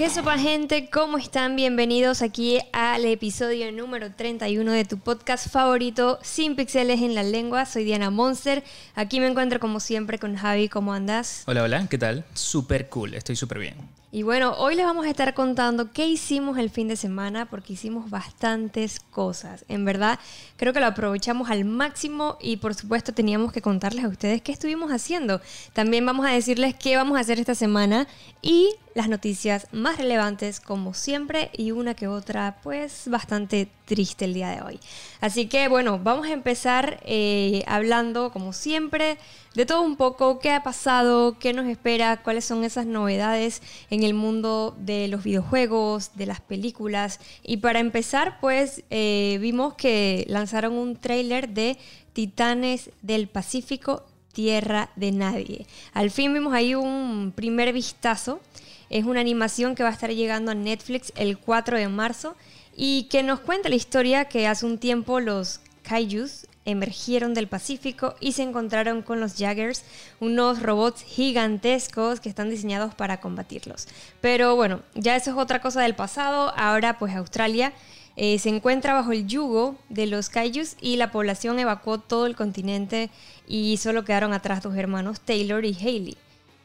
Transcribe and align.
¿Qué 0.00 0.08
sopa 0.08 0.38
gente? 0.38 0.88
¿Cómo 0.88 1.18
están? 1.18 1.56
Bienvenidos 1.56 2.22
aquí 2.22 2.58
al 2.72 3.04
episodio 3.04 3.70
número 3.70 4.10
31 4.10 4.72
de 4.72 4.86
tu 4.86 4.98
podcast 4.98 5.50
favorito, 5.50 6.18
Sin 6.22 6.56
Pixeles 6.56 7.02
en 7.02 7.14
la 7.14 7.22
Lengua. 7.22 7.66
Soy 7.66 7.84
Diana 7.84 8.08
Monster. 8.08 8.64
Aquí 8.94 9.20
me 9.20 9.26
encuentro 9.26 9.60
como 9.60 9.78
siempre 9.78 10.18
con 10.18 10.36
Javi. 10.36 10.70
¿Cómo 10.70 10.94
andas? 10.94 11.42
Hola, 11.44 11.64
hola, 11.64 11.86
¿qué 11.90 11.98
tal? 11.98 12.24
Súper 12.32 12.88
cool, 12.88 13.12
estoy 13.12 13.36
súper 13.36 13.58
bien. 13.58 13.74
Y 14.12 14.24
bueno, 14.24 14.54
hoy 14.58 14.74
les 14.74 14.84
vamos 14.84 15.06
a 15.06 15.10
estar 15.10 15.34
contando 15.34 15.92
qué 15.92 16.04
hicimos 16.04 16.58
el 16.58 16.68
fin 16.68 16.88
de 16.88 16.96
semana 16.96 17.46
porque 17.46 17.74
hicimos 17.74 18.10
bastantes 18.10 18.98
cosas. 18.98 19.64
En 19.68 19.84
verdad, 19.84 20.18
creo 20.56 20.72
que 20.72 20.80
lo 20.80 20.86
aprovechamos 20.86 21.48
al 21.48 21.64
máximo 21.64 22.36
y 22.40 22.56
por 22.56 22.74
supuesto 22.74 23.14
teníamos 23.14 23.52
que 23.52 23.62
contarles 23.62 24.04
a 24.04 24.08
ustedes 24.08 24.42
qué 24.42 24.50
estuvimos 24.50 24.90
haciendo. 24.90 25.40
También 25.74 26.04
vamos 26.04 26.26
a 26.26 26.30
decirles 26.30 26.74
qué 26.74 26.96
vamos 26.96 27.18
a 27.18 27.20
hacer 27.20 27.38
esta 27.38 27.54
semana 27.54 28.08
y 28.42 28.74
las 28.96 29.08
noticias 29.08 29.68
más 29.70 29.98
relevantes 29.98 30.58
como 30.58 30.92
siempre 30.92 31.50
y 31.56 31.70
una 31.70 31.94
que 31.94 32.08
otra 32.08 32.58
pues 32.64 33.04
bastante 33.06 33.68
triste 33.90 34.24
el 34.24 34.34
día 34.34 34.50
de 34.50 34.62
hoy. 34.62 34.78
Así 35.20 35.46
que 35.46 35.66
bueno, 35.66 35.98
vamos 35.98 36.28
a 36.28 36.32
empezar 36.32 37.00
eh, 37.04 37.64
hablando 37.66 38.30
como 38.30 38.52
siempre 38.52 39.18
de 39.56 39.66
todo 39.66 39.82
un 39.82 39.96
poco, 39.96 40.38
qué 40.38 40.52
ha 40.52 40.62
pasado, 40.62 41.36
qué 41.40 41.52
nos 41.52 41.66
espera, 41.66 42.22
cuáles 42.22 42.44
son 42.44 42.62
esas 42.62 42.86
novedades 42.86 43.62
en 43.90 44.04
el 44.04 44.14
mundo 44.14 44.76
de 44.78 45.08
los 45.08 45.24
videojuegos, 45.24 46.12
de 46.14 46.26
las 46.26 46.40
películas. 46.40 47.18
Y 47.42 47.56
para 47.56 47.80
empezar, 47.80 48.38
pues 48.40 48.84
eh, 48.90 49.38
vimos 49.40 49.74
que 49.74 50.24
lanzaron 50.28 50.74
un 50.74 50.94
tráiler 50.94 51.48
de 51.48 51.76
Titanes 52.12 52.90
del 53.02 53.26
Pacífico, 53.26 54.04
Tierra 54.32 54.90
de 54.94 55.10
Nadie. 55.10 55.66
Al 55.94 56.12
fin 56.12 56.32
vimos 56.32 56.54
ahí 56.54 56.76
un 56.76 57.32
primer 57.34 57.72
vistazo. 57.72 58.38
Es 58.88 59.04
una 59.04 59.20
animación 59.20 59.74
que 59.74 59.82
va 59.82 59.88
a 59.88 59.92
estar 59.92 60.10
llegando 60.10 60.52
a 60.52 60.54
Netflix 60.54 61.12
el 61.16 61.38
4 61.38 61.76
de 61.76 61.88
marzo 61.88 62.36
y 62.76 63.04
que 63.04 63.22
nos 63.22 63.40
cuenta 63.40 63.68
la 63.68 63.74
historia 63.74 64.26
que 64.26 64.46
hace 64.46 64.66
un 64.66 64.78
tiempo 64.78 65.20
los 65.20 65.60
kaijus 65.82 66.46
emergieron 66.64 67.34
del 67.34 67.48
Pacífico 67.48 68.14
y 68.20 68.32
se 68.32 68.42
encontraron 68.42 69.02
con 69.02 69.20
los 69.20 69.36
Jaggers, 69.36 69.82
unos 70.20 70.62
robots 70.62 71.02
gigantescos 71.02 72.20
que 72.20 72.28
están 72.28 72.50
diseñados 72.50 72.94
para 72.94 73.20
combatirlos. 73.20 73.88
Pero 74.20 74.56
bueno, 74.56 74.80
ya 74.94 75.16
eso 75.16 75.30
es 75.30 75.36
otra 75.36 75.60
cosa 75.60 75.82
del 75.82 75.94
pasado. 75.94 76.52
Ahora 76.56 76.98
pues 76.98 77.14
Australia 77.14 77.72
eh, 78.16 78.38
se 78.38 78.50
encuentra 78.50 78.94
bajo 78.94 79.12
el 79.12 79.26
yugo 79.26 79.76
de 79.88 80.06
los 80.06 80.28
kaijus 80.28 80.76
y 80.80 80.96
la 80.96 81.10
población 81.10 81.58
evacuó 81.58 81.98
todo 81.98 82.26
el 82.26 82.36
continente 82.36 83.10
y 83.46 83.78
solo 83.78 84.04
quedaron 84.04 84.32
atrás 84.32 84.62
dos 84.62 84.76
hermanos, 84.76 85.20
Taylor 85.20 85.64
y 85.64 85.74
Haley, 85.74 86.16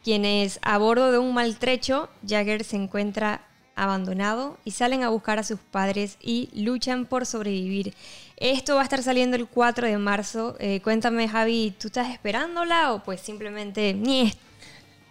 quienes 0.03 0.59
a 0.61 0.77
bordo 0.77 1.11
de 1.11 1.17
un 1.17 1.33
maltrecho, 1.33 2.09
Jagger 2.27 2.63
se 2.63 2.75
encuentra 2.75 3.41
abandonado 3.75 4.57
y 4.63 4.71
salen 4.71 5.03
a 5.03 5.09
buscar 5.09 5.39
a 5.39 5.43
sus 5.43 5.59
padres 5.59 6.17
y 6.21 6.49
luchan 6.53 7.05
por 7.05 7.25
sobrevivir. 7.25 7.93
Esto 8.37 8.75
va 8.75 8.81
a 8.81 8.83
estar 8.83 9.01
saliendo 9.03 9.35
el 9.37 9.47
4 9.47 9.87
de 9.87 9.97
marzo. 9.97 10.55
Eh, 10.59 10.81
cuéntame, 10.81 11.27
Javi, 11.27 11.73
¿tú 11.79 11.87
estás 11.87 12.11
esperándola 12.11 12.93
o 12.93 13.03
pues 13.03 13.21
simplemente 13.21 13.93
ni 13.93 14.33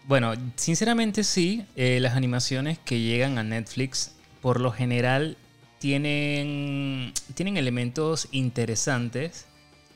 Bueno, 0.05 0.35
sinceramente 0.57 1.25
sí. 1.25 1.65
Eh, 1.77 1.99
las 2.01 2.15
animaciones 2.15 2.79
que 2.79 3.01
llegan 3.01 3.39
a 3.39 3.43
Netflix 3.43 4.13
por 4.41 4.61
lo 4.61 4.73
general 4.73 5.37
tienen, 5.79 7.13
tienen 7.35 7.57
elementos 7.57 8.29
interesantes. 8.31 9.47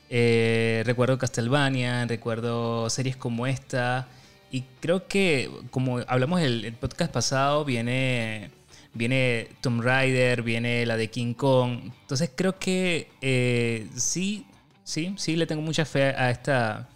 Eh, 0.09 0.81
recuerdo 0.85 1.19
Castlevania, 1.19 2.05
recuerdo 2.05 2.89
series 2.89 3.15
como 3.15 3.45
esta. 3.45 4.07
Y 4.51 4.63
creo 4.79 5.07
que, 5.07 5.51
como 5.69 5.99
hablamos 6.07 6.41
el, 6.41 6.65
el 6.65 6.73
podcast 6.73 7.11
pasado, 7.11 7.63
viene 7.65 8.49
viene 8.93 9.47
Tomb 9.61 9.81
Raider, 9.81 10.41
viene 10.41 10.85
la 10.85 10.97
de 10.97 11.09
King 11.09 11.33
Kong. 11.33 11.91
Entonces 12.01 12.31
creo 12.35 12.57
que 12.59 13.09
eh, 13.21 13.87
sí, 13.95 14.45
sí, 14.83 15.13
sí 15.17 15.35
le 15.35 15.45
tengo 15.47 15.61
mucha 15.61 15.85
fe 15.85 16.03
a 16.05 16.29
esta, 16.31 16.89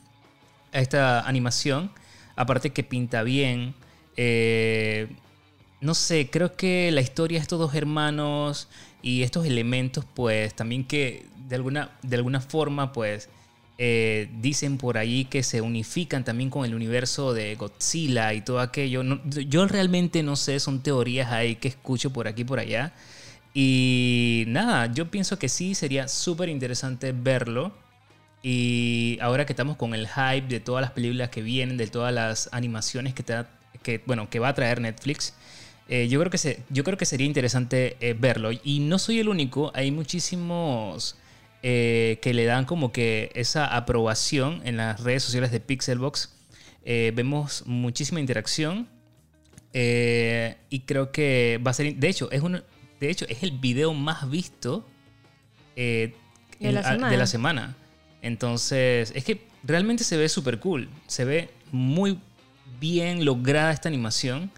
a 0.71 0.79
esta 0.79 1.27
animación. 1.27 1.91
Aparte 2.35 2.71
que 2.71 2.83
pinta 2.83 3.23
bien. 3.23 3.75
Eh, 4.17 5.07
no 5.81 5.93
sé, 5.93 6.29
creo 6.29 6.55
que 6.55 6.91
la 6.91 7.01
historia 7.01 7.39
de 7.39 7.43
estos 7.43 7.59
dos 7.59 7.75
hermanos 7.75 8.69
y 9.01 9.23
estos 9.23 9.45
elementos, 9.45 10.05
pues 10.13 10.53
también 10.55 10.85
que 10.85 11.25
de 11.47 11.55
alguna, 11.55 11.91
de 12.01 12.15
alguna 12.15 12.39
forma, 12.39 12.93
pues 12.93 13.29
eh, 13.85 14.29
dicen 14.39 14.77
por 14.77 14.97
ahí 14.97 15.25
que 15.25 15.43
se 15.43 15.59
unifican 15.59 16.23
también 16.23 16.49
con 16.49 16.63
el 16.63 16.73
universo 16.73 17.33
de 17.33 17.55
Godzilla 17.55 18.33
y 18.33 18.39
todo 18.39 18.61
aquello. 18.61 19.03
yo 19.25 19.67
realmente 19.67 20.23
no 20.23 20.37
sé, 20.37 20.61
son 20.61 20.81
teorías 20.81 21.33
ahí 21.33 21.57
que 21.57 21.67
escucho 21.67 22.13
por 22.13 22.29
aquí 22.29 22.43
y 22.43 22.45
por 22.45 22.59
allá. 22.59 22.93
Y 23.53 24.45
nada, 24.47 24.85
yo 24.93 25.11
pienso 25.11 25.37
que 25.37 25.49
sí 25.49 25.75
sería 25.75 26.07
súper 26.07 26.47
interesante 26.47 27.11
verlo. 27.11 27.73
Y 28.41 29.17
ahora 29.19 29.45
que 29.45 29.51
estamos 29.51 29.75
con 29.75 29.93
el 29.93 30.07
hype 30.07 30.47
de 30.47 30.61
todas 30.61 30.81
las 30.81 30.91
películas 30.91 31.27
que 31.29 31.41
vienen, 31.41 31.75
de 31.75 31.87
todas 31.87 32.13
las 32.13 32.47
animaciones 32.53 33.13
que, 33.13 33.23
te, 33.23 33.43
que, 33.83 34.01
bueno, 34.05 34.29
que 34.29 34.39
va 34.39 34.47
a 34.47 34.53
traer 34.53 34.79
Netflix, 34.79 35.33
eh, 35.89 36.07
yo, 36.07 36.21
creo 36.21 36.31
que 36.31 36.37
se, 36.37 36.63
yo 36.69 36.85
creo 36.85 36.97
que 36.97 37.05
sería 37.05 37.27
interesante 37.27 37.97
eh, 37.99 38.15
verlo. 38.17 38.51
Y 38.63 38.79
no 38.79 38.97
soy 38.97 39.19
el 39.19 39.27
único, 39.27 39.73
hay 39.75 39.91
muchísimos 39.91 41.17
eh, 41.65 42.19
que 42.21 42.33
le 42.33 42.43
dan 42.43 42.65
como 42.65 42.91
que 42.91 43.31
esa 43.35 43.73
aprobación 43.73 44.61
en 44.65 44.75
las 44.75 44.99
redes 44.99 45.23
sociales 45.23 45.49
de 45.49 45.61
Pixelbox. 45.61 46.35
Eh, 46.83 47.13
vemos 47.15 47.63
muchísima 47.65 48.19
interacción 48.19 48.89
eh, 49.71 50.57
y 50.69 50.81
creo 50.81 51.13
que 51.13 51.61
va 51.65 51.71
a 51.71 51.73
ser... 51.73 51.95
De 51.95 52.09
hecho, 52.09 52.29
es, 52.31 52.43
de 52.43 53.09
hecho, 53.09 53.25
es 53.29 53.43
el 53.43 53.51
video 53.51 53.93
más 53.93 54.29
visto 54.29 54.85
de, 55.77 56.13
la 56.59 57.27
semana. 57.27 57.77
Entonces, 58.21 59.13
es 59.15 59.23
que 59.23 59.47
realmente 59.63 60.03
se 60.03 60.17
ve 60.17 60.27
súper 60.27 60.59
cool. 60.59 60.89
Se 61.07 61.23
ve 61.23 61.49
muy 61.71 62.19
bien 62.81 63.23
lograda 63.23 63.71
esta 63.71 63.87
animación. 63.87 64.51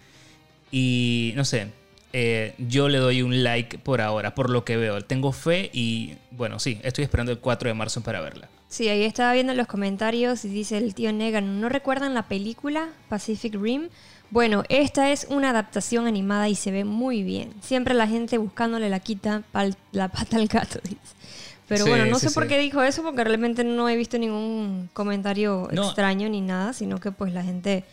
Y 0.72 1.34
no 1.36 1.44
sé, 1.44 1.68
eh, 2.12 2.54
yo 2.58 2.88
le 2.88 2.98
doy 2.98 3.22
un 3.22 3.42
like 3.42 3.78
por 3.78 4.00
ahora, 4.00 4.34
por 4.34 4.50
lo 4.50 4.64
que 4.64 4.76
veo. 4.76 5.00
Tengo 5.02 5.32
fe 5.32 5.70
y 5.72 6.14
bueno, 6.30 6.58
sí, 6.58 6.80
estoy 6.82 7.04
esperando 7.04 7.32
el 7.32 7.38
4 7.38 7.68
de 7.68 7.74
marzo 7.74 8.02
para 8.02 8.20
verla. 8.20 8.48
Sí, 8.68 8.88
ahí 8.88 9.04
estaba 9.04 9.32
viendo 9.32 9.54
los 9.54 9.66
comentarios 9.66 10.44
y 10.44 10.48
dice 10.48 10.78
el 10.78 10.94
tío 10.94 11.12
Negan, 11.12 11.60
¿no 11.60 11.68
recuerdan 11.68 12.14
la 12.14 12.24
película 12.24 12.88
Pacific 13.08 13.54
Rim? 13.54 13.88
Bueno, 14.30 14.64
esta 14.68 15.12
es 15.12 15.26
una 15.30 15.50
adaptación 15.50 16.06
animada 16.06 16.48
y 16.48 16.56
se 16.56 16.72
ve 16.72 16.84
muy 16.84 17.22
bien. 17.22 17.54
Siempre 17.60 17.94
la 17.94 18.08
gente 18.08 18.38
buscándole 18.38 18.90
la 18.90 18.98
quita 18.98 19.44
la 19.92 20.08
pata 20.08 20.36
al 20.36 20.48
gato, 20.48 20.80
dice. 20.84 20.98
Pero 21.68 21.86
bueno, 21.86 22.06
no 22.06 22.18
sé 22.18 22.30
por 22.30 22.46
qué 22.46 22.58
dijo 22.58 22.82
eso, 22.82 23.02
porque 23.02 23.24
realmente 23.24 23.64
no 23.64 23.88
he 23.88 23.96
visto 23.96 24.18
ningún 24.18 24.88
comentario 24.92 25.68
extraño 25.70 26.28
ni 26.28 26.40
nada, 26.40 26.72
sino 26.72 27.00
que 27.00 27.10
pues 27.10 27.32
la 27.32 27.42
gente 27.42 27.84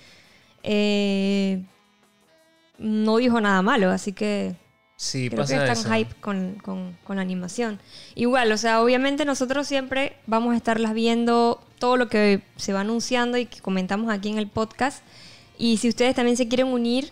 eh, 0.62 1.64
no 2.84 3.18
dijo 3.18 3.40
nada 3.40 3.62
malo, 3.62 3.90
así 3.90 4.12
que 4.12 4.56
sí, 4.98 5.30
creo 5.30 5.48
que 5.48 5.56
están 5.56 5.94
hype 5.94 6.14
con, 6.20 6.98
la 7.08 7.22
animación. 7.22 7.80
Igual, 8.14 8.52
o 8.52 8.58
sea, 8.58 8.82
obviamente 8.82 9.26
nosotros 9.26 9.68
siempre 9.68 10.18
vamos 10.28 10.54
a 10.54 10.58
estarlas 10.58 10.94
viendo 10.94 11.64
todo 11.80 11.98
lo 11.98 12.10
que 12.10 12.42
se 12.58 12.74
va 12.74 12.82
anunciando 12.82 13.38
y 13.38 13.46
que 13.46 13.62
comentamos 13.62 14.12
aquí 14.12 14.30
en 14.30 14.38
el 14.38 14.48
podcast. 14.48 15.04
Y 15.58 15.78
si 15.78 15.88
ustedes 15.90 16.14
también 16.16 16.36
se 16.36 16.48
quieren 16.48 16.68
unir, 16.68 17.12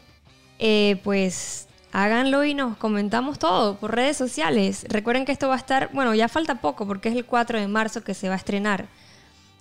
eh, 0.60 1.00
pues 1.04 1.68
háganlo 1.94 2.44
y 2.44 2.54
nos 2.54 2.78
comentamos 2.78 3.40
todo 3.40 3.78
por 3.78 3.96
redes 3.96 4.18
sociales. 4.18 4.86
Recuerden 4.90 5.26
que 5.26 5.32
esto 5.32 5.48
va 5.48 5.56
a 5.56 5.58
estar, 5.58 5.90
bueno, 5.94 6.14
ya 6.14 6.28
falta 6.28 6.56
poco 6.60 6.86
porque 6.86 7.10
es 7.10 7.16
el 7.16 7.26
4 7.26 7.60
de 7.60 7.68
marzo 7.68 8.04
que 8.04 8.14
se 8.14 8.28
va 8.28 8.34
a 8.34 8.38
estrenar. 8.38 8.88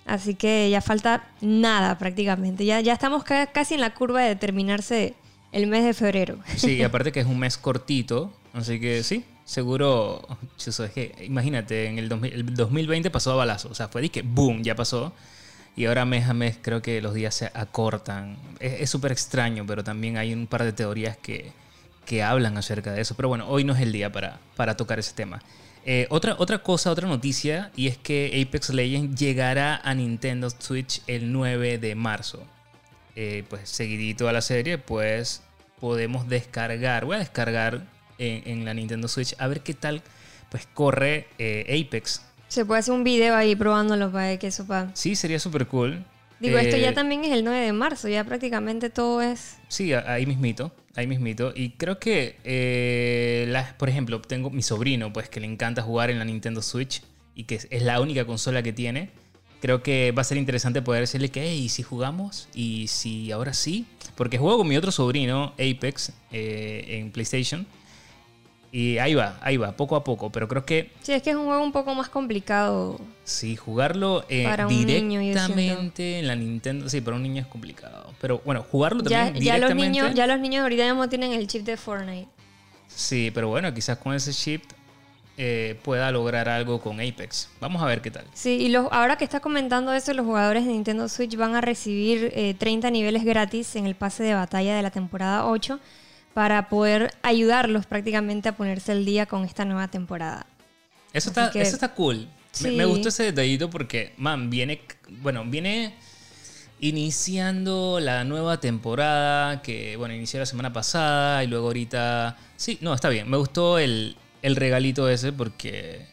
Así 0.05 0.35
que 0.35 0.69
ya 0.69 0.81
falta 0.81 1.29
nada 1.39 1.97
prácticamente. 1.97 2.65
Ya, 2.65 2.81
ya 2.81 2.93
estamos 2.93 3.23
casi 3.23 3.75
en 3.75 3.81
la 3.81 3.93
curva 3.93 4.21
de 4.21 4.35
terminarse 4.35 5.15
el 5.51 5.67
mes 5.67 5.83
de 5.83 5.93
febrero. 5.93 6.37
Sí, 6.55 6.81
aparte 6.83 7.11
que 7.11 7.19
es 7.19 7.25
un 7.25 7.39
mes 7.39 7.57
cortito, 7.57 8.33
así 8.53 8.79
que 8.79 9.03
sí, 9.03 9.25
seguro. 9.45 10.25
imagínate, 11.23 11.87
en 11.87 11.99
el, 11.99 12.09
2020 12.09 13.09
pasó 13.11 13.33
a 13.33 13.35
balazo, 13.35 13.69
o 13.69 13.75
sea, 13.75 13.87
fue 13.87 14.01
de 14.01 14.09
que 14.09 14.21
boom, 14.21 14.63
ya 14.63 14.75
pasó. 14.75 15.13
Y 15.73 15.85
ahora 15.85 16.03
mes 16.03 16.27
a 16.27 16.33
mes 16.33 16.57
creo 16.61 16.81
que 16.81 17.01
los 17.01 17.13
días 17.13 17.33
se 17.33 17.49
acortan. 17.53 18.37
Es 18.59 18.89
súper 18.89 19.13
extraño, 19.13 19.65
pero 19.65 19.83
también 19.83 20.17
hay 20.17 20.33
un 20.33 20.45
par 20.45 20.63
de 20.65 20.73
teorías 20.73 21.15
que, 21.15 21.53
que, 22.05 22.23
hablan 22.23 22.57
acerca 22.57 22.91
de 22.91 22.99
eso. 22.99 23.15
Pero 23.15 23.29
bueno, 23.29 23.47
hoy 23.47 23.63
no 23.63 23.73
es 23.73 23.79
el 23.79 23.93
día 23.93 24.11
para, 24.11 24.39
para 24.57 24.75
tocar 24.75 24.99
ese 24.99 25.13
tema. 25.13 25.41
Eh, 25.85 26.07
otra, 26.09 26.35
otra 26.37 26.59
cosa, 26.59 26.91
otra 26.91 27.07
noticia, 27.07 27.71
y 27.75 27.87
es 27.87 27.97
que 27.97 28.45
Apex 28.45 28.69
Legends 28.69 29.19
llegará 29.19 29.77
a 29.77 29.93
Nintendo 29.95 30.49
Switch 30.49 31.01
el 31.07 31.31
9 31.31 31.77
de 31.77 31.95
marzo. 31.95 32.45
Eh, 33.15 33.43
pues 33.49 33.69
seguidito 33.69 34.27
a 34.27 34.33
la 34.33 34.41
serie, 34.41 34.77
pues 34.77 35.43
podemos 35.79 36.29
descargar, 36.29 37.05
voy 37.05 37.17
a 37.17 37.19
descargar 37.19 37.85
en, 38.17 38.65
la 38.65 38.73
Nintendo 38.73 39.07
Switch 39.07 39.35
a 39.39 39.47
ver 39.47 39.61
qué 39.61 39.73
tal 39.73 40.03
pues 40.49 40.67
corre 40.73 41.27
eh, 41.39 41.85
Apex. 41.85 42.21
Se 42.47 42.65
puede 42.65 42.79
hacer 42.79 42.93
un 42.93 43.03
video 43.03 43.35
ahí 43.35 43.55
probándolo 43.55 44.11
para 44.11 44.37
que 44.37 44.47
eso 44.47 44.67
para... 44.67 44.93
Sí, 44.95 45.15
sería 45.15 45.39
súper 45.39 45.67
cool. 45.67 46.03
Digo, 46.41 46.57
esto 46.57 46.75
ya 46.75 46.89
Eh, 46.89 46.93
también 46.93 47.23
es 47.23 47.31
el 47.31 47.43
9 47.43 47.65
de 47.65 47.71
marzo, 47.71 48.09
ya 48.09 48.23
prácticamente 48.23 48.89
todo 48.89 49.21
es... 49.21 49.57
Sí, 49.67 49.93
ahí 49.93 50.25
mismito, 50.25 50.73
ahí 50.95 51.07
mismito. 51.07 51.53
Y 51.55 51.71
creo 51.71 51.99
que, 51.99 52.37
eh, 52.43 53.53
por 53.77 53.89
ejemplo, 53.89 54.19
tengo 54.21 54.49
mi 54.49 54.63
sobrino, 54.63 55.13
pues 55.13 55.29
que 55.29 55.39
le 55.39 55.47
encanta 55.47 55.81
jugar 55.81 56.09
en 56.09 56.19
la 56.19 56.25
Nintendo 56.25 56.61
Switch 56.61 57.03
y 57.35 57.43
que 57.43 57.55
es 57.55 57.81
la 57.83 58.01
única 58.01 58.25
consola 58.25 58.63
que 58.63 58.73
tiene. 58.73 59.11
Creo 59.61 59.83
que 59.83 60.11
va 60.11 60.21
a 60.21 60.25
ser 60.25 60.37
interesante 60.37 60.81
poder 60.81 61.01
decirle 61.01 61.29
que, 61.29 61.43
hey, 61.43 61.69
si 61.69 61.83
jugamos 61.83 62.47
y 62.53 62.87
si 62.87 63.31
ahora 63.31 63.53
sí. 63.53 63.85
Porque 64.15 64.37
juego 64.37 64.57
con 64.57 64.67
mi 64.67 64.75
otro 64.75 64.91
sobrino, 64.91 65.53
Apex, 65.53 66.11
eh, 66.31 66.85
en 66.99 67.11
PlayStation. 67.11 67.67
Y 68.73 68.97
ahí 68.99 69.13
va, 69.15 69.37
ahí 69.41 69.57
va, 69.57 69.73
poco 69.75 69.95
a 69.97 70.03
poco. 70.03 70.31
Pero 70.31 70.47
creo 70.47 70.65
que 70.65 70.91
Sí, 71.01 71.11
es 71.11 71.21
que 71.21 71.31
es 71.31 71.35
un 71.35 71.45
juego 71.45 71.61
un 71.61 71.71
poco 71.73 71.93
más 71.93 72.09
complicado. 72.09 72.99
Sí, 73.23 73.55
jugarlo 73.55 74.25
eh, 74.29 74.45
Para 74.45 74.65
un 74.65 74.85
niño, 74.85 75.19
directamente 75.19 76.19
en 76.19 76.27
la 76.27 76.35
Nintendo. 76.35 76.89
Sí, 76.89 77.01
para 77.01 77.17
un 77.17 77.23
niño 77.23 77.41
es 77.41 77.47
complicado. 77.47 78.13
Pero 78.21 78.41
bueno, 78.45 78.63
jugarlo 78.69 79.03
Ya, 79.03 79.25
también 79.25 79.43
ya 79.43 79.57
los 79.57 79.69
directamente. 79.69 79.89
niños, 79.89 80.13
ya 80.15 80.25
los 80.27 80.39
niños 80.39 80.63
ahorita 80.63 80.85
mismo 80.85 81.07
tienen 81.09 81.33
el 81.33 81.47
chip 81.47 81.63
de 81.65 81.75
Fortnite. 81.77 82.27
Sí, 82.87 83.29
pero 83.33 83.49
bueno, 83.49 83.73
quizás 83.73 83.97
con 83.97 84.13
ese 84.13 84.33
chip 84.33 84.63
eh, 85.37 85.79
pueda 85.83 86.11
lograr 86.11 86.49
algo 86.49 86.79
con 86.81 86.99
Apex. 87.01 87.49
Vamos 87.59 87.81
a 87.81 87.85
ver 87.85 88.01
qué 88.01 88.11
tal. 88.11 88.25
Sí, 88.33 88.57
y 88.61 88.69
los, 88.69 88.87
ahora 88.91 89.17
que 89.17 89.23
estás 89.23 89.41
comentando 89.41 89.93
eso, 89.93 90.13
los 90.13 90.25
jugadores 90.25 90.65
de 90.65 90.71
Nintendo 90.71 91.07
Switch 91.09 91.35
van 91.35 91.55
a 91.55 91.61
recibir 91.61 92.31
eh, 92.35 92.53
30 92.57 92.91
niveles 92.91 93.23
gratis 93.23 93.75
en 93.75 93.85
el 93.85 93.95
pase 93.95 94.23
de 94.23 94.33
batalla 94.33 94.75
de 94.75 94.81
la 94.81 94.91
temporada 94.91 95.45
8 95.47 95.79
para 96.33 96.69
poder 96.69 97.11
ayudarlos 97.23 97.85
prácticamente 97.85 98.49
a 98.49 98.55
ponerse 98.55 98.91
al 98.91 99.03
día 99.05 99.25
con 99.25 99.43
esta 99.43 99.65
nueva 99.65 99.87
temporada. 99.89 100.45
Eso 101.13 101.29
está, 101.29 101.51
que- 101.51 101.61
eso 101.61 101.75
está 101.75 101.93
cool. 101.93 102.27
Me 102.63 102.83
gustó 102.85 103.09
ese 103.09 103.23
detallito 103.23 103.69
porque, 103.69 104.13
man, 104.17 104.49
viene, 104.49 104.81
bueno, 105.21 105.43
viene 105.45 105.95
iniciando 106.81 107.99
la 108.01 108.23
nueva 108.23 108.59
temporada 108.59 109.61
que, 109.61 109.95
bueno, 109.97 110.13
inició 110.13 110.39
la 110.39 110.45
semana 110.45 110.73
pasada 110.73 111.43
y 111.43 111.47
luego 111.47 111.67
ahorita... 111.67 112.37
Sí, 112.57 112.77
no, 112.81 112.93
está 112.93 113.07
bien. 113.09 113.29
Me 113.29 113.37
gustó 113.37 113.77
el, 113.79 114.15
el 114.41 114.55
regalito 114.55 115.09
ese 115.09 115.31
porque... 115.31 116.05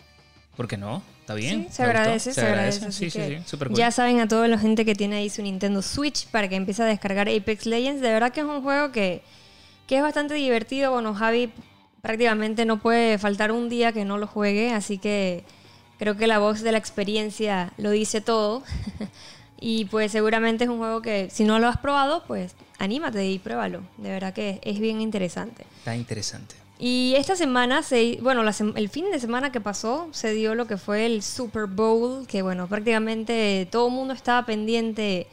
¿Por 0.57 0.67
qué 0.67 0.77
no? 0.77 1.03
¿Está 1.21 1.35
bien? 1.35 1.67
Sí, 1.69 1.77
se 1.77 1.83
agradece, 1.83 2.33
se, 2.33 2.41
agradece. 2.41 2.91
Sí, 2.91 3.11
sí, 3.11 3.21
sí, 3.45 3.57
cool. 3.59 3.75
Ya 3.75 3.91
saben 3.91 4.19
a 4.19 4.27
toda 4.27 4.49
la 4.49 4.59
gente 4.59 4.85
que 4.85 4.95
tiene 4.95 5.17
ahí 5.17 5.29
su 5.29 5.43
Nintendo 5.43 5.83
Switch 5.83 6.27
para 6.29 6.49
que 6.49 6.57
empiece 6.57 6.83
a 6.83 6.87
descargar 6.87 7.29
Apex 7.29 7.67
Legends. 7.67 8.01
De 8.01 8.09
verdad 8.09 8.33
que 8.33 8.41
es 8.41 8.47
un 8.47 8.63
juego 8.63 8.91
que, 8.91 9.23
que 9.87 9.99
es 9.99 10.03
bastante 10.03 10.35
divertido. 10.35 10.91
Bueno, 10.91 11.15
Javi 11.15 11.53
prácticamente 12.01 12.65
no 12.65 12.81
puede 12.81 13.19
faltar 13.19 13.53
un 13.53 13.69
día 13.69 13.93
que 13.93 14.05
no 14.05 14.17
lo 14.19 14.27
juegue, 14.27 14.73
así 14.73 14.99
que 14.99 15.45
creo 15.99 16.17
que 16.17 16.27
la 16.27 16.39
voz 16.39 16.63
de 16.63 16.73
la 16.73 16.79
experiencia 16.79 17.73
lo 17.77 17.91
dice 17.91 18.21
todo. 18.21 18.63
y 19.61 19.85
pues 19.85 20.13
seguramente 20.13 20.65
es 20.65 20.71
un 20.71 20.79
juego 20.79 21.03
que 21.03 21.29
si 21.31 21.45
no 21.45 21.59
lo 21.59 21.69
has 21.69 21.77
probado, 21.77 22.25
pues 22.27 22.55
anímate 22.79 23.29
y 23.29 23.39
pruébalo. 23.39 23.83
De 23.99 24.09
verdad 24.09 24.33
que 24.33 24.61
es 24.63 24.81
bien 24.81 25.03
interesante. 25.03 25.67
Está 25.79 25.95
interesante. 25.95 26.55
Y 26.79 27.15
esta 27.17 27.35
semana, 27.35 27.83
se, 27.83 28.19
bueno, 28.23 28.43
el 28.77 28.89
fin 28.89 29.11
de 29.11 29.19
semana 29.19 29.51
que 29.51 29.61
pasó, 29.61 30.09
se 30.13 30.33
dio 30.33 30.55
lo 30.55 30.69
que 30.69 30.77
fue 30.77 31.07
el 31.07 31.23
Super 31.23 31.67
Bowl, 31.67 32.25
que 32.29 32.43
bueno, 32.43 32.69
prácticamente 32.69 33.67
todo 33.69 33.89
el 33.89 33.95
mundo 33.95 34.15
estaba 34.15 34.47
pendiente 34.47 35.27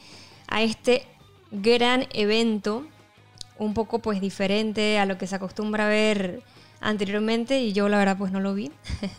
a 0.48 0.64
este 0.64 1.06
gran 1.52 2.08
evento, 2.14 2.88
un 3.60 3.76
poco 3.76 4.00
pues 4.00 4.22
diferente 4.22 4.98
a 4.98 5.06
lo 5.06 5.20
que 5.20 5.28
se 5.28 5.36
acostumbra 5.36 5.86
a 5.86 5.90
ver 5.90 6.42
anteriormente 6.82 7.62
y 7.62 7.74
yo 7.74 7.90
la 7.90 8.00
verdad 8.00 8.18
pues 8.18 8.32
no 8.32 8.40
lo 8.40 8.56
vi. 8.56 8.72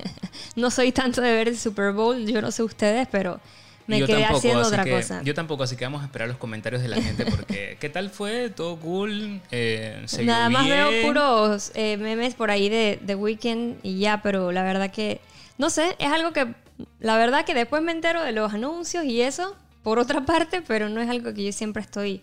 no 0.56 0.72
soy 0.72 0.90
tanto 0.90 1.20
de 1.20 1.32
ver 1.32 1.46
el 1.46 1.56
Super 1.56 1.93
Bowl, 1.93 2.26
yo 2.26 2.43
no 2.43 2.50
sé 2.50 2.64
ustedes, 2.64 3.06
pero 3.08 3.40
me 3.87 3.99
Yo 4.00 4.06
quedé 4.06 4.21
tampoco, 4.23 4.38
haciendo 4.38 4.67
otra 4.67 4.85
que- 4.85 4.91
cosa. 4.91 5.23
Yo 5.23 5.35
tampoco, 5.35 5.62
así 5.62 5.77
que 5.77 5.85
vamos 5.85 6.03
a 6.03 6.06
esperar 6.06 6.29
los 6.29 6.37
comentarios 6.38 6.83
de 6.83 6.88
la 6.88 7.00
gente 7.00 7.25
porque 7.27 7.77
¿qué 7.81 7.88
tal 7.88 8.11
fue? 8.11 8.50
¿Todo 8.50 8.77
cool? 8.77 9.41
Eh, 9.50 10.03
¿se 10.06 10.23
vio 10.23 10.33
Nada 10.33 10.49
más 10.50 10.67
veo 10.69 10.91
puros 11.06 11.71
eh, 11.75 11.97
memes 11.97 12.35
por 12.35 12.50
ahí 12.50 12.69
de 12.69 13.00
The 13.06 13.15
Weeknd 13.15 13.77
y 13.83 13.99
ya, 13.99 14.23
pero 14.23 14.50
la 14.53 14.62
verdad 14.62 14.91
que, 14.91 15.21
no 15.59 15.71
sé, 15.71 15.94
es 15.99 16.09
algo 16.11 16.33
que, 16.33 16.55
la 17.00 17.17
verdad 17.17 17.44
que 17.44 17.55
después 17.55 17.81
me 17.83 17.93
entero 17.93 18.23
de 18.23 18.33
los 18.33 18.53
anuncios 18.53 19.05
y 19.05 19.21
eso, 19.23 19.56
por 19.83 19.99
otra 19.99 20.21
parte, 20.27 20.62
pero 20.67 20.89
no 20.89 21.00
es 21.00 21.09
algo 21.09 21.32
que 21.32 21.44
yo 21.44 21.53
siempre 21.53 21.82
estoy 21.82 22.21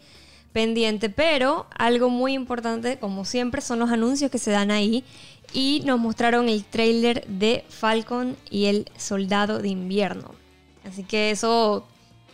pendiente. 0.51 1.09
Pero 1.09 1.66
algo 1.77 2.09
muy 2.09 2.33
importante, 2.33 2.98
como 3.00 3.25
siempre, 3.25 3.62
son 3.62 3.80
los 3.80 3.89
anuncios 3.89 4.30
que 4.30 4.38
se 4.38 4.51
dan 4.51 4.69
ahí. 4.69 5.04
Y 5.54 5.81
nos 5.86 6.00
mostraron 6.00 6.50
el 6.50 6.63
trailer 6.66 7.25
de 7.27 7.63
Falcon 7.69 8.36
y 8.50 8.66
el 8.66 8.89
Soldado 8.98 9.59
de 9.59 9.68
Invierno. 9.69 10.33
Así 10.85 11.03
que 11.03 11.31
eso, 11.31 11.85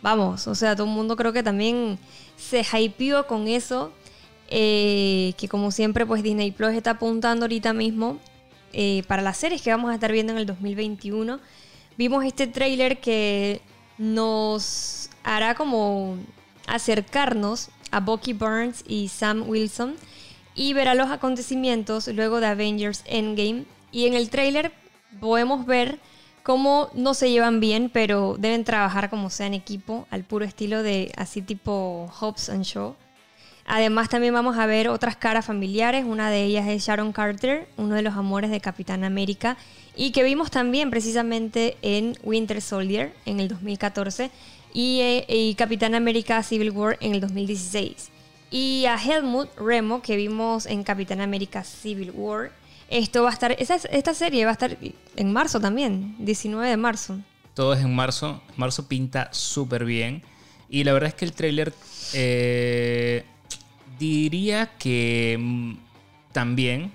vamos, 0.01 0.47
o 0.47 0.55
sea, 0.55 0.75
todo 0.75 0.87
el 0.87 0.93
mundo 0.93 1.15
creo 1.15 1.33
que 1.33 1.43
también 1.43 1.99
se 2.37 2.63
hypeó 2.63 3.27
con 3.27 3.47
eso. 3.47 3.91
eh, 4.51 5.33
que 5.37 5.47
como 5.47 5.71
siempre, 5.71 6.05
pues 6.05 6.23
Disney 6.23 6.51
Plus 6.51 6.71
está 6.71 6.91
apuntando 6.91 7.45
ahorita 7.45 7.71
mismo 7.73 8.17
eh, 8.73 9.03
para 9.07 9.21
las 9.21 9.37
series 9.37 9.61
que 9.61 9.69
vamos 9.71 9.91
a 9.91 9.95
estar 9.95 10.11
viendo 10.11 10.33
en 10.33 10.39
el 10.39 10.45
2021. 10.45 11.39
Vimos 11.97 12.25
este 12.25 12.47
tráiler 12.47 12.99
que 12.99 13.61
nos 13.97 15.09
hará 15.23 15.55
como 15.55 16.17
acercarnos 16.67 17.69
a 17.91 17.99
Bucky 17.99 18.33
Burns 18.33 18.83
y 18.87 19.09
Sam 19.09 19.47
Wilson 19.47 19.95
y 20.55 20.73
verá 20.73 20.95
los 20.95 21.09
acontecimientos 21.09 22.07
luego 22.07 22.39
de 22.39 22.47
Avengers 22.47 23.03
Endgame. 23.05 23.65
Y 23.91 24.05
en 24.05 24.13
el 24.13 24.29
tráiler 24.29 24.71
podemos 25.19 25.65
ver 25.65 25.99
cómo 26.49 26.89
no 26.95 27.13
se 27.13 27.29
llevan 27.29 27.59
bien, 27.59 27.91
pero 27.93 28.35
deben 28.39 28.63
trabajar 28.63 29.11
como 29.11 29.29
sea 29.29 29.45
en 29.45 29.53
equipo, 29.53 30.07
al 30.09 30.23
puro 30.23 30.45
estilo 30.45 30.81
de 30.81 31.11
así 31.15 31.43
tipo 31.43 32.11
Hobbs 32.19 32.49
and 32.49 32.63
Shaw. 32.63 32.95
Además 33.67 34.09
también 34.09 34.33
vamos 34.33 34.57
a 34.57 34.65
ver 34.65 34.89
otras 34.89 35.15
caras 35.15 35.45
familiares, 35.45 36.05
una 36.07 36.31
de 36.31 36.45
ellas 36.45 36.67
es 36.67 36.83
Sharon 36.83 37.11
Carter, 37.13 37.67
uno 37.77 37.93
de 37.93 38.01
los 38.01 38.15
amores 38.15 38.49
de 38.49 38.61
Capitán 38.61 39.03
América, 39.03 39.57
y 39.95 40.09
que 40.11 40.23
vimos 40.23 40.49
también 40.49 40.89
precisamente 40.89 41.77
en 41.83 42.17
Winter 42.23 42.63
Soldier 42.63 43.13
en 43.27 43.39
el 43.39 43.47
2014 43.47 44.31
y, 44.73 45.01
eh, 45.01 45.25
y 45.29 45.53
Capitán 45.53 45.93
América 45.93 46.41
Civil 46.41 46.71
War 46.71 46.97
en 46.99 47.13
el 47.13 47.21
2016. 47.21 48.09
Y 48.49 48.85
a 48.87 48.95
Helmut 48.95 49.55
Remo 49.55 50.01
que 50.01 50.15
vimos 50.15 50.65
en 50.65 50.83
Capitán 50.83 51.21
América 51.21 51.63
Civil 51.63 52.09
War. 52.09 52.49
Esto 52.89 53.21
va 53.21 53.29
a 53.29 53.33
estar, 53.33 53.55
esta, 53.59 54.13
serie 54.15 54.45
va 54.45 54.51
a 54.51 54.53
estar 54.53 54.77
en 55.15 55.31
marzo 55.31 55.59
también, 55.59 56.15
19 56.19 56.67
de 56.67 56.77
marzo. 56.77 57.19
Todo 57.53 57.73
es 57.73 57.81
en 57.81 57.93
marzo. 57.93 58.41
Marzo 58.57 58.87
pinta 58.87 59.29
súper 59.31 59.85
bien. 59.85 60.23
Y 60.69 60.83
la 60.83 60.93
verdad 60.93 61.09
es 61.09 61.13
que 61.13 61.25
el 61.25 61.33
tráiler 61.33 61.73
eh, 62.13 63.23
diría 63.99 64.71
que 64.79 65.37
mm, 65.39 65.73
también, 66.31 66.91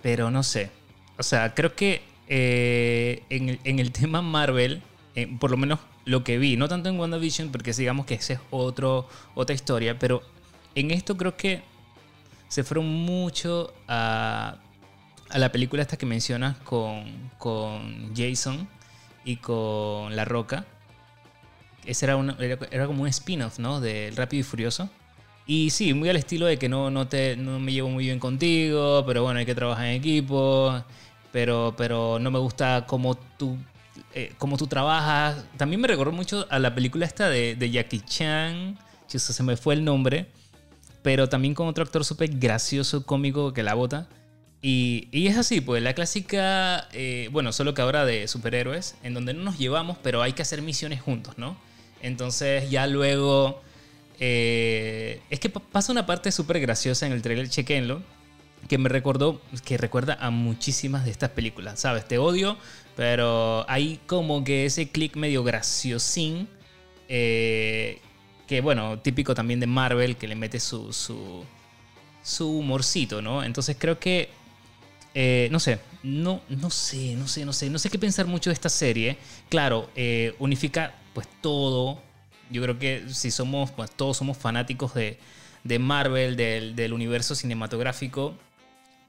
pero 0.00 0.30
no 0.30 0.44
sé. 0.44 0.70
O 1.18 1.24
sea, 1.24 1.54
creo 1.54 1.74
que 1.74 2.02
eh, 2.28 3.24
en, 3.30 3.58
en 3.64 3.78
el 3.80 3.90
tema 3.92 4.22
Marvel, 4.22 4.80
eh, 5.16 5.26
por 5.40 5.50
lo 5.50 5.56
menos 5.56 5.80
lo 6.04 6.22
que 6.22 6.38
vi, 6.38 6.56
no 6.56 6.68
tanto 6.68 6.88
en 6.88 7.00
WandaVision, 7.00 7.50
porque 7.50 7.72
digamos 7.72 8.06
que 8.06 8.14
esa 8.14 8.34
es 8.34 8.40
otro, 8.50 9.08
otra 9.34 9.54
historia, 9.54 9.98
pero 9.98 10.22
en 10.76 10.92
esto 10.92 11.16
creo 11.16 11.36
que 11.36 11.62
se 12.52 12.64
fueron 12.64 12.86
mucho 12.86 13.72
a, 13.88 14.56
a 15.30 15.38
la 15.38 15.50
película 15.50 15.80
esta 15.80 15.96
que 15.96 16.04
mencionas 16.04 16.58
con, 16.58 17.30
con 17.38 18.14
Jason 18.14 18.68
y 19.24 19.36
con 19.36 20.14
La 20.14 20.26
Roca. 20.26 20.66
Ese 21.86 22.04
era, 22.04 22.16
una- 22.16 22.36
era, 22.38 22.58
era 22.70 22.86
como 22.86 23.04
un 23.04 23.08
spin-off, 23.08 23.58
¿no? 23.58 23.80
De 23.80 24.12
Rápido 24.14 24.40
y 24.40 24.42
Furioso. 24.42 24.90
Y 25.46 25.70
sí, 25.70 25.94
muy 25.94 26.10
al 26.10 26.16
estilo 26.16 26.44
de 26.44 26.58
que 26.58 26.68
no, 26.68 26.90
no, 26.90 27.08
te, 27.08 27.38
no 27.38 27.58
me 27.58 27.72
llevo 27.72 27.88
muy 27.88 28.04
bien 28.04 28.18
contigo, 28.18 29.02
pero 29.06 29.22
bueno, 29.22 29.38
hay 29.40 29.46
que 29.46 29.54
trabajar 29.54 29.86
en 29.86 29.94
equipo, 29.94 30.84
pero, 31.32 31.72
pero 31.74 32.18
no 32.18 32.30
me 32.30 32.38
gusta 32.38 32.84
cómo 32.86 33.14
tú, 33.14 33.56
eh, 34.12 34.34
cómo 34.36 34.58
tú 34.58 34.66
trabajas. 34.66 35.42
También 35.56 35.80
me 35.80 35.88
recordó 35.88 36.12
mucho 36.12 36.46
a 36.50 36.58
la 36.58 36.74
película 36.74 37.06
esta 37.06 37.30
de, 37.30 37.56
Jackie 37.70 38.00
Chan, 38.00 38.76
se 39.06 39.42
me 39.42 39.56
fue 39.56 39.72
el 39.72 39.86
nombre, 39.86 40.26
pero 41.02 41.28
también 41.28 41.54
con 41.54 41.66
otro 41.68 41.84
actor 41.84 42.04
súper 42.04 42.30
gracioso, 42.38 43.04
cómico, 43.04 43.52
que 43.52 43.62
la 43.62 43.74
bota. 43.74 44.08
Y, 44.60 45.08
y 45.10 45.26
es 45.26 45.36
así, 45.36 45.60
pues 45.60 45.82
la 45.82 45.92
clásica, 45.92 46.88
eh, 46.92 47.28
bueno, 47.32 47.52
solo 47.52 47.74
que 47.74 47.82
ahora 47.82 48.04
de 48.04 48.28
superhéroes, 48.28 48.94
en 49.02 49.12
donde 49.14 49.34
no 49.34 49.42
nos 49.42 49.58
llevamos, 49.58 49.98
pero 50.02 50.22
hay 50.22 50.34
que 50.34 50.42
hacer 50.42 50.62
misiones 50.62 51.00
juntos, 51.00 51.36
¿no? 51.36 51.56
Entonces 52.00 52.70
ya 52.70 52.86
luego... 52.86 53.60
eh, 54.20 55.20
es 55.30 55.40
que 55.40 55.48
pa- 55.48 55.60
pasa 55.60 55.90
una 55.90 56.06
parte 56.06 56.30
súper 56.30 56.60
graciosa 56.60 57.06
en 57.06 57.12
el 57.12 57.22
trailer, 57.22 57.48
chequenlo, 57.48 58.02
que 58.68 58.78
me 58.78 58.88
recordó, 58.88 59.40
que 59.64 59.76
recuerda 59.78 60.16
a 60.20 60.30
muchísimas 60.30 61.04
de 61.04 61.10
estas 61.10 61.30
películas, 61.30 61.80
¿sabes? 61.80 62.06
Te 62.06 62.18
odio, 62.18 62.56
pero 62.94 63.68
hay 63.68 63.98
como 64.06 64.44
que 64.44 64.64
ese 64.66 64.90
click 64.90 65.16
medio 65.16 65.42
graciosín, 65.42 66.48
eh, 67.08 67.98
que 68.52 68.60
bueno, 68.60 68.98
típico 68.98 69.34
también 69.34 69.60
de 69.60 69.66
Marvel, 69.66 70.18
que 70.18 70.28
le 70.28 70.34
mete 70.34 70.60
su, 70.60 70.92
su, 70.92 72.46
humorcito, 72.46 73.22
¿no? 73.22 73.42
Entonces 73.42 73.78
creo 73.78 73.98
que, 73.98 74.28
eh, 75.14 75.48
no 75.50 75.58
sé, 75.58 75.78
no, 76.02 76.42
no 76.50 76.68
sé, 76.68 77.14
no 77.14 77.26
sé, 77.28 77.46
no 77.46 77.54
sé, 77.54 77.70
no 77.70 77.78
sé 77.78 77.88
qué 77.88 77.98
pensar 77.98 78.26
mucho 78.26 78.50
de 78.50 78.54
esta 78.54 78.68
serie. 78.68 79.16
Claro, 79.48 79.88
eh, 79.96 80.34
unifica 80.38 80.94
pues 81.14 81.26
todo, 81.40 82.02
Yo 82.50 82.60
creo 82.60 82.78
que 82.78 83.04
si 83.08 83.30
somos, 83.30 83.70
pues 83.70 83.90
todos 83.90 84.18
somos 84.18 84.36
fanáticos 84.36 84.92
de, 84.92 85.18
de 85.64 85.78
Marvel, 85.78 86.36
del, 86.36 86.76
del 86.76 86.92
universo 86.92 87.34
cinematográfico, 87.34 88.34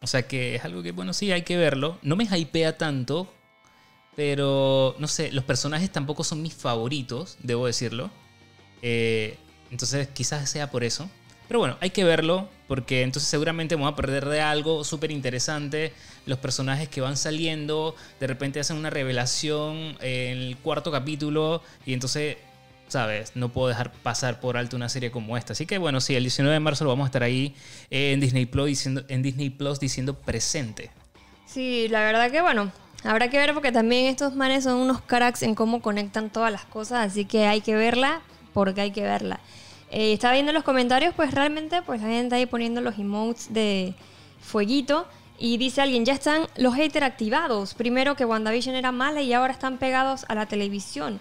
o 0.02 0.08
sea 0.08 0.26
que 0.26 0.56
es 0.56 0.64
algo 0.64 0.82
que, 0.84 0.94
bueno, 0.94 1.12
sí, 1.12 1.34
hay 1.34 1.42
que 1.42 1.58
verlo. 1.58 2.00
No 2.02 2.16
me 2.16 2.24
hypea 2.24 2.78
tanto, 2.78 3.28
pero 4.16 4.96
no 5.00 5.08
sé, 5.10 5.34
los 5.34 5.44
personajes 5.44 5.92
tampoco 5.92 6.24
son 6.24 6.42
mis 6.42 6.54
favoritos, 6.54 7.38
debo 7.44 7.68
decirlo. 7.68 8.10
Eh, 8.84 9.38
entonces 9.72 10.08
quizás 10.10 10.48
sea 10.48 10.70
por 10.70 10.84
eso. 10.84 11.10
Pero 11.48 11.60
bueno, 11.60 11.78
hay 11.82 11.90
que 11.90 12.04
verlo 12.04 12.48
porque 12.68 13.02
entonces 13.02 13.30
seguramente 13.30 13.76
me 13.76 13.84
voy 13.84 13.92
a 13.92 13.96
perder 13.96 14.26
de 14.26 14.42
algo 14.42 14.84
súper 14.84 15.12
interesante. 15.12 15.94
Los 16.26 16.38
personajes 16.38 16.90
que 16.90 17.02
van 17.02 17.18
saliendo, 17.18 17.96
de 18.20 18.28
repente 18.28 18.60
hacen 18.60 18.78
una 18.78 18.90
revelación 18.90 19.98
en 20.00 20.38
el 20.38 20.58
cuarto 20.58 20.92
capítulo 20.92 21.62
y 21.86 21.94
entonces, 21.94 22.38
¿sabes? 22.88 23.34
No 23.36 23.50
puedo 23.50 23.68
dejar 23.68 23.92
pasar 23.92 24.40
por 24.40 24.58
alto 24.58 24.76
una 24.76 24.90
serie 24.90 25.12
como 25.12 25.38
esta. 25.38 25.54
Así 25.54 25.66
que 25.66 25.78
bueno, 25.78 26.02
sí, 26.02 26.16
el 26.16 26.24
19 26.24 26.54
de 26.54 26.60
marzo 26.60 26.84
lo 26.84 26.90
vamos 26.92 27.06
a 27.06 27.08
estar 27.08 27.24
ahí 27.24 27.56
en 27.90 28.20
Disney 28.20 28.46
Plus 28.46 28.68
diciendo, 28.68 29.04
en 29.08 29.22
Disney 29.22 29.50
Plus 29.50 29.80
diciendo 29.80 30.18
presente. 30.18 30.92
Sí, 31.46 31.88
la 31.90 32.00
verdad 32.00 32.32
que 32.32 32.42
bueno, 32.42 32.72
habrá 33.04 33.30
que 33.30 33.38
ver 33.38 33.54
porque 33.54 33.72
también 33.72 34.06
estos 34.06 34.36
manes 34.36 34.64
son 34.64 34.78
unos 34.78 35.02
cracks 35.02 35.44
en 35.44 35.56
cómo 35.56 35.82
conectan 35.82 36.30
todas 36.32 36.52
las 36.52 36.66
cosas, 36.66 37.12
así 37.12 37.26
que 37.26 37.46
hay 37.46 37.62
que 37.62 37.76
verla 37.76 38.22
porque 38.54 38.82
hay 38.82 38.92
que 38.92 39.02
verla. 39.04 39.40
Eh, 39.92 40.14
estaba 40.14 40.34
viendo 40.34 40.52
los 40.54 40.64
comentarios, 40.64 41.14
pues 41.16 41.32
realmente 41.34 41.82
pues 41.82 42.02
la 42.02 42.08
gente 42.08 42.36
ahí 42.36 42.46
poniendo 42.46 42.82
los 42.82 42.98
emotes 42.98 43.54
de 43.54 43.94
fueguito. 44.42 45.08
Y 45.40 45.58
dice 45.58 45.82
alguien, 45.82 46.06
ya 46.06 46.14
están 46.14 46.48
los 46.58 46.76
haters 46.76 47.06
activados. 47.06 47.74
Primero 47.74 48.16
que 48.16 48.24
WandaVision 48.24 48.76
era 48.76 48.92
mala 48.92 49.22
y 49.22 49.34
ahora 49.34 49.52
están 49.52 49.78
pegados 49.78 50.26
a 50.30 50.36
la 50.36 50.46
televisión. 50.46 51.20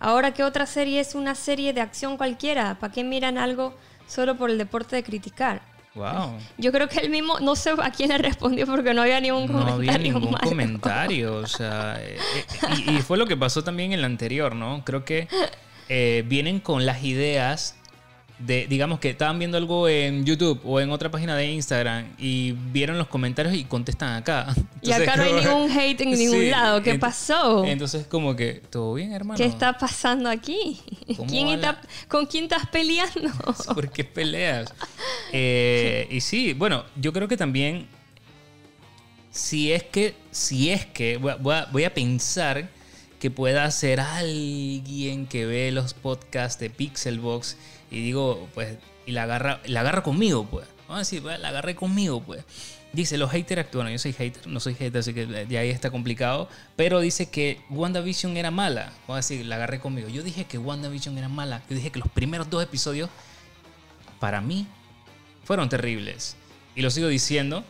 Ahora 0.00 0.34
que 0.34 0.42
otra 0.44 0.66
serie 0.66 1.00
es 1.00 1.14
una 1.14 1.34
serie 1.34 1.72
de 1.72 1.80
acción 1.80 2.16
cualquiera. 2.16 2.74
¿Para 2.78 2.92
qué 2.92 3.04
miran 3.04 3.38
algo 3.38 3.74
solo 4.06 4.36
por 4.36 4.50
el 4.50 4.58
deporte 4.58 4.96
de 4.96 5.02
criticar? 5.02 5.62
Wow. 5.94 6.36
Yo 6.58 6.72
creo 6.72 6.88
que 6.88 6.98
él 6.98 7.08
mismo, 7.08 7.38
no 7.38 7.54
sé 7.54 7.70
a 7.80 7.90
quién 7.90 8.08
le 8.10 8.18
respondió 8.18 8.66
porque 8.66 8.92
no 8.92 9.02
había 9.02 9.20
ningún 9.20 9.46
No 9.46 9.52
comentario. 9.60 9.90
había 9.92 9.98
ningún 9.98 10.30
malo. 10.32 10.48
comentario, 10.48 11.36
o 11.36 11.46
sea, 11.46 11.96
eh, 12.00 12.18
eh, 12.18 12.44
y, 12.88 12.96
y 12.96 13.02
fue 13.02 13.16
lo 13.16 13.26
que 13.26 13.36
pasó 13.36 13.62
también 13.62 13.92
en 13.92 14.00
el 14.00 14.04
anterior, 14.04 14.56
¿no? 14.56 14.82
Creo 14.84 15.04
que 15.04 15.28
eh, 15.88 16.24
vienen 16.26 16.60
con 16.60 16.86
las 16.86 17.02
ideas 17.04 17.76
de, 18.38 18.66
digamos 18.66 18.98
que 18.98 19.10
estaban 19.10 19.38
viendo 19.38 19.56
algo 19.56 19.88
en 19.88 20.24
YouTube 20.26 20.60
o 20.64 20.80
en 20.80 20.90
otra 20.90 21.08
página 21.10 21.36
de 21.36 21.46
Instagram 21.52 22.14
y 22.18 22.52
vieron 22.72 22.98
los 22.98 23.06
comentarios 23.06 23.54
y 23.54 23.64
contestan 23.64 24.14
acá. 24.16 24.52
Y 24.82 24.92
acá 24.92 25.16
no 25.16 25.22
hay 25.22 25.32
ningún 25.32 25.70
hate 25.70 26.00
en 26.02 26.10
ningún 26.18 26.40
Sí, 26.40 26.50
lado. 26.50 26.82
¿Qué 26.82 26.94
ent- 26.96 26.98
pasó? 27.00 27.64
Entonces 27.64 28.06
como 28.06 28.36
que, 28.36 28.54
¿todo 28.68 28.92
bien, 28.94 29.12
hermano? 29.12 29.38
¿Qué 29.38 29.46
está 29.46 29.78
pasando 29.78 30.28
aquí? 30.28 30.78
¿Cómo 31.16 31.26
¿Quién 31.30 31.48
está- 31.48 31.80
¿Con 32.08 32.26
quién 32.26 32.44
estás 32.44 32.66
peleando? 32.68 33.30
¿Por 33.74 33.88
qué 33.90 34.04
peleas? 34.04 34.74
Eh, 35.32 36.06
y 36.10 36.20
sí, 36.20 36.52
bueno, 36.52 36.84
yo 36.96 37.12
creo 37.14 37.28
que 37.28 37.36
también, 37.38 37.86
si 39.30 39.72
es 39.72 39.82
que, 39.84 40.14
si 40.30 40.70
es 40.70 40.84
que, 40.86 41.14
a- 41.14 41.66
voy 41.72 41.84
a 41.84 41.94
pensar 41.94 42.68
que 43.24 43.30
pueda 43.30 43.70
ser 43.70 44.00
alguien 44.00 45.26
que 45.26 45.46
ve 45.46 45.72
los 45.72 45.94
podcasts 45.94 46.60
de 46.60 46.68
Pixelbox 46.68 47.56
y 47.90 48.02
digo, 48.02 48.50
pues, 48.52 48.76
y 49.06 49.12
la 49.12 49.22
agarra, 49.22 49.62
la 49.64 49.80
agarra 49.80 50.02
conmigo, 50.02 50.44
pues. 50.44 50.66
Vamos 50.80 50.96
a 50.96 50.98
decir, 50.98 51.22
"Bueno, 51.22 51.38
la 51.38 51.48
agarré 51.48 51.74
conmigo, 51.74 52.22
pues. 52.22 52.44
Dice, 52.92 53.16
los 53.16 53.30
haters 53.30 53.62
actúan. 53.62 53.90
Yo 53.90 53.98
soy 53.98 54.12
hater, 54.12 54.46
no 54.46 54.60
soy 54.60 54.74
hater, 54.74 54.98
así 54.98 55.14
que 55.14 55.24
de 55.24 55.56
ahí 55.56 55.70
está 55.70 55.90
complicado. 55.90 56.50
Pero 56.76 57.00
dice 57.00 57.30
que 57.30 57.62
WandaVision 57.70 58.36
era 58.36 58.50
mala. 58.50 58.92
Vamos 59.08 59.14
a 59.14 59.16
decir, 59.16 59.46
la 59.46 59.54
agarré 59.54 59.80
conmigo. 59.80 60.10
Yo 60.10 60.22
dije 60.22 60.44
que 60.44 60.58
WandaVision 60.58 61.16
era 61.16 61.30
mala. 61.30 61.62
Yo 61.70 61.76
dije 61.76 61.90
que 61.90 62.00
los 62.00 62.10
primeros 62.10 62.50
dos 62.50 62.62
episodios, 62.62 63.08
para 64.20 64.42
mí, 64.42 64.66
fueron 65.44 65.70
terribles. 65.70 66.36
Y 66.76 66.82
lo 66.82 66.90
sigo 66.90 67.08
diciendo. 67.08 67.64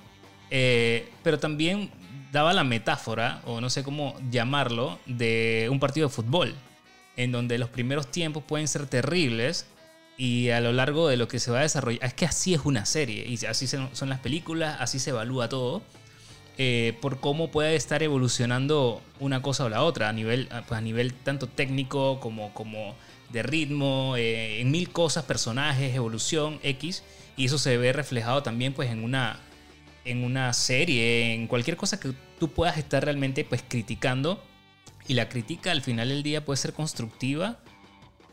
eh, 0.51 1.09
pero 1.23 1.39
también 1.39 1.93
daba 2.35 2.53
la 2.53 2.65
metáfora, 2.65 3.41
o 3.47 3.63
no 3.63 3.71
sé 3.71 3.83
cómo 3.85 4.15
llamarlo, 4.31 4.99
de 5.07 5.69
un 5.71 5.81
partido 5.81 6.09
de 6.09 6.15
fútbol. 6.15 6.55
En 7.17 7.31
donde 7.31 7.59
los 7.59 7.69
primeros 7.69 8.11
tiempos 8.11 8.43
pueden 8.43 8.67
ser 8.69 8.87
terribles. 8.87 9.67
Y 10.19 10.51
a 10.51 10.61
lo 10.61 10.73
largo 10.73 11.09
de 11.09 11.17
lo 11.17 11.29
que 11.29 11.39
se 11.39 11.51
va 11.51 11.61
a 11.61 11.63
desarrollar, 11.63 12.05
es 12.05 12.15
que 12.15 12.27
así 12.27 12.55
es 12.55 12.61
una 12.65 12.87
serie, 12.87 13.27
y 13.27 13.45
así 13.47 13.67
son 13.67 14.09
las 14.09 14.21
películas, 14.21 14.77
así 14.79 15.01
se 15.01 15.11
evalúa 15.11 15.49
todo, 15.49 15.83
eh, 16.57 16.97
por 17.01 17.19
cómo 17.19 17.51
puede 17.51 17.75
estar 17.75 18.05
evolucionando 18.05 19.03
una 19.19 19.43
cosa 19.43 19.65
o 19.65 19.69
la 19.69 19.83
otra, 19.83 20.09
a 20.09 20.13
nivel, 20.13 20.49
pues 20.69 20.79
a 20.79 20.81
nivel 20.81 21.13
tanto 21.13 21.49
técnico 21.49 22.21
como, 22.21 22.55
como 22.55 22.95
de 23.31 23.43
ritmo, 23.43 24.15
eh, 24.17 24.61
en 24.61 24.71
mil 24.71 24.91
cosas, 24.91 25.25
personajes, 25.25 25.97
evolución, 25.97 26.61
X, 26.63 27.03
y 27.37 27.47
eso 27.47 27.59
se 27.59 27.77
ve 27.77 27.93
reflejado 27.93 28.45
también 28.45 28.73
pues 28.73 28.89
en 28.91 29.03
una, 29.03 29.41
en 30.05 30.25
una 30.25 30.53
serie, 30.53 31.35
en 31.35 31.47
cualquier 31.47 31.77
cosa 31.77 31.99
que 31.99 32.13
tú 32.39 32.51
puedas 32.51 32.79
estar 32.79 33.05
realmente 33.05 33.45
pues 33.45 33.65
criticando, 33.67 34.43
y 35.07 35.15
la 35.15 35.29
crítica 35.29 35.71
al 35.71 35.83
final 35.83 36.09
del 36.09 36.23
día 36.23 36.45
puede 36.45 36.57
ser 36.57 36.73
constructiva, 36.73 37.59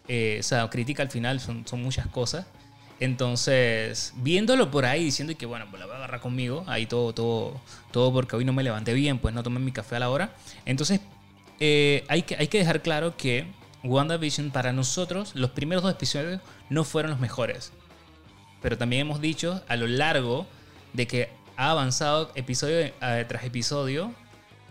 eh, 0.07 0.37
o 0.39 0.43
sea, 0.43 0.69
crítica 0.69 1.03
al 1.03 1.09
final 1.09 1.39
son, 1.39 1.67
son 1.67 1.81
muchas 1.81 2.07
cosas. 2.07 2.45
Entonces, 2.99 4.13
viéndolo 4.17 4.69
por 4.69 4.85
ahí, 4.85 5.03
diciendo 5.05 5.35
que 5.35 5.47
bueno, 5.47 5.65
pues 5.69 5.79
la 5.79 5.87
voy 5.87 5.93
a 5.93 5.97
agarrar 5.97 6.21
conmigo, 6.21 6.63
ahí 6.67 6.85
todo, 6.85 7.13
todo, 7.13 7.59
todo 7.91 8.13
porque 8.13 8.35
hoy 8.35 8.45
no 8.45 8.53
me 8.53 8.61
levanté 8.61 8.93
bien, 8.93 9.17
pues 9.17 9.33
no 9.33 9.41
tomé 9.41 9.59
mi 9.59 9.71
café 9.71 9.95
a 9.95 9.99
la 9.99 10.09
hora. 10.11 10.35
Entonces, 10.65 11.01
eh, 11.59 12.03
hay, 12.07 12.21
que, 12.21 12.35
hay 12.35 12.47
que 12.47 12.59
dejar 12.59 12.81
claro 12.83 13.17
que 13.17 13.47
WandaVision 13.83 14.51
para 14.51 14.71
nosotros, 14.71 15.35
los 15.35 15.49
primeros 15.51 15.83
dos 15.83 15.93
episodios 15.93 16.41
no 16.69 16.83
fueron 16.83 17.11
los 17.11 17.19
mejores. 17.19 17.71
Pero 18.61 18.77
también 18.77 19.01
hemos 19.01 19.19
dicho 19.19 19.63
a 19.67 19.75
lo 19.75 19.87
largo 19.87 20.45
de 20.93 21.07
que 21.07 21.29
ha 21.61 21.69
avanzado 21.69 22.31
episodio 22.33 22.79
eh, 22.79 23.25
tras 23.27 23.43
episodio 23.43 24.11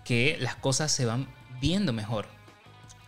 que 0.05 0.37
las 0.41 0.57
cosas 0.57 0.91
se 0.91 1.07
van 1.07 1.29
viendo 1.61 1.93
mejor. 1.93 2.27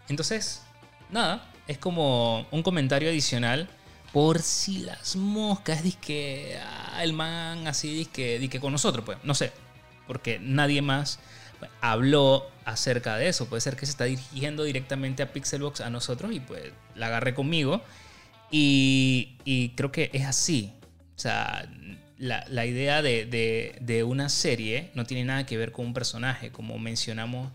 Entonces, 0.08 0.62
nada, 1.10 1.50
es 1.66 1.78
como 1.78 2.46
un 2.52 2.62
comentario 2.62 3.08
adicional 3.08 3.68
por 4.12 4.40
si 4.40 4.78
las 4.82 5.16
moscas, 5.16 5.82
que 6.00 6.56
el 7.00 7.12
man 7.12 7.66
así, 7.66 8.06
que 8.12 8.48
que 8.48 8.60
con 8.60 8.70
nosotros, 8.70 9.04
pues, 9.04 9.18
no 9.24 9.34
sé, 9.34 9.50
porque 10.06 10.38
nadie 10.38 10.80
más 10.80 11.18
habló 11.80 12.48
acerca 12.64 13.16
de 13.16 13.28
eso. 13.28 13.48
Puede 13.48 13.62
ser 13.62 13.74
que 13.74 13.86
se 13.86 13.90
está 13.90 14.04
dirigiendo 14.04 14.62
directamente 14.62 15.24
a 15.24 15.32
Pixelbox 15.32 15.80
a 15.80 15.90
nosotros 15.90 16.32
y 16.32 16.38
pues 16.38 16.70
la 16.94 17.06
agarré 17.06 17.34
conmigo. 17.34 17.82
Y, 18.48 19.38
y 19.44 19.70
creo 19.70 19.90
que 19.90 20.08
es 20.12 20.24
así. 20.24 20.72
O 21.16 21.18
sea, 21.18 21.68
la, 22.18 22.44
la 22.48 22.66
idea 22.66 23.02
de, 23.02 23.26
de, 23.80 24.04
una 24.04 24.28
serie 24.28 24.90
no 24.94 25.04
tiene 25.04 25.24
nada 25.24 25.46
que 25.46 25.56
ver 25.56 25.72
con 25.72 25.86
un 25.86 25.94
personaje, 25.94 26.50
como 26.50 26.78
mencionamos 26.78 27.50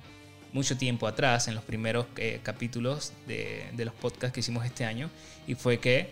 mucho 0.53 0.77
tiempo 0.77 1.07
atrás 1.07 1.47
en 1.47 1.55
los 1.55 1.63
primeros 1.63 2.07
eh, 2.17 2.39
capítulos 2.43 3.13
de, 3.27 3.65
de, 3.73 3.85
los 3.85 3.93
podcasts 3.93 4.33
que 4.33 4.39
hicimos 4.39 4.65
este 4.65 4.85
año 4.85 5.09
y 5.45 5.55
fue 5.55 5.79
que 5.79 6.09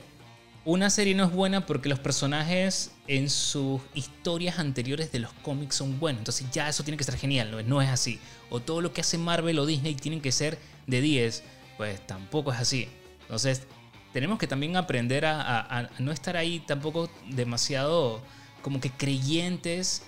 una 0.66 0.90
serie 0.90 1.14
no 1.14 1.26
es 1.26 1.32
buena 1.32 1.66
porque 1.66 1.90
los 1.90 2.00
personajes 2.00 2.92
en 3.08 3.30
sus 3.30 3.82
historias 3.94 4.58
anteriores 4.58 5.12
de 5.12 5.20
los 5.20 5.32
cómics 5.44 5.76
son 5.76 6.00
buenos. 6.00 6.22
Entonces 6.22 6.48
ya 6.52 6.68
eso 6.68 6.84
tiene 6.84 6.98
que 6.98 7.04
ser 7.04 7.18
genial 7.18 7.52
no, 7.52 7.62
no 7.62 7.82
es 7.84 7.90
así. 7.90 8.20
O 8.50 8.60
todo 8.60 8.82
lo 8.82 8.92
que 8.92 9.02
hace 9.02 9.20
Marvel 9.20 9.60
o 9.60 9.66
Disney 9.68 9.94
tienen 9.94 10.22
que 10.22 10.32
ser 10.32 10.58
de 10.88 11.02
10 11.02 11.44
pues 11.78 12.06
tampoco 12.08 12.52
es 12.52 12.60
así. 12.60 12.88
Entonces 13.22 13.68
tenemos 14.16 14.40
que 14.40 14.48
también 14.48 14.78
aprender 14.78 15.26
a, 15.26 15.42
a, 15.42 15.80
a 15.80 15.90
no 16.00 16.14
estar 16.14 16.38
ahí 16.38 16.62
tampoco 16.62 17.10
demasiado 17.28 18.22
como 18.62 18.80
que 18.80 18.90
creyentes 18.90 20.04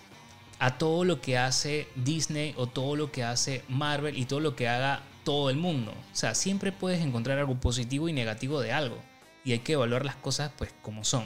a 0.60 0.78
todo 0.78 1.04
lo 1.04 1.20
que 1.20 1.38
hace 1.38 1.90
Disney 1.94 2.54
o 2.56 2.68
todo 2.68 2.96
lo 2.96 3.12
que 3.12 3.26
hace 3.26 3.66
Marvel 3.68 4.18
y 4.18 4.24
todo 4.24 4.40
lo 4.40 4.56
que 4.56 4.70
haga 4.70 5.02
todo 5.26 5.50
el 5.50 5.58
mundo. 5.58 5.92
O 5.92 6.16
sea, 6.16 6.36
siempre 6.36 6.72
puedes 6.72 7.02
encontrar 7.02 7.38
algo 7.38 7.56
positivo 7.56 8.08
y 8.08 8.14
negativo 8.14 8.62
de 8.62 8.72
algo. 8.72 8.98
Y 9.44 9.52
hay 9.52 9.60
que 9.60 9.74
evaluar 9.74 10.06
las 10.06 10.16
cosas 10.16 10.52
pues 10.58 10.74
como 10.82 11.04
son. 11.04 11.26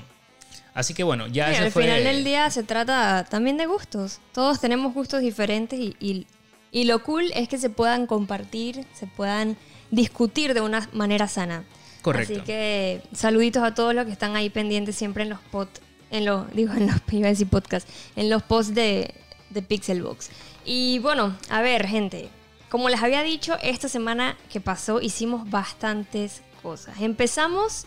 Así 0.74 0.96
que 0.96 1.04
bueno, 1.04 1.28
ya... 1.28 1.54
Sí, 1.54 1.64
al 1.64 1.72
fue... 1.72 1.84
final 1.84 2.04
del 2.04 2.24
día 2.24 2.50
se 2.50 2.64
trata 2.64 3.28
también 3.30 3.58
de 3.58 3.68
gustos. 3.68 4.22
Todos 4.34 4.60
tenemos 4.60 4.92
gustos 4.96 5.22
diferentes 5.22 5.80
y, 5.80 5.96
y, 6.00 6.26
y 6.72 6.86
lo 6.86 7.04
cool 7.04 7.32
es 7.36 7.48
que 7.48 7.60
se 7.60 7.70
puedan 7.70 8.08
compartir, 8.08 8.88
se 8.96 9.06
puedan 9.06 9.56
discutir 9.92 10.56
de 10.56 10.62
una 10.62 10.90
manera 10.94 11.28
sana. 11.28 11.64
Correcto. 12.02 12.34
Así 12.34 12.42
que 12.44 13.02
saluditos 13.14 13.64
a 13.64 13.74
todos 13.74 13.94
los 13.94 14.06
que 14.06 14.12
están 14.12 14.36
ahí 14.36 14.50
pendientes 14.50 14.96
siempre 14.96 15.24
en 15.24 15.30
los 15.30 15.40
pods, 15.40 15.82
en 16.10 16.26
los, 16.26 16.52
digo, 16.56 16.74
en 16.74 16.88
los, 16.88 16.96
iba 17.12 17.28
a 17.28 17.30
decir 17.32 17.48
podcast, 17.48 17.88
en 18.16 18.30
los 18.30 18.44
posts 18.44 18.74
de, 18.74 19.14
de 19.50 19.62
Pixelbox. 19.62 20.30
Y 20.66 21.00
bueno, 21.00 21.36
a 21.50 21.62
ver, 21.62 21.88
gente, 21.88 22.30
como 22.70 22.90
les 22.90 23.02
había 23.02 23.22
dicho, 23.24 23.58
esta 23.62 23.90
semana 23.90 24.38
que 24.52 24.62
pasó 24.62 25.02
hicimos 25.02 25.50
bastantes 25.50 26.42
cosas. 26.62 27.02
Empezamos 27.02 27.86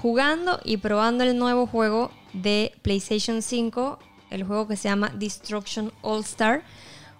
jugando 0.00 0.60
y 0.64 0.78
probando 0.78 1.24
el 1.24 1.38
nuevo 1.38 1.66
juego 1.66 2.10
de 2.32 2.72
PlayStation 2.82 3.42
5, 3.42 3.98
el 4.30 4.44
juego 4.44 4.68
que 4.68 4.76
se 4.76 4.88
llama 4.88 5.10
Destruction 5.14 5.92
All 6.02 6.20
Star, 6.20 6.62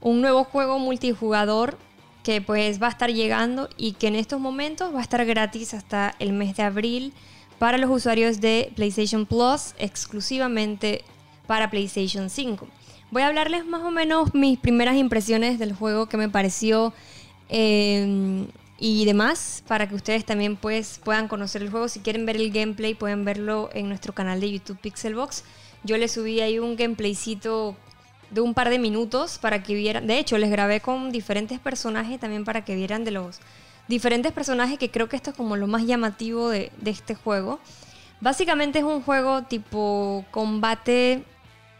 un 0.00 0.20
nuevo 0.20 0.44
juego 0.44 0.78
multijugador 0.78 1.78
que 2.22 2.40
pues 2.40 2.82
va 2.82 2.88
a 2.88 2.90
estar 2.90 3.12
llegando 3.12 3.68
y 3.76 3.92
que 3.92 4.08
en 4.08 4.16
estos 4.16 4.40
momentos 4.40 4.94
va 4.94 4.98
a 4.98 5.02
estar 5.02 5.24
gratis 5.24 5.74
hasta 5.74 6.14
el 6.18 6.32
mes 6.32 6.56
de 6.56 6.62
abril 6.62 7.12
para 7.58 7.78
los 7.78 7.90
usuarios 7.90 8.40
de 8.40 8.72
PlayStation 8.76 9.26
Plus 9.26 9.74
exclusivamente 9.78 11.04
para 11.46 11.70
PlayStation 11.70 12.30
5. 12.30 12.68
Voy 13.10 13.22
a 13.22 13.28
hablarles 13.28 13.64
más 13.64 13.82
o 13.82 13.90
menos 13.90 14.34
mis 14.34 14.58
primeras 14.58 14.96
impresiones 14.96 15.58
del 15.58 15.72
juego 15.72 16.06
que 16.06 16.18
me 16.18 16.28
pareció 16.28 16.92
eh, 17.48 18.46
y 18.78 19.04
demás 19.06 19.64
para 19.66 19.88
que 19.88 19.94
ustedes 19.94 20.24
también 20.24 20.56
pues, 20.56 21.00
puedan 21.02 21.26
conocer 21.26 21.62
el 21.62 21.70
juego. 21.70 21.88
Si 21.88 22.00
quieren 22.00 22.26
ver 22.26 22.36
el 22.36 22.52
gameplay 22.52 22.94
pueden 22.94 23.24
verlo 23.24 23.70
en 23.72 23.88
nuestro 23.88 24.12
canal 24.12 24.40
de 24.40 24.52
YouTube 24.52 24.78
Pixelbox. 24.78 25.44
Yo 25.84 25.96
les 25.96 26.12
subí 26.12 26.40
ahí 26.40 26.58
un 26.58 26.76
gameplaycito 26.76 27.76
de 28.30 28.40
un 28.40 28.54
par 28.54 28.70
de 28.70 28.78
minutos 28.78 29.38
para 29.38 29.62
que 29.62 29.74
vieran. 29.74 30.06
De 30.06 30.18
hecho, 30.18 30.38
les 30.38 30.50
grabé 30.50 30.80
con 30.80 31.10
diferentes 31.10 31.58
personajes 31.58 32.20
también 32.20 32.44
para 32.44 32.64
que 32.64 32.74
vieran 32.74 33.04
de 33.04 33.10
los 33.12 33.40
diferentes 33.88 34.32
personajes 34.32 34.78
que 34.78 34.90
creo 34.90 35.08
que 35.08 35.16
esto 35.16 35.30
es 35.30 35.36
como 35.36 35.56
lo 35.56 35.66
más 35.66 35.84
llamativo 35.84 36.50
de, 36.50 36.70
de 36.80 36.90
este 36.90 37.14
juego. 37.14 37.58
Básicamente 38.20 38.80
es 38.80 38.84
un 38.84 39.02
juego 39.02 39.42
tipo 39.44 40.24
combate 40.30 41.24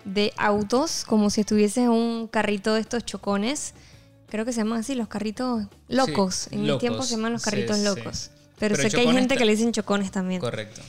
de 0.04 0.32
autos, 0.36 1.04
como 1.04 1.30
si 1.30 1.42
estuviese 1.42 1.82
en 1.82 1.90
un 1.90 2.28
carrito 2.28 2.74
de 2.74 2.80
estos 2.80 3.04
chocones. 3.04 3.74
Creo 4.28 4.44
que 4.44 4.52
se 4.52 4.58
llaman 4.58 4.80
así, 4.80 4.94
los 4.94 5.08
carritos 5.08 5.66
locos. 5.88 6.48
en 6.50 6.62
mi 6.62 6.78
tiempo 6.78 7.02
se 7.02 7.16
llaman 7.16 7.32
los 7.32 7.42
carritos 7.42 7.78
sí, 7.78 7.84
locos. 7.84 8.16
sí. 8.16 8.30
Pero, 8.58 8.74
Pero 8.76 8.88
sé 8.88 8.94
que 8.94 9.02
hay 9.02 9.12
gente 9.12 9.36
que 9.36 9.44
le 9.44 9.52
dicen 9.52 9.72
chocones 9.72 10.10
también. 10.10 10.40
Correcto. 10.40 10.80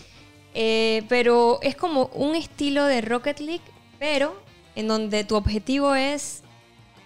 Eh, 0.53 1.03
pero 1.07 1.59
es 1.61 1.75
como 1.75 2.05
un 2.13 2.35
estilo 2.35 2.85
de 2.85 3.01
Rocket 3.01 3.39
League, 3.39 3.63
pero 3.99 4.41
en 4.75 4.87
donde 4.87 5.23
tu 5.23 5.35
objetivo 5.35 5.95
es 5.95 6.43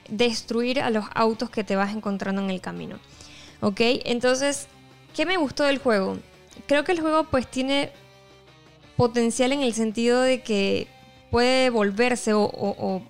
destruir 0.09 0.81
a 0.81 0.89
los 0.89 1.05
autos 1.15 1.49
que 1.49 1.63
te 1.63 1.75
vas 1.75 1.95
encontrando 1.95 2.41
en 2.41 2.49
el 2.49 2.61
camino. 2.61 2.97
¿Ok? 3.61 3.79
Entonces, 4.05 4.67
¿qué 5.15 5.25
me 5.25 5.37
gustó 5.37 5.63
del 5.63 5.77
juego? 5.79 6.17
Creo 6.67 6.83
que 6.83 6.91
el 6.91 6.99
juego 6.99 7.23
pues 7.25 7.49
tiene 7.49 7.91
potencial 8.97 9.51
en 9.53 9.61
el 9.61 9.73
sentido 9.73 10.21
de 10.21 10.41
que 10.41 10.87
puede 11.31 11.69
volverse 11.69 12.33
o, 12.33 12.43
o- 12.43 13.01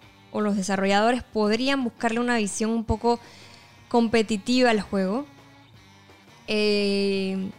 los 0.42 0.56
desarrolladores 0.56 1.22
podrían 1.24 1.84
buscarle 1.84 2.20
una 2.20 2.38
visión 2.38 2.72
un 2.72 2.86
poco 2.86 3.20
competitiva 3.90 4.70
al 4.72 4.82
juego. 4.82 5.26
Eh, 6.48 7.50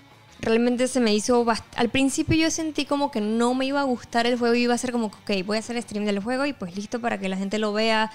realmente 0.45 0.89
se 0.89 1.01
me 1.01 1.15
hizo 1.15 1.45
al 1.77 1.89
principio 1.91 2.37
yo 2.37 2.51
sentí 2.51 2.85
como 2.85 3.11
que 3.11 3.21
no 3.21 3.55
me 3.55 3.67
iba 3.67 3.81
a 3.81 3.85
gustar 3.85 4.27
el 4.27 4.39
juego 4.39 4.55
iba 4.55 4.75
a 4.75 4.79
ser 4.79 4.93
como 4.93 5.11
que 5.11 5.41
ok 5.41 5.47
voy 5.47 5.57
a 5.57 5.61
hacer 5.61 5.81
stream 5.83 6.05
del 6.05 6.21
juego 6.21 6.47
y 6.47 6.53
pues 6.53 6.77
listo 6.77 7.01
para 7.01 7.19
que 7.19 7.29
la 7.29 7.37
gente 7.37 7.59
lo 7.59 7.73
vea 7.73 8.11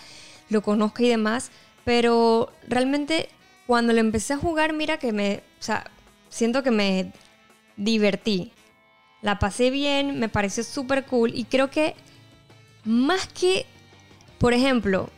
lo 0.49 0.61
conozca 0.61 1.03
y 1.03 1.09
demás 1.09 1.51
pero 1.85 2.51
realmente 2.67 3.29
cuando 3.67 3.93
lo 3.93 3.99
empecé 3.99 4.33
a 4.33 4.37
jugar 4.37 4.73
mira 4.73 4.97
que 4.97 5.11
me 5.11 5.43
o 5.59 5.63
sea 5.63 5.89
siento 6.29 6.63
que 6.63 6.71
me 6.71 7.11
divertí 7.77 8.51
la 9.21 9.39
pasé 9.39 9.69
bien 9.69 10.19
me 10.19 10.29
pareció 10.29 10.63
súper 10.63 11.05
cool 11.05 11.33
y 11.35 11.45
creo 11.45 11.69
que 11.69 11.95
más 12.85 13.27
que 13.27 13.65
por 14.37 14.53
ejemplo 14.53 15.09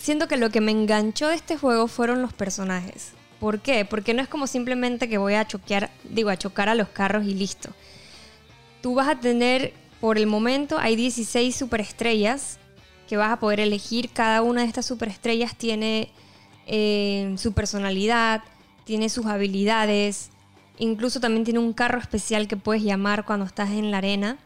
siento 0.00 0.28
que 0.28 0.36
lo 0.36 0.50
que 0.50 0.60
me 0.60 0.72
enganchó 0.72 1.28
de 1.28 1.34
este 1.34 1.56
juego 1.56 1.86
fueron 1.86 2.22
los 2.22 2.32
personajes. 2.32 3.12
¿Por 3.40 3.60
qué? 3.60 3.86
Porque 3.86 4.12
no 4.12 4.22
es 4.22 4.28
como 4.28 4.46
simplemente 4.46 5.08
que 5.08 5.16
voy 5.18 5.34
a 5.34 5.46
choquear, 5.46 5.90
digo, 6.04 6.28
a 6.28 6.36
chocar 6.36 6.68
a 6.68 6.74
los 6.74 6.88
carros 6.88 7.24
y 7.24 7.34
listo. 7.34 7.70
Tú 8.82 8.94
vas 8.94 9.08
a 9.08 9.18
tener, 9.18 9.72
por 10.00 10.18
el 10.18 10.26
momento, 10.26 10.78
hay 10.78 10.94
16 10.94 11.56
superestrellas 11.56 12.58
que 13.08 13.16
vas 13.16 13.32
a 13.32 13.40
poder 13.40 13.60
elegir. 13.60 14.10
Cada 14.10 14.42
una 14.42 14.60
de 14.60 14.68
estas 14.68 14.86
superestrellas 14.86 15.56
tiene 15.56 16.10
eh, 16.66 17.34
su 17.38 17.52
personalidad, 17.54 18.42
tiene 18.84 19.08
sus 19.08 19.24
habilidades. 19.26 20.30
Incluso 20.78 21.18
también 21.18 21.44
tiene 21.44 21.60
un 21.60 21.72
carro 21.72 21.98
especial 21.98 22.46
que 22.46 22.56
puedes 22.56 22.82
llamar 22.82 23.24
cuando 23.24 23.46
estás 23.46 23.70
en 23.70 23.90
la 23.90 23.98
arena. 23.98 24.38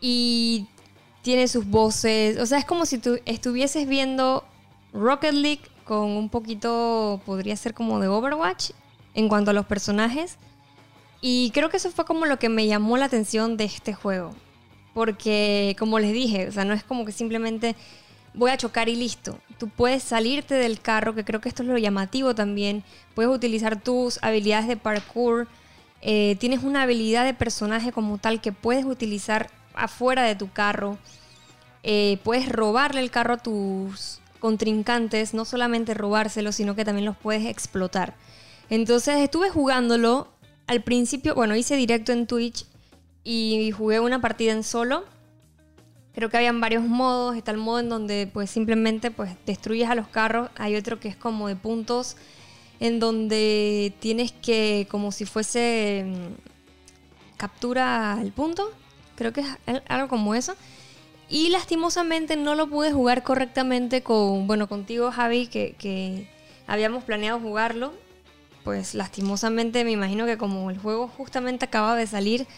Y 0.00 0.66
tiene 1.22 1.48
sus 1.48 1.66
voces. 1.66 2.38
O 2.38 2.46
sea, 2.46 2.58
es 2.58 2.64
como 2.64 2.86
si 2.86 2.98
tú 2.98 3.18
estuvieses 3.26 3.88
viendo 3.88 4.44
Rocket 4.92 5.34
League 5.34 5.62
con 5.90 6.12
un 6.12 6.28
poquito, 6.28 7.20
podría 7.26 7.56
ser 7.56 7.74
como 7.74 7.98
de 7.98 8.06
Overwatch 8.06 8.70
en 9.12 9.28
cuanto 9.28 9.50
a 9.50 9.54
los 9.54 9.66
personajes. 9.66 10.36
Y 11.20 11.50
creo 11.50 11.68
que 11.68 11.78
eso 11.78 11.90
fue 11.90 12.04
como 12.04 12.26
lo 12.26 12.38
que 12.38 12.48
me 12.48 12.68
llamó 12.68 12.96
la 12.96 13.06
atención 13.06 13.56
de 13.56 13.64
este 13.64 13.92
juego. 13.92 14.30
Porque, 14.94 15.74
como 15.80 15.98
les 15.98 16.12
dije, 16.12 16.46
o 16.46 16.52
sea, 16.52 16.64
no 16.64 16.74
es 16.74 16.84
como 16.84 17.04
que 17.04 17.10
simplemente 17.10 17.74
voy 18.34 18.52
a 18.52 18.56
chocar 18.56 18.88
y 18.88 18.94
listo. 18.94 19.40
Tú 19.58 19.68
puedes 19.68 20.04
salirte 20.04 20.54
del 20.54 20.80
carro, 20.80 21.16
que 21.16 21.24
creo 21.24 21.40
que 21.40 21.48
esto 21.48 21.64
es 21.64 21.68
lo 21.68 21.76
llamativo 21.76 22.36
también. 22.36 22.84
Puedes 23.16 23.34
utilizar 23.34 23.82
tus 23.82 24.22
habilidades 24.22 24.68
de 24.68 24.76
parkour. 24.76 25.48
Eh, 26.02 26.36
tienes 26.38 26.62
una 26.62 26.82
habilidad 26.82 27.24
de 27.24 27.34
personaje 27.34 27.90
como 27.90 28.18
tal 28.18 28.40
que 28.40 28.52
puedes 28.52 28.84
utilizar 28.84 29.50
afuera 29.74 30.22
de 30.22 30.36
tu 30.36 30.52
carro. 30.52 30.98
Eh, 31.82 32.18
puedes 32.22 32.48
robarle 32.48 33.00
el 33.00 33.10
carro 33.10 33.34
a 33.34 33.38
tus 33.38 34.19
contrincantes, 34.40 35.34
no 35.34 35.44
solamente 35.44 35.94
robárselo, 35.94 36.50
sino 36.52 36.74
que 36.74 36.84
también 36.84 37.04
los 37.04 37.16
puedes 37.16 37.46
explotar. 37.46 38.14
Entonces 38.70 39.16
estuve 39.18 39.50
jugándolo. 39.50 40.28
Al 40.66 40.82
principio, 40.82 41.34
bueno, 41.34 41.54
hice 41.56 41.76
directo 41.76 42.12
en 42.12 42.26
Twitch 42.26 42.64
y 43.24 43.70
jugué 43.72 44.00
una 44.00 44.20
partida 44.20 44.52
en 44.52 44.62
solo. 44.64 45.04
Creo 46.14 46.28
que 46.30 46.36
habían 46.36 46.60
varios 46.60 46.82
modos. 46.84 47.36
Está 47.36 47.50
el 47.50 47.58
modo 47.58 47.80
en 47.80 47.88
donde 47.88 48.28
pues 48.32 48.50
simplemente 48.50 49.10
pues 49.10 49.30
destruyes 49.46 49.88
a 49.88 49.94
los 49.94 50.08
carros. 50.08 50.50
Hay 50.56 50.76
otro 50.76 50.98
que 51.00 51.08
es 51.08 51.16
como 51.16 51.48
de 51.48 51.56
puntos 51.56 52.16
en 52.80 52.98
donde 53.00 53.92
tienes 54.00 54.32
que 54.32 54.86
como 54.90 55.12
si 55.12 55.24
fuese 55.26 56.04
mm, 56.06 57.36
captura 57.36 58.18
el 58.20 58.32
punto. 58.32 58.70
Creo 59.16 59.32
que 59.32 59.40
es 59.42 59.46
al- 59.66 59.82
algo 59.88 60.08
como 60.08 60.34
eso. 60.34 60.54
Y 61.30 61.50
lastimosamente 61.50 62.36
no 62.36 62.56
lo 62.56 62.68
pude 62.68 62.92
jugar 62.92 63.22
correctamente 63.22 64.02
con, 64.02 64.48
bueno, 64.48 64.68
contigo 64.68 65.12
Javi, 65.12 65.46
que, 65.46 65.76
que 65.78 66.28
habíamos 66.66 67.04
planeado 67.04 67.38
jugarlo. 67.38 67.92
Pues 68.64 68.94
lastimosamente 68.94 69.84
me 69.84 69.92
imagino 69.92 70.26
que 70.26 70.36
como 70.36 70.70
el 70.70 70.78
juego 70.78 71.06
justamente 71.06 71.64
acababa 71.64 71.94
de 71.94 72.08
salir, 72.08 72.48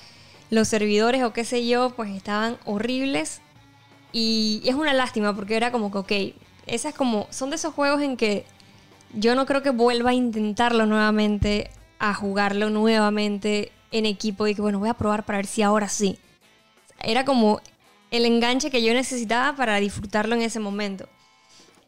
los 0.49 0.69
servidores 0.69 1.23
o 1.23 1.35
qué 1.35 1.45
sé 1.45 1.67
yo, 1.67 1.91
pues 1.91 2.11
estaban 2.17 2.57
horribles. 2.65 3.43
Y 4.11 4.63
es 4.65 4.75
una 4.75 4.95
lástima 4.95 5.37
porque 5.37 5.57
era 5.57 5.71
como 5.71 5.93
que, 5.93 5.99
ok, 5.99 6.35
esas 6.67 6.95
como, 6.95 7.27
son 7.31 7.51
de 7.51 7.57
esos 7.57 7.75
juegos 7.75 8.01
en 8.01 8.17
que 8.17 8.47
yo 9.13 9.35
no 9.35 9.45
creo 9.45 9.63
que 9.63 9.71
vuelva 9.71 10.11
a 10.11 10.15
intentarlo 10.15 10.87
nuevamente, 10.87 11.71
a 11.99 12.15
jugarlo 12.15 12.71
nuevamente 12.71 13.71
en 13.91 14.07
equipo 14.07 14.47
y 14.47 14.55
que 14.55 14.63
bueno, 14.63 14.79
voy 14.79 14.89
a 14.89 14.95
probar 14.95 15.25
para 15.25 15.39
ver 15.39 15.47
si 15.47 15.61
ahora 15.61 15.89
sí. 15.89 16.19
Era 17.03 17.25
como 17.25 17.61
el 18.12 18.25
enganche 18.27 18.70
que 18.70 18.83
yo 18.85 18.94
necesitaba 18.94 19.57
para 19.57 19.81
disfrutarlo 19.81 20.37
en 20.37 20.42
ese 20.42 20.61
momento. 20.61 21.09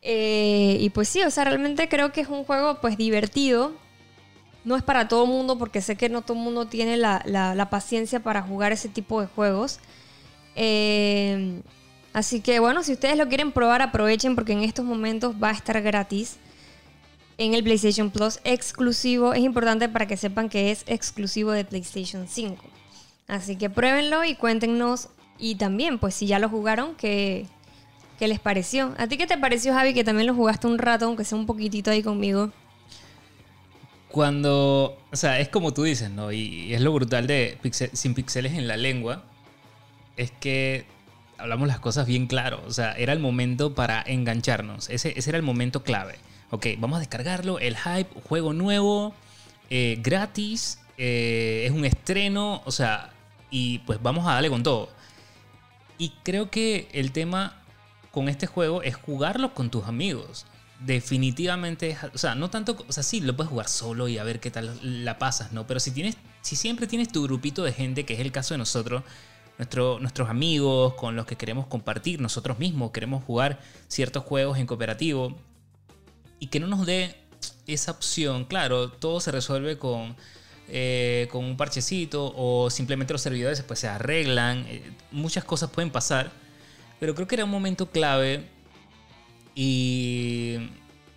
Eh, 0.02 0.78
y 0.80 0.90
pues 0.90 1.08
sí, 1.08 1.22
o 1.22 1.30
sea, 1.30 1.44
realmente 1.44 1.88
creo 1.88 2.12
que 2.12 2.22
es 2.22 2.28
un 2.28 2.44
juego 2.44 2.80
pues 2.80 2.96
divertido. 2.96 3.72
No 4.64 4.76
es 4.76 4.82
para 4.82 5.06
todo 5.08 5.24
el 5.24 5.30
mundo 5.30 5.58
porque 5.58 5.80
sé 5.82 5.96
que 5.96 6.08
no 6.08 6.22
todo 6.22 6.36
el 6.36 6.42
mundo 6.42 6.66
tiene 6.66 6.96
la, 6.96 7.22
la- 7.26 7.68
paciencia 7.70 8.20
para 8.20 8.42
jugar 8.42 8.72
ese 8.72 8.88
tipo 8.88 9.20
de 9.20 9.26
juegos. 9.26 9.78
Eh, 10.56 11.60
así 12.12 12.40
que 12.40 12.58
bueno, 12.60 12.82
si 12.82 12.92
ustedes 12.92 13.16
lo 13.18 13.28
quieren 13.28 13.52
probar, 13.52 13.82
aprovechen 13.82 14.34
porque 14.34 14.52
en 14.52 14.62
estos 14.64 14.84
momentos 14.84 15.34
va 15.42 15.50
a 15.50 15.52
estar 15.52 15.80
gratis 15.82 16.36
en 17.36 17.52
el 17.52 17.62
PlayStation 17.62 18.10
Plus 18.10 18.40
exclusivo. 18.44 19.34
Es 19.34 19.40
importante 19.42 19.88
para 19.90 20.06
que 20.06 20.16
sepan 20.16 20.48
que 20.48 20.70
es 20.70 20.84
exclusivo 20.86 21.50
de 21.52 21.64
PlayStation 21.66 22.26
5. 22.28 22.64
Así 23.26 23.56
que 23.56 23.68
pruébenlo 23.68 24.24
y 24.24 24.34
cuéntenos. 24.36 25.08
Y 25.38 25.56
también, 25.56 25.98
pues 25.98 26.14
si 26.14 26.26
ya 26.26 26.38
lo 26.38 26.48
jugaron, 26.48 26.94
¿qué, 26.94 27.46
qué 28.18 28.28
les 28.28 28.40
pareció? 28.40 28.94
¿A 28.98 29.06
ti 29.06 29.16
qué 29.16 29.26
te 29.26 29.36
pareció, 29.36 29.74
Javi? 29.74 29.94
Que 29.94 30.04
también 30.04 30.26
lo 30.26 30.34
jugaste 30.34 30.66
un 30.66 30.78
rato, 30.78 31.06
aunque 31.06 31.24
sea 31.24 31.38
un 31.38 31.46
poquitito 31.46 31.90
ahí 31.90 32.02
conmigo. 32.02 32.50
Cuando, 34.08 34.96
o 35.12 35.16
sea, 35.16 35.40
es 35.40 35.48
como 35.48 35.74
tú 35.74 35.82
dices, 35.82 36.10
¿no? 36.10 36.30
Y 36.30 36.72
es 36.72 36.80
lo 36.80 36.92
brutal 36.92 37.26
de 37.26 37.58
Sin 37.92 38.14
Pixeles 38.14 38.52
en 38.52 38.68
la 38.68 38.76
lengua, 38.76 39.24
es 40.16 40.30
que 40.30 40.86
hablamos 41.36 41.66
las 41.66 41.80
cosas 41.80 42.06
bien 42.06 42.26
claro. 42.26 42.62
O 42.66 42.72
sea, 42.72 42.92
era 42.92 43.12
el 43.12 43.18
momento 43.18 43.74
para 43.74 44.02
engancharnos. 44.02 44.88
Ese, 44.88 45.18
ese 45.18 45.30
era 45.30 45.38
el 45.38 45.42
momento 45.42 45.82
clave. 45.82 46.16
Ok, 46.50 46.66
vamos 46.78 46.96
a 46.96 47.00
descargarlo, 47.00 47.58
el 47.58 47.76
hype, 47.76 48.08
juego 48.28 48.52
nuevo, 48.52 49.12
eh, 49.70 49.98
gratis, 50.00 50.78
eh, 50.98 51.64
es 51.66 51.72
un 51.72 51.84
estreno, 51.84 52.62
o 52.64 52.70
sea, 52.70 53.10
y 53.50 53.80
pues 53.80 54.00
vamos 54.00 54.26
a 54.26 54.34
darle 54.34 54.50
con 54.50 54.62
todo. 54.62 54.88
Y 55.98 56.10
creo 56.22 56.50
que 56.50 56.88
el 56.92 57.12
tema 57.12 57.62
con 58.10 58.28
este 58.28 58.46
juego 58.46 58.82
es 58.82 58.96
jugarlo 58.96 59.54
con 59.54 59.70
tus 59.70 59.84
amigos. 59.86 60.46
Definitivamente, 60.80 61.96
o 62.12 62.18
sea, 62.18 62.34
no 62.34 62.50
tanto, 62.50 62.76
o 62.88 62.92
sea, 62.92 63.02
sí, 63.02 63.20
lo 63.20 63.36
puedes 63.36 63.50
jugar 63.50 63.68
solo 63.68 64.08
y 64.08 64.18
a 64.18 64.24
ver 64.24 64.40
qué 64.40 64.50
tal 64.50 65.04
la 65.04 65.18
pasas, 65.18 65.52
¿no? 65.52 65.66
Pero 65.66 65.80
si 65.80 65.92
tienes, 65.92 66.16
si 66.42 66.56
siempre 66.56 66.86
tienes 66.86 67.08
tu 67.08 67.22
grupito 67.22 67.62
de 67.62 67.72
gente, 67.72 68.04
que 68.04 68.14
es 68.14 68.20
el 68.20 68.32
caso 68.32 68.54
de 68.54 68.58
nosotros, 68.58 69.02
nuestro- 69.56 70.00
nuestros 70.00 70.28
amigos 70.28 70.94
con 70.94 71.14
los 71.16 71.26
que 71.26 71.36
queremos 71.36 71.68
compartir, 71.68 72.20
nosotros 72.20 72.58
mismos 72.58 72.90
queremos 72.90 73.22
jugar 73.24 73.60
ciertos 73.88 74.24
juegos 74.24 74.58
en 74.58 74.66
cooperativo 74.66 75.36
y 76.40 76.48
que 76.48 76.60
no 76.60 76.66
nos 76.66 76.86
dé 76.86 77.16
esa 77.66 77.92
opción. 77.92 78.44
Claro, 78.44 78.90
todo 78.90 79.20
se 79.20 79.30
resuelve 79.30 79.78
con, 79.78 80.16
eh, 80.68 81.28
con 81.30 81.44
un 81.44 81.56
parchecito 81.56 82.32
o 82.36 82.70
simplemente 82.70 83.12
los 83.12 83.22
servidores 83.22 83.62
pues, 83.62 83.80
se 83.80 83.88
arreglan. 83.88 84.66
eh, 84.68 84.82
muchas 85.10 85.44
cosas 85.44 85.70
pueden 85.70 85.90
pasar. 85.90 86.32
Pero 87.00 87.14
creo 87.14 87.26
que 87.26 87.34
era 87.34 87.44
un 87.44 87.50
momento 87.50 87.90
clave 87.90 88.44
y 89.54 90.58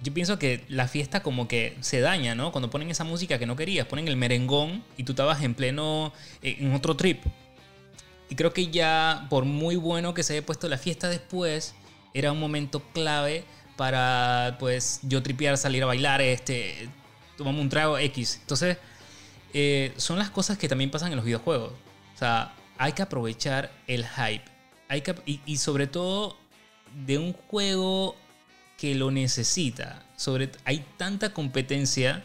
yo 0.04 0.14
pienso 0.14 0.38
que 0.38 0.64
la 0.70 0.88
fiesta 0.88 1.24
como 1.24 1.48
que 1.48 1.76
se 1.82 2.00
daña, 2.02 2.36
¿no? 2.36 2.52
Cuando 2.52 2.70
ponen 2.70 2.90
esa 2.90 3.04
música 3.04 3.40
que 3.40 3.46
no 3.46 3.56
querías, 3.56 3.88
ponen 3.88 4.08
el 4.08 4.16
merengón 4.16 4.84
y 4.96 5.04
tú 5.04 5.14
estabas 5.14 5.42
en 5.44 5.56
pleno, 5.56 6.14
eh, 6.42 6.58
en 6.60 6.74
otro 6.74 6.96
trip. 6.96 7.24
Y 8.30 8.36
creo 8.36 8.54
que 8.54 8.68
ya, 8.68 9.26
por 9.30 9.46
muy 9.46 9.76
bueno 9.76 10.14
que 10.14 10.24
se 10.24 10.34
haya 10.34 10.46
puesto 10.46 10.68
la 10.68 10.78
fiesta 10.78 11.10
después, 11.10 11.74
era 12.14 12.32
un 12.32 12.40
momento 12.40 12.82
clave 12.94 13.46
para, 13.76 14.58
pues, 14.60 15.00
yo 15.04 15.24
tripear, 15.24 15.58
salir 15.58 15.84
a 15.84 15.86
bailar, 15.86 16.22
este, 16.22 16.90
tomamos 17.38 17.62
un 17.62 17.70
trago 17.70 17.98
X. 17.98 18.40
Entonces, 18.42 18.78
eh, 19.54 19.94
son 19.98 20.20
las 20.20 20.30
cosas 20.30 20.58
que 20.58 20.68
también 20.68 20.92
pasan 20.92 21.12
en 21.12 21.16
los 21.16 21.26
videojuegos. 21.26 21.72
O 22.16 22.18
sea, 22.18 22.54
hay 22.78 22.94
que 22.94 23.02
aprovechar 23.02 23.72
el 23.88 24.06
hype. 24.06 24.44
Hay 24.90 25.02
que, 25.02 25.16
y, 25.26 25.58
sobre 25.58 25.88
todo 25.88 26.38
de 27.06 27.18
un 27.18 27.34
juego 27.34 28.16
que 28.78 28.96
lo 28.96 29.12
necesita. 29.12 30.04
Sobre, 30.16 30.52
hay 30.66 30.86
tanta 30.98 31.34
competencia 31.34 32.24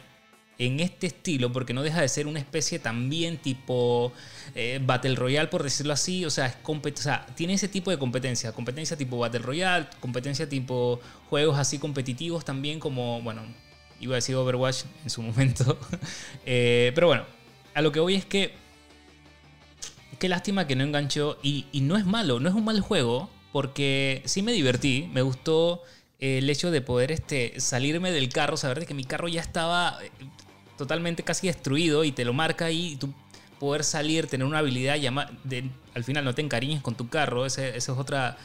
en 0.59 0.81
este 0.81 1.09
estilo 1.09 1.51
porque 1.51 1.73
no 1.73 1.83
deja 1.83 2.01
de 2.01 2.09
ser 2.09 2.27
una 2.27 2.39
especie 2.39 2.79
también 2.79 3.39
tipo 3.39 4.13
eh, 4.55 4.79
Battle 4.83 5.17
Royale, 5.17 5.49
por 5.49 5.63
decirlo 5.63 5.93
así. 5.93 6.25
O 6.25 6.31
sea, 6.31 6.47
es 6.47 6.57
o 6.65 7.03
sea, 7.03 7.27
tiene 7.35 7.55
ese 7.55 7.69
tipo 7.69 7.91
de 7.91 7.99
competencia. 7.99 8.53
Competencia 8.53 8.97
tipo 8.97 9.19
Battle 9.19 9.41
Royale, 9.41 9.89
competencia 10.01 10.49
tipo 10.49 11.01
juegos 11.29 11.59
así 11.59 11.79
competitivos 11.79 12.45
también 12.45 12.79
como, 12.79 13.21
bueno, 13.23 13.43
iba 14.03 14.15
a 14.15 14.17
decir 14.17 14.35
Overwatch 14.37 14.83
en 15.05 15.11
su 15.11 15.23
momento. 15.23 15.79
Eh, 16.45 16.93
pero 16.95 17.07
bueno, 17.07 17.25
a 17.73 17.81
lo 17.81 17.93
que 17.93 18.01
voy 18.01 18.17
es 18.17 18.27
que 18.27 18.53
qué 20.19 20.29
lástima 20.29 20.67
que 20.67 20.77
no 20.77 20.85
enganchó 20.85 21.39
y, 21.43 21.67
no 21.81 21.97
es 21.97 22.05
malo, 22.05 22.39
no 22.39 22.49
es 22.49 22.55
un 22.55 22.65
mal 22.65 22.81
juego 22.81 23.31
porque 23.53 24.23
sí 24.25 24.43
me 24.43 24.53
divertí, 24.53 25.09
me 25.13 25.23
gustó 25.23 25.83
eh, 26.21 26.39
el 26.39 26.51
hecho 26.51 26.71
de 26.71 26.81
poder 26.81 27.11
este, 27.13 27.59
salirme 27.59 28.13
del 28.13 28.29
carro, 28.29 28.57
saber 28.57 28.87
que 28.87 28.95
mi 28.95 29.05
carro 29.05 29.29
ya 29.29 29.41
estaba 29.41 29.99
eh, 30.03 30.11
totalmente 30.79 31.23
casi 31.23 31.47
destruido 31.47 32.05
y 32.05 32.13
te 32.13 32.25
lo 32.25 32.33
marca 32.33 32.67
ahí 32.67 32.93
y 32.93 32.97
tú 32.97 33.13
poder 33.59 33.85
salir, 33.85 34.27
tener 34.27 34.47
una 34.47 34.59
habilidad, 34.59 34.97
al 35.95 36.05
final 36.05 36.25
no 36.25 36.35
te 36.35 36.43
encariñes 36.43 36.83
con 36.83 36.97
tu 36.97 37.09
carro, 37.09 37.47
esa 37.47 37.69
es 37.69 37.89
otra 37.89 38.37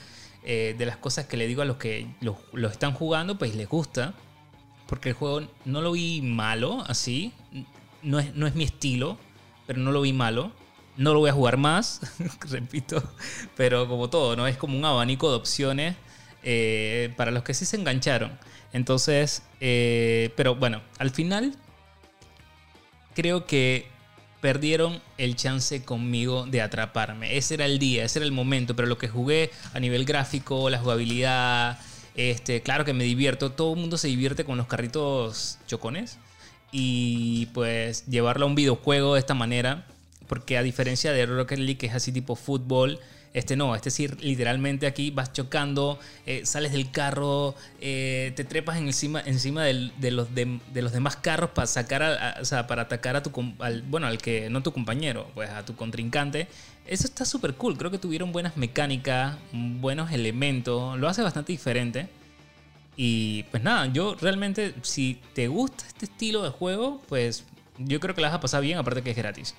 de 0.43 0.85
las 0.85 0.95
cosas 0.95 1.25
que 1.25 1.35
le 1.35 1.45
digo 1.45 1.61
a 1.61 1.65
los 1.65 1.77
que 1.77 2.07
lo, 2.21 2.37
lo 2.53 2.69
están 2.69 2.93
jugando, 2.93 3.37
pues 3.37 3.55
les 3.55 3.67
gusta, 3.67 4.13
porque 4.87 5.09
el 5.09 5.15
juego 5.15 5.47
no 5.65 5.81
lo 5.81 5.91
vi 5.91 6.21
malo 6.21 6.83
así, 6.87 7.33
no 8.01 8.19
es, 8.19 8.33
no 8.35 8.47
es 8.47 8.55
mi 8.55 8.63
estilo, 8.63 9.17
pero 9.65 9.79
no 9.79 9.91
lo 9.91 10.01
vi 10.01 10.13
malo. 10.13 10.51
No 10.95 11.13
lo 11.13 11.19
voy 11.19 11.29
a 11.29 11.33
jugar 11.33 11.57
más, 11.57 12.01
repito, 12.49 13.03
pero 13.55 13.87
como 13.87 14.09
todo, 14.09 14.35
¿no? 14.35 14.47
Es 14.47 14.57
como 14.57 14.75
un 14.75 14.83
abanico 14.83 15.29
de 15.29 15.37
opciones 15.37 15.95
eh, 16.41 17.13
para 17.17 17.29
los 17.29 17.43
que 17.43 17.53
sí 17.53 17.65
se 17.65 17.75
engancharon. 17.75 18.31
Entonces, 18.73 19.43
eh, 19.59 20.33
pero 20.35 20.55
bueno, 20.55 20.81
al 20.97 21.11
final 21.11 21.55
creo 23.13 23.45
que 23.45 23.87
perdieron 24.41 25.01
el 25.17 25.35
chance 25.35 25.83
conmigo 25.83 26.45
de 26.45 26.61
atraparme. 26.61 27.37
Ese 27.37 27.55
era 27.55 27.65
el 27.65 27.79
día, 27.79 28.05
ese 28.05 28.19
era 28.19 28.25
el 28.25 28.31
momento, 28.31 28.75
pero 28.75 28.87
lo 28.87 28.97
que 28.97 29.07
jugué 29.07 29.51
a 29.73 29.79
nivel 29.79 30.05
gráfico, 30.05 30.69
la 30.69 30.79
jugabilidad, 30.79 31.79
este, 32.17 32.61
claro 32.61 32.83
que 32.83 32.93
me 32.93 33.03
divierto, 33.03 33.51
todo 33.51 33.73
el 33.73 33.79
mundo 33.79 33.97
se 33.97 34.07
divierte 34.07 34.43
con 34.43 34.57
los 34.57 34.67
carritos 34.67 35.59
chocones 35.67 36.17
y 36.71 37.45
pues 37.53 38.05
llevarlo 38.07 38.45
a 38.45 38.49
un 38.49 38.55
videojuego 38.55 39.13
de 39.13 39.19
esta 39.19 39.35
manera, 39.35 39.85
porque 40.27 40.57
a 40.57 40.63
diferencia 40.63 41.13
de 41.13 41.25
Rocket 41.27 41.59
League 41.59 41.77
que 41.77 41.85
es 41.85 41.93
así 41.93 42.11
tipo 42.11 42.35
fútbol, 42.35 42.99
este 43.33 43.55
no, 43.55 43.75
este 43.75 43.91
sí, 43.91 44.07
literalmente 44.07 44.87
aquí 44.87 45.11
vas 45.11 45.31
chocando, 45.33 45.99
eh, 46.25 46.45
sales 46.45 46.71
del 46.71 46.89
carro, 46.91 47.55
eh, 47.81 48.33
te 48.35 48.43
trepas 48.43 48.77
encima, 48.77 49.21
encima 49.21 49.63
del- 49.63 49.91
de, 49.97 50.11
los 50.11 50.33
de, 50.33 50.59
los 50.73 50.91
demás 50.91 51.15
carros 51.17 51.51
para 51.51 51.67
sacar, 51.67 52.37
o 52.41 52.45
sea, 52.45 52.67
para 52.67 52.83
atacar 52.83 53.15
a 53.15 53.23
tu, 53.23 53.31
al, 53.59 53.81
bueno, 53.83 54.07
al 54.07 54.17
que, 54.17 54.49
no 54.49 54.63
tu 54.63 54.71
compañero, 54.71 55.29
pues 55.35 55.49
a 55.49 55.63
tu 55.65 55.75
contrincante. 55.75 56.47
Eso 56.87 57.05
está 57.05 57.25
súper 57.25 57.53
cool, 57.55 57.77
creo 57.77 57.91
que 57.91 57.97
tuvieron 57.97 58.31
buenas 58.31 58.55
mecánicas, 58.57 59.35
buenos 59.51 60.11
elementos, 60.11 60.97
lo 60.97 61.07
hace 61.09 61.21
bastante 61.21 61.51
diferente. 61.51 62.07
Y 62.95 63.43
pues 63.51 63.61
nada, 63.61 63.85
yo 63.87 64.15
realmente, 64.19 64.73
si 64.81 65.19
te 65.33 65.47
gusta 65.47 65.85
este 65.87 66.05
estilo 66.05 66.41
de 66.43 66.49
juego, 66.49 67.01
pues 67.07 67.43
yo 67.77 67.99
creo 67.99 68.15
que 68.15 68.21
la 68.21 68.29
vas 68.29 68.37
a 68.37 68.41
pasar 68.41 68.61
bien, 68.61 68.77
aparte 68.79 69.03
que 69.03 69.11
es 69.11 69.17
gratis. 69.17 69.53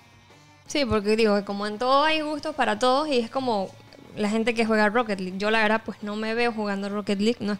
Sí, 0.69 0.85
porque 0.85 1.17
digo 1.17 1.35
que 1.37 1.45
como 1.45 1.67
en 1.67 1.79
todo 1.79 2.05
hay 2.05 2.21
gustos 2.21 2.55
para 2.55 2.79
todos 2.79 3.09
y 3.09 3.19
es 3.19 3.29
como 3.31 3.71
la 4.17 4.29
gente 4.31 4.55
que 4.55 4.65
juega 4.65 4.89
Rocket 4.89 5.19
League. 5.19 5.39
Yo 5.39 5.51
la 5.51 5.61
verdad 5.63 5.83
pues 5.85 6.03
no 6.05 6.15
me 6.15 6.35
veo 6.35 6.53
jugando 6.53 6.89
Rocket 6.89 7.21
League. 7.21 7.39
No, 7.41 7.55
es- 7.55 7.59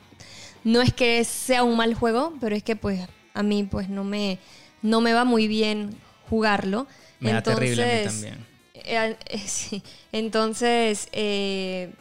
no 0.65 0.81
es 0.83 0.93
que 0.93 1.25
sea 1.25 1.65
un 1.65 1.77
mal 1.77 1.95
juego, 1.95 2.35
pero 2.41 2.55
es 2.55 2.63
que 2.63 2.77
pues 2.77 3.01
a 3.35 3.43
mí 3.43 3.65
pues 3.65 3.89
no 3.89 4.05
me, 4.05 4.39
no 4.83 5.01
me 5.01 5.13
va 5.13 5.25
muy 5.25 5.49
bien 5.49 5.97
jugarlo. 6.31 6.87
Me 7.21 7.33
da 7.33 7.43
terrible 7.43 7.83
a 7.83 7.87
mí 7.99 8.05
también. 8.05 8.47
eh, 8.75 9.17
eh, 9.27 9.39
sí. 9.47 9.83
Entonces, 10.13 11.09
eh, 11.13 11.93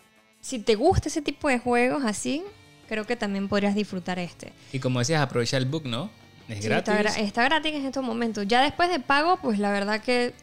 si 0.41 0.59
te 0.59 0.75
gusta 0.75 1.07
ese 1.09 1.21
tipo 1.21 1.47
de 1.47 1.59
juegos 1.59 2.03
así, 2.05 2.43
creo 2.89 3.05
que 3.05 3.15
también 3.15 3.47
podrías 3.47 3.73
disfrutar 3.75 4.19
este. 4.19 4.51
Y 4.73 4.79
como 4.79 4.99
decías, 4.99 5.21
aprovecha 5.21 5.57
el 5.57 5.65
book, 5.65 5.85
¿no? 5.85 6.09
Es 6.49 6.59
Sí, 6.59 6.67
gratis. 6.69 6.93
Está, 6.93 7.03
gra- 7.03 7.19
está 7.23 7.43
gratis 7.45 7.73
en 7.73 7.85
estos 7.85 8.03
momentos. 8.03 8.45
Ya 8.47 8.61
después 8.61 8.89
de 8.89 8.99
pago, 8.99 9.37
pues 9.41 9.59
la 9.59 9.71
verdad 9.71 10.01
que 10.01 10.33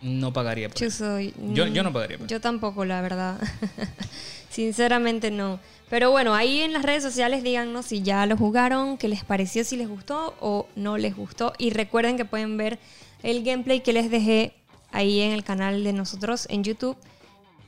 No 0.00 0.32
pagaría 0.32 0.68
por 0.68 0.78
yo 0.78 0.86
eso. 0.86 0.98
soy... 1.04 1.34
Yo- 1.52 1.66
mm, 1.66 1.72
yo 1.72 1.82
no 1.82 1.92
pagaría 1.92 2.18
por 2.18 2.26
Yo 2.28 2.40
tampoco, 2.40 2.84
la 2.84 3.00
verdad. 3.00 3.38
Sinceramente 4.50 5.30
no. 5.30 5.60
Pero 5.90 6.10
bueno, 6.10 6.34
ahí 6.34 6.60
en 6.60 6.72
las 6.72 6.82
redes 6.82 7.02
sociales 7.02 7.42
díganos 7.42 7.86
si 7.86 8.02
ya 8.02 8.26
lo 8.26 8.36
jugaron, 8.36 8.98
qué 8.98 9.08
les 9.08 9.24
pareció, 9.24 9.64
si 9.64 9.76
les 9.76 9.88
gustó 9.88 10.36
o 10.40 10.68
no 10.76 10.98
les 10.98 11.16
gustó. 11.16 11.52
Y 11.58 11.70
recuerden 11.70 12.16
que 12.16 12.24
pueden 12.24 12.56
ver 12.56 12.78
el 13.22 13.42
gameplay 13.42 13.80
que 13.82 13.92
les 13.92 14.10
dejé 14.10 14.54
ahí 14.92 15.20
en 15.20 15.32
el 15.32 15.44
canal 15.44 15.82
de 15.84 15.92
nosotros 15.92 16.46
en 16.50 16.62
YouTube, 16.64 16.96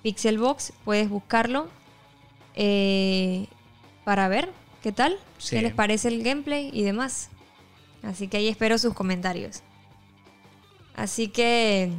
Pixelbox. 0.02 0.72
Puedes 0.84 1.08
buscarlo 1.08 1.68
eh, 2.54 3.46
para 4.04 4.28
ver 4.28 4.50
qué 4.82 4.92
tal, 4.92 5.18
Sí. 5.38 5.56
qué 5.56 5.62
les 5.62 5.72
parece 5.74 6.08
el 6.08 6.22
gameplay 6.22 6.70
y 6.72 6.82
demás. 6.82 7.30
Así 8.02 8.28
que 8.28 8.36
ahí 8.38 8.48
espero 8.48 8.78
sus 8.78 8.94
comentarios. 8.94 9.62
Así 10.94 11.28
que, 11.28 11.90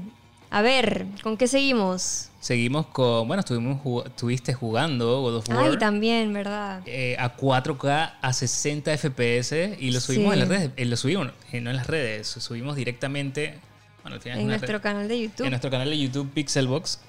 a 0.51 0.61
ver, 0.61 1.05
¿con 1.23 1.37
qué 1.37 1.47
seguimos? 1.47 2.27
Seguimos 2.39 2.87
con. 2.87 3.27
Bueno, 3.27 3.39
estuvimos 3.41 3.81
jug- 3.83 4.05
estuviste 4.07 4.53
jugando 4.53 5.21
God 5.21 5.35
of 5.37 5.49
War. 5.49 5.69
Ay, 5.71 5.77
también, 5.77 6.33
¿verdad? 6.33 6.81
eh, 6.85 7.15
a 7.19 7.35
4K 7.35 8.13
a 8.21 8.33
60 8.33 8.91
FPS 8.97 9.77
y 9.79 9.91
lo 9.91 9.99
subimos 9.99 10.33
Sí. 10.33 10.33
en 10.33 10.39
las 10.39 10.49
redes. 10.49 10.71
eh, 10.75 10.85
lo 10.85 10.97
subimos, 10.97 11.29
eh, 11.51 11.61
no 11.61 11.69
en 11.69 11.75
las 11.77 11.87
redes, 11.87 12.27
subimos 12.27 12.75
directamente. 12.75 13.59
Bueno, 14.03 14.15
al 14.15 14.21
final 14.21 14.39
En 14.39 14.47
nuestro 14.47 14.73
red- 14.73 14.81
canal 14.81 15.07
de 15.07 15.21
YouTube. 15.21 15.43
en 15.45 15.51
nuestro 15.51 15.69
canal 15.71 15.89
de 15.89 15.97
YouTube 15.99 16.29
Pixelbox. 16.33 16.99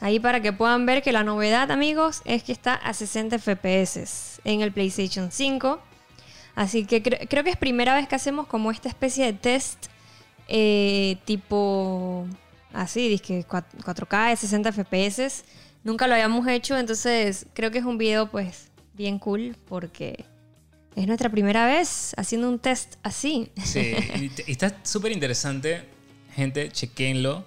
Ahí 0.00 0.18
para 0.18 0.40
que 0.42 0.52
puedan 0.52 0.84
ver 0.86 1.02
que 1.02 1.12
la 1.12 1.22
novedad, 1.22 1.70
amigos, 1.70 2.20
es 2.24 2.42
que 2.42 2.52
está 2.52 2.74
a 2.74 2.92
60 2.92 3.38
FPS 3.38 4.40
en 4.44 4.60
el 4.60 4.72
PlayStation 4.72 5.30
5. 5.30 5.80
Así 6.56 6.84
que 6.84 7.02
cre- 7.02 7.26
creo 7.30 7.44
que 7.44 7.50
es 7.50 7.56
primera 7.56 7.94
vez 7.94 8.06
que 8.08 8.16
hacemos 8.16 8.46
como 8.48 8.70
esta 8.72 8.88
especie 8.88 9.24
de 9.26 9.32
test 9.32 9.86
eh, 10.48 11.16
tipo 11.24 12.26
así, 12.72 13.08
dizque 13.08 13.44
4K 13.46 14.30
de 14.30 14.36
60 14.36 14.72
FPS. 14.72 15.44
Nunca 15.82 16.06
lo 16.06 16.14
habíamos 16.14 16.46
hecho, 16.48 16.78
entonces 16.78 17.46
creo 17.54 17.70
que 17.70 17.78
es 17.78 17.84
un 17.84 17.98
video 17.98 18.30
pues 18.30 18.68
bien 18.94 19.18
cool 19.18 19.56
porque 19.66 20.24
es 20.96 21.06
nuestra 21.06 21.28
primera 21.28 21.66
vez 21.66 22.14
haciendo 22.16 22.48
un 22.48 22.58
test 22.58 22.94
así. 23.02 23.50
Sí, 23.62 23.94
y 24.46 24.50
está 24.52 24.76
súper 24.82 25.12
interesante. 25.12 25.84
Gente, 26.34 26.70
chequenlo. 26.70 27.44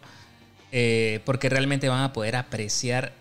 eh, 0.72 1.22
porque 1.26 1.50
realmente 1.50 1.90
van 1.90 2.04
a 2.04 2.14
poder 2.14 2.36
apreciar 2.36 3.14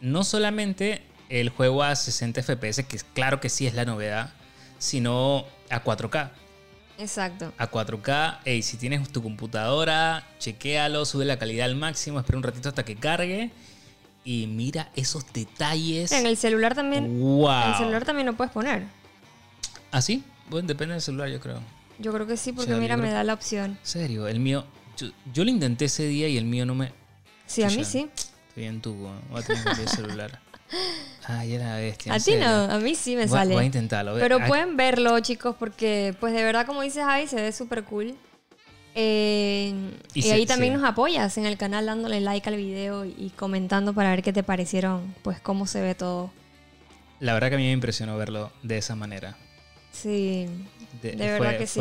no 0.00 0.24
solamente 0.24 1.02
el 1.28 1.48
juego 1.50 1.82
a 1.82 1.94
60 1.96 2.42
FPS, 2.42 2.84
que 2.84 2.98
claro 3.14 3.40
que 3.40 3.48
sí 3.48 3.66
es 3.66 3.74
la 3.74 3.84
novedad, 3.84 4.32
sino 4.78 5.44
a 5.70 5.82
4K. 5.82 6.30
Exacto. 6.98 7.52
A 7.56 7.70
4K, 7.70 8.40
ey, 8.44 8.62
si 8.62 8.76
tienes 8.76 9.08
tu 9.10 9.22
computadora, 9.22 10.26
chequéalo, 10.38 11.04
sube 11.04 11.24
la 11.24 11.38
calidad 11.38 11.66
al 11.66 11.76
máximo, 11.76 12.18
espera 12.18 12.38
un 12.38 12.42
ratito 12.42 12.68
hasta 12.68 12.84
que 12.84 12.96
cargue 12.96 13.50
y 14.24 14.48
mira 14.48 14.90
esos 14.96 15.32
detalles. 15.32 16.10
En 16.10 16.26
el 16.26 16.36
celular 16.36 16.74
también. 16.74 17.20
¡Wow! 17.20 17.50
En 17.50 17.68
el 17.68 17.76
celular 17.76 18.04
también 18.04 18.26
lo 18.26 18.36
puedes 18.36 18.52
poner. 18.52 18.82
¿Ah, 19.92 20.02
sí? 20.02 20.24
Bueno, 20.50 20.66
depende 20.66 20.94
del 20.94 21.02
celular, 21.02 21.28
yo 21.28 21.40
creo. 21.40 21.60
Yo 21.98 22.12
creo 22.12 22.26
que 22.26 22.36
sí, 22.36 22.52
porque 22.52 22.74
mira, 22.74 22.96
creo 22.96 23.06
me 23.06 23.12
da 23.12 23.24
la 23.24 23.34
opción. 23.34 23.72
En 23.72 23.78
serio, 23.86 24.28
el 24.28 24.40
mío. 24.40 24.66
Yo, 24.96 25.08
yo 25.32 25.44
lo 25.44 25.50
intenté 25.50 25.84
ese 25.84 26.06
día 26.06 26.28
y 26.28 26.36
el 26.36 26.44
mío 26.44 26.66
no 26.66 26.74
me. 26.74 26.92
Sí, 27.46 27.62
a 27.62 27.70
mí 27.70 27.84
sí. 27.84 28.10
Estoy 28.48 28.64
en 28.64 28.82
voy 28.82 29.10
a 29.34 29.42
tener 29.42 29.64
que 29.64 29.86
celular. 29.86 30.40
Ay, 31.26 31.54
era 31.54 31.76
bestia. 31.76 32.14
A 32.14 32.18
ti 32.20 32.34
no, 32.36 32.46
a 32.46 32.78
mí 32.78 32.94
sí 32.94 33.16
me 33.16 33.26
Voy 33.26 33.38
sale. 33.38 33.54
Voy 33.54 33.62
a 33.64 33.66
intentarlo. 33.66 34.16
Pero 34.18 34.38
pueden 34.46 34.76
verlo, 34.76 35.18
chicos, 35.20 35.56
porque 35.58 36.14
pues 36.20 36.32
de 36.32 36.42
verdad, 36.42 36.66
como 36.66 36.82
dices 36.82 37.04
ahí, 37.06 37.26
se 37.26 37.36
ve 37.36 37.52
súper 37.52 37.84
cool. 37.84 38.14
Eh, 38.94 39.72
Y 40.14 40.20
y 40.20 40.22
se- 40.22 40.32
ahí 40.32 40.46
también 40.46 40.72
nos 40.74 40.82
apoyas 40.84 41.36
en 41.38 41.46
el 41.46 41.56
canal 41.56 41.86
dándole 41.86 42.20
like 42.20 42.48
al 42.48 42.56
video 42.56 43.04
y, 43.04 43.32
comentando 43.36 43.92
para 43.94 44.10
ver 44.10 44.22
qué 44.22 44.32
te 44.32 44.42
parecieron, 44.42 45.14
pues 45.22 45.40
cómo 45.40 45.66
se 45.66 45.80
ve 45.80 45.94
todo. 45.94 46.32
La 47.20 47.34
verdad 47.34 47.48
que 47.50 47.54
a 47.56 47.58
mí 47.58 47.64
me 47.64 47.72
impresionó 47.72 48.16
verlo 48.16 48.50
de 48.62 48.78
esa 48.78 48.96
manera. 48.96 49.36
Sí, 49.92 50.46
De, 51.02 51.12
De 51.12 51.26
verdad 51.30 51.58
que 51.58 51.66
sí. 51.66 51.80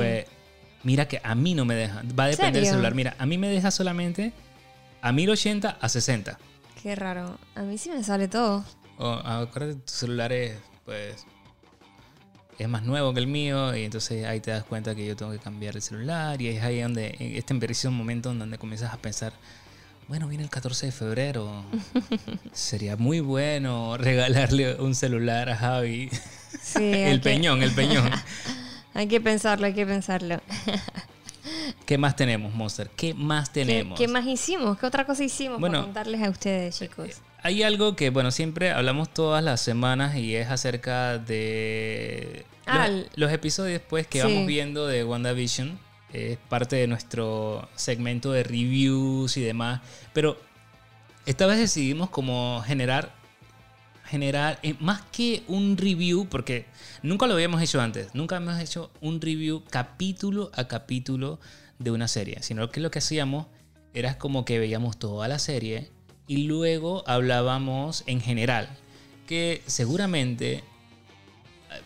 Mira 0.84 1.08
que 1.08 1.20
a 1.24 1.34
mí 1.36 1.54
no 1.56 1.66
me 1.66 1.76
deja. 1.76 2.02
Va 2.18 2.26
a 2.26 2.28
depender 2.28 2.62
del 2.62 2.66
celular. 2.72 2.94
Mira, 2.94 3.16
a 3.18 3.26
mí 3.26 3.38
me 3.38 3.50
deja 3.50 3.72
solamente 3.72 4.32
a 5.02 5.12
1080 5.12 5.78
a 5.82 5.90
60. 5.90 6.38
Qué 6.82 6.96
raro. 6.96 7.38
A 7.56 7.62
mí 7.62 7.78
sí 7.78 7.90
me 7.90 8.04
sale 8.04 8.28
todo. 8.28 8.64
O, 8.98 9.10
acuérdate, 9.12 9.76
tu 9.82 9.92
celular 9.94 10.32
es, 10.32 10.58
pues, 10.86 11.26
es 12.58 12.68
más 12.68 12.84
nuevo 12.84 13.14
que 13.14 13.20
el 13.20 13.28
mío 13.28 13.76
y 13.76 13.84
entonces 13.84 14.26
ahí 14.26 14.40
te 14.40 14.52
das 14.52 14.64
cuenta 14.64 14.96
que 14.96 15.06
yo 15.06 15.16
tengo 15.16 15.32
que 15.32 15.40
cambiar 15.40 15.76
el 15.76 15.82
celular 15.82 16.42
y 16.42 16.48
es 16.48 16.64
ahí 16.64 16.82
donde, 16.82 17.16
en 17.20 17.36
este 17.36 17.54
preciso 17.56 17.92
momento 17.92 18.32
en 18.32 18.40
donde 18.40 18.58
comienzas 18.58 18.94
a 18.94 18.98
pensar, 18.98 19.34
bueno, 20.08 20.28
viene 20.28 20.44
el 20.44 20.50
14 20.50 20.88
de 20.88 20.92
febrero, 20.92 21.64
sería 22.54 22.96
muy 22.98 23.20
bueno 23.20 23.98
regalarle 23.98 24.76
un 24.76 24.96
celular 24.96 25.50
a 25.50 25.56
Javi. 25.58 26.10
Sí, 26.62 26.80
el 26.94 27.22
que- 27.22 27.30
peñón, 27.30 27.62
el 27.62 27.74
peñón. 27.74 28.10
Hay 28.96 29.08
que 29.08 29.22
pensarlo, 29.22 29.68
hay 29.68 29.76
que 29.76 29.86
pensarlo. 29.86 30.42
¿Qué 31.86 31.98
más 31.98 32.16
tenemos, 32.16 32.54
Monster? 32.54 32.90
¿Qué 32.96 33.14
más 33.14 33.50
¿Qué, 33.50 33.66
tenemos? 33.66 33.98
qué 33.98 34.08
más 34.08 34.26
hicimos? 34.26 34.78
¿Qué 34.78 34.86
otra 34.86 35.06
cosa 35.06 35.24
hicimos 35.24 35.60
Bueno, 35.60 35.76
para 35.80 35.86
contarles 35.86 36.22
a 36.24 36.30
ustedes, 36.30 36.78
chicos? 36.80 37.22
Hay 37.44 37.64
algo 37.64 37.96
que, 37.96 38.10
bueno, 38.10 38.32
siempre 38.32 38.72
hablamos 38.72 39.14
todas 39.14 39.44
las 39.44 39.62
semanas 39.62 40.16
y 40.16 40.36
es 40.36 40.50
acerca 40.50 41.18
de 41.18 42.46
Ah, 42.66 42.88
los, 42.90 43.06
los 43.16 43.32
episodios 43.32 43.82
pues 43.88 44.08
que 44.08 44.22
Sí. 44.22 44.28
vamos 44.28 44.46
viendo 44.48 44.88
de 44.88 45.04
WandaVision. 45.04 45.80
Es 46.14 46.38
parte 46.50 46.76
de 46.78 46.88
nuestro 46.88 47.68
segmento 47.76 48.32
de 48.32 48.44
reviews 48.44 49.38
y 49.38 49.42
demás. 49.42 49.82
Pero 50.14 50.38
esta 51.26 51.46
vez 51.46 51.60
decidimos 51.60 52.10
como 52.10 52.62
generar, 52.66 53.14
generar 54.08 54.60
eh, 54.64 54.76
más 54.80 55.02
que 55.12 55.44
un 55.48 55.78
review, 55.78 56.28
porque 56.30 56.66
nunca 57.04 57.28
lo 57.28 57.34
habíamos 57.34 57.62
hecho 57.62 57.82
antes. 57.82 58.14
Nunca 58.16 58.38
hemos 58.38 58.60
hecho 58.60 58.92
un 59.02 59.22
review 59.22 59.64
capítulo 59.70 60.50
a 60.54 60.68
capítulo 60.68 61.40
de 61.80 61.92
una 61.92 62.08
serie. 62.08 62.42
Sino 62.42 62.70
que 62.70 62.80
lo 62.80 62.90
que 62.90 63.00
hacíamos 63.00 63.48
era 63.94 64.18
como 64.18 64.46
que 64.46 64.60
veíamos 64.60 64.98
toda 64.98 65.28
la 65.28 65.40
serie 65.40 65.92
y 66.28 66.48
luego 66.48 67.04
hablábamos 67.08 68.04
en 68.08 68.22
general. 68.22 68.70
Que 69.28 69.62
seguramente 69.66 70.54
eh, 70.56 70.64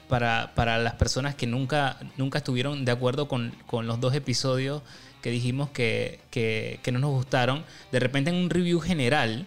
para, 0.07 0.53
para 0.55 0.77
las 0.77 0.93
personas 0.93 1.35
que 1.35 1.47
nunca, 1.47 1.97
nunca 2.17 2.37
estuvieron 2.37 2.85
de 2.85 2.91
acuerdo 2.91 3.27
con, 3.27 3.53
con 3.65 3.87
los 3.87 3.99
dos 3.99 4.13
episodios 4.13 4.83
que 5.21 5.29
dijimos 5.31 5.69
que, 5.69 6.19
que, 6.31 6.79
que 6.81 6.91
no 6.91 6.99
nos 6.99 7.11
gustaron, 7.11 7.63
de 7.91 7.99
repente 7.99 8.31
en 8.31 8.37
un 8.37 8.49
review 8.49 8.79
general 8.79 9.45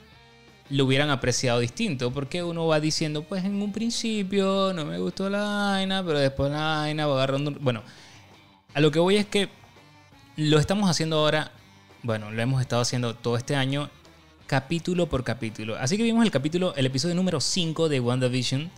lo 0.71 0.85
hubieran 0.85 1.11
apreciado 1.11 1.61
distinto, 1.61 2.11
porque 2.11 2.43
uno 2.43 2.67
va 2.67 2.81
diciendo, 2.81 3.23
pues 3.23 3.45
en 3.45 3.61
un 3.61 3.73
principio 3.73 4.73
no 4.75 4.85
me 4.85 4.99
gustó 4.99 5.29
la 5.29 5.43
vaina, 5.43 6.05
pero 6.05 6.19
después 6.19 6.51
la 6.51 6.79
vaina 6.79 7.07
va 7.07 7.15
agarrando... 7.15 7.53
Bueno, 7.61 7.83
a 8.73 8.81
lo 8.81 8.91
que 8.91 8.99
voy 8.99 9.17
es 9.17 9.27
que 9.27 9.49
lo 10.37 10.59
estamos 10.59 10.89
haciendo 10.89 11.19
ahora, 11.19 11.53
bueno, 12.03 12.31
lo 12.31 12.43
hemos 12.43 12.61
estado 12.61 12.83
haciendo 12.83 13.15
todo 13.15 13.37
este 13.37 13.55
año, 13.55 13.91
capítulo 14.47 15.09
por 15.09 15.23
capítulo. 15.23 15.77
Así 15.77 15.97
que 15.97 16.03
vimos 16.03 16.25
el 16.25 16.31
capítulo, 16.31 16.75
el 16.77 16.87
episodio 16.87 17.15
número 17.15 17.41
5 17.41 17.89
de 17.89 18.01
WandaVision. 18.01 18.71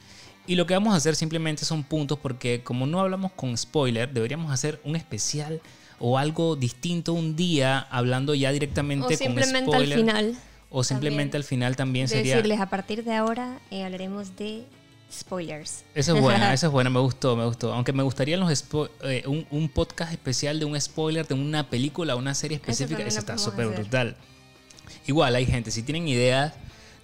Y 0.48 0.54
lo 0.54 0.66
que 0.66 0.74
vamos 0.74 0.94
a 0.94 0.96
hacer 0.96 1.16
simplemente 1.16 1.64
son 1.64 1.82
puntos 1.82 2.18
porque 2.18 2.62
como 2.62 2.86
no 2.86 3.00
hablamos 3.00 3.32
con 3.32 3.56
spoiler, 3.56 4.12
deberíamos 4.12 4.52
hacer 4.52 4.80
un 4.84 4.94
especial 4.94 5.60
o 5.98 6.18
algo 6.18 6.56
distinto 6.56 7.14
un 7.14 7.34
día 7.36 7.80
hablando 7.90 8.34
ya 8.34 8.52
directamente 8.52 9.14
O 9.14 9.16
simplemente 9.16 9.64
con 9.64 9.74
al 9.74 9.86
spoiler. 9.86 9.98
final 9.98 10.36
O 10.70 10.82
simplemente 10.84 11.32
también 11.32 11.36
al 11.42 11.44
final 11.44 11.76
también 11.76 12.08
sería... 12.08 12.34
decirles 12.36 12.60
a 12.60 12.66
partir 12.68 13.04
de 13.04 13.14
ahora 13.14 13.58
eh, 13.70 13.84
hablaremos 13.84 14.36
de 14.36 14.64
spoilers. 15.12 15.84
Eso 15.94 16.16
es 16.16 16.20
bueno, 16.22 16.46
eso 16.52 16.66
es 16.66 16.72
bueno, 16.72 16.90
me 16.90 17.00
gustó, 17.00 17.36
me 17.36 17.44
gustó. 17.46 17.72
Aunque 17.72 17.92
me 17.92 18.02
gustaría 18.02 18.36
los 18.36 18.50
spo- 18.50 18.90
eh, 19.04 19.22
un, 19.26 19.46
un 19.50 19.68
podcast 19.68 20.12
especial 20.12 20.58
de 20.58 20.64
un 20.64 20.78
spoiler 20.80 21.26
de 21.26 21.34
una 21.34 21.70
película 21.70 22.14
o 22.14 22.18
una 22.18 22.34
serie 22.34 22.56
específica. 22.56 23.02
Eso 23.02 23.14
lo 23.16 23.20
está 23.20 23.38
súper 23.38 23.68
brutal. 23.68 24.16
Igual 25.06 25.34
hay 25.36 25.46
gente, 25.46 25.70
si 25.70 25.82
tienen 25.82 26.08
ideas, 26.08 26.54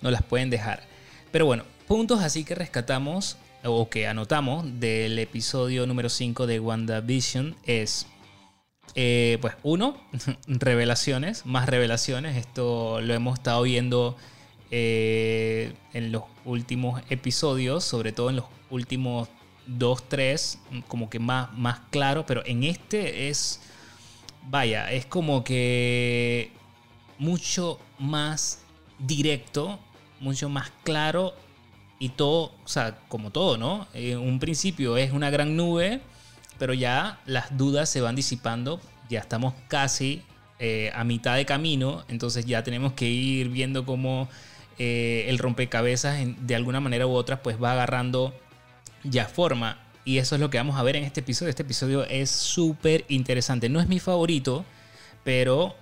nos 0.01 0.13
las 0.13 0.23
pueden 0.23 0.51
dejar. 0.51 0.83
Pero 1.31 1.47
bueno, 1.47 1.65
puntos 1.87 2.21
así 2.21 2.45
que 2.45 2.55
rescatamos 2.55 3.37
o 3.65 3.89
que 3.89 4.09
anotamos 4.09 4.65
del 4.81 5.19
episodio 5.21 5.87
número 5.87 6.09
5 6.09 6.49
de 6.49 6.59
WandaVision 6.59 7.55
es, 7.65 8.07
eh, 8.95 9.39
pues 9.41 9.55
uno, 9.63 9.97
revelaciones, 10.47 11.47
más 11.47 11.69
revelaciones. 11.69 12.37
Esto 12.37 13.01
lo 13.01 13.15
hemos 13.15 13.39
estado 13.39 13.63
viendo 13.63 14.17
eh, 14.71 15.75
en 15.93 16.13
los 16.13 16.25
últimos 16.45 17.03
episodios, 17.11 17.85
sobre 17.85 18.13
todo 18.13 18.31
en 18.31 18.37
los 18.37 18.47
últimos 18.71 19.29
dos, 19.67 20.09
tres, 20.09 20.59
como 20.89 21.09
que 21.09 21.19
más, 21.19 21.53
más 21.53 21.81
claro, 21.91 22.27
pero 22.27 22.45
en 22.47 22.65
este 22.65 23.29
es, 23.29 23.61
vaya, 24.49 24.91
es 24.91 25.07
como 25.07 25.45
que 25.45 26.53
mucho 27.19 27.79
más 27.99 28.61
directo, 28.99 29.79
mucho 30.21 30.49
más 30.49 30.73
claro 30.85 31.35
y 31.99 32.11
todo, 32.11 32.53
o 32.65 32.69
sea, 32.69 32.99
como 33.09 33.31
todo, 33.31 33.57
¿no? 33.57 33.87
En 33.95 34.19
un 34.19 34.41
principio 34.41 34.97
es 34.97 35.13
una 35.13 35.31
gran 35.31 35.57
nube, 35.57 36.01
pero 36.63 36.75
ya 36.75 37.19
las 37.27 37.59
dudas 37.59 37.89
se 37.89 38.01
van 38.01 38.15
disipando, 38.15 38.81
ya 39.11 39.19
estamos 39.19 39.53
casi 39.67 40.23
eh, 40.61 40.93
a 40.95 41.03
mitad 41.03 41.35
de 41.35 41.45
camino, 41.45 42.05
entonces 42.07 42.47
ya 42.47 42.63
tenemos 42.63 42.93
que 42.93 43.09
ir 43.09 43.49
viendo 43.49 43.85
cómo 43.85 44.29
eh, 44.79 45.25
el 45.27 45.39
rompecabezas 45.41 46.21
en- 46.21 46.47
de 46.47 46.55
alguna 46.55 46.79
manera 46.79 47.05
u 47.09 47.11
otra 47.15 47.43
pues 47.43 47.61
va 47.61 47.73
agarrando 47.73 48.33
ya 49.03 49.27
forma. 49.27 49.81
Y 50.05 50.19
eso 50.19 50.37
es 50.37 50.41
lo 50.41 50.51
que 50.51 50.59
vamos 50.59 50.77
a 50.79 50.85
ver 50.85 50.95
en 50.95 51.03
este 51.03 51.19
episodio. 51.19 51.51
Este 51.51 51.65
episodio 51.65 52.05
es 52.05 52.31
súper 52.31 53.07
interesante. 53.09 53.69
No 53.69 53.81
es 53.81 53.89
mi 53.89 53.99
favorito, 53.99 54.65
pero 55.25 55.75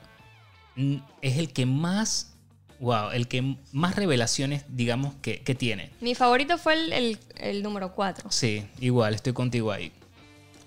es 1.20 1.36
el 1.36 1.52
que 1.52 1.66
más, 1.66 2.32
wow, 2.78 3.10
el 3.10 3.28
que 3.28 3.56
más 3.72 3.96
revelaciones, 3.96 4.64
digamos, 4.70 5.14
que, 5.20 5.42
que 5.42 5.54
tiene. 5.54 5.90
Mi 6.00 6.14
favorito 6.14 6.56
fue 6.56 6.72
el, 6.72 6.92
el- 6.94 7.18
el 7.36 7.62
número 7.62 7.94
4. 7.94 8.30
Sí, 8.32 8.64
igual, 8.80 9.12
estoy 9.12 9.34
contigo 9.34 9.72
ahí. 9.72 9.92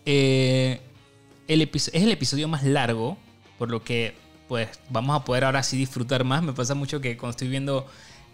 Eh, 0.05 0.79
el 1.47 1.61
es 1.61 1.89
el 1.93 2.11
episodio 2.11 2.47
más 2.47 2.63
largo, 2.63 3.17
por 3.57 3.69
lo 3.69 3.83
que 3.83 4.15
pues 4.47 4.67
vamos 4.89 5.15
a 5.15 5.25
poder 5.25 5.45
ahora 5.45 5.63
sí 5.63 5.77
disfrutar 5.77 6.23
más. 6.23 6.43
Me 6.43 6.53
pasa 6.53 6.75
mucho 6.75 7.01
que 7.01 7.17
cuando 7.17 7.31
estoy 7.31 7.47
viendo 7.47 7.87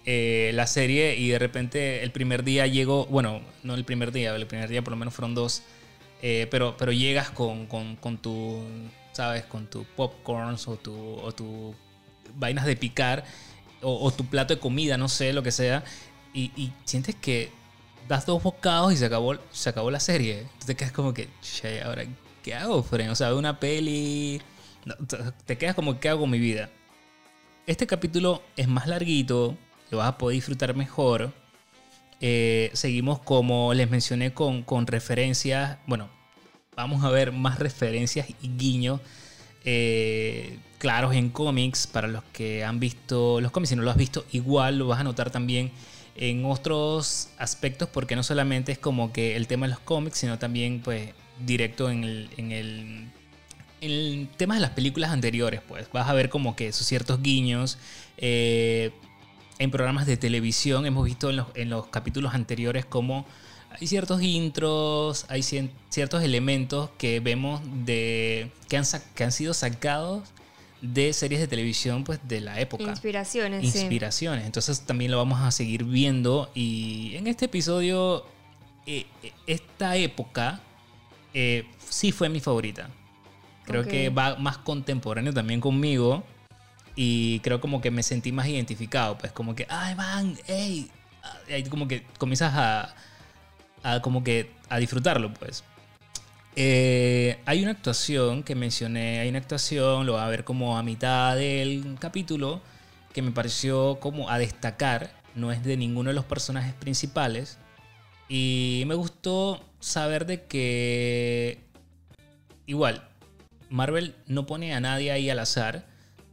eh, 0.05 0.51
la 0.53 0.67
serie 0.67 1.15
y 1.15 1.29
de 1.29 1.39
repente 1.39 2.03
el 2.03 2.11
primer 2.11 2.43
día 2.43 2.67
llego, 2.67 3.05
bueno, 3.07 3.41
no 3.63 3.75
el 3.75 3.85
primer 3.85 4.11
día, 4.11 4.35
el 4.35 4.47
primer 4.47 4.69
día 4.69 4.81
por 4.81 4.91
lo 4.91 4.97
menos 4.97 5.13
fueron 5.13 5.35
dos, 5.35 5.63
eh, 6.21 6.47
pero, 6.51 6.75
pero 6.77 6.91
llegas 6.91 7.29
con, 7.29 7.67
con, 7.67 7.95
con 7.95 8.17
tu, 8.17 8.61
¿sabes? 9.13 9.43
Con 9.43 9.67
tu 9.67 9.85
popcorns 9.95 10.67
o 10.67 10.77
tu, 10.77 10.93
o 10.95 11.31
tu 11.31 11.75
vainas 12.35 12.65
de 12.65 12.75
picar 12.75 13.23
o, 13.81 14.05
o 14.05 14.11
tu 14.11 14.25
plato 14.25 14.55
de 14.55 14.59
comida, 14.59 14.97
no 14.97 15.07
sé, 15.07 15.31
lo 15.33 15.43
que 15.43 15.51
sea, 15.51 15.83
y, 16.33 16.51
y 16.55 16.73
sientes 16.85 17.15
que 17.15 17.51
das 18.09 18.25
dos 18.25 18.41
bocados 18.41 18.91
y 18.91 18.97
se 18.97 19.05
acabó, 19.05 19.35
se 19.51 19.69
acabó 19.69 19.91
la 19.91 19.99
serie. 19.99 20.47
Te 20.65 20.75
quedas 20.75 20.91
como 20.91 21.13
que, 21.13 21.29
che, 21.41 21.83
ahora, 21.83 22.03
¿qué 22.43 22.55
hago, 22.55 22.81
Fren? 22.81 23.09
O 23.11 23.15
sea, 23.15 23.35
una 23.35 23.59
peli. 23.59 24.41
te 25.45 25.57
quedas 25.57 25.75
como, 25.75 25.99
¿qué 25.99 26.09
hago 26.09 26.21
con 26.21 26.31
mi 26.31 26.39
vida? 26.39 26.71
Este 27.67 27.85
capítulo 27.85 28.41
es 28.57 28.67
más 28.67 28.87
larguito, 28.87 29.55
lo 29.91 29.99
vas 29.99 30.09
a 30.09 30.17
poder 30.17 30.33
disfrutar 30.33 30.75
mejor. 30.75 31.31
Eh, 32.19 32.71
seguimos, 32.73 33.19
como 33.19 33.75
les 33.75 33.89
mencioné, 33.91 34.33
con, 34.33 34.63
con 34.63 34.87
referencias. 34.87 35.77
Bueno, 35.85 36.09
vamos 36.75 37.03
a 37.03 37.11
ver 37.11 37.31
más 37.31 37.59
referencias 37.59 38.27
y 38.41 38.49
guiños 38.57 39.01
eh, 39.65 40.57
claros 40.79 41.13
en 41.13 41.29
cómics 41.29 41.85
para 41.85 42.07
los 42.07 42.23
que 42.33 42.63
han 42.63 42.79
visto 42.79 43.39
los 43.39 43.51
cómics. 43.51 43.69
Si 43.69 43.75
no 43.75 43.83
lo 43.83 43.91
has 43.91 43.97
visto, 43.97 44.25
igual 44.31 44.79
lo 44.79 44.87
vas 44.87 44.99
a 44.99 45.03
notar 45.03 45.29
también 45.29 45.71
en 46.19 46.45
otros 46.45 47.29
aspectos, 47.37 47.89
porque 47.89 48.15
no 48.15 48.23
solamente 48.23 48.71
es 48.73 48.77
como 48.77 49.11
que 49.13 49.35
el 49.35 49.47
tema 49.47 49.65
de 49.65 49.71
los 49.71 49.79
cómics, 49.79 50.17
sino 50.19 50.37
también, 50.37 50.81
pues, 50.81 51.11
directo 51.45 51.89
en 51.89 52.03
el, 52.03 52.29
en 52.37 52.51
el, 52.51 53.07
en 53.81 53.91
el 53.91 54.29
tema 54.37 54.55
de 54.55 54.61
las 54.61 54.71
películas 54.71 55.11
anteriores, 55.11 55.61
pues. 55.67 55.89
Vas 55.91 56.09
a 56.09 56.13
ver 56.13 56.29
como 56.29 56.55
que 56.55 56.67
esos 56.67 56.85
ciertos 56.85 57.21
guiños. 57.21 57.77
eh, 58.17 58.91
en 59.59 59.71
programas 59.71 60.05
de 60.07 60.17
televisión 60.17 60.85
hemos 60.85 61.05
visto 61.05 61.29
en 61.29 61.35
los, 61.35 61.47
en 61.53 61.69
los 61.69 61.87
capítulos 61.87 62.33
anteriores 62.33 62.85
como 62.85 63.25
hay 63.79 63.87
ciertos 63.87 64.21
intros, 64.23 65.25
hay 65.29 65.43
ciertos 65.43 66.23
elementos 66.23 66.89
que 66.97 67.19
vemos 67.19 67.61
de 67.85 68.51
que 68.67 68.77
han, 68.77 68.85
que 69.13 69.23
han 69.23 69.31
sido 69.31 69.53
sacados 69.53 70.23
de 70.81 71.13
series 71.13 71.41
de 71.41 71.47
televisión 71.47 72.03
pues 72.03 72.19
de 72.27 72.41
la 72.41 72.59
época. 72.59 72.83
Inspiraciones. 72.83 73.63
Inspiraciones. 73.63 74.45
Entonces 74.45 74.81
también 74.81 75.11
lo 75.11 75.17
vamos 75.17 75.39
a 75.41 75.51
seguir 75.51 75.83
viendo. 75.83 76.49
Y 76.53 77.15
en 77.15 77.27
este 77.27 77.45
episodio, 77.45 78.25
eh, 78.85 79.05
eh, 79.23 79.33
esta 79.47 79.95
época 79.95 80.61
eh, 81.33 81.65
sí 81.87 82.11
fue 82.11 82.29
mi 82.29 82.39
favorita. 82.39 82.89
Creo 83.65 83.85
que 83.85 84.09
va 84.09 84.35
más 84.37 84.57
contemporáneo 84.57 85.31
también 85.31 85.61
conmigo. 85.61 86.23
Y 86.95 87.39
creo 87.41 87.61
como 87.61 87.81
que 87.81 87.91
me 87.91 88.01
sentí 88.01 88.31
más 88.31 88.47
identificado. 88.47 89.17
Pues 89.17 89.31
como 89.31 89.55
que, 89.55 89.67
ay, 89.69 89.93
van, 89.93 90.37
hey. 90.47 90.89
Ahí 91.47 91.63
como 91.63 91.87
que 91.87 92.03
comienzas 92.17 92.53
a, 92.55 92.95
a 93.83 94.01
como 94.01 94.23
que 94.23 94.51
a 94.69 94.79
disfrutarlo, 94.79 95.31
pues. 95.33 95.63
Eh, 96.61 97.39
hay 97.45 97.61
una 97.61 97.71
actuación 97.71 98.43
que 98.43 98.53
mencioné, 98.53 99.21
hay 99.21 99.29
una 99.29 99.37
actuación, 99.37 100.05
lo 100.05 100.15
va 100.15 100.25
a 100.25 100.29
ver 100.29 100.43
como 100.43 100.77
a 100.77 100.83
mitad 100.83 101.37
del 101.37 101.95
capítulo, 102.01 102.59
que 103.13 103.21
me 103.21 103.31
pareció 103.31 103.97
como 104.01 104.29
a 104.29 104.37
destacar, 104.37 105.09
no 105.35 105.53
es 105.53 105.63
de 105.63 105.77
ninguno 105.77 106.09
de 106.09 106.15
los 106.15 106.25
personajes 106.25 106.73
principales, 106.73 107.59
y 108.27 108.83
me 108.87 108.95
gustó 108.95 109.63
saber 109.79 110.25
de 110.25 110.47
que 110.47 111.59
igual, 112.65 113.07
Marvel 113.69 114.13
no 114.27 114.45
pone 114.45 114.73
a 114.73 114.81
nadie 114.81 115.11
ahí 115.13 115.29
al 115.29 115.39
azar, 115.39 115.87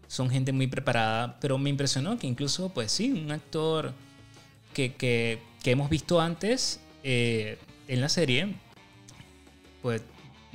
son 0.08 0.28
gente 0.28 0.50
muy 0.50 0.66
preparada, 0.66 1.38
pero 1.38 1.56
me 1.56 1.70
impresionó 1.70 2.18
que 2.18 2.26
incluso, 2.26 2.70
pues 2.70 2.90
sí, 2.90 3.12
un 3.12 3.30
actor 3.30 3.92
que, 4.74 4.92
que, 4.96 5.40
hemos 5.70 5.88
visto 5.88 6.20
antes 6.20 6.80
eh, 7.04 7.58
en 7.86 8.00
la 8.00 8.08
serie, 8.08 8.56
pues 9.82 10.02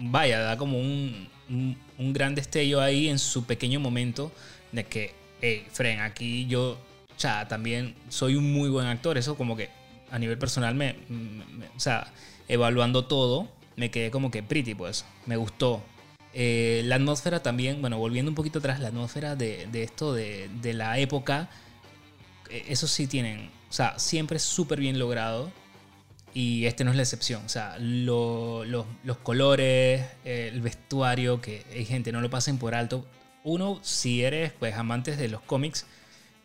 vaya, 0.02 0.40
da 0.40 0.58
como 0.58 0.80
un, 0.80 1.28
un, 1.50 2.14
gran 2.14 2.36
destello 2.36 2.82
ahí 2.82 3.08
en 3.08 3.20
su 3.20 3.46
pequeño 3.46 3.80
momento 3.80 4.32
de 4.72 4.86
que, 4.86 5.14
hey, 5.42 5.66
Fren, 5.72 6.00
aquí 6.00 6.48
yo 6.48 6.78
ya 7.18 7.48
también 7.48 7.96
soy 8.10 8.36
un 8.36 8.52
muy 8.52 8.70
buen 8.70 8.88
actor. 8.88 9.18
Eso 9.18 9.36
como 9.36 9.56
que 9.56 9.70
a 10.10 10.20
nivel 10.20 10.38
personal 10.38 10.76
me, 10.76 10.96
o 11.76 11.80
sea, 11.80 12.12
evaluando 12.48 13.06
todo, 13.06 13.48
me 13.76 13.92
quedé 13.92 14.12
como 14.12 14.32
que 14.32 14.44
pretty, 14.44 14.76
pues, 14.76 15.06
me 15.26 15.38
gustó. 15.38 15.82
Eh, 16.34 16.82
la 16.86 16.96
atmósfera 16.96 17.44
también, 17.44 17.82
bueno, 17.82 17.98
volviendo 17.98 18.32
un 18.32 18.36
poquito 18.36 18.60
atrás, 18.60 18.80
la 18.80 18.90
atmósfera 18.90 19.36
de, 19.36 19.68
de 19.72 19.84
esto, 19.84 20.14
de, 20.14 20.50
de, 20.62 20.74
la 20.74 20.98
época, 20.98 21.50
eh, 22.50 22.66
eso 22.70 22.88
sí 22.88 23.08
tienen, 23.08 23.50
o 23.70 23.74
sea, 23.74 24.00
siempre 24.00 24.40
súper 24.40 24.80
bien 24.80 24.98
logrado. 24.98 25.52
Y 26.34 26.66
este 26.66 26.84
no 26.84 26.92
es 26.92 26.98
la 26.98 27.04
excepción. 27.04 27.44
O 27.46 27.50
sea, 27.50 27.78
los 27.80 29.18
colores, 29.24 30.06
el 30.24 30.62
vestuario, 30.62 31.42
que 31.42 31.66
hay 31.74 31.86
gente, 31.86 32.12
no 32.12 32.22
lo 32.22 32.30
pasen 32.30 32.58
por 32.58 32.76
alto. 32.76 33.06
Uno, 33.44 33.80
si 33.82 34.24
eres 34.24 34.54
pues 34.54 34.76
amantes 34.76 35.18
de 35.18 35.28
los 35.28 35.42
cómics, 35.42 35.86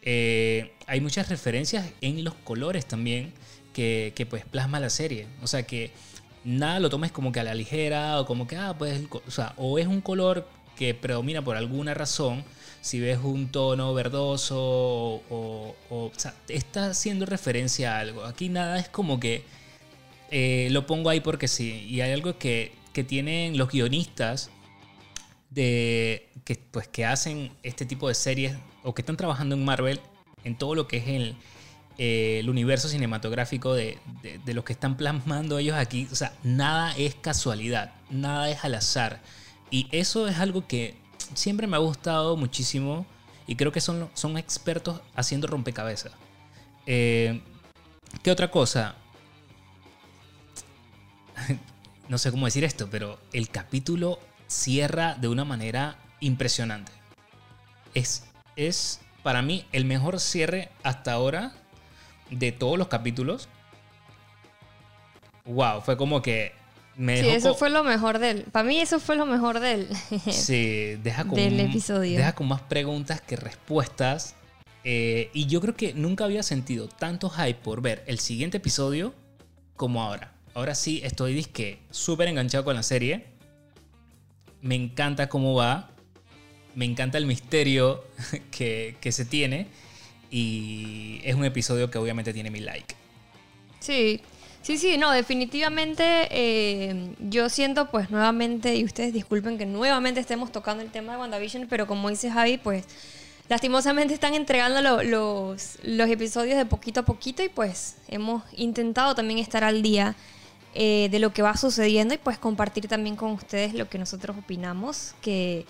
eh, 0.03 0.73
hay 0.87 1.01
muchas 1.01 1.29
referencias 1.29 1.87
en 2.01 2.25
los 2.25 2.35
colores 2.35 2.87
también 2.87 3.33
que, 3.75 4.13
que, 4.17 4.27
pues 4.27 4.45
plasma 4.45 4.81
la 4.81 4.91
serie. 4.91 5.27
O 5.43 5.47
sea 5.47 5.65
que 5.65 5.93
nada 6.45 6.81
lo 6.81 6.91
tomes 6.91 7.13
como 7.13 7.33
que 7.33 7.41
a 7.41 7.45
la 7.45 7.55
ligera 7.55 8.21
o 8.21 8.27
como 8.27 8.47
que, 8.47 8.57
ah, 8.57 8.75
pues, 8.79 9.03
o 9.11 9.31
sea, 9.31 9.53
o 9.57 9.79
es 9.79 9.87
un 9.87 10.01
color 10.01 10.49
que 10.77 10.95
predomina 10.95 11.43
por 11.43 11.57
alguna 11.57 11.95
razón, 11.95 12.45
si 12.81 13.01
ves 13.01 13.19
un 13.23 13.51
tono 13.51 13.93
verdoso 13.95 14.57
o, 14.59 15.23
o, 15.31 15.77
o 15.91 16.13
sea, 16.17 16.35
está 16.49 16.91
haciendo 16.91 17.27
referencia 17.27 17.97
a 17.97 18.01
algo. 18.01 18.25
Aquí 18.25 18.49
nada 18.49 18.79
es 18.79 18.89
como 18.89 19.19
que 19.19 19.45
eh, 20.31 20.69
lo 20.71 20.87
pongo 20.87 21.11
ahí 21.11 21.21
porque 21.21 21.49
sí. 21.49 21.87
Y 21.89 22.01
hay 22.01 22.13
algo 22.13 22.39
que, 22.39 22.73
que 22.93 23.05
tienen 23.05 23.59
los 23.59 23.71
guionistas 23.71 24.51
de, 25.51 26.29
que, 26.45 26.57
pues, 26.71 26.89
que 26.89 27.05
hacen 27.05 27.53
este 27.63 27.87
tipo 27.87 28.09
de 28.09 28.15
series 28.15 28.57
o 28.83 28.95
que 28.95 29.03
están 29.03 29.17
trabajando 29.17 29.55
en 29.55 29.65
Marvel 29.65 30.01
en 30.45 30.57
todo 30.57 30.75
lo 30.75 30.87
que 30.87 30.99
es 30.99 31.09
el, 31.09 31.37
eh, 31.99 32.45
universo 32.47 32.89
cinematográfico 32.89 33.75
de, 33.75 33.99
de, 34.23 34.39
de, 34.39 34.55
lo 34.55 34.65
que 34.65 34.75
están 34.75 34.97
plasmando 34.97 35.59
ellos 35.59 35.77
aquí. 35.77 36.09
O 36.13 36.15
sea, 36.15 36.33
nada 36.43 36.95
es 36.97 37.15
casualidad, 37.15 37.95
nada 38.11 38.51
es 38.51 38.65
al 38.65 38.75
azar. 38.75 39.23
Y 39.71 39.89
eso 39.93 40.29
es 40.29 40.39
algo 40.39 40.67
que 40.67 40.95
siempre 41.35 41.67
me 41.67 41.77
ha 41.77 41.81
gustado 41.81 42.37
muchísimo 42.37 43.07
y 43.47 43.57
creo 43.57 43.73
que 43.73 43.81
son, 43.81 44.11
son 44.15 44.37
expertos 44.37 45.01
haciendo 45.15 45.47
rompecabezas. 45.47 46.13
Eh, 46.87 47.41
¿Qué 48.23 48.31
otra 48.31 48.51
cosa? 48.51 48.97
no 52.09 52.19
sé 52.19 52.31
cómo 52.31 52.47
decir 52.47 52.65
esto, 52.65 52.89
pero 52.91 53.19
el 53.33 53.49
capítulo 53.49 54.19
cierra 54.47 55.15
de 55.15 55.29
una 55.29 55.45
manera 55.45 55.97
impresionante. 56.21 56.93
Es, 57.95 58.25
es 58.57 59.01
para 59.23 59.43
mí 59.43 59.65
el 59.73 59.85
mejor 59.85 60.21
cierre 60.21 60.71
hasta 60.83 61.13
ahora 61.13 61.53
de 62.31 62.53
todos 62.53 62.79
los 62.79 62.89
capítulos. 62.89 63.49
Wow, 65.45 65.81
fue 65.83 65.97
como 65.97 66.23
que 66.23 66.53
me 66.97 67.21
sí, 67.21 67.29
eso 67.29 67.55
fue 67.55 67.71
lo 67.71 67.85
mejor 67.85 68.19
de 68.19 68.31
él. 68.31 68.45
Para 68.51 68.67
mí 68.67 68.79
eso 68.79 68.99
fue 68.99 69.17
lo 69.17 69.27
mejor 69.27 69.61
de 69.61 69.73
él. 69.73 69.89
sí, 70.31 70.97
deja 71.03 71.25
con, 71.25 71.35
del 71.35 71.61
episodio. 71.61 72.17
Deja 72.17 72.35
con 72.35 72.49
más 72.49 72.63
preguntas 72.63 73.21
que 73.21 73.37
respuestas. 73.37 74.35
Eh, 74.85 75.31
y 75.33 75.47
yo 75.47 75.61
creo 75.61 75.75
que 75.75 75.95
nunca 75.95 76.25
había 76.25 76.45
sentido 76.45 76.87
tanto 76.89 77.29
hype 77.29 77.59
por 77.61 77.83
ver 77.83 78.05
el 78.07 78.21
siguiente 78.21 78.59
episodio 78.59 79.15
como 79.75 80.01
ahora 80.01 80.36
ahora 80.57 80.75
sí 80.75 81.03
estoy 81.05 81.35
disque 81.35 81.81
súper 81.91 82.29
enganchado 82.29 82.65
con 82.65 82.75
la 82.75 82.83
serie. 82.83 83.27
Me 84.63 84.75
encanta 84.75 85.29
cómo 85.29 85.55
va. 85.55 85.91
Me 86.75 86.87
encanta 86.87 87.19
el 87.19 87.27
misterio 87.27 88.05
que, 88.51 88.97
que, 89.01 89.13
se 89.13 89.27
tiene. 89.27 89.67
Y 90.31 91.21
es 91.25 91.35
un 91.35 91.45
episodio 91.45 91.91
que 91.91 91.99
obviamente 91.99 92.33
tiene 92.33 92.51
mi 92.51 92.61
like. 92.61 92.95
Sí, 93.81 94.23
sí, 94.63 94.79
sí, 94.79 94.97
no, 94.97 95.13
definitivamente 95.13 96.27
eh, 96.31 97.15
yo 97.21 97.51
siento 97.51 97.91
pues 97.91 98.11
nuevamente, 98.11 98.75
y 98.77 98.85
ustedes 98.85 99.13
disculpen 99.13 99.59
que 99.59 99.67
nuevamente 99.67 100.21
estemos 100.21 100.51
tocando 100.53 100.83
el 100.83 100.91
tema 100.91 101.13
de 101.13 101.19
WandaVision, 101.19 101.67
pero 101.69 101.87
como 101.87 102.09
dice 102.09 102.31
Javi, 102.31 102.57
pues 102.57 102.85
lastimosamente 103.49 104.15
están 104.15 104.35
entregando 104.35 104.81
lo, 104.81 105.03
los, 105.03 105.79
los 105.83 106.09
episodios 106.09 106.57
de 106.57 106.65
poquito 106.65 107.01
a 107.01 107.05
poquito 107.05 107.43
y 107.45 107.51
pues 107.51 107.97
hemos 108.09 108.43
intentado 108.57 109.15
también 109.15 109.39
estar 109.39 109.63
al 109.63 109.83
día 109.83 110.17
eh, 110.79 111.09
de 111.11 111.19
lo 111.21 111.33
que 111.33 111.41
va 111.41 111.57
sucediendo 111.57 112.13
y 112.13 112.19
pues 112.19 112.37
compartir 112.37 112.87
también 112.87 113.17
con 113.17 113.31
ustedes 113.31 113.73
lo 113.73 113.89
que 113.89 113.97
nosotros 113.99 114.37
opinamos, 114.37 115.15
que, 115.23 115.65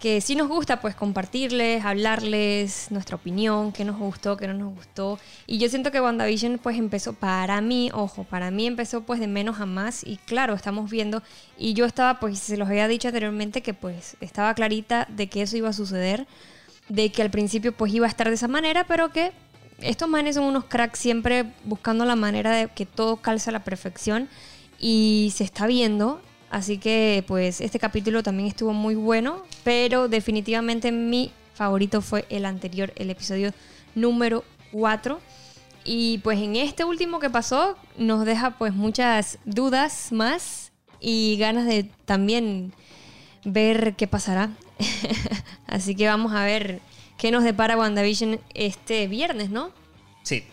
que 0.00 0.20
sí 0.20 0.36
nos 0.36 0.48
gusta 0.48 0.82
pues 0.82 0.94
compartirles, 0.94 1.82
hablarles 1.82 2.90
nuestra 2.90 3.16
opinión, 3.16 3.72
qué 3.72 3.86
nos 3.86 3.96
gustó, 3.96 4.36
qué 4.36 4.48
no 4.48 4.52
nos 4.52 4.74
gustó. 4.74 5.18
Y 5.46 5.56
yo 5.56 5.70
siento 5.70 5.92
que 5.92 6.02
WandaVision 6.02 6.58
pues 6.58 6.76
empezó 6.76 7.14
para 7.14 7.62
mí, 7.62 7.90
ojo, 7.94 8.24
para 8.24 8.50
mí 8.50 8.66
empezó 8.66 9.00
pues 9.00 9.18
de 9.18 9.28
menos 9.28 9.60
a 9.60 9.66
más 9.66 10.04
y 10.04 10.18
claro, 10.18 10.52
estamos 10.52 10.90
viendo 10.90 11.22
y 11.56 11.72
yo 11.72 11.86
estaba 11.86 12.20
pues, 12.20 12.38
se 12.38 12.58
los 12.58 12.68
había 12.68 12.88
dicho 12.88 13.08
anteriormente 13.08 13.62
que 13.62 13.72
pues 13.72 14.18
estaba 14.20 14.52
clarita 14.52 15.08
de 15.08 15.28
que 15.28 15.40
eso 15.40 15.56
iba 15.56 15.70
a 15.70 15.72
suceder, 15.72 16.26
de 16.90 17.10
que 17.10 17.22
al 17.22 17.30
principio 17.30 17.72
pues 17.72 17.94
iba 17.94 18.04
a 18.04 18.10
estar 18.10 18.28
de 18.28 18.34
esa 18.34 18.48
manera, 18.48 18.84
pero 18.86 19.10
que 19.10 19.32
estos 19.80 20.08
manes 20.08 20.36
son 20.36 20.44
unos 20.44 20.64
cracks 20.64 20.98
siempre 20.98 21.44
buscando 21.64 22.04
la 22.04 22.16
manera 22.16 22.50
de 22.50 22.68
que 22.68 22.86
todo 22.86 23.16
calce 23.16 23.50
a 23.50 23.52
la 23.52 23.64
perfección 23.64 24.28
y 24.78 25.32
se 25.34 25.44
está 25.44 25.66
viendo. 25.66 26.20
Así 26.50 26.78
que 26.78 27.24
pues 27.26 27.60
este 27.60 27.78
capítulo 27.78 28.22
también 28.22 28.48
estuvo 28.48 28.72
muy 28.72 28.94
bueno, 28.94 29.42
pero 29.64 30.08
definitivamente 30.08 30.92
mi 30.92 31.32
favorito 31.54 32.00
fue 32.00 32.26
el 32.30 32.44
anterior, 32.44 32.92
el 32.96 33.10
episodio 33.10 33.52
número 33.94 34.44
4. 34.72 35.20
Y 35.84 36.18
pues 36.18 36.38
en 36.40 36.56
este 36.56 36.84
último 36.84 37.20
que 37.20 37.30
pasó 37.30 37.76
nos 37.96 38.24
deja 38.24 38.52
pues 38.58 38.72
muchas 38.72 39.38
dudas 39.44 40.12
más 40.12 40.72
y 41.00 41.36
ganas 41.38 41.66
de 41.66 41.84
también 42.04 42.72
ver 43.44 43.94
qué 43.96 44.06
pasará. 44.06 44.50
Así 45.66 45.94
que 45.94 46.06
vamos 46.06 46.32
a 46.32 46.44
ver 46.44 46.80
qué 47.16 47.30
nos 47.30 47.44
depara 47.44 47.76
WandaVision 47.76 48.40
este 48.54 49.08
viernes, 49.08 49.50
¿no? 49.50 49.70
Sí. 50.22 50.44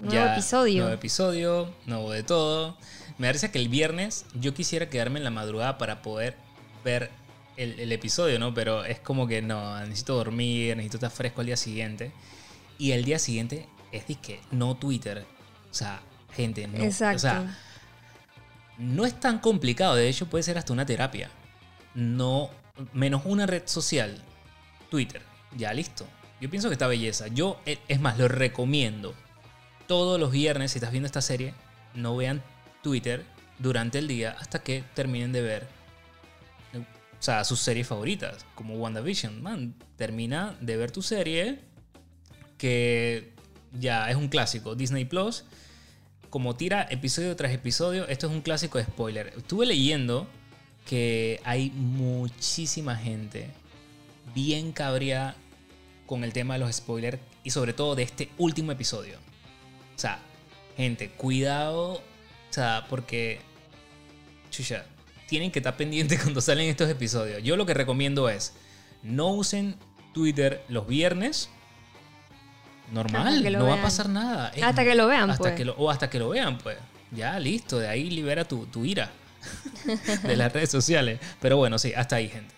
Nuevo 0.00 0.32
episodio. 0.32 0.82
Nuevo 0.82 0.94
episodio, 0.94 1.74
nuevo 1.86 2.12
de 2.12 2.22
todo. 2.22 2.76
Me 3.18 3.28
parece 3.28 3.50
que 3.50 3.58
el 3.58 3.68
viernes 3.68 4.26
yo 4.34 4.52
quisiera 4.52 4.90
quedarme 4.90 5.18
en 5.18 5.24
la 5.24 5.30
madrugada 5.30 5.78
para 5.78 6.02
poder 6.02 6.36
ver 6.84 7.10
el, 7.56 7.80
el, 7.80 7.92
episodio, 7.92 8.38
¿no? 8.38 8.52
Pero 8.52 8.84
es 8.84 9.00
como 9.00 9.26
que 9.26 9.40
no, 9.40 9.80
necesito 9.80 10.14
dormir, 10.16 10.76
necesito 10.76 10.98
estar 10.98 11.10
fresco 11.10 11.40
al 11.40 11.46
día 11.46 11.56
siguiente. 11.56 12.12
Y 12.78 12.92
el 12.92 13.04
día 13.04 13.18
siguiente 13.18 13.66
es 13.90 14.06
de 14.06 14.16
que 14.16 14.40
no 14.50 14.76
Twitter. 14.76 15.24
O 15.70 15.74
sea, 15.74 16.00
gente, 16.34 16.66
no. 16.66 16.76
Exacto. 16.84 17.16
O 17.16 17.20
sea, 17.20 17.58
no 18.76 19.06
es 19.06 19.18
tan 19.18 19.38
complicado. 19.38 19.94
De 19.94 20.08
hecho, 20.08 20.26
puede 20.26 20.42
ser 20.42 20.58
hasta 20.58 20.74
una 20.74 20.84
terapia. 20.84 21.30
No, 21.94 22.50
menos 22.92 23.22
una 23.24 23.46
red 23.46 23.62
social, 23.64 24.22
Twitter 24.90 25.22
ya 25.56 25.72
listo. 25.72 26.06
Yo 26.40 26.50
pienso 26.50 26.68
que 26.68 26.74
está 26.74 26.86
belleza. 26.86 27.28
Yo, 27.28 27.60
eh, 27.66 27.78
es 27.88 28.00
más, 28.00 28.18
lo 28.18 28.28
recomiendo. 28.28 29.14
Todos 29.86 30.18
los 30.18 30.30
viernes, 30.30 30.72
si 30.72 30.78
estás 30.78 30.90
viendo 30.90 31.06
esta 31.06 31.22
serie, 31.22 31.54
no 31.94 32.16
vean 32.16 32.42
Twitter 32.82 33.24
durante 33.58 33.98
el 33.98 34.08
día 34.08 34.36
hasta 34.38 34.62
que 34.62 34.84
terminen 34.94 35.32
de 35.32 35.42
ver 35.42 35.76
o 37.18 37.22
sea, 37.22 37.44
sus 37.44 37.60
series 37.60 37.86
favoritas, 37.86 38.44
como 38.54 38.74
WandaVision. 38.74 39.42
Man, 39.42 39.74
termina 39.96 40.56
de 40.60 40.76
ver 40.76 40.90
tu 40.90 41.02
serie, 41.02 41.60
que 42.58 43.32
ya 43.72 44.10
es 44.10 44.16
un 44.16 44.28
clásico. 44.28 44.74
Disney 44.74 45.06
Plus, 45.06 45.44
como 46.30 46.56
tira 46.56 46.86
episodio 46.90 47.34
tras 47.36 47.52
episodio, 47.52 48.06
esto 48.08 48.26
es 48.26 48.32
un 48.32 48.42
clásico 48.42 48.78
de 48.78 48.84
spoiler. 48.84 49.32
Estuve 49.36 49.66
leyendo 49.66 50.28
que 50.84 51.40
hay 51.44 51.70
muchísima 51.70 52.96
gente 52.96 53.50
bien 54.34 54.72
cabría 54.72 55.34
con 56.06 56.24
el 56.24 56.32
tema 56.32 56.54
de 56.54 56.60
los 56.60 56.74
spoilers 56.74 57.18
y 57.42 57.50
sobre 57.50 57.72
todo 57.72 57.94
de 57.94 58.02
este 58.02 58.30
último 58.38 58.72
episodio. 58.72 59.18
O 59.94 59.98
sea, 59.98 60.18
gente, 60.76 61.10
cuidado, 61.10 61.94
o 61.94 62.02
sea, 62.50 62.86
porque, 62.88 63.40
chucha, 64.50 64.84
tienen 65.26 65.50
que 65.50 65.58
estar 65.58 65.76
pendientes 65.76 66.20
cuando 66.22 66.40
salen 66.40 66.68
estos 66.68 66.88
episodios. 66.90 67.42
Yo 67.42 67.56
lo 67.56 67.66
que 67.66 67.74
recomiendo 67.74 68.28
es, 68.28 68.54
no 69.02 69.28
usen 69.28 69.76
Twitter 70.12 70.64
los 70.68 70.86
viernes. 70.86 71.50
Normal, 72.92 73.52
no 73.52 73.66
va 73.66 73.74
a 73.74 73.82
pasar 73.82 74.08
nada. 74.08 74.52
Hasta 74.62 74.84
que 74.84 74.94
lo 74.94 75.08
vean, 75.08 75.30
hasta 75.30 75.42
pues. 75.42 75.54
Que 75.54 75.64
lo, 75.64 75.74
o 75.74 75.90
hasta 75.90 76.08
que 76.08 76.18
lo 76.18 76.28
vean, 76.28 76.58
pues. 76.58 76.78
Ya, 77.10 77.38
listo, 77.38 77.78
de 77.78 77.88
ahí 77.88 78.10
libera 78.10 78.44
tu, 78.44 78.66
tu 78.66 78.84
ira 78.84 79.10
de 80.22 80.36
las 80.36 80.52
redes 80.52 80.70
sociales. 80.70 81.20
Pero 81.40 81.56
bueno, 81.56 81.78
sí, 81.78 81.92
hasta 81.94 82.16
ahí, 82.16 82.28
gente. 82.28 82.55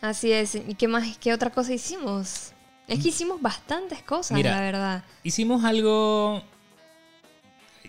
Así 0.00 0.32
es. 0.32 0.54
¿Y 0.54 0.74
qué 0.74 0.88
más? 0.88 1.18
¿Qué 1.18 1.32
otra 1.32 1.50
cosa 1.50 1.72
hicimos? 1.72 2.52
Es 2.86 3.02
que 3.02 3.08
hicimos 3.10 3.40
bastantes 3.42 4.02
cosas, 4.02 4.42
la 4.42 4.60
verdad. 4.60 5.04
Hicimos 5.22 5.64
algo. 5.64 6.42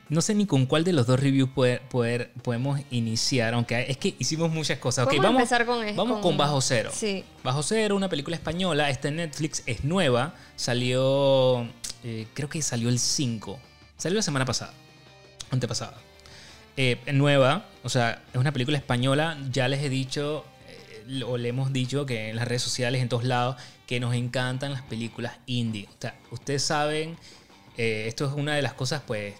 No 0.09 0.21
sé 0.21 0.33
ni 0.33 0.47
con 0.47 0.65
cuál 0.65 0.83
de 0.83 0.91
los 0.91 1.05
dos 1.05 1.19
reviews 1.19 1.49
poder, 1.51 2.31
podemos 2.41 2.81
iniciar, 2.89 3.53
aunque 3.53 3.85
es 3.87 3.97
que 3.97 4.15
hicimos 4.17 4.51
muchas 4.51 4.79
cosas. 4.79 5.05
vamos, 5.05 5.23
a 5.23 5.29
empezar 5.29 5.65
con 5.67 5.95
Vamos 5.95 6.19
con, 6.21 6.35
Bajo 6.35 6.59
Cero. 6.61 6.89
Sí. 6.91 7.23
Bajo 7.43 7.61
Cero, 7.61 7.95
una 7.95 8.09
película 8.09 8.35
española, 8.35 8.89
está 8.89 9.09
en 9.09 9.17
Netflix, 9.17 9.61
es 9.67 9.83
nueva, 9.83 10.33
salió, 10.55 11.67
eh, 12.03 12.25
creo 12.33 12.49
que 12.49 12.59
salió 12.63 12.89
el 12.89 12.97
5, 12.97 13.59
salió 13.97 14.15
la 14.15 14.23
semana 14.23 14.45
pasada, 14.45 14.73
antepasada. 15.51 15.97
Eh, 16.75 16.97
nueva, 17.13 17.67
o 17.83 17.89
sea, 17.89 18.23
es 18.33 18.39
una 18.39 18.51
película 18.51 18.79
española, 18.79 19.37
ya 19.51 19.67
les 19.67 19.83
he 19.83 19.89
dicho, 19.89 20.43
o 21.25 21.37
le 21.37 21.49
hemos 21.49 21.73
dicho 21.73 22.05
que 22.05 22.29
en 22.29 22.35
las 22.35 22.47
redes 22.47 22.61
sociales, 22.61 23.01
en 23.01 23.09
todos 23.09 23.23
lados, 23.23 23.55
que 23.87 23.99
nos 23.99 24.13
encantan 24.13 24.71
las 24.71 24.83
películas 24.83 25.37
indie. 25.45 25.87
O 25.89 26.01
sea, 26.01 26.15
ustedes 26.31 26.63
saben, 26.63 27.17
eh, 27.77 28.05
esto 28.07 28.25
es 28.25 28.33
una 28.33 28.55
de 28.55 28.61
las 28.61 28.73
cosas, 28.73 29.01
pues, 29.05 29.33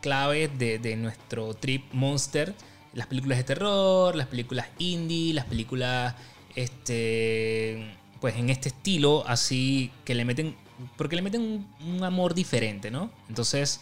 claves 0.00 0.50
de, 0.58 0.96
nuestro 0.96 1.54
trip 1.54 1.84
Monster. 1.92 2.54
Las 2.94 3.06
películas 3.06 3.38
de 3.38 3.44
terror, 3.44 4.16
las 4.16 4.26
películas 4.26 4.66
indie, 4.78 5.32
las 5.32 5.46
películas, 5.46 6.14
este, 6.54 7.96
pues, 8.20 8.36
en 8.36 8.50
este 8.50 8.68
estilo, 8.68 9.24
así 9.26 9.90
que 10.04 10.14
le 10.14 10.24
meten, 10.24 10.56
porque 10.96 11.16
le 11.16 11.22
meten 11.22 11.66
un, 11.80 12.04
amor 12.04 12.34
diferente, 12.34 12.90
¿no? 12.90 13.10
Entonces... 13.28 13.80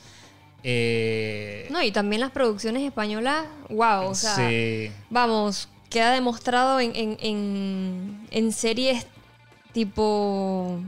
Eh, 0.62 1.66
no, 1.70 1.82
y 1.82 1.90
también 1.90 2.20
las 2.20 2.32
producciones 2.32 2.82
españolas, 2.82 3.46
wow, 3.70 4.10
o 4.10 4.14
sea, 4.14 4.92
vamos, 5.08 5.70
queda 5.90 6.12
demostrado 6.12 6.80
en, 6.80 8.52
series 8.52 9.06
tipo 9.72 10.80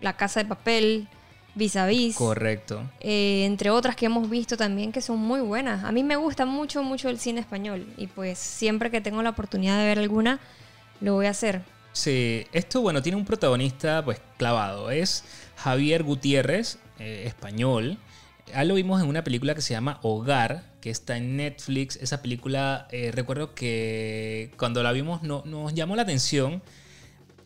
La 0.00 0.14
Casa 0.14 0.42
de 0.42 0.48
Papel, 0.48 1.06
Vis 1.54 1.76
a 1.76 1.86
Vis. 1.86 2.16
Correcto. 2.16 2.82
Eh, 3.00 3.44
entre 3.44 3.70
otras 3.70 3.94
que 3.94 4.06
hemos 4.06 4.28
visto 4.28 4.56
también 4.56 4.90
que 4.90 5.00
son 5.00 5.18
muy 5.18 5.40
buenas. 5.40 5.84
A 5.84 5.92
mí 5.92 6.02
me 6.02 6.16
gusta 6.16 6.46
mucho, 6.46 6.82
mucho 6.82 7.08
el 7.08 7.18
cine 7.18 7.40
español. 7.40 7.86
Y 7.96 8.06
pues 8.08 8.38
siempre 8.38 8.90
que 8.90 9.00
tengo 9.00 9.22
la 9.22 9.30
oportunidad 9.30 9.78
de 9.78 9.84
ver 9.84 9.98
alguna, 9.98 10.40
lo 11.00 11.14
voy 11.14 11.26
a 11.26 11.30
hacer. 11.30 11.62
Sí, 11.92 12.46
esto 12.52 12.80
bueno, 12.80 13.02
tiene 13.02 13.16
un 13.16 13.24
protagonista 13.24 14.04
pues 14.04 14.20
clavado. 14.36 14.90
Es 14.90 15.24
Javier 15.56 16.02
Gutiérrez, 16.02 16.78
eh, 16.98 17.24
español. 17.26 17.98
Ya 18.46 18.64
lo 18.64 18.74
vimos 18.74 19.02
en 19.02 19.08
una 19.08 19.24
película 19.24 19.54
que 19.54 19.60
se 19.60 19.74
llama 19.74 19.98
Hogar, 20.02 20.62
está 20.90 21.16
en 21.16 21.36
Netflix. 21.36 21.96
Esa 21.96 22.22
película, 22.22 22.88
eh, 22.90 23.10
recuerdo 23.12 23.54
que 23.54 24.50
cuando 24.56 24.82
la 24.82 24.92
vimos 24.92 25.22
no, 25.22 25.42
nos 25.46 25.74
llamó 25.74 25.96
la 25.96 26.02
atención. 26.02 26.62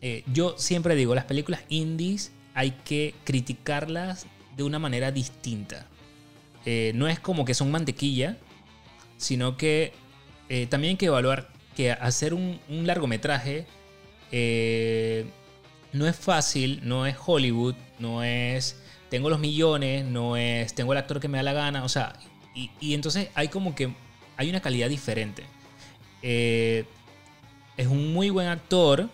Eh, 0.01 0.23
yo 0.31 0.55
siempre 0.57 0.95
digo, 0.95 1.15
las 1.15 1.25
películas 1.25 1.61
indies 1.69 2.31
hay 2.53 2.71
que 2.71 3.15
criticarlas 3.23 4.27
de 4.55 4.63
una 4.63 4.79
manera 4.79 5.11
distinta. 5.11 5.87
Eh, 6.65 6.91
no 6.95 7.07
es 7.07 7.19
como 7.19 7.45
que 7.45 7.53
son 7.53 7.71
mantequilla, 7.71 8.37
sino 9.17 9.57
que 9.57 9.93
también 10.69 10.91
hay 10.91 10.97
que 10.97 11.07
evaluar 11.07 11.49
que 11.75 11.91
hacer 11.91 12.35
un, 12.35 12.59
un 12.69 12.85
largometraje 12.85 13.65
no 15.93 16.07
es 16.07 16.15
fácil, 16.15 16.81
no 16.83 17.05
es 17.05 17.15
Hollywood, 17.23 17.75
no 17.99 18.23
es 18.23 18.79
tengo 19.09 19.29
los 19.29 19.39
millones, 19.39 20.03
no 20.05 20.35
es 20.35 20.73
tengo 20.73 20.91
el 20.91 20.97
actor 20.97 21.19
que 21.19 21.27
me 21.27 21.37
da 21.37 21.43
la 21.43 21.53
gana, 21.53 21.83
o 21.83 21.89
sea, 21.89 22.13
y, 22.55 22.93
entonces 22.93 23.29
hay 23.33 23.47
como 23.47 23.75
que 23.75 23.93
hay 24.37 24.49
una 24.49 24.61
calidad 24.61 24.89
diferente. 24.89 25.43
Eh, 26.21 26.85
es 27.77 27.87
un 27.87 28.13
muy 28.13 28.29
buen 28.29 28.47
actor. 28.47 29.09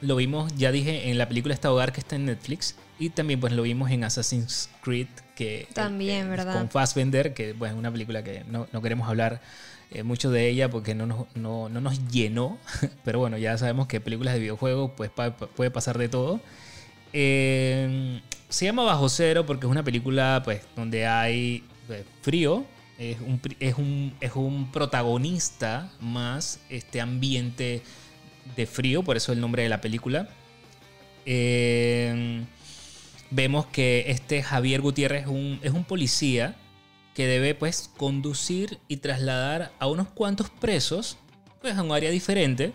Lo 0.00 0.16
vimos, 0.16 0.52
ya 0.56 0.72
dije, 0.72 1.10
en 1.10 1.18
la 1.18 1.28
película 1.28 1.54
Esta 1.54 1.72
Hogar 1.72 1.92
que 1.92 2.00
está 2.00 2.16
en 2.16 2.26
Netflix. 2.26 2.76
Y 2.98 3.10
también 3.10 3.40
pues 3.40 3.52
lo 3.52 3.62
vimos 3.62 3.90
en 3.90 4.04
Assassin's 4.04 4.68
Creed, 4.82 5.08
que 5.34 5.66
también, 5.72 6.28
¿verdad? 6.30 6.54
Con 6.54 6.70
Fassbender, 6.70 7.34
que 7.34 7.54
pues, 7.54 7.72
es 7.72 7.76
una 7.76 7.90
película 7.90 8.22
que 8.22 8.44
no, 8.44 8.66
queremos 8.82 9.08
hablar 9.08 9.40
eh, 9.90 10.02
mucho 10.02 10.30
de 10.30 10.48
ella 10.48 10.70
porque 10.70 10.94
no 10.94 11.06
nos, 11.06 11.26
no, 11.34 11.68
nos 11.68 12.08
llenó. 12.08 12.58
Pero 13.04 13.18
bueno, 13.18 13.38
ya 13.38 13.56
sabemos 13.58 13.86
que 13.86 14.00
películas 14.00 14.34
de 14.34 14.40
videojuegos 14.40 14.92
pues 14.96 15.10
puede 15.10 15.70
pasar 15.70 15.98
de 15.98 16.08
todo. 16.08 16.40
Eh, 17.12 18.20
se 18.48 18.66
llama 18.66 18.84
Bajo 18.84 19.08
Cero 19.08 19.46
porque 19.46 19.66
es 19.66 19.70
una 19.70 19.82
película 19.82 20.42
pues 20.44 20.62
donde 20.76 21.06
hay 21.06 21.56
eh, 21.56 21.71
frío, 22.20 22.64
es 22.98 23.20
un, 23.20 23.40
es, 23.58 23.74
un, 23.76 24.14
es 24.20 24.32
un, 24.34 24.70
protagonista 24.70 25.90
más 26.00 26.60
este 26.68 27.00
ambiente 27.00 27.82
de 28.56 28.66
frío, 28.66 29.02
por 29.02 29.16
eso 29.16 29.32
el 29.32 29.40
nombre 29.40 29.62
de 29.62 29.68
la 29.68 29.80
película. 29.80 30.28
Eh, 31.24 32.44
vemos 33.30 33.66
que 33.66 34.04
este 34.08 34.42
Javier 34.42 34.80
Gutiérrez 34.80 35.22
es 35.22 35.28
un, 35.28 35.58
es 35.62 35.72
un 35.72 35.84
policía 35.84 36.56
que 37.14 37.26
debe 37.26 37.54
pues 37.54 37.90
conducir 37.96 38.78
y 38.88 38.98
trasladar 38.98 39.72
a 39.78 39.86
unos 39.86 40.08
cuantos 40.08 40.50
presos 40.50 41.18
pues 41.60 41.76
a 41.76 41.82
un 41.82 41.92
área 41.92 42.10
diferente 42.10 42.72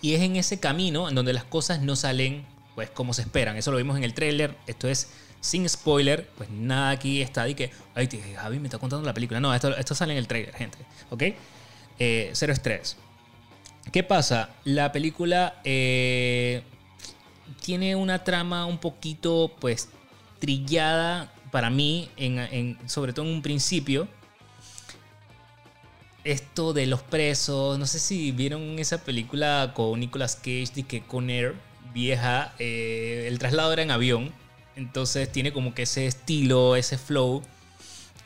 y 0.00 0.14
es 0.14 0.22
en 0.22 0.36
ese 0.36 0.60
camino 0.60 1.08
en 1.08 1.14
donde 1.14 1.32
las 1.32 1.44
cosas 1.44 1.80
no 1.82 1.96
salen 1.96 2.44
pues 2.74 2.90
como 2.90 3.12
se 3.12 3.22
esperan. 3.22 3.56
Eso 3.56 3.72
lo 3.72 3.78
vimos 3.78 3.96
en 3.96 4.04
el 4.04 4.14
tráiler, 4.14 4.56
esto 4.66 4.88
es 4.88 5.08
sin 5.40 5.68
spoiler, 5.68 6.28
pues 6.36 6.50
nada 6.50 6.90
aquí 6.90 7.22
está 7.22 7.44
de 7.44 7.54
que, 7.54 7.70
ay, 7.94 8.08
Javi 8.36 8.58
me 8.58 8.66
está 8.66 8.78
contando 8.78 9.06
la 9.06 9.14
película. 9.14 9.40
No, 9.40 9.54
esto, 9.54 9.76
esto 9.76 9.94
sale 9.94 10.12
en 10.12 10.18
el 10.18 10.26
trailer, 10.26 10.54
gente. 10.54 10.78
¿Ok? 11.10 11.22
Eh, 11.98 12.30
cero 12.32 12.52
estrés. 12.52 12.96
¿Qué 13.92 14.02
pasa? 14.02 14.50
La 14.64 14.92
película 14.92 15.60
eh, 15.64 16.62
tiene 17.60 17.96
una 17.96 18.24
trama 18.24 18.66
un 18.66 18.78
poquito, 18.78 19.54
pues, 19.60 19.88
trillada 20.38 21.32
para 21.50 21.70
mí, 21.70 22.10
en, 22.16 22.78
sobre 22.86 23.12
todo 23.12 23.24
en 23.24 23.32
un 23.32 23.42
principio. 23.42 24.08
Esto 26.24 26.74
de 26.74 26.86
los 26.86 27.02
presos, 27.02 27.78
no 27.78 27.86
sé 27.86 27.98
si 27.98 28.32
vieron 28.32 28.78
esa 28.78 29.02
película 29.02 29.72
con 29.74 29.98
Nicolas 29.98 30.36
Cage, 30.36 30.72
de 30.74 30.82
que 30.82 31.00
con 31.02 31.30
Air, 31.30 31.54
vieja, 31.94 32.52
eh, 32.58 33.24
el 33.28 33.38
traslado 33.38 33.72
era 33.72 33.82
en 33.82 33.90
avión 33.90 34.32
entonces 34.78 35.30
tiene 35.30 35.52
como 35.52 35.74
que 35.74 35.82
ese 35.82 36.06
estilo, 36.06 36.76
ese 36.76 36.96
flow. 36.96 37.42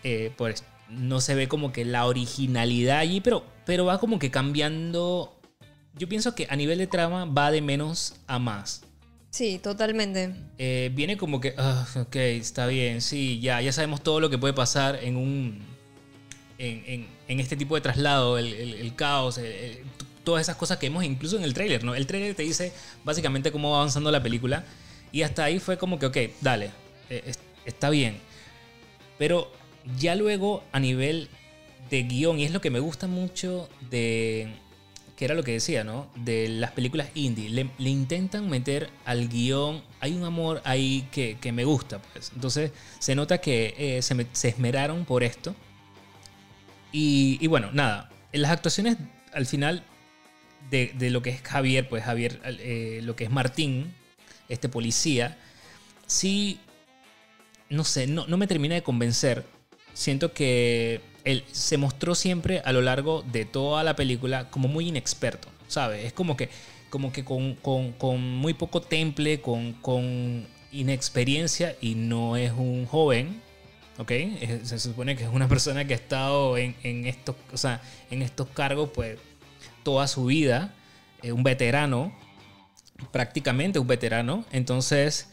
Eh, 0.04 0.32
pues 0.36 0.64
no 0.88 1.20
se 1.20 1.34
ve 1.34 1.48
como 1.48 1.72
que 1.72 1.84
la 1.84 2.06
originalidad 2.06 2.98
allí, 2.98 3.20
pero, 3.20 3.44
pero 3.64 3.86
va 3.86 3.98
como 3.98 4.18
que 4.18 4.30
cambiando. 4.30 5.40
Yo 5.94 6.08
pienso 6.08 6.34
que 6.34 6.46
a 6.50 6.56
nivel 6.56 6.78
de 6.78 6.86
trama 6.86 7.24
va 7.24 7.50
de 7.50 7.62
menos 7.62 8.16
a 8.26 8.38
más. 8.38 8.82
Sí, 9.30 9.58
totalmente. 9.58 10.34
Eh, 10.58 10.90
viene 10.94 11.16
como 11.16 11.40
que, 11.40 11.54
ah, 11.56 11.86
ok, 11.96 12.16
está 12.16 12.66
bien, 12.66 13.00
sí, 13.00 13.40
ya, 13.40 13.62
ya 13.62 13.72
sabemos 13.72 14.02
todo 14.02 14.20
lo 14.20 14.28
que 14.28 14.36
puede 14.36 14.52
pasar 14.52 14.98
en 15.02 15.16
un. 15.16 15.72
En, 16.58 17.40
este 17.40 17.56
tipo 17.56 17.74
de 17.74 17.80
traslado, 17.80 18.36
el, 18.36 18.92
caos, 18.94 19.40
todas 20.22 20.42
esas 20.42 20.54
cosas 20.56 20.76
que 20.76 20.86
vemos 20.88 21.02
incluso 21.02 21.38
en 21.38 21.44
el 21.44 21.54
trailer, 21.54 21.82
¿no? 21.82 21.94
El 21.94 22.06
trailer 22.06 22.34
te 22.34 22.42
dice 22.42 22.72
básicamente 23.04 23.50
cómo 23.50 23.70
va 23.70 23.78
avanzando 23.78 24.10
la 24.10 24.22
película 24.22 24.64
y 25.12 25.22
hasta 25.22 25.44
ahí 25.44 25.58
fue 25.58 25.76
como 25.76 25.98
que, 25.98 26.06
ok, 26.06 26.16
dale, 26.40 26.70
eh, 27.10 27.32
está 27.66 27.90
bien. 27.90 28.16
Pero 29.18 29.52
ya 29.98 30.16
luego 30.16 30.64
a 30.72 30.80
nivel 30.80 31.28
de 31.90 32.02
guion, 32.04 32.38
y 32.38 32.44
es 32.44 32.50
lo 32.50 32.62
que 32.62 32.70
me 32.70 32.80
gusta 32.80 33.06
mucho 33.06 33.68
de, 33.90 34.54
que 35.16 35.26
era 35.26 35.34
lo 35.34 35.44
que 35.44 35.52
decía, 35.52 35.84
¿no? 35.84 36.08
De 36.16 36.48
las 36.48 36.72
películas 36.72 37.10
indie, 37.14 37.50
le, 37.50 37.90
intentan 37.90 38.48
meter 38.48 38.88
al 39.04 39.28
guion, 39.28 39.82
hay 40.00 40.14
un 40.14 40.24
amor 40.24 40.62
ahí 40.64 41.06
que, 41.12 41.52
me 41.52 41.64
gusta, 41.64 42.00
pues. 42.00 42.32
Entonces 42.34 42.72
se 42.98 43.14
nota 43.14 43.38
que 43.38 43.74
eh, 43.76 44.02
se, 44.02 44.48
esmeraron 44.48 45.04
por 45.04 45.22
esto. 45.22 45.54
Y, 46.90 47.38
y 47.40 47.46
bueno, 47.46 47.70
nada, 47.72 48.10
en 48.32 48.42
las 48.42 48.50
actuaciones 48.50 48.96
al 49.32 49.46
final 49.46 49.84
de, 50.70 50.92
de 50.98 51.10
lo 51.10 51.22
que 51.22 51.30
es 51.30 51.42
Javier, 51.42 51.88
pues 51.88 52.04
Javier, 52.04 52.40
eh, 52.44 53.00
lo 53.02 53.14
que 53.16 53.24
es 53.24 53.30
Martín, 53.30 53.94
este 54.52 54.68
policía, 54.68 55.38
sí, 56.06 56.60
no 57.68 57.84
sé, 57.84 58.06
no, 58.06 58.26
no 58.26 58.36
me 58.36 58.46
termina 58.46 58.74
de 58.74 58.82
convencer. 58.82 59.44
Siento 59.94 60.32
que 60.32 61.00
él 61.24 61.44
se 61.52 61.76
mostró 61.76 62.14
siempre 62.14 62.60
a 62.64 62.72
lo 62.72 62.80
largo 62.82 63.22
de 63.32 63.44
toda 63.44 63.82
la 63.84 63.94
película 63.96 64.50
como 64.50 64.68
muy 64.68 64.88
inexperto, 64.88 65.48
¿sabes? 65.68 66.04
Es 66.04 66.12
como 66.12 66.36
que, 66.36 66.48
como 66.90 67.12
que 67.12 67.24
con, 67.24 67.54
con- 67.56 67.92
con 67.92 68.20
muy 68.20 68.54
poco 68.54 68.80
temple, 68.82 69.40
con, 69.40 69.72
con 69.74 70.46
inexperiencia 70.72 71.76
y 71.80 71.94
no 71.94 72.36
es 72.36 72.52
un 72.52 72.86
joven, 72.86 73.40
¿ok? 73.98 74.10
Se 74.64 74.78
supone 74.78 75.16
que 75.16 75.24
es 75.24 75.30
una 75.30 75.48
persona 75.48 75.86
que 75.86 75.92
ha 75.94 75.96
estado 75.96 76.56
en, 76.56 76.74
en 76.82 77.06
estos, 77.06 77.36
o 77.52 77.56
sea, 77.56 77.80
en 78.10 78.22
estos 78.22 78.48
cargos 78.48 78.90
pues 78.94 79.18
toda 79.82 80.08
su 80.08 80.24
vida, 80.26 80.74
eh, 81.22 81.32
un 81.32 81.42
veterano, 81.42 82.12
prácticamente 83.10 83.78
un 83.78 83.86
veterano, 83.86 84.44
entonces 84.52 85.28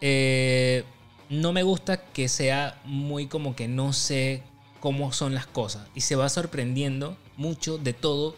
eh, 0.00 0.84
no 1.28 1.52
me 1.52 1.62
gusta 1.62 1.96
que 1.96 2.28
sea 2.28 2.80
muy 2.84 3.26
como 3.26 3.56
que 3.56 3.68
no 3.68 3.92
sé 3.92 4.42
cómo 4.80 5.12
son 5.12 5.34
las 5.34 5.46
cosas 5.46 5.88
y 5.94 6.02
se 6.02 6.16
va 6.16 6.28
sorprendiendo 6.28 7.16
mucho 7.36 7.78
de 7.78 7.94
todo 7.94 8.36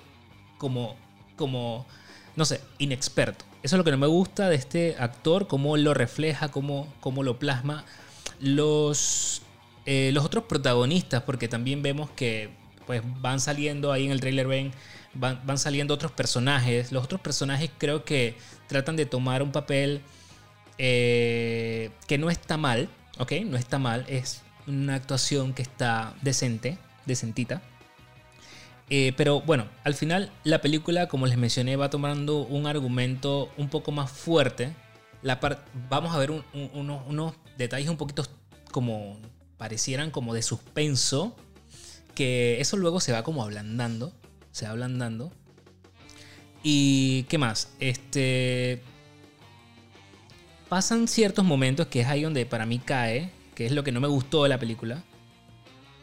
como, 0.59 0.97
como 1.37 1.87
no 2.37 2.45
sé, 2.45 2.61
inexperto. 2.79 3.45
Eso 3.63 3.75
es 3.75 3.79
lo 3.79 3.85
que 3.85 3.91
no 3.91 3.99
me 3.99 4.07
gusta 4.07 4.49
de 4.49 4.57
este 4.57 4.95
actor, 4.99 5.49
cómo 5.49 5.77
lo 5.77 5.95
refleja, 5.95 6.49
cómo, 6.49 6.93
cómo 7.01 7.23
lo 7.23 7.39
plasma. 7.39 7.85
Los, 8.39 9.43
eh, 9.87 10.11
los 10.13 10.25
otros 10.25 10.45
protagonistas, 10.45 11.23
porque 11.23 11.49
también 11.49 11.83
vemos 11.83 12.11
que 12.11 12.51
pues, 12.87 13.03
van 13.21 13.41
saliendo 13.41 13.91
ahí 13.91 14.05
en 14.05 14.13
el 14.13 14.21
trailer, 14.21 14.47
ven, 14.47 14.73
van, 15.19 15.59
saliendo 15.59 15.95
otros 15.95 16.13
personajes. 16.13 16.93
Los 16.93 17.05
otros 17.05 17.21
personajes 17.21 17.71
creo 17.79 18.05
que 18.05 18.37
tratan 18.69 18.97
de 18.97 19.07
tomar 19.07 19.43
un 19.43 19.53
papel 19.53 20.03
eh, 20.79 21.91
que 22.07 22.19
no 22.19 22.31
está 22.31 22.57
mal, 22.57 22.89
¿ok? 23.19 23.33
No 23.47 23.57
está 23.57 23.79
mal, 23.79 24.05
es 24.09 24.43
una 24.67 24.95
actuación 24.95 25.53
que 25.55 25.63
está 25.63 26.15
decente, 26.23 26.79
decentita. 27.07 27.63
Eh, 28.89 29.13
pero 29.17 29.41
bueno, 29.41 29.67
al 29.85 29.95
final 29.95 30.31
la 30.45 30.61
película, 30.61 31.09
como 31.09 31.27
les 31.27 31.37
mencioné, 31.39 31.77
va 31.77 31.91
tomando 31.91 32.39
un 32.43 32.67
argumento 32.67 33.51
un 33.57 33.69
poco 33.69 33.91
más 33.91 34.11
fuerte. 34.11 34.73
La 35.23 35.41
vamos 35.89 36.15
a 36.15 36.19
ver 36.19 36.31
un- 36.31 36.45
unos, 36.73 37.03
unos 37.07 37.35
detalles 37.59 37.89
un 37.89 37.97
poquito 37.97 38.25
como 38.71 39.19
parecieran 39.57 40.11
como 40.11 40.35
de 40.35 40.43
suspenso, 40.43 41.35
que 42.15 42.61
eso 42.61 42.77
luego 42.77 43.01
se 43.01 43.13
va 43.13 43.23
como 43.25 43.43
ablandando, 43.43 44.13
se 44.57 44.65
va 44.65 44.71
ablandando. 44.71 45.31
Y 46.63 47.25
qué 47.25 47.37
más, 47.37 47.75
este 47.79 48.83
pasan 50.71 51.09
ciertos 51.09 51.45
momentos 51.45 51.89
que 51.89 52.01
es 52.01 52.07
ahí 52.07 52.23
donde 52.23 52.47
para 52.47 52.65
mí 52.65 52.79
cae, 52.79 53.31
que 53.55 53.67
es 53.67 53.73
lo 53.73 53.85
que 53.85 53.93
no 53.93 54.01
me 54.01 54.09
gustó 54.09 54.45
de 54.45 54.49
la 54.49 54.59
película, 54.59 55.05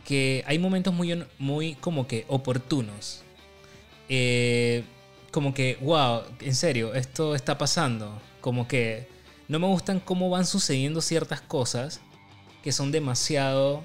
que 0.06 0.44
hay 0.46 0.60
momentos 0.60 0.94
muy, 0.94 1.26
muy 1.40 1.74
como 1.76 2.06
que 2.08 2.26
oportunos. 2.28 3.24
Eh, 4.08 4.84
como 5.32 5.56
que, 5.56 5.80
wow, 5.82 6.22
en 6.40 6.54
serio, 6.54 6.94
esto 6.94 7.34
está 7.34 7.58
pasando. 7.58 8.22
Como 8.40 8.68
que 8.68 9.08
no 9.48 9.58
me 9.58 9.66
gustan 9.66 10.00
cómo 10.00 10.30
van 10.30 10.46
sucediendo 10.46 11.02
ciertas 11.02 11.42
cosas 11.42 12.02
que 12.62 12.72
son 12.72 12.92
demasiado... 12.92 13.84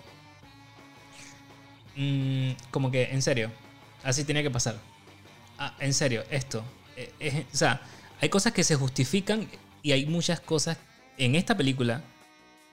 mm, 1.97 2.51
como 2.71 2.91
que, 2.91 3.05
en 3.05 3.23
serio, 3.23 3.51
así 4.09 4.25
tenía 4.25 4.43
que 4.43 4.51
pasar. 4.51 4.77
Ah, 5.59 5.75
en 5.81 5.93
serio, 5.95 6.25
esto. 6.31 6.65
eh, 6.97 7.47
o 7.53 7.57
sea, 7.57 7.81
hay 8.21 8.29
cosas 8.29 8.53
que 8.53 8.65
se 8.65 8.75
justifican 8.77 9.49
y 9.83 9.93
hay 9.93 10.07
muchas 10.07 10.41
cosas 10.41 10.79
en 11.17 11.35
esta 11.35 11.57
película 11.57 12.03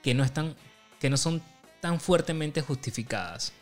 que 0.02 0.14
no 0.14 0.24
están, 0.24 0.54
que 1.00 1.10
no 1.10 1.16
son 1.16 1.42
tan 1.80 2.00
fuertemente 2.00 2.60
justificadas. 2.62 3.52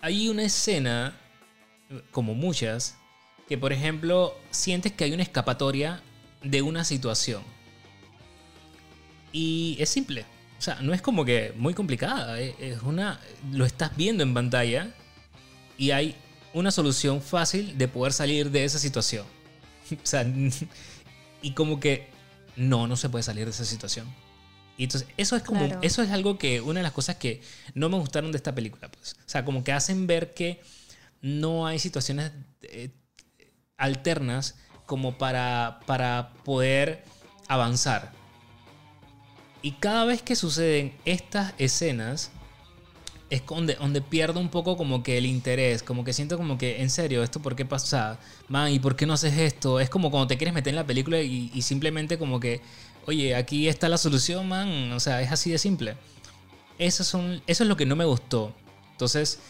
Hay 0.00 0.28
una 0.28 0.42
escena, 0.44 1.16
como 2.10 2.34
muchas, 2.34 2.96
que 3.48 3.56
por 3.58 3.72
ejemplo 3.72 4.34
sientes 4.50 4.92
que 4.92 5.04
hay 5.04 5.12
una 5.12 5.22
escapatoria 5.22 6.02
de 6.42 6.62
una 6.62 6.84
situación. 6.84 7.42
Y 9.32 9.76
es 9.80 9.88
simple. 9.88 10.24
O 10.58 10.62
sea, 10.62 10.76
no 10.80 10.94
es 10.94 11.02
como 11.02 11.24
que 11.24 11.52
muy 11.56 11.74
complicada. 11.74 12.40
eh, 12.40 12.54
Es 12.58 12.82
una. 12.82 13.18
Lo 13.52 13.66
estás 13.66 13.96
viendo 13.96 14.22
en 14.22 14.32
pantalla. 14.32 14.94
Y 15.76 15.90
hay 15.90 16.14
una 16.52 16.70
solución 16.70 17.20
fácil 17.20 17.76
de 17.76 17.88
poder 17.88 18.12
salir 18.12 18.50
de 18.50 18.64
esa 18.64 18.78
situación. 18.78 19.26
O 19.92 20.06
sea, 20.06 20.24
y 21.42 21.50
como 21.52 21.78
que 21.78 22.08
no, 22.56 22.86
no 22.86 22.96
se 22.96 23.08
puede 23.10 23.22
salir 23.22 23.44
de 23.44 23.50
esa 23.50 23.64
situación. 23.66 24.06
Y 24.76 24.84
entonces, 24.84 25.08
eso 25.16 25.36
es 25.36 25.42
como, 25.42 25.66
Claro. 25.66 25.80
eso 25.82 26.02
es 26.02 26.10
algo 26.10 26.38
que, 26.38 26.60
una 26.60 26.80
de 26.80 26.84
las 26.84 26.92
cosas 26.92 27.16
que 27.16 27.42
no 27.74 27.88
me 27.88 27.98
gustaron 27.98 28.32
de 28.32 28.36
esta 28.38 28.54
película, 28.54 28.90
pues. 28.90 29.14
O 29.20 29.28
sea, 29.28 29.44
como 29.44 29.62
que 29.62 29.72
hacen 29.72 30.06
ver 30.06 30.34
que 30.34 30.62
no 31.20 31.66
hay 31.66 31.78
situaciones 31.78 32.32
eh, 32.62 32.90
alternas 33.76 34.56
como 34.86 35.16
para, 35.18 35.80
para 35.86 36.32
poder 36.44 37.04
avanzar. 37.48 38.12
Y 39.62 39.72
cada 39.72 40.04
vez 40.04 40.22
que 40.22 40.36
suceden 40.36 40.94
estas 41.04 41.54
escenas, 41.58 42.30
es 43.34 43.42
donde, 43.46 44.00
pierdo 44.00 44.40
un 44.40 44.48
poco 44.48 44.76
como 44.76 45.02
que 45.02 45.18
el 45.18 45.26
interés, 45.26 45.82
como 45.82 46.04
que 46.04 46.12
siento 46.12 46.36
como 46.36 46.56
que, 46.58 46.82
en 46.82 46.90
serio, 46.90 47.22
¿esto 47.22 47.40
por 47.40 47.56
qué 47.56 47.64
pasa? 47.64 48.18
Man, 48.48 48.72
¿y 48.72 48.78
por 48.78 48.96
qué 48.96 49.06
no 49.06 49.14
haces 49.14 49.36
esto? 49.36 49.80
Es 49.80 49.90
como 49.90 50.10
cuando 50.10 50.28
te 50.28 50.36
quieres 50.36 50.54
meter 50.54 50.70
en 50.70 50.76
la 50.76 50.86
película 50.86 51.20
y, 51.20 51.50
y 51.52 51.62
simplemente 51.62 52.18
como 52.18 52.40
que, 52.40 52.60
oye, 53.06 53.34
aquí 53.34 53.68
está 53.68 53.88
la 53.88 53.98
solución, 53.98 54.48
man, 54.48 54.92
o 54.92 55.00
sea, 55.00 55.20
es 55.22 55.32
así 55.32 55.50
de 55.50 55.58
simple. 55.58 55.96
Eso, 56.78 57.04
son, 57.04 57.42
eso 57.46 57.64
es 57.64 57.68
lo 57.68 57.76
que 57.76 57.86
no 57.86 57.96
me 57.96 58.04
gustó. 58.04 58.54
Entonces, 58.92 59.40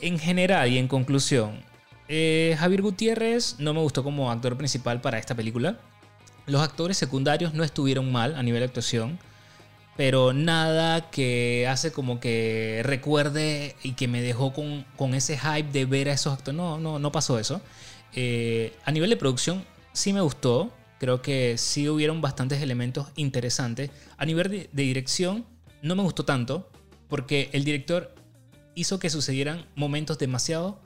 en 0.00 0.18
general 0.18 0.70
y 0.70 0.78
en 0.78 0.88
conclusión, 0.88 1.64
eh, 2.08 2.56
Javier 2.58 2.82
Gutiérrez 2.82 3.56
no 3.58 3.72
me 3.72 3.80
gustó 3.80 4.04
como 4.04 4.30
actor 4.30 4.56
principal 4.56 5.00
para 5.00 5.18
esta 5.18 5.34
película. 5.34 5.78
Los 6.46 6.62
actores 6.62 6.98
secundarios 6.98 7.54
no 7.54 7.64
estuvieron 7.64 8.12
mal 8.12 8.34
a 8.34 8.42
nivel 8.42 8.60
de 8.60 8.66
actuación 8.66 9.18
pero 9.96 10.32
nada 10.32 11.10
que 11.10 11.66
hace 11.68 11.92
como 11.92 12.18
que 12.20 12.80
recuerde 12.84 13.76
y 13.82 13.92
que 13.92 14.08
me 14.08 14.22
dejó 14.22 14.52
con, 14.52 14.84
con 14.96 15.14
ese 15.14 15.38
hype 15.38 15.70
de 15.70 15.84
ver 15.84 16.08
a 16.08 16.12
esos 16.14 16.32
actores. 16.32 16.56
No, 16.56 16.78
no, 16.78 16.98
no 16.98 17.12
pasó 17.12 17.38
eso. 17.38 17.60
Eh, 18.12 18.72
a 18.84 18.90
nivel 18.92 19.10
de 19.10 19.16
producción 19.16 19.64
sí 19.92 20.12
me 20.12 20.20
gustó. 20.20 20.72
Creo 20.98 21.22
que 21.22 21.58
sí 21.58 21.88
hubieron 21.88 22.20
bastantes 22.20 22.60
elementos 22.62 23.08
interesantes. 23.16 23.90
A 24.16 24.24
nivel 24.26 24.48
de, 24.50 24.68
dirección 24.72 25.44
no 25.82 25.94
me 25.96 26.02
gustó 26.02 26.24
tanto 26.24 26.70
porque 27.08 27.50
el 27.52 27.64
director 27.64 28.14
hizo 28.74 28.98
que 28.98 29.10
sucedieran 29.10 29.66
momentos 29.76 30.18
demasiado 30.18 30.80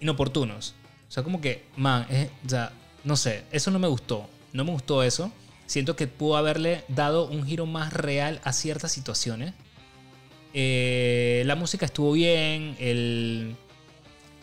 inoportunos. 0.00 0.74
O 1.08 1.12
sea, 1.12 1.22
como 1.22 1.40
que, 1.40 1.64
man, 1.76 2.06
es- 2.10 2.30
o 2.46 2.48
sea, 2.48 2.72
no 3.04 3.16
sé, 3.16 3.44
eso 3.52 3.70
no 3.70 3.78
me 3.78 3.88
gustó. 3.88 4.28
No 4.52 4.64
me 4.64 4.72
gustó 4.72 5.02
eso. 5.02 5.30
Siento 5.70 5.94
que 5.94 6.08
pudo 6.08 6.36
haberle 6.36 6.82
dado 6.88 7.28
un 7.28 7.46
giro 7.46 7.64
más 7.64 7.92
real 7.92 8.40
a 8.42 8.52
ciertas 8.52 8.90
situaciones. 8.90 9.54
Eh, 10.52 11.44
la 11.46 11.54
música 11.54 11.86
estuvo 11.86 12.10
bien, 12.10 12.74
el, 12.80 13.54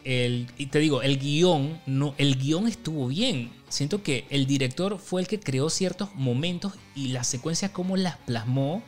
el- 0.05 0.47
y 0.57 0.67
te 0.67 0.79
digo, 0.79 1.01
el 1.01 1.19
guion, 1.19 1.81
no, 1.85 2.15
el 2.17 2.37
guion 2.37 2.69
estuvo 2.69 3.07
bien. 3.07 3.51
Siento 3.67 4.03
que 4.03 4.23
el 4.29 4.47
director 4.47 4.99
fue 4.99 5.19
el 5.19 5.27
que 5.27 5.37
creó 5.37 5.69
ciertos 5.69 6.15
momentos 6.15 6.71
y 6.95 7.09
las 7.09 7.27
secuencias 7.27 7.71
como 7.71 7.97
las 7.97 8.15
plasmó 8.19 8.81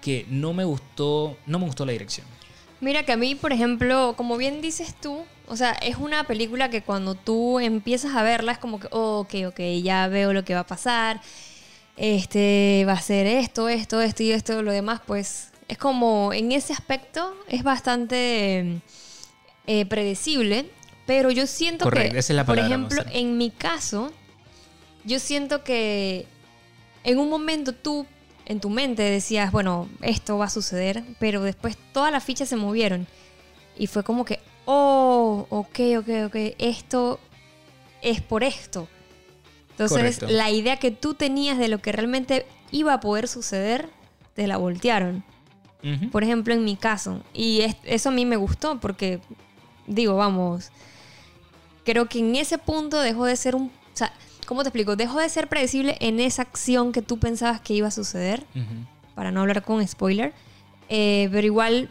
que 0.00 0.24
no 0.30 0.52
me 0.52 0.62
gustó, 0.62 1.36
no 1.46 1.58
me 1.58 1.66
gustó 1.66 1.84
la 1.84 1.90
dirección. 1.90 2.28
Mira 2.80 3.04
que 3.04 3.10
a 3.10 3.16
mí, 3.16 3.34
por 3.34 3.52
ejemplo, 3.52 4.14
como 4.16 4.36
bien 4.36 4.60
dices 4.62 4.94
tú, 5.00 5.24
o 5.48 5.56
sea, 5.56 5.72
es 5.72 5.96
una 5.96 6.22
película 6.28 6.70
que 6.70 6.82
cuando 6.82 7.16
tú 7.16 7.58
empiezas 7.58 8.14
a 8.14 8.22
verla 8.22 8.52
es 8.52 8.58
como 8.58 8.78
que, 8.78 8.86
oh, 8.92 9.18
ok, 9.18 9.34
ok, 9.48 9.60
ya 9.82 10.06
veo 10.06 10.32
lo 10.32 10.44
que 10.44 10.54
va 10.54 10.60
a 10.60 10.66
pasar, 10.68 11.20
este, 11.96 12.84
va 12.86 12.94
a 12.94 13.00
ser 13.00 13.26
esto, 13.26 13.68
esto, 13.68 14.00
esto 14.00 14.22
y 14.22 14.32
esto, 14.32 14.62
lo 14.62 14.72
demás, 14.72 15.00
pues 15.06 15.52
es 15.68 15.78
como, 15.78 16.32
en 16.32 16.52
ese 16.52 16.72
aspecto 16.72 17.34
es 17.48 17.62
bastante 17.62 18.80
eh, 19.66 19.86
predecible, 19.86 20.70
pero 21.06 21.30
yo 21.30 21.46
siento 21.46 21.84
Correcto, 21.84 22.12
que, 22.12 22.18
esa 22.18 22.32
es 22.32 22.36
la 22.36 22.44
por 22.44 22.58
ejemplo, 22.58 23.02
en 23.12 23.38
mi 23.38 23.50
caso, 23.50 24.12
yo 25.04 25.18
siento 25.18 25.64
que 25.64 26.26
en 27.04 27.18
un 27.18 27.28
momento 27.28 27.72
tú 27.74 28.06
en 28.46 28.60
tu 28.60 28.70
mente 28.70 29.02
decías, 29.02 29.52
bueno, 29.52 29.88
esto 30.00 30.38
va 30.38 30.46
a 30.46 30.50
suceder, 30.50 31.02
pero 31.18 31.42
después 31.42 31.76
todas 31.92 32.12
las 32.12 32.24
fichas 32.24 32.48
se 32.48 32.56
movieron 32.56 33.06
y 33.78 33.86
fue 33.86 34.02
como 34.02 34.24
que, 34.24 34.40
oh, 34.64 35.46
ok, 35.48 35.78
ok, 35.98 36.08
ok, 36.26 36.36
esto 36.58 37.20
es 38.02 38.20
por 38.20 38.44
esto. 38.44 38.88
Entonces, 39.72 40.16
Correcto. 40.18 40.26
la 40.28 40.50
idea 40.50 40.76
que 40.78 40.90
tú 40.90 41.14
tenías 41.14 41.58
de 41.58 41.68
lo 41.68 41.78
que 41.80 41.92
realmente 41.92 42.46
iba 42.70 42.94
a 42.94 43.00
poder 43.00 43.26
suceder, 43.28 43.88
te 44.34 44.46
la 44.46 44.56
voltearon. 44.56 45.24
Por 46.12 46.22
ejemplo, 46.22 46.54
en 46.54 46.64
mi 46.64 46.76
caso. 46.76 47.20
Y 47.34 47.62
es- 47.62 47.76
eso 47.82 48.10
a 48.10 48.12
mí 48.12 48.24
me 48.24 48.36
gustó 48.36 48.78
porque, 48.78 49.18
digo, 49.88 50.14
vamos, 50.14 50.70
creo 51.84 52.06
que 52.08 52.20
en 52.20 52.36
ese 52.36 52.56
punto 52.58 53.00
dejó 53.00 53.24
de 53.24 53.34
ser 53.34 53.56
un... 53.56 53.64
O 53.64 53.96
sea, 53.96 54.12
¿cómo 54.46 54.62
te 54.62 54.68
explico? 54.68 54.94
Dejó 54.94 55.18
de 55.18 55.28
ser 55.28 55.48
predecible 55.48 55.96
en 56.00 56.20
esa 56.20 56.42
acción 56.42 56.92
que 56.92 57.02
tú 57.02 57.18
pensabas 57.18 57.60
que 57.60 57.74
iba 57.74 57.88
a 57.88 57.90
suceder, 57.90 58.44
para 59.16 59.32
no 59.32 59.40
hablar 59.40 59.62
con 59.64 59.84
spoiler. 59.86 60.32
Eh, 60.88 61.28
pero 61.32 61.46
igual, 61.46 61.88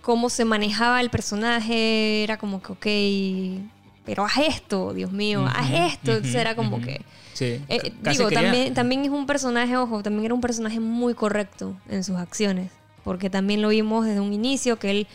cómo 0.00 0.30
se 0.30 0.44
manejaba 0.44 1.00
el 1.00 1.10
personaje, 1.10 2.22
era 2.22 2.38
como 2.38 2.62
que, 2.62 2.72
ok, 2.72 3.66
pero 4.04 4.24
haz 4.24 4.38
esto, 4.38 4.92
Dios 4.94 5.12
mío, 5.12 5.46
haz 5.46 5.70
esto. 5.92 6.10
Entonces 6.12 6.32
ujú, 6.32 6.40
era 6.40 6.56
como 6.56 6.80
que... 6.80 7.02
Sí. 7.34 7.60
Eh, 7.68 7.92
digo, 8.02 8.28
quería- 8.28 8.42
también, 8.42 8.74
también 8.74 9.04
es 9.04 9.10
un 9.10 9.26
personaje, 9.26 9.76
ojo, 9.76 10.02
también 10.02 10.26
era 10.26 10.34
un 10.34 10.40
personaje 10.40 10.80
muy 10.80 11.14
correcto 11.14 11.76
en 11.88 12.04
sus 12.04 12.16
acciones. 12.16 12.70
Porque 13.04 13.30
también 13.30 13.62
lo 13.62 13.68
vimos 13.68 14.04
desde 14.06 14.20
un 14.20 14.32
inicio, 14.32 14.78
que 14.78 14.90
él, 14.90 15.06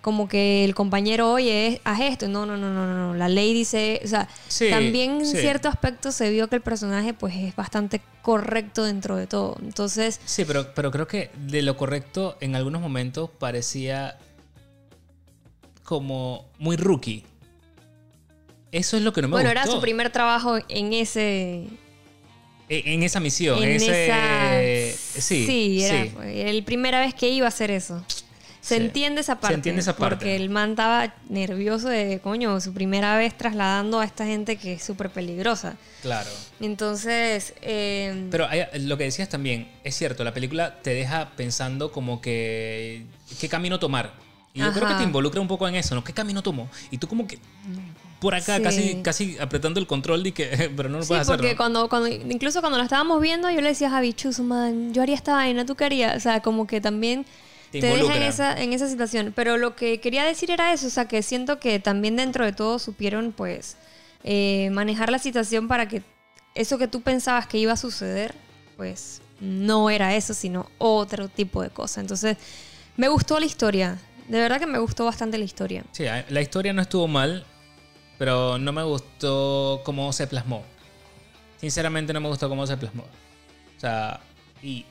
como 0.00 0.26
que 0.28 0.64
el 0.64 0.74
compañero, 0.74 1.32
oye, 1.32 1.80
haz 1.84 2.00
esto. 2.00 2.28
No, 2.28 2.44
no, 2.46 2.56
no, 2.56 2.72
no, 2.72 2.86
no, 2.86 2.94
no. 3.08 3.14
La 3.14 3.28
ley 3.28 3.52
dice, 3.54 4.00
o 4.04 4.08
sea, 4.08 4.28
Sí, 4.48 4.68
también 4.70 5.12
en 5.20 5.26
sí. 5.26 5.36
cierto 5.38 5.68
aspecto 5.68 6.10
se 6.12 6.30
vio 6.30 6.48
que 6.48 6.56
el 6.56 6.62
personaje, 6.62 7.12
pues, 7.14 7.34
es 7.36 7.54
bastante 7.54 8.00
correcto 8.22 8.82
dentro 8.84 9.16
de 9.16 9.26
todo. 9.26 9.56
Entonces, 9.62 10.20
Sí, 10.24 10.44
pero, 10.44 10.72
pero 10.74 10.90
creo 10.90 11.06
que 11.06 11.30
de 11.46 11.62
lo 11.62 11.76
correcto 11.76 12.36
en 12.40 12.56
algunos 12.56 12.80
momentos 12.80 13.30
parecía 13.38 14.18
como 15.84 16.46
muy 16.58 16.76
rookie. 16.76 17.24
Eso 18.76 18.96
es 18.96 19.02
lo 19.02 19.12
que 19.12 19.22
no 19.22 19.28
me 19.28 19.32
bueno, 19.32 19.48
gustó. 19.50 19.60
era 19.62 19.70
su 19.72 19.80
primer 19.80 20.10
trabajo 20.10 20.58
en 20.68 20.92
ese. 20.92 21.66
En, 22.68 22.88
en 22.88 23.02
esa 23.04 23.20
misión, 23.20 23.62
en 23.62 23.70
ese... 23.70 24.88
esa. 24.88 25.20
Sí, 25.20 25.82
era 25.84 26.04
sí. 26.04 26.52
la 26.58 26.64
primera 26.64 27.00
vez 27.00 27.14
que 27.14 27.28
iba 27.30 27.46
a 27.46 27.48
hacer 27.48 27.70
eso. 27.70 28.04
Se 28.60 28.76
Sí. 28.78 28.82
entiende 28.82 29.20
esa 29.20 29.34
Se 29.34 29.40
parte. 29.40 29.54
entiende 29.54 29.80
esa 29.80 29.96
parte. 29.96 30.16
Porque 30.16 30.34
el 30.34 30.50
man 30.50 30.70
estaba 30.70 31.14
nervioso 31.28 31.88
de, 31.88 32.18
coño, 32.20 32.60
su 32.60 32.72
primera 32.74 33.16
vez 33.16 33.38
trasladando 33.38 34.00
a 34.00 34.04
esta 34.04 34.26
gente 34.26 34.56
que 34.56 34.72
es 34.72 34.82
súper 34.82 35.10
peligrosa. 35.10 35.76
Claro. 36.02 36.28
Entonces, 36.60 37.54
eh, 37.62 38.26
Pero 38.28 38.48
hay- 38.48 38.64
lo 38.80 38.98
que 38.98 39.04
decías 39.04 39.28
también, 39.28 39.68
es 39.84 39.94
cierto, 39.94 40.24
la 40.24 40.34
película 40.34 40.82
te 40.82 40.90
deja 40.90 41.30
pensando 41.36 41.92
como 41.92 42.20
que 42.20 43.04
qué 43.40 43.48
camino 43.48 43.78
tomar. 43.78 44.14
Y 44.52 44.58
yo 44.60 44.72
creo 44.72 44.88
que 44.88 44.94
te 44.94 45.02
involucra 45.04 45.40
un 45.40 45.46
poco 45.48 45.68
en 45.68 45.76
eso, 45.76 45.94
¿no? 45.94 46.02
¿Qué 46.02 46.12
camino 46.14 46.42
tomo? 46.42 46.68
Y 46.90 46.98
tú 46.98 47.06
como 47.06 47.26
que 47.28 47.38
por 48.20 48.34
acá 48.34 48.56
Sí. 48.56 48.62
casi, 48.62 49.02
casi 49.02 49.38
apretando 49.38 49.78
el 49.80 49.86
control 49.86 50.22
de 50.22 50.32
que, 50.32 50.46
pero 50.76 50.88
no 50.88 50.98
lo 50.98 51.02
sí, 51.04 51.08
puedes 51.08 51.22
hacer. 51.22 51.36
porque 51.36 51.50
¿no? 51.52 51.56
cuando, 51.56 51.88
cuando, 51.88 52.08
incluso 52.08 52.60
cuando 52.60 52.78
lo 52.78 52.84
estábamos 52.84 53.20
viendo, 53.20 53.50
yo 53.50 53.60
le 53.60 53.68
decía 53.68 53.88
a 53.88 53.90
Javi, 53.90 54.14
man, 54.42 54.92
yo 54.94 55.02
haría 55.02 55.14
esta 55.14 55.34
vaina, 55.34 55.66
tú 55.66 55.74
querías. 55.74 56.16
O 56.16 56.20
sea, 56.20 56.40
como 56.40 56.66
que 56.66 56.80
también 56.80 57.26
Te 57.72 57.80
te, 57.80 57.86
deja 57.88 58.16
en 58.16 58.22
esa, 58.22 58.60
en 58.62 58.72
esa 58.72 58.88
situación. 58.88 59.32
Pero 59.36 59.58
lo 59.58 59.76
que 59.76 60.00
quería 60.00 60.24
decir 60.24 60.50
era 60.50 60.72
eso, 60.72 60.86
o 60.86 60.90
sea, 60.90 61.06
que 61.08 61.22
siento 61.22 61.58
que 61.60 61.78
también 61.78 62.16
dentro 62.16 62.44
de 62.44 62.52
todo 62.52 62.78
supieron, 62.78 63.32
pues, 63.32 63.76
eh, 64.24 64.70
manejar 64.72 65.10
la 65.10 65.18
situación 65.18 65.68
para 65.68 65.86
que 65.88 66.02
eso 66.54 66.78
que 66.78 66.88
tú 66.88 67.02
pensabas 67.02 67.46
que 67.46 67.58
iba 67.58 67.72
a 67.72 67.76
suceder, 67.76 68.34
pues, 68.76 69.20
no 69.40 69.90
era 69.90 70.14
eso, 70.16 70.32
sino 70.32 70.70
otro 70.78 71.28
tipo 71.28 71.60
de 71.62 71.68
cosa. 71.70 72.00
Entonces, 72.00 72.38
me 72.96 73.08
gustó 73.08 73.38
la 73.38 73.44
historia. 73.46 73.98
De 74.28 74.40
verdad 74.40 74.58
que 74.58 74.66
me 74.66 74.78
gustó 74.78 75.04
bastante 75.04 75.36
la 75.38 75.44
historia. 75.44 75.84
Sí, 75.92 76.04
la 76.30 76.40
historia 76.40 76.72
no 76.72 76.80
estuvo 76.82 77.06
mal, 77.06 77.44
pero 78.18 78.58
no 78.58 78.72
me 78.72 78.82
gustó 78.82 79.82
cómo 79.84 80.12
se 80.12 80.26
plasmó. 80.26 80.64
Sinceramente 81.58 82.12
no 82.12 82.20
me 82.20 82.28
gustó 82.28 82.48
cómo 82.48 82.66
se 82.66 82.76
plasmó. 82.76 83.02
O 83.02 83.80
sea, 83.80 84.20
y 84.62 84.84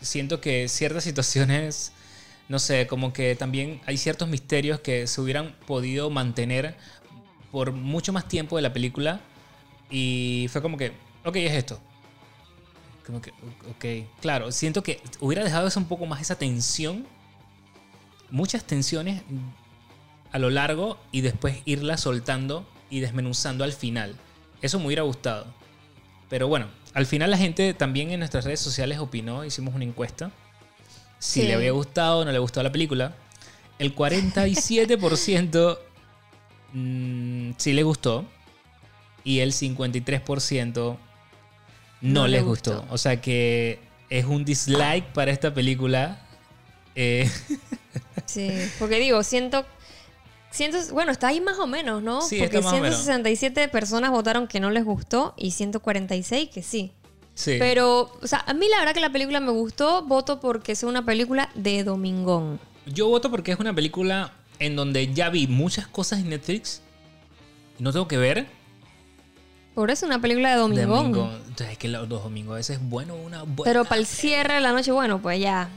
siento 0.00 0.40
que 0.40 0.68
ciertas 0.68 1.04
situaciones, 1.04 1.92
no 2.48 2.58
sé, 2.58 2.86
como 2.86 3.12
que 3.12 3.34
también 3.34 3.80
hay 3.86 3.96
ciertos 3.96 4.28
misterios 4.28 4.80
que 4.80 5.06
se 5.06 5.20
hubieran 5.20 5.54
podido 5.66 6.10
mantener 6.10 6.76
por 7.50 7.72
mucho 7.72 8.12
más 8.12 8.28
tiempo 8.28 8.56
de 8.56 8.62
la 8.62 8.72
película 8.72 9.20
y 9.90 10.46
fue 10.50 10.60
como 10.62 10.76
que, 10.76 10.92
ok, 11.24 11.36
es 11.36 11.52
esto. 11.52 11.80
Como 13.06 13.20
que, 13.20 13.30
ok, 13.70 14.08
claro, 14.20 14.50
siento 14.50 14.82
que 14.82 15.00
hubiera 15.20 15.44
dejado 15.44 15.66
eso 15.66 15.78
un 15.78 15.86
poco 15.86 16.06
más 16.06 16.22
esa 16.22 16.36
tensión, 16.36 17.06
muchas 18.30 18.64
tensiones 18.64 19.22
a 20.34 20.38
lo 20.40 20.50
largo 20.50 20.98
y 21.12 21.20
después 21.20 21.58
irla 21.64 21.96
soltando 21.96 22.66
y 22.90 22.98
desmenuzando 22.98 23.62
al 23.62 23.72
final. 23.72 24.16
Eso 24.62 24.80
me 24.80 24.86
hubiera 24.86 25.02
gustado. 25.02 25.46
Pero 26.28 26.48
bueno, 26.48 26.66
al 26.92 27.06
final 27.06 27.30
la 27.30 27.38
gente 27.38 27.72
también 27.72 28.10
en 28.10 28.18
nuestras 28.18 28.44
redes 28.44 28.58
sociales 28.58 28.98
opinó, 28.98 29.44
hicimos 29.44 29.74
una 29.76 29.84
encuesta. 29.84 30.32
Si 31.20 31.42
Sí. 31.42 31.46
le 31.46 31.54
había 31.54 31.70
gustado 31.70 32.18
o 32.18 32.24
no 32.24 32.32
le 32.32 32.38
gustó 32.40 32.62
la 32.64 32.72
película. 32.72 33.14
El 33.78 33.94
47% 33.94 35.78
mm, 36.72 37.50
sí 37.56 37.72
le 37.72 37.82
gustó 37.84 38.26
y 39.22 39.38
el 39.38 39.52
53% 39.52 40.74
no, 40.74 40.98
No 42.00 42.26
le 42.26 42.32
les 42.38 42.44
gustó. 42.44 42.78
gustó. 42.80 42.92
O 42.94 42.98
sea 42.98 43.20
que 43.20 43.78
es 44.10 44.24
un 44.24 44.44
dislike 44.44 45.12
para 45.12 45.30
esta 45.30 45.54
película. 45.54 46.20
Eh, 46.96 47.30
Sí, 48.26 48.50
porque 48.78 48.98
digo, 48.98 49.22
siento, 49.22 49.64
siento, 50.54 50.78
bueno, 50.92 51.12
está 51.12 51.28
ahí 51.28 51.40
más 51.40 51.58
o 51.58 51.66
menos, 51.66 52.02
¿no? 52.02 52.22
Sí, 52.22 52.38
porque 52.38 52.58
está 52.58 52.70
más 52.70 52.78
o 52.78 52.82
menos. 52.82 52.96
167 53.02 53.68
personas 53.68 54.10
votaron 54.10 54.46
que 54.46 54.60
no 54.60 54.70
les 54.70 54.84
gustó 54.84 55.34
y 55.36 55.50
146 55.50 56.48
que 56.50 56.62
sí. 56.62 56.92
sí. 57.34 57.56
Pero, 57.58 58.12
o 58.22 58.26
sea, 58.26 58.44
a 58.46 58.54
mí 58.54 58.66
la 58.68 58.78
verdad 58.78 58.94
que 58.94 59.00
la 59.00 59.10
película 59.10 59.40
me 59.40 59.50
gustó, 59.50 60.02
voto 60.04 60.40
porque 60.40 60.72
es 60.72 60.82
una 60.84 61.04
película 61.04 61.50
de 61.54 61.82
Domingón. 61.82 62.60
Yo 62.86 63.08
voto 63.08 63.30
porque 63.30 63.52
es 63.52 63.58
una 63.58 63.74
película 63.74 64.32
en 64.60 64.76
donde 64.76 65.12
ya 65.12 65.28
vi 65.28 65.48
muchas 65.48 65.88
cosas 65.88 66.20
en 66.20 66.30
Netflix 66.30 66.80
y 67.78 67.82
no 67.82 67.92
tengo 67.92 68.06
que 68.06 68.16
ver. 68.16 68.46
Por 69.74 69.90
eso 69.90 70.06
es 70.06 70.10
una 70.10 70.20
película 70.20 70.50
de 70.50 70.56
Domingón. 70.56 71.12
Domingo. 71.12 71.30
Entonces, 71.48 71.70
es 71.70 71.78
que 71.78 71.88
los 71.88 72.08
domingos 72.08 72.54
a 72.54 72.56
veces 72.58 72.76
es 72.76 72.88
bueno 72.88 73.16
una 73.16 73.42
buena. 73.42 73.64
Pero 73.64 73.84
para 73.84 74.00
el 74.00 74.06
cierre 74.06 74.54
de 74.54 74.60
la 74.60 74.70
noche, 74.70 74.92
bueno, 74.92 75.20
pues 75.20 75.40
ya. 75.40 75.68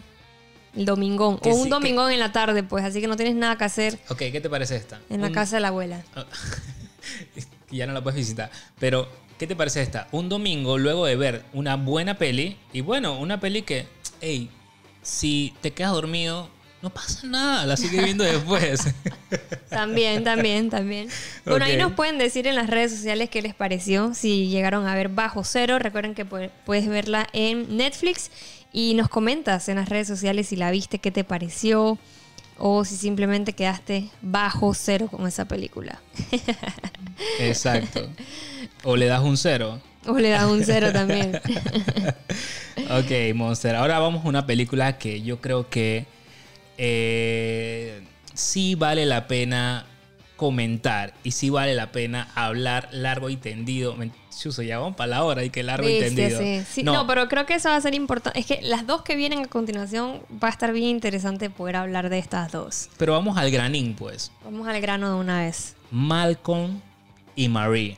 El 0.77 0.85
domingón. 0.85 1.39
Que 1.39 1.49
o 1.49 1.53
sí, 1.53 1.57
un 1.59 1.63
que- 1.65 1.69
domingón 1.71 2.11
en 2.11 2.19
la 2.19 2.31
tarde, 2.31 2.63
pues. 2.63 2.85
Así 2.85 3.01
que 3.01 3.07
no 3.07 3.15
tienes 3.17 3.35
nada 3.35 3.57
que 3.57 3.63
hacer 3.65 3.99
Ok, 4.09 4.19
¿qué 4.31 4.39
te 4.41 4.49
parece 4.49 4.75
esta? 4.75 4.99
en 5.09 5.21
la 5.21 5.27
Un- 5.27 5.33
casa 5.33 5.57
de 5.57 5.61
la 5.61 5.67
abuela. 5.69 6.03
ya 7.71 7.85
no 7.87 7.93
la 7.93 8.01
puedes 8.01 8.17
visitar. 8.17 8.49
Pero, 8.79 9.07
¿qué 9.37 9.47
te 9.47 9.55
parece 9.55 9.81
esta? 9.81 10.07
Un 10.11 10.29
domingo 10.29 10.77
luego 10.77 11.05
de 11.05 11.15
ver 11.15 11.43
una 11.53 11.75
buena 11.75 12.17
peli. 12.17 12.57
Y 12.73 12.81
bueno, 12.81 13.17
una 13.19 13.39
peli 13.39 13.61
que, 13.63 13.87
hey, 14.21 14.49
si 15.01 15.53
te 15.61 15.71
quedas 15.71 15.91
dormido, 15.93 16.49
no 16.81 16.89
pasa 16.91 17.25
nada. 17.27 17.65
La 17.65 17.75
sigues 17.77 18.03
viendo 18.03 18.23
después. 18.23 18.81
También, 19.69 20.23
también, 20.23 20.69
también. 20.69 21.09
Bueno, 21.45 21.65
ahí 21.65 21.75
nos 21.75 21.91
pueden 21.91 22.17
decir 22.17 22.47
en 22.47 22.55
las 22.55 22.69
redes 22.69 22.91
sociales 22.91 23.29
qué 23.29 23.41
les 23.41 23.53
pareció. 23.53 24.13
Si 24.13 24.47
llegaron 24.47 24.87
a 24.87 24.95
ver 24.95 25.09
Bajo 25.09 25.43
Cero, 25.43 25.77
recuerden 25.77 26.15
que 26.15 26.25
pu- 26.27 26.49
puedes 26.65 26.87
verla 26.87 27.27
en 27.33 27.75
Netflix 27.77 28.31
y 28.71 28.93
nos 28.93 29.09
comentas 29.09 29.69
en 29.69 29.75
las 29.75 29.89
redes 29.89 30.07
sociales 30.07 30.47
si 30.47 30.55
la 30.55 30.71
viste, 30.71 30.99
qué 30.99 31.11
te 31.11 31.23
pareció 31.23 31.97
o 32.57 32.85
si 32.85 32.95
simplemente 32.95 33.53
quedaste 33.53 34.09
bajo 34.21 34.73
cero 34.73 35.07
con 35.09 35.27
esa 35.27 35.45
película. 35.45 36.01
Exacto. 37.39 38.09
O 38.83 38.95
le 38.95 39.05
das 39.05 39.21
un 39.21 39.37
cero. 39.37 39.79
O 40.05 40.17
le 40.17 40.29
das 40.29 40.45
un 40.45 40.63
cero 40.63 40.91
también. 40.91 41.39
Ok, 42.91 43.33
Monster. 43.33 43.75
Ahora 43.75 43.97
vamos 43.97 44.23
a 44.23 44.29
una 44.29 44.45
película 44.45 44.99
que 44.99 45.23
yo 45.23 45.41
creo 45.41 45.67
que 45.67 46.05
eh, 46.77 48.01
sí 48.35 48.75
vale 48.75 49.05
la 49.07 49.27
pena 49.27 49.87
comentar 50.37 51.13
y 51.23 51.31
sí 51.31 51.49
vale 51.49 51.73
la 51.75 51.91
pena 51.91 52.29
hablar 52.35 52.87
largo 52.91 53.29
y 53.29 53.35
tendido. 53.35 53.95
Chuso, 54.37 54.61
ya 54.61 54.77
vamos 54.77 54.95
para 54.95 55.07
la 55.07 55.23
hora 55.23 55.43
y 55.43 55.49
que 55.49 55.63
largo 55.63 55.89
y 55.89 55.99
tendido. 55.99 56.39
sí. 56.39 56.61
Sí, 56.69 56.83
no. 56.83 57.05
pero 57.07 57.27
creo 57.27 57.45
que 57.45 57.55
eso 57.55 57.69
va 57.69 57.75
a 57.75 57.81
ser 57.81 57.95
importante. 57.95 58.39
Es 58.39 58.45
que 58.45 58.61
las 58.61 58.85
dos 58.85 59.01
que 59.01 59.15
vienen 59.15 59.39
a 59.39 59.47
continuación 59.47 60.21
va 60.31 60.47
a 60.47 60.51
estar 60.51 60.71
bien 60.71 60.89
interesante 60.89 61.49
poder 61.49 61.75
hablar 61.75 62.09
de 62.09 62.19
estas 62.19 62.51
dos. 62.51 62.89
pero 62.97 63.13
vamos 63.13 63.37
al 63.37 63.51
granín, 63.51 63.95
pues. 63.95 64.31
Vamos 64.45 64.67
al 64.67 64.79
grano 64.79 65.09
de 65.09 65.15
una 65.19 65.39
vez. 65.41 65.75
Malcolm 65.91 66.79
y 67.35 67.49
Marie. 67.49 67.97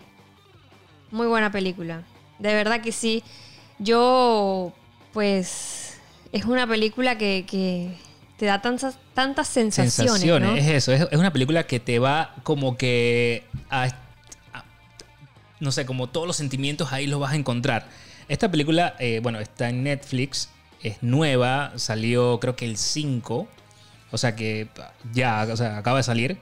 Muy 1.11 1.27
buena 1.27 1.51
película. 1.51 2.03
De 2.39 2.53
verdad 2.53 2.81
que 2.81 2.91
sí. 2.93 3.23
Yo, 3.79 4.73
pues, 5.13 5.97
es 6.31 6.45
una 6.45 6.67
película 6.67 7.17
que, 7.17 7.45
que 7.47 7.97
te 8.39 8.45
da 8.45 8.61
tantas, 8.61 8.97
tantas 9.13 9.47
sensaciones. 9.47 9.93
Sensaciones, 9.93 10.49
¿no? 10.49 10.55
es 10.55 10.65
eso. 10.67 10.93
Es, 10.93 11.01
es 11.11 11.19
una 11.19 11.31
película 11.33 11.67
que 11.67 11.79
te 11.79 11.99
va 11.99 12.33
como 12.43 12.77
que 12.77 13.43
a, 13.69 13.83
a- 14.53 14.65
no 15.59 15.71
sé, 15.71 15.85
como 15.85 16.07
todos 16.07 16.25
los 16.25 16.37
sentimientos 16.37 16.91
ahí 16.93 17.05
los 17.05 17.19
vas 17.19 17.33
a 17.33 17.35
encontrar. 17.35 17.87
Esta 18.29 18.49
película, 18.49 18.95
eh, 18.99 19.19
bueno, 19.21 19.39
está 19.39 19.69
en 19.69 19.83
Netflix, 19.83 20.49
es 20.81 20.97
nueva, 21.01 21.73
salió 21.75 22.39
creo 22.39 22.55
que 22.55 22.65
el 22.65 22.77
5, 22.77 23.47
o 24.11 24.17
sea 24.17 24.35
que 24.35 24.69
ya, 25.13 25.45
o 25.51 25.57
sea, 25.57 25.77
acaba 25.77 25.97
de 25.97 26.03
salir. 26.03 26.37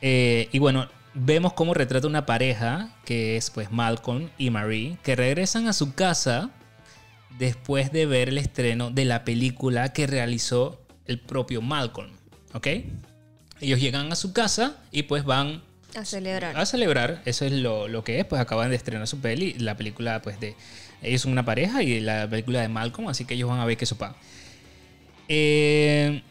Eh, 0.00 0.48
y 0.52 0.58
bueno, 0.60 0.88
vemos 1.14 1.54
cómo 1.54 1.74
retrata 1.74 2.06
una 2.06 2.24
pareja, 2.26 2.90
que 3.04 3.36
es 3.36 3.50
pues 3.50 3.70
Malcolm 3.72 4.28
y 4.38 4.50
Marie, 4.50 4.98
que 5.02 5.16
regresan 5.16 5.66
a 5.68 5.72
su 5.72 5.94
casa 5.94 6.50
después 7.38 7.90
de 7.92 8.04
ver 8.06 8.28
el 8.28 8.36
estreno 8.38 8.90
de 8.90 9.06
la 9.06 9.24
película 9.24 9.92
que 9.94 10.06
realizó 10.06 10.81
el 11.12 11.20
propio 11.20 11.60
Malcolm, 11.60 12.10
¿ok? 12.54 12.66
Ellos 13.60 13.80
llegan 13.80 14.10
a 14.10 14.16
su 14.16 14.32
casa 14.32 14.78
y 14.90 15.04
pues 15.04 15.24
van 15.24 15.62
A 15.94 16.04
celebrar. 16.04 16.56
A 16.56 16.66
celebrar, 16.66 17.22
eso 17.24 17.44
es 17.44 17.52
lo, 17.52 17.86
lo 17.86 18.02
que 18.02 18.18
es, 18.18 18.24
pues 18.24 18.40
acaban 18.40 18.70
de 18.70 18.76
estrenar 18.76 19.06
su 19.06 19.20
peli, 19.20 19.54
la 19.54 19.76
película 19.76 20.20
pues 20.22 20.40
de... 20.40 20.56
Ellos 21.02 21.22
son 21.22 21.32
una 21.32 21.44
pareja 21.44 21.82
y 21.82 22.00
la 22.00 22.28
película 22.28 22.60
de 22.60 22.68
Malcolm, 22.68 23.08
así 23.08 23.24
que 23.24 23.34
ellos 23.34 23.48
van 23.48 23.60
a 23.60 23.64
ver 23.64 23.76
qué 23.76 23.86
sopa. 23.86 24.16
Eh, 25.28 26.22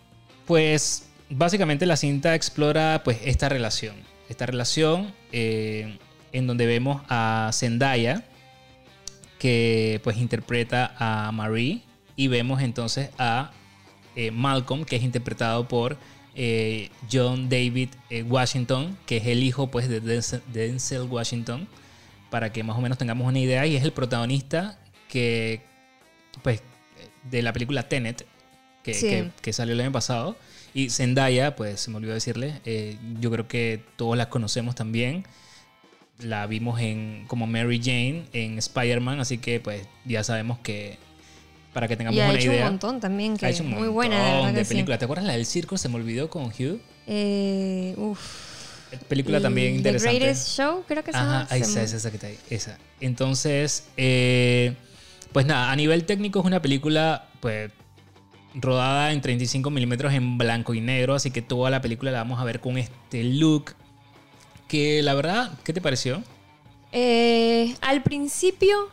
pues 0.45 1.09
básicamente 1.29 1.85
la 1.85 1.95
cinta 1.95 2.35
explora 2.35 3.01
pues 3.03 3.19
esta 3.23 3.49
relación. 3.49 3.95
Esta 4.29 4.45
relación 4.45 5.13
eh, 5.31 5.97
en 6.31 6.47
donde 6.47 6.65
vemos 6.65 7.01
a 7.09 7.49
Zendaya, 7.53 8.23
que 9.39 9.99
pues 10.03 10.17
interpreta 10.17 10.95
a 10.97 11.31
Marie, 11.31 11.81
y 12.15 12.27
vemos 12.27 12.61
entonces 12.61 13.09
a 13.17 13.51
eh, 14.15 14.31
Malcolm, 14.31 14.83
que 14.85 14.95
es 14.97 15.03
interpretado 15.03 15.67
por 15.67 15.97
eh, 16.35 16.89
John 17.11 17.49
David 17.49 17.89
eh, 18.09 18.23
Washington, 18.23 18.97
que 19.05 19.17
es 19.17 19.27
el 19.27 19.43
hijo 19.43 19.67
pues, 19.71 19.87
de 19.89 19.99
Denzel, 19.99 20.41
de 20.51 20.67
Denzel 20.67 21.01
Washington, 21.03 21.67
para 22.29 22.51
que 22.53 22.63
más 22.63 22.77
o 22.77 22.81
menos 22.81 22.97
tengamos 22.97 23.27
una 23.27 23.39
idea, 23.39 23.65
y 23.67 23.75
es 23.75 23.83
el 23.83 23.91
protagonista 23.91 24.79
que, 25.09 25.61
pues, 26.43 26.61
de 27.29 27.41
la 27.41 27.51
película 27.53 27.87
Tenet, 27.89 28.25
que, 28.83 28.93
Sí. 28.93 29.07
que- 29.09 29.29
que 29.41 29.53
salió 29.53 29.73
el 29.73 29.81
año 29.81 29.91
pasado. 29.91 30.37
Y 30.73 30.89
Zendaya, 30.89 31.55
pues 31.57 31.81
se 31.81 31.91
me 31.91 31.97
olvidó 31.97 32.13
decirle, 32.13 32.61
eh, 32.65 32.97
yo 33.19 33.29
creo 33.29 33.47
que 33.47 33.83
todos 33.97 34.15
la 34.17 34.29
conocemos 34.29 34.73
también. 34.75 35.25
La 36.19 36.47
vimos 36.47 36.79
en 36.79 37.25
como 37.27 37.45
Mary 37.47 37.79
Jane 37.83 38.23
en 38.31 38.57
Spider-Man, 38.57 39.19
así 39.19 39.37
que 39.39 39.59
pues 39.59 39.85
ya 40.05 40.23
sabemos 40.23 40.59
que 40.59 40.97
para 41.73 41.87
que 41.87 41.95
tengamos 41.97 42.17
Y 42.17 42.21
ha 42.21 42.29
una 42.29 42.39
hecho 42.39 42.51
idea. 42.51 42.65
un 42.65 42.71
montón 42.71 42.99
también, 42.99 43.37
que 43.37 43.45
ha 43.45 43.49
hecho 43.49 43.63
un 43.63 43.69
muy 43.71 43.87
buena, 43.87 44.51
de 44.51 44.63
sí. 44.65 44.69
películas. 44.69 44.99
¿Te 44.99 45.05
acuerdas 45.05 45.25
la 45.25 45.33
del 45.33 45.45
circo? 45.45 45.77
Se 45.77 45.89
me 45.89 45.95
olvidó 45.95 46.29
con 46.29 46.45
Hugh. 46.45 46.79
Eh, 47.07 47.93
uf. 47.97 48.19
Película 49.07 49.39
Y 49.39 49.41
también 49.41 49.75
interesante. 49.75 50.13
The 50.13 50.19
Greatest 50.25 50.49
Show, 50.57 50.83
creo 50.85 51.01
que 51.03 51.11
se 51.13 51.17
llama. 51.17 51.41
Ajá, 51.43 51.55
esa, 51.55 51.81
esa, 51.81 51.95
esa 51.97 52.09
que 52.09 52.17
está 52.17 52.27
ahí, 52.27 52.37
esa. 52.49 52.77
Entonces, 52.99 53.85
eh, 53.95 54.75
pues 55.31 55.45
nada, 55.45 55.71
a 55.71 55.75
nivel 55.77 56.03
técnico 56.05 56.39
es 56.39 56.45
una 56.45 56.61
película, 56.61 57.29
pues, 57.39 57.71
rodada 58.53 59.13
en 59.13 59.21
35 59.21 59.69
milímetros 59.69 60.13
en 60.13 60.37
blanco 60.37 60.73
y 60.73 60.81
negro, 60.81 61.15
así 61.15 61.31
que 61.31 61.41
toda 61.41 61.69
la 61.69 61.81
película 61.81 62.11
la 62.11 62.17
vamos 62.17 62.41
a 62.41 62.43
ver 62.43 62.59
con 62.59 62.77
este 62.77 63.23
look. 63.23 63.75
Que 64.67 65.01
la 65.01 65.13
verdad, 65.13 65.51
¿qué 65.63 65.71
te 65.71 65.79
pareció? 65.79 66.21
Eh, 66.91 67.73
al 67.79 68.03
principio, 68.03 68.89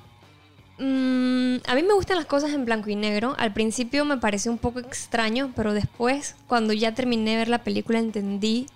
mm, 0.78 1.56
a 1.66 1.74
mí 1.74 1.82
me 1.82 1.94
gustan 1.94 2.16
las 2.16 2.26
cosas 2.26 2.52
en 2.52 2.64
blanco 2.64 2.90
y 2.90 2.96
negro. 2.96 3.34
Al 3.38 3.52
principio 3.52 4.04
me 4.04 4.18
pareció 4.18 4.50
un 4.50 4.58
poco 4.58 4.78
extraño, 4.80 5.52
pero 5.54 5.72
después, 5.72 6.36
cuando 6.46 6.72
ya 6.72 6.94
terminé 6.94 7.32
de 7.32 7.36
ver 7.38 7.48
la 7.48 7.64
película, 7.64 7.98
entendí 7.98 8.66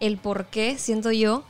el 0.00 0.18
por 0.18 0.46
qué, 0.46 0.78
siento 0.78 1.12
yo. 1.12 1.44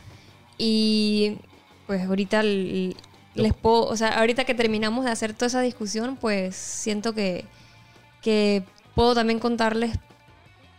Y 0.58 1.38
pues 1.86 2.02
ahorita 2.02 2.42
les 2.42 3.54
puedo, 3.60 3.86
o 3.86 3.96
sea, 3.96 4.18
ahorita 4.18 4.44
que 4.44 4.54
terminamos 4.54 5.04
de 5.04 5.10
hacer 5.10 5.34
toda 5.34 5.46
esa 5.46 5.60
discusión, 5.60 6.16
pues 6.16 6.56
siento 6.56 7.12
que, 7.12 7.44
que 8.22 8.62
puedo 8.94 9.14
también 9.14 9.38
contarles 9.38 9.98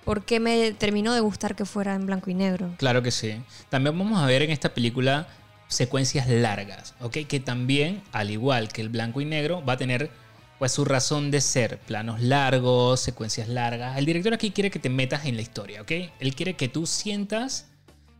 por 0.05 0.23
qué 0.23 0.39
me 0.39 0.71
terminó 0.73 1.13
de 1.13 1.19
gustar 1.19 1.55
que 1.55 1.65
fuera 1.65 1.95
en 1.95 2.05
blanco 2.05 2.29
y 2.29 2.35
negro. 2.35 2.73
Claro 2.77 3.01
que 3.01 3.11
sí. 3.11 3.41
También 3.69 3.97
vamos 3.97 4.21
a 4.21 4.25
ver 4.27 4.43
en 4.43 4.51
esta 4.51 4.73
película 4.73 5.27
secuencias 5.67 6.27
largas, 6.27 6.95
¿ok? 7.01 7.17
Que 7.27 7.39
también, 7.39 8.03
al 8.11 8.31
igual 8.31 8.69
que 8.69 8.81
el 8.81 8.89
blanco 8.89 9.21
y 9.21 9.25
negro, 9.25 9.63
va 9.65 9.73
a 9.73 9.77
tener 9.77 10.11
pues 10.59 10.71
su 10.71 10.85
razón 10.85 11.31
de 11.31 11.41
ser. 11.41 11.79
Planos 11.79 12.21
largos, 12.21 12.99
secuencias 12.99 13.47
largas. 13.47 13.97
El 13.97 14.05
director 14.05 14.33
aquí 14.33 14.51
quiere 14.51 14.71
que 14.71 14.79
te 14.79 14.89
metas 14.89 15.25
en 15.25 15.35
la 15.35 15.41
historia, 15.41 15.81
¿ok? 15.81 15.91
Él 16.19 16.35
quiere 16.35 16.55
que 16.55 16.67
tú 16.67 16.85
sientas, 16.85 17.67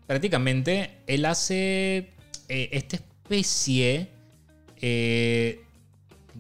prácticamente, 0.08 0.98
él 1.08 1.26
hace 1.26 2.14
eh, 2.50 2.70
esta 2.72 2.98
especie, 2.98 4.10
eh, 4.82 5.64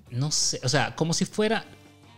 no 0.09 0.31
sé, 0.31 0.59
o 0.63 0.69
sea, 0.69 0.95
como 0.95 1.13
si 1.13 1.25
fuera, 1.25 1.65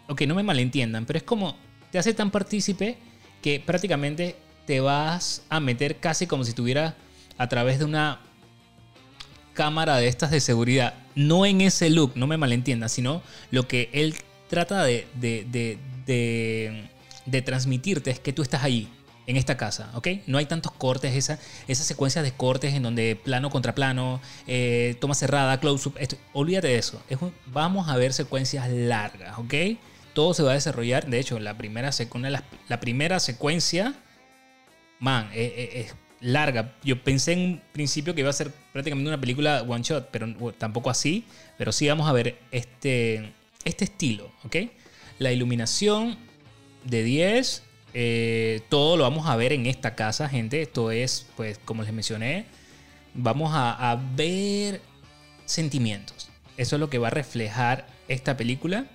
ok, 0.08 0.22
no 0.22 0.36
me 0.36 0.44
malentiendan, 0.44 1.06
pero 1.06 1.18
es 1.18 1.24
como, 1.24 1.56
te 1.92 2.00
hace 2.00 2.14
tan 2.14 2.32
partícipe 2.32 2.98
que 3.42 3.60
prácticamente 3.60 4.36
te 4.66 4.80
vas 4.82 5.44
a 5.50 5.60
meter 5.60 5.98
casi 5.98 6.28
como 6.28 6.44
si 6.44 6.50
estuviera 6.50 6.96
a 7.38 7.48
través 7.48 7.80
de 7.80 7.86
una 7.86 8.20
cámara 9.58 9.98
de 9.98 10.08
estas 10.08 10.30
de 10.32 10.40
seguridad. 10.40 10.94
No 11.16 11.46
en 11.46 11.62
ese 11.62 11.90
look, 11.90 12.12
no 12.16 12.28
me 12.28 12.38
malentiendan, 12.38 12.90
sino 12.90 13.22
lo 13.52 13.68
que 13.68 13.90
él 13.92 14.16
trata 14.48 14.84
de, 14.84 15.08
de, 15.16 15.46
de, 15.52 15.78
de- 17.26 17.42
transmitirte 17.42 18.12
es 18.12 18.20
que 18.20 18.32
tú 18.32 18.42
estás 18.44 18.64
ahí, 18.64 18.88
en 19.26 19.36
esta 19.36 19.58
casa, 19.58 19.92
¿ok? 19.94 20.08
No 20.26 20.38
hay 20.38 20.46
tantos 20.46 20.72
cortes, 20.72 21.14
esa, 21.14 21.38
esas 21.68 21.86
secuencias 21.86 22.24
de 22.24 22.32
cortes 22.32 22.74
en 22.74 22.84
donde 22.84 23.18
plano 23.22 23.50
contra 23.50 23.76
plano, 23.76 24.22
eh, 24.48 24.96
toma 25.02 25.16
cerrada, 25.16 25.60
close-up, 25.60 25.96
olvídate 26.32 26.68
de 26.70 26.78
eso. 26.78 27.02
Vamos 27.48 27.90
a 27.90 27.98
ver 27.98 28.14
secuencias 28.14 28.70
largas, 28.70 29.38
¿ok? 29.38 29.54
Todo 30.14 30.34
se 30.34 30.44
va 30.44 30.52
a 30.52 30.54
desarrollar, 30.54 31.08
de 31.08 31.20
hecho, 31.20 31.40
la 31.40 31.58
primera, 31.58 31.90
las- 31.90 32.44
la 32.70 32.80
primera 32.80 33.20
secuencia 33.20 33.96
man, 35.00 35.30
eh, 35.34 35.54
eh, 35.58 35.82
es, 35.82 35.96
larga. 36.22 36.76
Yo 36.84 37.02
pensé 37.04 37.34
en 37.34 37.40
un 37.40 37.62
principio 37.72 38.14
que 38.16 38.22
iba 38.22 38.30
a 38.30 38.34
ser 38.34 38.52
prácticamente 38.74 39.08
una 39.08 39.20
película 39.20 39.64
one 39.68 39.84
shot, 39.84 40.10
pero 40.12 40.34
tampoco 40.58 40.90
así. 40.90 41.26
Pero 41.58 41.72
sí 41.72 41.88
vamos 41.88 42.08
a 42.08 42.14
ver 42.14 42.40
este, 42.52 43.34
este 43.64 43.86
estilo, 43.86 44.32
¿ok? 44.44 44.56
La 45.20 45.32
iluminación 45.32 46.18
de 46.84 47.04
10, 47.04 47.64
eh, 47.94 48.62
todo 48.70 48.98
lo 48.98 49.04
vamos 49.04 49.28
a 49.28 49.36
ver 49.36 49.54
en 49.54 49.66
esta 49.66 49.96
casa, 49.96 50.30
gente. 50.30 50.62
Esto 50.62 50.92
es, 50.92 51.28
pues, 51.36 51.60
como 51.66 51.84
les 51.84 51.94
mencioné, 51.94 52.46
vamos 53.14 53.52
a, 53.54 53.92
a 53.92 53.96
ver 54.16 54.82
sentimientos. 55.46 56.30
Eso 56.58 56.76
es 56.76 56.80
lo 56.80 56.90
que 56.90 56.98
va 56.98 57.08
a 57.08 57.12
reflejar 57.12 57.88
esta 58.08 58.38
película. 58.38 58.86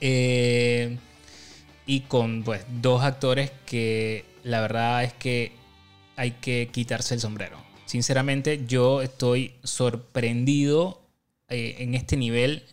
Eh, 0.00 0.96
y 1.86 2.00
con 2.02 2.42
pues 2.42 2.64
dos 2.80 3.02
actores 3.02 3.50
que 3.66 4.24
la 4.44 4.60
verdad 4.60 5.04
es 5.04 5.12
que 5.12 5.52
hay 6.16 6.32
que 6.32 6.68
quitarse 6.72 7.14
el 7.14 7.20
sombrero. 7.20 7.56
Sinceramente 7.86 8.64
yo 8.66 9.02
estoy 9.02 9.54
sorprendido 9.64 11.00
eh, 11.48 11.76
en 11.78 11.94
este 11.94 12.16
nivel 12.16 12.64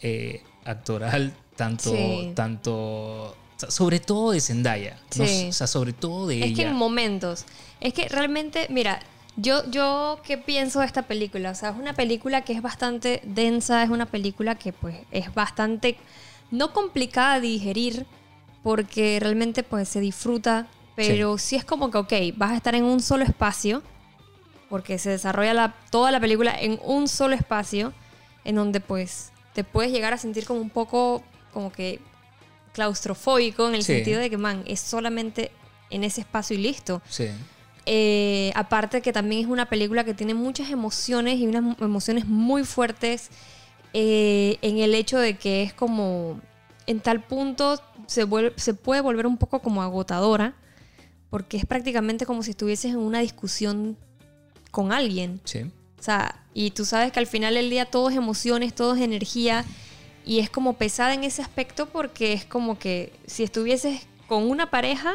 eh, 0.00 0.42
actoral, 0.64 1.32
tanto, 1.56 1.90
Sí. 1.90 2.32
tanto, 2.34 3.36
sobre 3.68 3.98
todo 4.00 4.32
de 4.32 4.40
Zendaya, 4.40 4.98
¿no? 5.16 5.26
Sí. 5.26 5.46
o 5.48 5.52
sea, 5.52 5.66
sobre 5.66 5.92
todo 5.92 6.26
de 6.28 6.38
Es 6.38 6.44
que 6.54 6.62
ella. 6.62 6.70
en 6.70 6.76
momentos. 6.76 7.44
Es 7.80 7.92
que 7.94 8.08
realmente, 8.08 8.66
mira, 8.70 9.00
yo, 9.36 9.68
yo 9.70 10.20
qué 10.24 10.38
pienso 10.38 10.80
de 10.80 10.86
esta 10.86 11.02
película. 11.02 11.50
O 11.50 11.54
sea, 11.54 11.70
es 11.70 11.76
una 11.76 11.94
película 11.94 12.42
que 12.42 12.52
es 12.52 12.62
bastante 12.62 13.20
densa, 13.24 13.82
es 13.82 13.90
una 13.90 14.06
película 14.06 14.54
que 14.56 14.72
pues 14.72 14.96
es 15.10 15.32
bastante 15.34 15.96
no 16.50 16.72
complicada 16.72 17.40
de 17.40 17.46
digerir 17.48 18.06
porque 18.62 19.18
realmente 19.20 19.62
pues 19.62 19.88
se 19.88 20.00
disfruta, 20.00 20.68
pero 20.96 21.38
sí, 21.38 21.56
es 21.56 21.64
como 21.64 21.90
que, 21.90 21.98
ok, 21.98 22.12
vas 22.36 22.50
a 22.52 22.56
estar 22.56 22.74
en 22.74 22.84
un 22.84 23.00
solo 23.00 23.24
espacio 23.24 23.82
porque 24.68 24.98
se 24.98 25.10
desarrolla 25.10 25.54
la- 25.54 25.74
toda 25.90 26.10
la 26.10 26.20
película 26.20 26.54
en 26.58 26.78
un 26.84 27.08
solo 27.08 27.34
espacio 27.34 27.92
en 28.44 28.56
donde 28.56 28.80
pues 28.80 29.30
te 29.52 29.64
puedes 29.64 29.92
llegar 29.92 30.12
a 30.14 30.18
sentir 30.18 30.46
como 30.46 30.60
un 30.60 30.70
poco 30.70 31.22
como 31.52 31.70
que 31.72 32.00
claustrofóbico 32.72 33.68
en 33.68 33.74
el 33.74 33.82
Sí. 33.82 33.94
sentido 33.94 34.20
de 34.20 34.30
que, 34.30 34.38
man, 34.38 34.62
es 34.66 34.80
solamente 34.80 35.50
en 35.90 36.04
ese 36.04 36.20
espacio 36.22 36.56
y 36.56 36.62
listo. 36.62 37.02
Sí, 37.08 37.28
Eh, 37.84 38.52
aparte 38.54 39.02
que 39.02 39.12
también 39.12 39.42
es 39.42 39.48
una 39.48 39.66
película 39.66 40.04
que 40.04 40.14
tiene 40.14 40.34
muchas 40.34 40.70
emociones 40.70 41.38
y 41.40 41.48
unas 41.48 41.76
emociones 41.80 42.26
muy 42.26 42.62
fuertes 42.64 43.28
eh, 43.92 44.56
en 44.62 44.78
el 44.78 44.94
hecho 44.94 45.18
de 45.18 45.36
que 45.36 45.64
es 45.64 45.74
como, 45.74 46.40
en 46.86 47.00
tal 47.00 47.20
punto 47.24 47.80
se, 48.06 48.24
vuelve- 48.24 48.52
se 48.56 48.72
puede 48.74 49.00
volver 49.00 49.26
un 49.26 49.36
poco 49.36 49.58
como 49.60 49.82
agotadora, 49.82 50.54
porque 51.32 51.56
es 51.56 51.64
prácticamente 51.64 52.26
como 52.26 52.42
si 52.42 52.50
estuvieses 52.50 52.90
en 52.90 52.98
una 52.98 53.20
discusión 53.20 53.96
con 54.70 54.92
alguien. 54.92 55.40
sí. 55.44 55.62
O 55.98 56.02
sea, 56.04 56.44
y 56.52 56.72
tú 56.72 56.84
sabes 56.84 57.10
que 57.10 57.20
al 57.20 57.26
final 57.26 57.54
del 57.54 57.70
día 57.70 57.86
todo 57.86 58.10
es 58.10 58.16
emociones, 58.16 58.74
todo 58.74 58.94
es 58.96 59.00
energía 59.00 59.64
y 60.26 60.40
es 60.40 60.50
como 60.50 60.74
pesada 60.74 61.14
en 61.14 61.24
ese 61.24 61.40
aspecto 61.40 61.86
porque 61.86 62.34
es 62.34 62.44
como 62.44 62.78
que 62.78 63.14
si 63.26 63.44
estuvieses 63.44 64.02
con 64.26 64.50
una 64.50 64.68
pareja, 64.68 65.14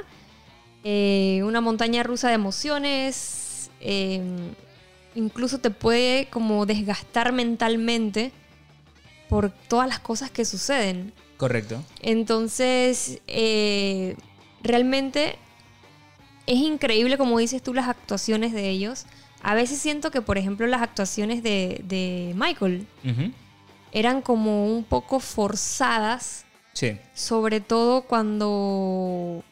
eh, 0.83 1.41
una 1.43 1.61
montaña 1.61 2.01
rusa 2.01 2.29
de 2.29 2.33
emociones, 2.33 3.69
eh, 3.79 4.23
incluso 5.13 5.59
te 5.59 5.69
puede 5.69 6.29
como 6.31 6.65
desgastar 6.65 7.31
mentalmente 7.31 8.31
por 9.29 9.51
todas 9.51 9.87
las 9.87 9.99
cosas 9.99 10.31
que 10.31 10.45
suceden. 10.45 11.13
Correcto. 11.37 11.83
Entonces, 12.01 13.21
eh, 13.27 14.15
realmente 14.63 15.37
es 16.47 16.57
increíble, 16.57 17.17
como 17.17 17.37
dices 17.37 17.61
tú, 17.61 17.73
las 17.73 17.87
actuaciones 17.87 18.53
de 18.53 18.69
ellos. 18.69 19.05
A 19.43 19.53
veces 19.53 19.77
siento 19.79 20.09
que, 20.09 20.21
por 20.21 20.37
ejemplo, 20.37 20.65
las 20.65 20.81
actuaciones 20.81 21.43
de, 21.43 21.81
de 21.83 22.33
Michael 22.35 22.87
eran 23.91 24.21
como 24.21 24.65
un 24.65 24.83
poco 24.83 25.19
forzadas, 25.19 26.45
Sí, 26.73 26.97
sobre 27.15 27.59
todo 27.59 28.03
cuando 28.03 29.43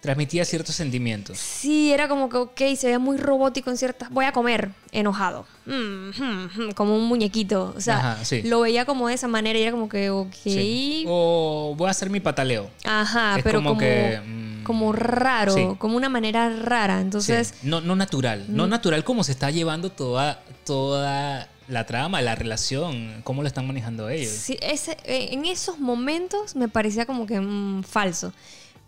transmitía 0.00 0.44
ciertos 0.44 0.74
sentimientos. 0.76 1.38
Sí, 1.38 1.92
era 1.92 2.08
como 2.08 2.28
que, 2.28 2.36
ok, 2.36 2.60
se 2.76 2.86
veía 2.86 2.98
muy 2.98 3.16
robótico 3.16 3.70
en 3.70 3.76
ciertas... 3.76 4.10
Voy 4.10 4.24
a 4.24 4.32
comer, 4.32 4.70
enojado. 4.92 5.44
Mm, 5.66 5.72
mm, 5.72 6.50
mm, 6.68 6.70
como 6.72 6.96
un 6.96 7.06
muñequito. 7.06 7.74
O 7.76 7.80
sea, 7.80 8.12
Ajá, 8.12 8.24
sí. 8.24 8.42
lo 8.42 8.60
veía 8.60 8.84
como 8.84 9.08
de 9.08 9.14
esa 9.14 9.26
manera 9.28 9.58
y 9.58 9.62
era 9.62 9.72
como 9.72 9.88
que, 9.88 10.10
ok. 10.10 10.32
Sí. 10.44 11.04
O 11.08 11.74
voy 11.76 11.88
a 11.88 11.90
hacer 11.90 12.10
mi 12.10 12.20
pataleo. 12.20 12.70
Ajá, 12.84 13.36
Es 13.38 13.42
pero 13.42 13.58
como 13.58 13.70
como, 13.70 13.80
que, 13.80 14.20
como 14.62 14.92
raro, 14.92 15.52
sí. 15.54 15.66
como 15.78 15.96
una 15.96 16.08
manera 16.08 16.48
rara. 16.48 17.00
Entonces. 17.00 17.54
No, 17.62 17.80
no 17.80 17.96
natural. 17.96 18.46
No 18.48 18.66
natural 18.68 19.02
como 19.04 19.24
se 19.24 19.32
está 19.32 19.50
llevando 19.50 19.90
toda, 19.90 20.42
toda 20.64 21.48
la 21.66 21.84
trama, 21.86 22.22
la 22.22 22.34
relación, 22.34 23.20
cómo 23.24 23.42
lo 23.42 23.48
están 23.48 23.66
manejando 23.66 24.08
ellos. 24.08 24.30
sí, 24.30 24.56
ese, 24.62 24.92
eh, 25.04 25.28
en 25.32 25.44
esos 25.44 25.78
momentos 25.78 26.56
me 26.56 26.68
parecía 26.68 27.04
como 27.04 27.26
que 27.26 27.40
falso. 27.86 28.32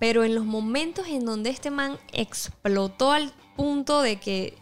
Pero 0.01 0.25
en 0.25 0.35
los 0.35 0.45
momentos 0.45 1.07
en 1.07 1.25
donde 1.25 1.51
este 1.51 1.71
man 1.71 1.97
explotó 2.13 3.13
al 3.13 3.33
punto 3.55 4.03
de 4.03 4.17
que, 4.17 4.57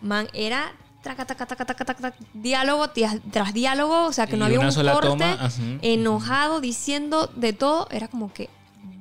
man, 0.00 0.28
era 0.34 0.72
traca, 1.02 1.26
taca, 1.26 1.46
taca, 1.46 2.14
diálogo 2.32 2.90
tras, 2.90 3.16
tras 3.32 3.52
diálogo, 3.52 4.04
o 4.04 4.12
sea, 4.12 4.28
que 4.28 4.36
no 4.36 4.44
Y 4.44 4.54
había 4.54 4.60
un 4.60 4.72
corte, 4.72 5.08
toma, 5.08 5.50
enojado, 5.82 6.60
diciendo 6.60 7.26
de 7.34 7.52
todo, 7.52 7.88
era 7.90 8.06
como 8.06 8.32
que 8.32 8.48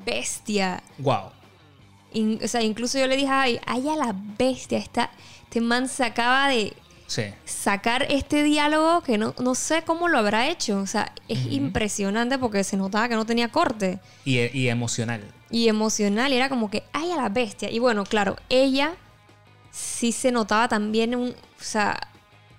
bestia. 0.03 0.81
Wow. 0.97 1.29
In- 2.13 2.39
o 2.43 2.47
sea, 2.47 2.63
incluso 2.63 2.97
yo 2.97 3.05
le 3.07 3.17
dije, 3.17 3.29
ay, 3.29 3.59
ay 3.67 3.87
a 3.87 3.95
la 3.95 4.15
bestia, 4.37 4.79
esta, 4.79 5.11
este 5.43 5.61
man 5.61 5.87
se 5.87 6.03
acaba 6.03 6.47
de 6.47 6.73
Sí. 7.11 7.23
sacar 7.43 8.05
este 8.09 8.41
diálogo 8.41 9.01
que 9.01 9.17
no, 9.17 9.35
no 9.37 9.53
sé 9.53 9.83
cómo 9.83 10.07
lo 10.07 10.17
habrá 10.17 10.47
hecho. 10.47 10.79
O 10.79 10.87
sea, 10.87 11.11
es 11.27 11.45
impresionante 11.51 12.39
porque 12.39 12.63
se 12.63 12.77
notaba 12.77 13.09
que 13.09 13.15
no 13.15 13.25
tenía 13.25 13.49
corte. 13.49 13.99
Y, 14.23 14.39
y 14.57 14.69
emocional. 14.69 15.21
Y 15.49 15.67
emocional, 15.67 16.31
y 16.31 16.37
era 16.37 16.47
como 16.47 16.71
que, 16.71 16.83
ay 16.93 17.11
a 17.11 17.17
la 17.17 17.27
bestia. 17.27 17.69
Y 17.69 17.79
bueno, 17.79 18.05
claro, 18.05 18.37
ella 18.47 18.93
sí 19.71 20.13
se 20.13 20.31
notaba 20.31 20.69
también, 20.69 21.13
un, 21.13 21.31
o 21.31 21.63
sea, 21.63 21.99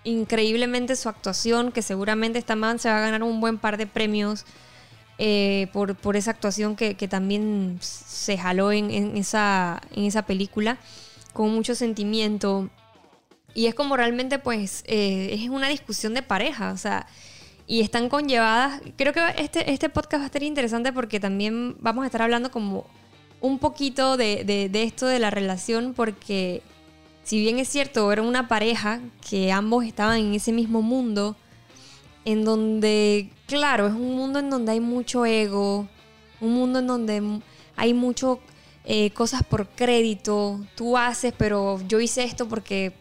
increíblemente 0.05 0.97
su 0.97 1.09
actuación, 1.09 1.73
que 1.73 1.81
seguramente 1.81 2.39
esta 2.39 2.55
man 2.55 2.79
se 2.79 2.91
va 2.91 2.99
a 2.99 3.01
ganar 3.01 3.23
un 3.23 3.41
buen 3.41 3.57
par 3.57 3.79
de 3.79 3.87
premios 3.87 4.45
eh, 5.17 5.69
por, 5.73 5.95
por 5.95 6.15
esa 6.15 6.31
actuación 6.31 6.77
que, 6.77 6.95
que 6.95 7.09
también 7.09 7.79
se 7.81 8.37
jaló 8.37 8.71
en, 8.71 8.91
en 8.91 9.17
esa, 9.17 9.81
en 9.93 10.05
esa 10.05 10.27
película, 10.27 10.77
con 11.33 11.55
mucho 11.55 11.75
sentimiento. 11.75 12.69
Y 13.55 13.67
es 13.67 13.75
como 13.75 13.97
realmente, 13.97 14.39
pues, 14.39 14.83
eh, 14.87 15.31
es 15.39 15.49
una 15.51 15.69
discusión 15.69 16.15
de 16.15 16.23
pareja, 16.23 16.73
o 16.73 16.77
sea, 16.77 17.07
y 17.67 17.81
están 17.81 18.09
conllevadas. 18.09 18.81
Creo 18.97 19.13
que 19.13 19.21
este, 19.39 19.71
este 19.71 19.89
podcast 19.89 20.21
va 20.21 20.25
a 20.25 20.27
estar 20.27 20.43
interesante 20.43 20.93
porque 20.93 21.21
también 21.21 21.77
vamos 21.81 22.03
a 22.03 22.07
estar 22.07 22.23
hablando 22.23 22.51
como 22.51 22.87
un 23.41 23.59
poquito 23.59 24.17
de, 24.17 24.45
de- 24.45 24.83
esto 24.85 25.07
de 25.07 25.19
la 25.19 25.31
relación, 25.31 25.95
porque 25.95 26.63
si 27.25 27.39
bien 27.41 27.59
es 27.59 27.69
cierto, 27.69 28.11
era 28.13 28.23
una 28.23 28.49
pareja 28.49 29.01
que 29.29 29.53
ambos 29.53 29.85
estaban 29.85 30.19
en 30.19 30.35
ese 30.35 30.53
mismo 30.53 30.81
mundo, 30.83 31.37
en 32.25 32.45
donde, 32.45 33.31
claro, 33.47 33.87
es 33.89 33.93
un 33.95 34.15
mundo 34.17 34.39
en 34.39 34.49
donde 34.49 34.73
hay 34.73 34.81
mucho 34.81 35.27
ego, 35.27 35.89
un 36.41 36.55
mundo 36.55 36.79
en 36.79 36.87
donde 36.87 37.41
hay 37.77 37.95
mucho 37.95 38.41
eh, 38.85 39.11
cosas 39.11 39.43
por 39.43 39.69
crédito, 39.69 40.61
tú 40.77 40.97
haces, 40.97 41.35
pero 41.37 41.81
yo 41.89 42.01
hice 42.01 42.25
esto 42.25 42.49
porque 42.49 42.93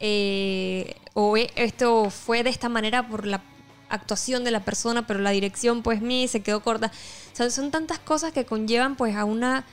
eh, 0.00 0.96
o 1.14 1.36
e- 1.36 1.50
esto 1.56 2.10
fue 2.10 2.42
de 2.42 2.50
esta 2.50 2.68
manera 2.68 3.06
por 3.08 3.26
la 3.26 3.42
actuación 3.88 4.44
de 4.44 4.50
la 4.50 4.64
persona, 4.64 5.06
pero 5.06 5.20
la 5.20 5.30
dirección 5.30 5.82
pues 5.82 6.00
mí 6.00 6.26
se 6.28 6.40
quedó 6.42 6.60
corta. 6.62 6.90
O 7.32 7.36
sea, 7.36 7.50
son 7.50 7.70
tantas 7.70 7.98
cosas 7.98 8.32
que 8.32 8.44
conllevan 8.44 8.96
pues 8.96 9.14
a 9.16 9.24
una 9.24 9.64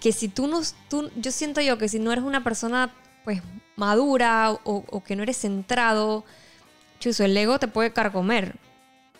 que 0.00 0.12
si 0.12 0.28
tú 0.28 0.46
no, 0.46 0.60
tú, 0.88 1.10
yo 1.16 1.32
siento 1.32 1.60
yo 1.60 1.78
que 1.78 1.88
si 1.88 1.98
no 1.98 2.12
eres 2.12 2.24
una 2.24 2.44
persona 2.44 2.94
pues 3.24 3.40
madura 3.76 4.52
o, 4.52 4.84
o 4.90 5.02
que 5.02 5.16
no 5.16 5.22
eres 5.22 5.38
centrado, 5.38 6.24
chuzo, 7.00 7.24
el 7.24 7.36
ego 7.36 7.58
te 7.58 7.68
puede 7.68 7.92
carcomer. 7.92 8.56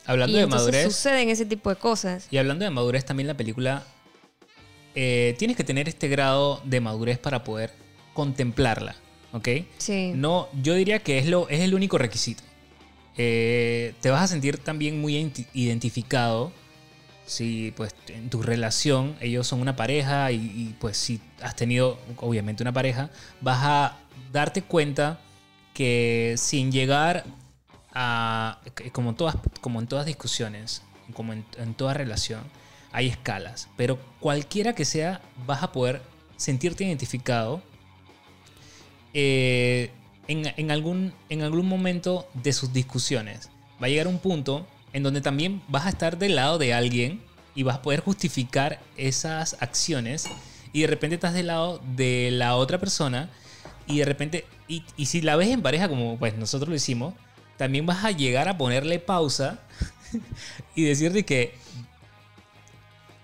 Hablando 0.06 0.36
y 0.36 0.40
de 0.40 0.46
madurez. 0.46 0.84
suceden 0.84 1.30
ese 1.30 1.46
tipo 1.46 1.70
de 1.70 1.76
cosas. 1.76 2.28
Y 2.30 2.36
hablando 2.36 2.64
de 2.66 2.70
madurez, 2.70 3.06
también 3.06 3.26
la 3.26 3.34
película. 3.34 3.82
eh, 4.94 5.34
tienes 5.38 5.56
que 5.56 5.64
tener 5.64 5.88
este 5.88 6.08
grado 6.08 6.60
de 6.64 6.80
madurez 6.80 7.18
para 7.18 7.42
poder 7.42 7.72
contemplarla. 8.12 8.94
¿Ok? 9.34 9.48
Sí. 9.78 10.12
No, 10.14 10.48
yo 10.62 10.74
diría 10.74 11.00
que 11.00 11.18
es, 11.18 11.26
lo, 11.26 11.48
es 11.48 11.60
el 11.60 11.74
único 11.74 11.98
requisito. 11.98 12.42
Eh, 13.16 13.94
te 14.00 14.10
vas 14.10 14.22
a 14.22 14.28
sentir 14.28 14.58
también 14.58 15.00
muy 15.00 15.14
identi- 15.14 15.46
identificado 15.52 16.52
si 17.26 17.72
pues 17.76 17.94
en 18.08 18.28
tu 18.28 18.42
relación 18.42 19.16
ellos 19.20 19.46
son 19.46 19.60
una 19.60 19.76
pareja 19.76 20.30
y, 20.30 20.36
y, 20.36 20.76
pues 20.78 20.96
si 20.96 21.20
has 21.42 21.56
tenido 21.56 21.98
obviamente 22.18 22.62
una 22.62 22.72
pareja, 22.72 23.10
vas 23.40 23.60
a 23.62 23.98
darte 24.32 24.62
cuenta 24.62 25.20
que 25.72 26.34
sin 26.36 26.70
llegar 26.70 27.24
a, 27.92 28.60
como, 28.92 29.10
en 29.10 29.16
todas, 29.16 29.36
como 29.60 29.80
en 29.80 29.86
todas 29.86 30.06
discusiones, 30.06 30.82
como 31.14 31.32
en, 31.32 31.44
en 31.58 31.74
toda 31.74 31.94
relación, 31.94 32.42
hay 32.92 33.08
escalas, 33.08 33.68
pero 33.76 33.98
cualquiera 34.20 34.74
que 34.74 34.84
sea, 34.84 35.20
vas 35.46 35.62
a 35.62 35.72
poder 35.72 36.02
sentirte 36.36 36.84
identificado 36.84 37.62
eh, 39.14 39.90
en, 40.28 40.52
en 40.56 40.70
algún, 40.70 41.12
en 41.28 41.42
algún 41.42 41.66
momento 41.66 42.28
de 42.34 42.52
sus 42.52 42.72
discusiones. 42.72 43.48
Va 43.82 43.86
a 43.86 43.90
llegar 43.90 44.08
un 44.08 44.18
punto 44.18 44.66
en 44.92 45.02
donde 45.02 45.20
también 45.20 45.62
vas 45.68 45.86
a 45.86 45.88
estar 45.88 46.18
del 46.18 46.36
lado 46.36 46.58
de 46.58 46.74
alguien 46.74 47.20
y 47.54 47.62
vas 47.62 47.76
a 47.76 47.82
poder 47.82 48.00
justificar 48.00 48.80
esas 48.96 49.56
acciones 49.60 50.28
y 50.72 50.82
de 50.82 50.86
repente 50.88 51.14
estás 51.14 51.34
del 51.34 51.46
lado 51.48 51.80
de 51.96 52.30
la 52.32 52.56
otra 52.56 52.78
persona 52.78 53.30
y 53.86 53.98
de 53.98 54.04
repente, 54.04 54.44
y, 54.66 54.82
y 54.96 55.06
si 55.06 55.20
la 55.20 55.36
ves 55.36 55.48
en 55.48 55.62
pareja 55.62 55.88
como 55.88 56.18
pues 56.18 56.36
nosotros 56.36 56.68
lo 56.68 56.74
hicimos, 56.74 57.14
también 57.56 57.86
vas 57.86 58.04
a 58.04 58.10
llegar 58.10 58.48
a 58.48 58.58
ponerle 58.58 58.98
pausa 58.98 59.60
y 60.74 60.84
decirte 60.84 61.24
que 61.24 61.54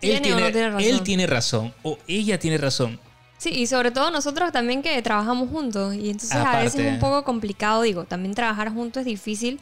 él 0.00 0.22
¿Tiene 0.22 0.70
no 0.70 0.78
él 0.78 1.02
tiene 1.02 1.26
razón 1.26 1.74
o 1.82 1.98
ella 2.06 2.38
tiene 2.38 2.56
razón. 2.56 2.98
Sí, 3.40 3.48
y 3.48 3.66
sobre 3.66 3.90
todo 3.90 4.10
nosotros 4.10 4.52
también 4.52 4.82
que 4.82 5.00
trabajamos 5.00 5.48
juntos. 5.48 5.94
Y 5.94 6.10
entonces 6.10 6.36
a 6.36 6.60
veces 6.60 6.78
es 6.78 6.92
un 6.92 6.98
poco 6.98 7.24
complicado, 7.24 7.80
digo, 7.80 8.04
también 8.04 8.34
trabajar 8.34 8.70
juntos 8.70 9.00
es 9.00 9.06
difícil. 9.06 9.58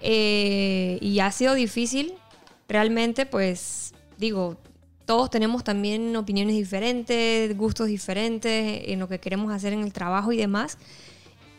eh, 0.00 0.96
y 1.02 1.20
ha 1.20 1.30
sido 1.30 1.52
difícil, 1.52 2.14
realmente, 2.66 3.26
pues, 3.26 3.92
digo, 4.16 4.56
todos 5.04 5.28
tenemos 5.28 5.62
también 5.64 6.16
opiniones 6.16 6.56
diferentes, 6.56 7.54
gustos 7.58 7.88
diferentes 7.88 8.84
en 8.86 8.98
lo 8.98 9.06
que 9.06 9.18
queremos 9.18 9.52
hacer 9.52 9.74
en 9.74 9.82
el 9.82 9.92
trabajo 9.92 10.32
y 10.32 10.38
demás. 10.38 10.78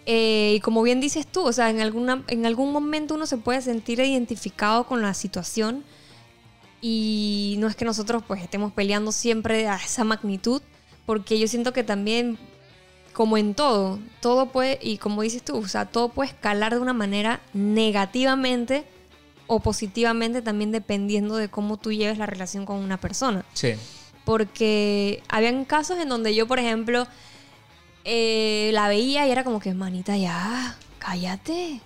Eh, 0.07 0.53
y 0.55 0.59
como 0.61 0.81
bien 0.81 0.99
dices 0.99 1.27
tú, 1.27 1.41
o 1.43 1.53
sea, 1.53 1.69
en, 1.69 1.79
alguna, 1.79 2.23
en 2.27 2.47
algún 2.47 2.71
momento 2.71 3.13
uno 3.13 3.27
se 3.27 3.37
puede 3.37 3.61
sentir 3.61 3.99
identificado 3.99 4.85
con 4.87 5.03
la 5.03 5.13
situación 5.13 5.83
y 6.81 7.57
no 7.59 7.67
es 7.67 7.75
que 7.75 7.85
nosotros 7.85 8.23
pues 8.27 8.41
estemos 8.41 8.73
peleando 8.73 9.11
siempre 9.11 9.67
a 9.67 9.75
esa 9.75 10.03
magnitud, 10.03 10.63
porque 11.05 11.39
yo 11.39 11.47
siento 11.47 11.73
que 11.73 11.83
también, 11.83 12.37
como 13.13 13.37
en 13.37 13.53
todo, 13.53 13.99
todo 14.19 14.47
puede, 14.47 14.79
y 14.81 14.97
como 14.97 15.21
dices 15.21 15.43
tú, 15.43 15.57
o 15.57 15.67
sea, 15.67 15.85
todo 15.85 16.09
puede 16.09 16.29
escalar 16.29 16.73
de 16.73 16.79
una 16.79 16.93
manera 16.93 17.41
negativamente 17.53 18.85
o 19.47 19.59
positivamente 19.59 20.41
también 20.41 20.71
dependiendo 20.71 21.35
de 21.35 21.49
cómo 21.49 21.77
tú 21.77 21.91
lleves 21.91 22.17
la 22.17 22.25
relación 22.25 22.65
con 22.65 22.77
una 22.77 22.97
persona. 22.97 23.43
Sí. 23.53 23.73
Porque 24.23 25.23
habían 25.27 25.65
casos 25.65 25.99
en 25.99 26.07
donde 26.07 26.33
yo, 26.33 26.47
por 26.47 26.59
ejemplo, 26.59 27.05
eh, 28.05 28.69
la 28.73 28.87
veía 28.87 29.27
y 29.27 29.31
era 29.31 29.43
como 29.43 29.59
que, 29.59 29.73
manita, 29.73 30.15
ya, 30.15 30.77
cállate, 30.99 31.81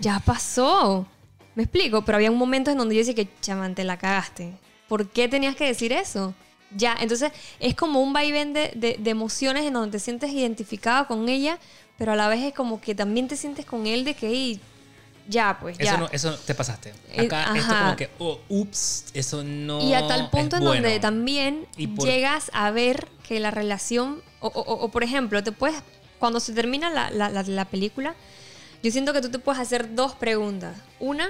ya 0.00 0.20
pasó. 0.20 1.06
Me 1.54 1.62
explico, 1.62 2.04
pero 2.04 2.16
había 2.16 2.30
un 2.30 2.38
momento 2.38 2.70
en 2.70 2.78
donde 2.78 2.96
yo 2.96 3.00
decía 3.00 3.14
que, 3.14 3.28
chamante, 3.40 3.84
la 3.84 3.96
cagaste. 3.96 4.58
¿Por 4.88 5.08
qué 5.08 5.28
tenías 5.28 5.54
que 5.54 5.66
decir 5.66 5.92
eso? 5.92 6.34
Ya, 6.76 6.96
entonces 7.00 7.32
es 7.60 7.74
como 7.74 8.00
un 8.00 8.12
vaivén 8.12 8.52
de, 8.52 8.72
de- 8.74 8.96
de 8.98 9.10
emociones 9.10 9.64
en 9.64 9.72
donde 9.74 9.92
te 9.92 9.98
sientes 10.04 10.30
identificado 10.30 11.06
con 11.06 11.28
ella, 11.28 11.58
pero 11.98 12.12
a 12.12 12.16
la 12.16 12.28
vez 12.28 12.42
es 12.42 12.52
como 12.54 12.80
que 12.80 12.94
también 12.94 13.28
te 13.28 13.36
sientes 13.36 13.64
con 13.64 13.86
él 13.86 14.04
de 14.04 14.14
que, 14.14 14.26
"Ey, 14.28 14.60
ya, 15.28 15.56
pues 15.60 15.78
ya. 15.78 15.84
Eso, 15.92 15.98
no, 15.98 16.08
eso 16.10 16.34
te 16.38 16.54
pasaste. 16.54 16.92
Eh, 17.12 17.22
Acá 17.26 17.42
esto 17.56 17.72
ajá. 17.72 17.84
como 17.84 17.96
que, 17.96 18.10
oh, 18.18 18.40
ups, 18.48 19.06
eso 19.14 19.42
no. 19.44 19.80
Y 19.80 19.94
a 19.94 20.06
tal 20.06 20.28
punto 20.30 20.56
es 20.56 20.62
en 20.62 20.66
donde 20.68 21.00
también 21.00 21.66
Y 21.76 21.86
por- 21.86 22.06
llegas 22.06 22.50
a 22.52 22.70
ver 22.72 23.08
que 23.26 23.38
la 23.40 23.50
relación, 23.50 24.20
o, 24.40 24.48
o- 24.48 24.84
o, 24.84 24.88
por 24.90 25.02
ejemplo, 25.04 25.42
te 25.42 25.52
puedes, 25.52 25.76
cuando 26.18 26.40
se 26.40 26.52
termina 26.52 26.90
la, 26.90 27.10
la- 27.10 27.30
la- 27.30 27.42
la 27.44 27.64
película, 27.64 28.14
yo 28.82 28.90
siento 28.90 29.12
que 29.14 29.20
tú 29.22 29.30
te 29.30 29.38
puedes 29.38 29.60
hacer 29.62 29.94
dos 29.94 30.14
preguntas. 30.14 30.76
Una, 31.00 31.28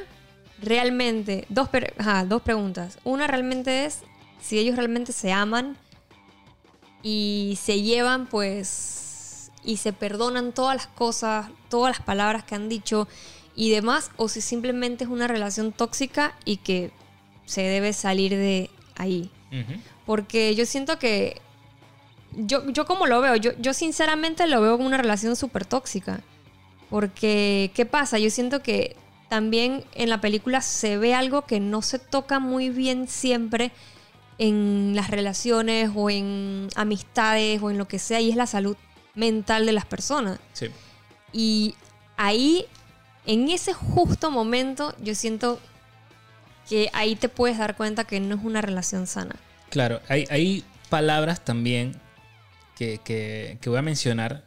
realmente, 0.60 1.44
dos, 1.48 1.68
ajá, 1.98 2.24
dos 2.24 2.42
preguntas. 2.42 2.98
Una 3.04 3.26
realmente 3.26 3.84
es 3.84 4.00
si 4.44 4.58
ellos 4.58 4.76
realmente 4.76 5.12
se 5.12 5.32
aman 5.32 5.76
y 7.02 7.58
se 7.60 7.80
llevan, 7.80 8.26
pues, 8.26 9.50
y 9.64 9.78
se 9.78 9.94
perdonan 9.94 10.52
todas 10.52 10.76
las 10.76 10.86
cosas, 10.86 11.48
todas 11.70 11.96
las 11.96 12.04
palabras 12.04 12.44
que 12.44 12.54
han 12.54 12.68
dicho 12.68 13.08
y 13.56 13.70
demás, 13.70 14.10
o 14.16 14.28
si 14.28 14.42
simplemente 14.42 15.04
es 15.04 15.10
una 15.10 15.28
relación 15.28 15.72
tóxica 15.72 16.34
y 16.44 16.58
que 16.58 16.90
se 17.46 17.62
debe 17.62 17.94
salir 17.94 18.32
de 18.32 18.70
ahí. 18.96 19.30
Porque 20.04 20.54
yo 20.54 20.66
siento 20.66 20.98
que 20.98 21.40
yo, 22.36 22.68
yo 22.68 22.84
como 22.84 23.06
lo 23.06 23.20
veo, 23.20 23.36
yo, 23.36 23.52
yo 23.58 23.72
sinceramente 23.72 24.46
lo 24.46 24.60
veo 24.60 24.76
como 24.76 24.88
una 24.88 24.98
relación 24.98 25.36
súper 25.36 25.64
tóxica. 25.64 26.20
Porque, 26.90 27.70
¿qué 27.74 27.86
pasa? 27.86 28.18
Yo 28.18 28.28
siento 28.28 28.62
que 28.62 28.96
también 29.28 29.84
en 29.94 30.10
la 30.10 30.20
película 30.20 30.60
se 30.60 30.98
ve 30.98 31.14
algo 31.14 31.42
que 31.46 31.60
no 31.60 31.80
se 31.80 31.98
toca 31.98 32.40
muy 32.40 32.68
bien 32.68 33.08
siempre 33.08 33.72
en 34.38 34.92
las 34.96 35.10
relaciones 35.10 35.90
o 35.94 36.10
en 36.10 36.68
amistades 36.76 37.60
o 37.62 37.70
en 37.70 37.78
lo 37.78 37.86
que 37.86 37.98
sea, 37.98 38.20
y 38.20 38.30
es 38.30 38.36
la 38.36 38.46
salud 38.46 38.76
mental 39.14 39.64
de 39.66 39.72
las 39.72 39.86
personas. 39.86 40.38
Sí. 40.52 40.66
Y 41.32 41.74
ahí, 42.16 42.66
en 43.26 43.48
ese 43.48 43.72
justo 43.72 44.30
momento, 44.30 44.94
yo 45.02 45.14
siento 45.14 45.60
que 46.68 46.90
ahí 46.92 47.14
te 47.16 47.28
puedes 47.28 47.58
dar 47.58 47.76
cuenta 47.76 48.04
que 48.04 48.18
no 48.20 48.34
es 48.36 48.42
una 48.44 48.60
relación 48.60 49.06
sana. 49.06 49.36
Claro, 49.70 50.00
hay, 50.08 50.24
hay 50.30 50.64
palabras 50.88 51.44
también 51.44 52.00
que, 52.76 52.98
que- 53.04 53.58
que 53.60 53.68
voy 53.70 53.78
a 53.78 53.82
mencionar 53.82 54.44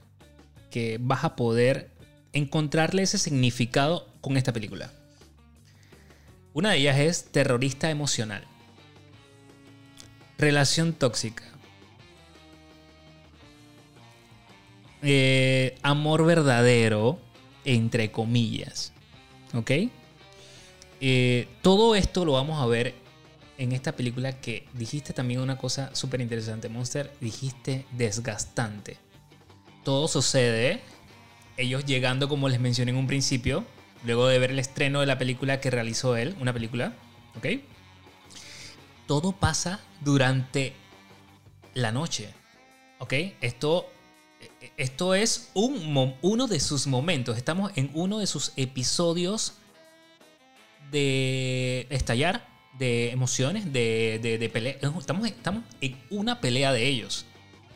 que 0.71 0.97
vas 0.99 1.23
a 1.23 1.35
poder 1.35 1.89
encontrarle 2.33 3.03
ese 3.03 3.17
significado 3.17 4.07
con 4.21 4.35
esta 4.35 4.51
película. 4.51 4.91
Una 6.53 6.71
de 6.71 6.77
ellas 6.77 6.97
es 6.99 7.25
terrorista 7.31 7.89
emocional. 7.89 8.43
Relación 10.37 10.93
tóxica. 10.93 11.43
Eh, 15.01 15.77
amor 15.81 16.25
verdadero, 16.25 17.19
entre 17.65 18.11
comillas. 18.11 18.93
¿Ok? 19.53 19.71
Eh, 20.99 21.47
todo 21.61 21.95
esto 21.95 22.25
lo 22.25 22.33
vamos 22.33 22.61
a 22.61 22.65
ver 22.65 22.95
en 23.57 23.71
esta 23.71 23.95
película 23.95 24.39
que 24.39 24.67
dijiste 24.73 25.13
también 25.13 25.39
una 25.39 25.57
cosa 25.57 25.95
súper 25.95 26.21
interesante, 26.21 26.69
Monster. 26.69 27.11
Dijiste 27.19 27.85
desgastante. 27.91 28.97
Todo 29.83 30.07
sucede, 30.07 30.81
ellos 31.55 31.85
llegando, 31.85 32.29
como 32.29 32.49
les 32.49 32.59
mencioné 32.59 32.91
en 32.91 32.97
un 32.97 33.07
principio, 33.07 33.65
luego 34.05 34.27
de 34.27 34.37
ver 34.37 34.51
el 34.51 34.59
estreno 34.59 34.99
de 34.99 35.05
la 35.05 35.17
película 35.17 35.59
que 35.59 35.71
realizó 35.71 36.15
él, 36.15 36.35
una 36.39 36.53
película, 36.53 36.93
¿ok? 37.37 37.45
Todo 39.07 39.31
pasa 39.31 39.79
durante 40.01 40.73
la 41.73 41.91
noche, 41.91 42.33
¿ok? 42.99 43.13
Esto, 43.41 43.89
esto 44.75 45.15
es 45.15 45.49
un, 45.53 46.15
uno 46.21 46.47
de 46.47 46.59
sus 46.59 46.87
momentos, 46.87 47.37
estamos 47.37 47.71
en 47.75 47.89
uno 47.93 48.19
de 48.19 48.27
sus 48.27 48.51
episodios 48.57 49.53
de 50.91 51.87
estallar, 51.89 52.47
de 52.77 53.11
emociones, 53.11 53.71
de, 53.73 54.19
de, 54.21 54.37
de 54.37 54.49
pelea. 54.49 54.73
Estamos, 54.73 55.05
estamos 55.25 55.29
en 55.81 55.97
una 56.09 56.39
pelea 56.39 56.71
de 56.71 56.87
ellos. 56.87 57.25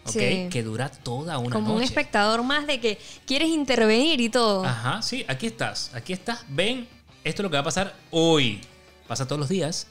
¿Ok? 0.04 0.14
Sí. 0.14 0.48
Que 0.50 0.64
dura 0.64 0.90
toda 0.90 1.38
una 1.38 1.54
como 1.54 1.76
un 1.76 1.84
espectador 1.84 2.44
más 2.44 2.66
de 2.66 2.80
que 2.80 2.98
quieres 3.26 3.50
intervenir 3.50 4.20
y 4.20 4.30
todo. 4.30 4.66
Ajá, 4.66 5.02
sí, 5.02 5.24
aquí 5.28 5.46
estás. 5.48 5.94
Aquí 5.94 6.12
estás. 6.12 6.44
Ven, 6.50 6.88
esto 7.24 7.42
es 7.42 7.44
lo 7.44 7.50
que 7.50 7.58
va 7.58 7.62
a 7.62 7.66
pasar 7.66 7.96
hoy. 8.10 8.62
Pasa 9.08 9.28
todos 9.28 9.40
los 9.40 9.50
días, 9.50 9.88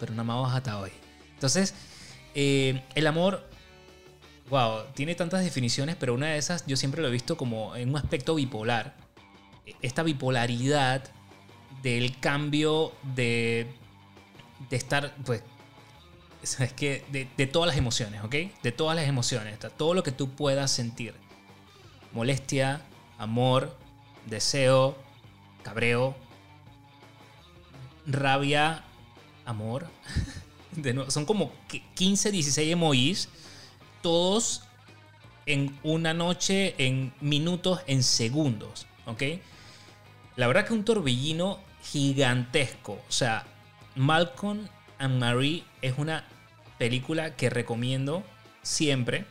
pero 0.00 0.12
nada 0.12 0.24
más 0.24 0.54
hasta 0.54 0.80
hoy. 0.80 0.90
Entonces, 1.34 1.74
eh, 2.34 2.82
el 2.94 3.06
amor, 3.06 3.48
wow, 4.48 4.84
tiene 4.94 5.14
tantas 5.14 5.44
definiciones, 5.44 5.96
pero 5.96 6.14
una 6.14 6.28
de 6.28 6.38
esas 6.38 6.66
yo 6.66 6.76
siempre 6.76 7.02
lo 7.02 7.08
he 7.08 7.10
visto 7.12 7.36
como 7.36 7.76
en 7.76 7.90
un 7.90 7.96
aspecto 7.96 8.34
bipolar. 8.34 8.96
Esta 9.82 10.02
bipolaridad 10.02 11.04
del 11.82 12.18
cambio 12.18 12.92
de, 13.14 13.66
de 14.68 14.76
estar, 14.76 15.14
pues, 15.24 15.42
es 16.42 16.72
que 16.72 17.04
de, 17.12 17.28
de 17.36 17.46
todas 17.46 17.68
las 17.68 17.76
emociones, 17.76 18.24
¿ok? 18.24 18.34
De 18.62 18.72
todas 18.72 18.96
las 18.96 19.06
emociones, 19.06 19.58
todo 19.76 19.94
lo 19.94 20.02
que 20.02 20.12
tú 20.12 20.30
puedas 20.30 20.70
sentir. 20.70 21.14
Molestia, 22.12 22.80
amor, 23.18 23.76
deseo, 24.26 24.96
cabreo, 25.62 26.16
rabia, 28.06 28.84
amor. 29.50 29.86
Son 31.08 31.26
como 31.26 31.52
que 31.68 31.82
15, 31.94 32.30
16 32.30 32.72
emojis, 32.72 33.28
todos 34.02 34.62
en 35.46 35.78
una 35.82 36.14
noche, 36.14 36.74
en 36.78 37.12
minutos, 37.20 37.80
en 37.86 38.02
segundos, 38.02 38.86
¿ok? 39.06 39.22
La 40.36 40.46
verdad 40.46 40.66
que 40.66 40.72
un 40.72 40.84
torbellino 40.84 41.58
gigantesco. 41.82 42.92
O 43.08 43.12
sea, 43.12 43.44
Malcolm 43.96 44.68
and 44.98 45.18
Marie 45.18 45.64
es 45.82 45.94
una 45.98 46.24
película 46.78 47.36
que 47.36 47.50
recomiendo 47.50 48.22
siempre. 48.62 49.26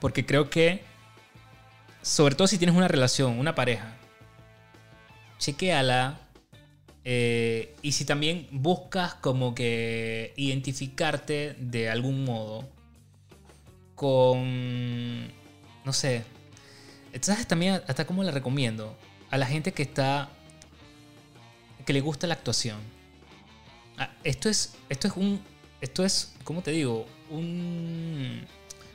Porque 0.00 0.26
creo 0.26 0.50
que, 0.50 0.84
sobre 2.02 2.34
todo 2.34 2.46
si 2.46 2.58
tienes 2.58 2.76
una 2.76 2.88
relación, 2.88 3.38
una 3.38 3.54
pareja, 3.54 3.96
chequeala. 5.38 6.20
Eh, 7.08 7.76
y 7.82 7.92
si 7.92 8.04
también 8.04 8.48
buscas 8.50 9.14
como 9.14 9.54
que 9.54 10.34
identificarte 10.36 11.54
de 11.56 11.88
algún 11.88 12.24
modo 12.24 12.68
con, 13.94 15.28
no 15.84 15.92
sé, 15.92 16.24
¿sabes 17.20 17.46
también 17.46 17.80
hasta 17.86 18.08
cómo 18.08 18.24
la 18.24 18.32
recomiendo? 18.32 18.98
A 19.30 19.38
la 19.38 19.46
gente 19.46 19.70
que 19.70 19.84
está, 19.84 20.30
que 21.84 21.92
le 21.92 22.00
gusta 22.00 22.26
la 22.26 22.34
actuación. 22.34 22.80
Ah, 23.96 24.10
esto 24.24 24.48
es, 24.48 24.74
esto 24.88 25.06
es 25.06 25.16
un, 25.16 25.40
esto 25.80 26.04
es, 26.04 26.34
¿cómo 26.42 26.60
te 26.60 26.72
digo? 26.72 27.06
Un, 27.30 28.44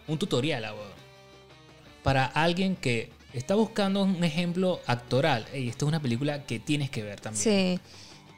un 0.09 0.19
tutorial, 0.19 0.65
abogado. 0.65 0.95
Para 2.03 2.25
alguien 2.25 2.75
que 2.75 3.09
está 3.33 3.55
buscando 3.55 4.03
un 4.03 4.23
ejemplo 4.23 4.79
actoral. 4.87 5.45
Ey, 5.53 5.69
esto 5.69 5.85
es 5.85 5.87
una 5.89 6.01
película 6.01 6.45
que 6.45 6.59
tienes 6.59 6.89
que 6.89 7.03
ver 7.03 7.19
también. 7.19 7.41
Sí, 7.43 7.79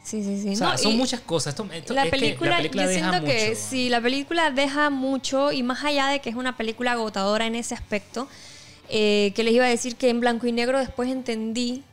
sí, 0.03 0.23
sí. 0.23 0.41
sí. 0.41 0.49
O 0.49 0.55
sea, 0.55 0.71
No, 0.73 0.77
son 0.77 0.91
y 0.93 0.97
muchas 0.97 1.21
cosas. 1.21 1.53
Esto- 1.53 1.67
esto- 1.71 1.93
la, 1.93 2.03
es 2.05 2.11
que 2.11 2.17
película, 2.19 2.61
yo 2.61 2.69
deja 2.87 3.09
siento 3.11 3.25
que 3.27 3.49
mucho. 3.49 3.61
sí, 3.69 3.89
la 3.89 4.01
película 4.01 4.51
deja 4.51 4.89
mucho 4.89 5.51
y 5.51 5.63
más 5.63 5.83
allá 5.83 6.07
de 6.07 6.19
que 6.19 6.29
es 6.29 6.35
una 6.35 6.57
película 6.57 6.91
agotadora 6.93 7.45
en 7.47 7.55
ese 7.55 7.73
aspecto, 7.75 8.27
eh, 8.89 9.31
que 9.35 9.43
les 9.43 9.53
iba 9.53 9.65
a 9.65 9.69
decir 9.69 9.95
que 9.95 10.09
en 10.09 10.19
blanco 10.19 10.45
y 10.47 10.51
negro 10.51 10.77
después 10.79 11.09
entendí 11.09 11.83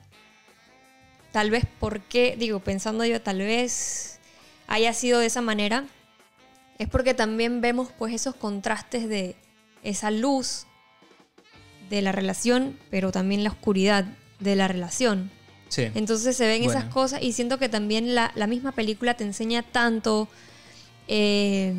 tal 1.32 1.50
vez 1.50 1.64
por 1.78 2.00
qué, 2.00 2.36
digo, 2.38 2.58
pensando 2.60 3.04
yo, 3.04 3.22
tal 3.22 3.38
vez 3.38 4.18
haya 4.66 4.92
sido 4.92 5.20
de 5.20 5.26
esa 5.26 5.40
manera, 5.40 5.84
es 6.78 6.88
porque 6.88 7.14
también 7.14 7.60
vemos 7.60 7.90
pues 7.96 8.12
esos 8.14 8.34
contrastes 8.34 9.08
de 9.08 9.36
esa 9.84 10.10
luz 10.10 10.66
de 11.90 12.00
la 12.00 12.12
relación, 12.12 12.78
pero 12.88 13.12
también 13.12 13.44
la 13.44 13.50
oscuridad 13.50 14.06
de 14.38 14.56
la 14.56 14.68
relación. 14.68 15.30
Sí. 15.68 15.88
Entonces 15.94 16.36
se 16.36 16.46
ven 16.46 16.64
esas 16.64 16.84
cosas 16.86 17.22
y 17.22 17.32
siento 17.32 17.58
que 17.58 17.68
también 17.68 18.14
la, 18.14 18.32
la 18.34 18.46
misma 18.46 18.72
película 18.72 19.14
te 19.14 19.24
enseña 19.24 19.62
tanto, 19.62 20.28
eh, 21.06 21.74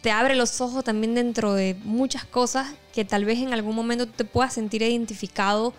te 0.00 0.10
abre 0.10 0.34
los 0.34 0.60
ojos 0.60 0.82
también 0.84 1.14
dentro 1.14 1.54
de 1.54 1.76
muchas 1.84 2.24
cosas 2.24 2.74
que 2.94 3.04
tal 3.04 3.24
vez 3.24 3.38
en 3.38 3.52
algún 3.52 3.76
momento 3.76 4.06
te 4.06 4.24
puedas 4.24 4.54
sentir 4.54 4.82
identificado 4.82 5.74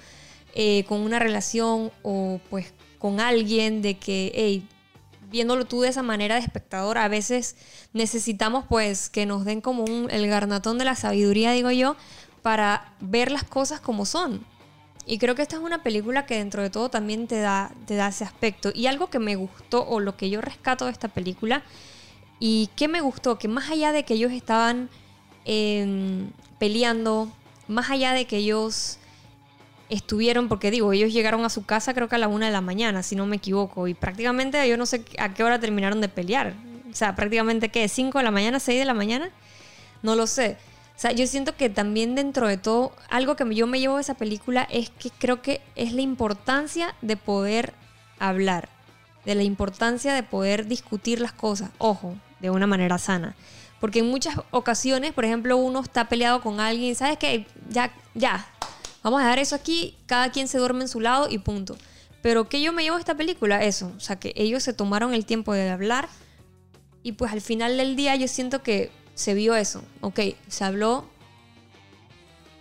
eh, 0.53 0.85
con 0.87 1.01
una 1.01 1.19
relación 1.19 1.91
o 2.03 2.39
pues 2.49 2.73
con 2.99 3.19
alguien 3.19 3.81
de 3.81 3.97
que, 3.97 4.31
hey, 4.33 4.67
viéndolo 5.29 5.65
tú 5.65 5.81
de 5.81 5.89
esa 5.89 6.03
manera 6.03 6.35
de 6.35 6.41
espectador, 6.41 6.97
a 6.97 7.07
veces 7.07 7.55
necesitamos 7.93 8.65
pues 8.67 9.09
que 9.09 9.25
nos 9.25 9.45
den 9.45 9.61
como 9.61 9.83
un, 9.83 10.09
el 10.09 10.27
garnatón 10.27 10.77
de 10.77 10.85
la 10.85 10.95
sabiduría, 10.95 11.51
digo 11.51 11.71
yo, 11.71 11.95
para 12.47 12.93
ver 13.01 13.29
las 13.29 13.43
cosas 13.43 13.81
como 13.81 14.05
son. 14.05 14.39
Y 15.05 15.17
creo 15.17 15.35
que 15.35 15.41
esta 15.41 15.57
es 15.57 15.61
una 15.61 15.83
película 15.83 16.25
que 16.25 16.37
dentro 16.37 16.63
de 16.63 16.69
todo 16.69 16.87
también 16.87 17.27
te 17.27 17.41
da, 17.41 17.73
te 17.85 17.95
da 17.95 18.07
ese 18.07 18.23
aspecto. 18.23 18.71
Y 18.73 18.87
algo 18.87 19.09
que 19.09 19.19
me 19.19 19.35
gustó 19.35 19.85
o 19.85 19.99
lo 19.99 20.15
que 20.15 20.29
yo 20.29 20.39
rescato 20.39 20.85
de 20.85 20.91
esta 20.91 21.09
película 21.09 21.61
y 22.39 22.69
que 22.77 22.87
me 22.87 23.01
gustó, 23.01 23.37
que 23.37 23.49
más 23.49 23.69
allá 23.69 23.91
de 23.91 24.05
que 24.05 24.13
ellos 24.13 24.31
estaban 24.31 24.89
em, 25.43 26.29
peleando, 26.57 27.29
más 27.67 27.89
allá 27.89 28.13
de 28.13 28.23
que 28.23 28.37
ellos 28.37 28.97
estuvieron, 29.89 30.47
porque 30.47 30.71
digo, 30.71 30.93
ellos 30.93 31.11
llegaron 31.11 31.43
a 31.43 31.49
su 31.49 31.65
casa 31.65 31.93
creo 31.93 32.07
que 32.07 32.15
a 32.15 32.19
la 32.19 32.29
una 32.29 32.45
de 32.45 32.53
la 32.53 32.61
mañana, 32.61 33.03
si 33.03 33.17
no 33.17 33.25
me 33.25 33.35
equivoco, 33.35 33.89
y 33.89 33.93
prácticamente 33.93 34.65
yo 34.69 34.77
no 34.77 34.85
sé 34.85 35.03
a 35.19 35.33
qué 35.33 35.43
hora 35.43 35.59
terminaron 35.59 35.99
de 35.99 36.07
pelear. 36.07 36.53
O 36.89 36.95
sea, 36.95 37.13
prácticamente 37.13 37.67
qué, 37.67 37.89
5 37.89 38.19
de 38.19 38.23
la 38.23 38.31
mañana, 38.31 38.61
6 38.61 38.79
de 38.79 38.85
la 38.85 38.93
mañana, 38.93 39.31
no 40.01 40.15
lo 40.15 40.27
sé. 40.27 40.55
O 40.97 40.99
sea, 40.99 41.11
yo 41.11 41.27
siento 41.27 41.55
que 41.55 41.69
también 41.69 42.15
dentro 42.15 42.47
de 42.47 42.57
todo, 42.57 42.91
algo 43.11 43.35
que 43.35 43.53
yo 43.53 43.67
me 43.67 43.79
llevo 43.79 43.97
de 43.97 44.01
esa 44.01 44.15
película 44.15 44.67
es 44.71 44.89
que 44.89 45.11
creo 45.11 45.43
que 45.43 45.61
es 45.75 45.93
la 45.93 46.01
importancia 46.01 46.95
de 47.03 47.15
poder 47.15 47.75
hablar, 48.17 48.69
de 49.23 49.35
la 49.35 49.43
importancia 49.43 50.15
de 50.15 50.23
poder 50.23 50.65
discutir 50.65 51.21
las 51.21 51.33
cosas, 51.33 51.69
ojo, 51.77 52.15
de 52.39 52.49
una 52.49 52.65
manera 52.65 52.97
sana. 52.97 53.35
Porque 53.79 53.99
en 53.99 54.07
muchas 54.09 54.37
ocasiones, 54.49 55.13
por 55.13 55.23
ejemplo, 55.23 55.55
uno 55.57 55.81
está 55.81 56.09
peleado 56.09 56.41
con 56.41 56.59
alguien, 56.59 56.95
¿sabes 56.95 57.19
qué? 57.19 57.45
Ya, 57.69 57.93
ya, 58.15 58.47
vamos 59.03 59.19
a 59.21 59.25
dejar 59.25 59.37
eso 59.37 59.53
aquí, 59.53 59.95
cada 60.07 60.31
quien 60.31 60.47
se 60.47 60.57
duerme 60.57 60.81
en 60.81 60.87
su 60.87 60.99
lado 60.99 61.27
y 61.29 61.37
punto. 61.37 61.77
Pero 62.23 62.49
¿qué 62.49 62.59
yo 62.59 62.73
me 62.73 62.81
llevo 62.81 62.95
de 62.95 63.01
esta 63.01 63.13
película? 63.13 63.63
Eso, 63.63 63.93
o 63.95 63.99
sea, 63.99 64.15
que 64.15 64.33
ellos 64.35 64.63
se 64.63 64.73
tomaron 64.73 65.13
el 65.13 65.27
tiempo 65.27 65.53
de 65.53 65.69
hablar 65.69 66.09
y 67.03 67.11
pues 67.11 67.31
al 67.31 67.41
final 67.41 67.77
del 67.77 67.95
día 67.95 68.15
yo 68.15 68.27
siento 68.27 68.63
que 68.63 68.89
se 69.17 69.33
vio 69.33 69.55
eso. 69.55 69.83
Ok, 70.01 70.19
se 70.47 70.63
habló, 70.63 71.09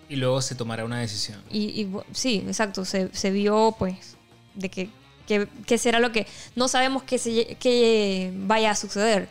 Y 0.08 0.16
luego 0.16 0.40
se 0.40 0.54
tomará 0.54 0.84
una 0.84 1.00
decisión. 1.00 1.42
Y, 1.50 1.88
sí, 2.12 2.44
exacto, 2.46 2.84
se, 2.84 3.12
se 3.14 3.30
vio 3.30 3.74
pues 3.78 4.16
de 4.54 4.68
que, 4.68 4.88
que, 5.26 5.48
que 5.66 5.78
será 5.78 5.98
lo 6.00 6.12
que 6.12 6.26
no 6.54 6.68
sabemos 6.68 7.02
lle- 7.32 7.56
que 7.58 8.32
vaya 8.34 8.70
a 8.70 8.74
suceder, 8.76 9.28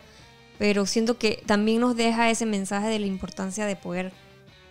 pero 0.58 0.84
siento 0.86 1.16
que 1.18 1.42
también 1.46 1.80
nos 1.80 1.96
deja 1.96 2.30
ese 2.30 2.44
mensaje 2.46 2.88
de 2.88 2.98
la 2.98 3.06
importancia 3.06 3.64
de 3.66 3.74
poder 3.76 4.12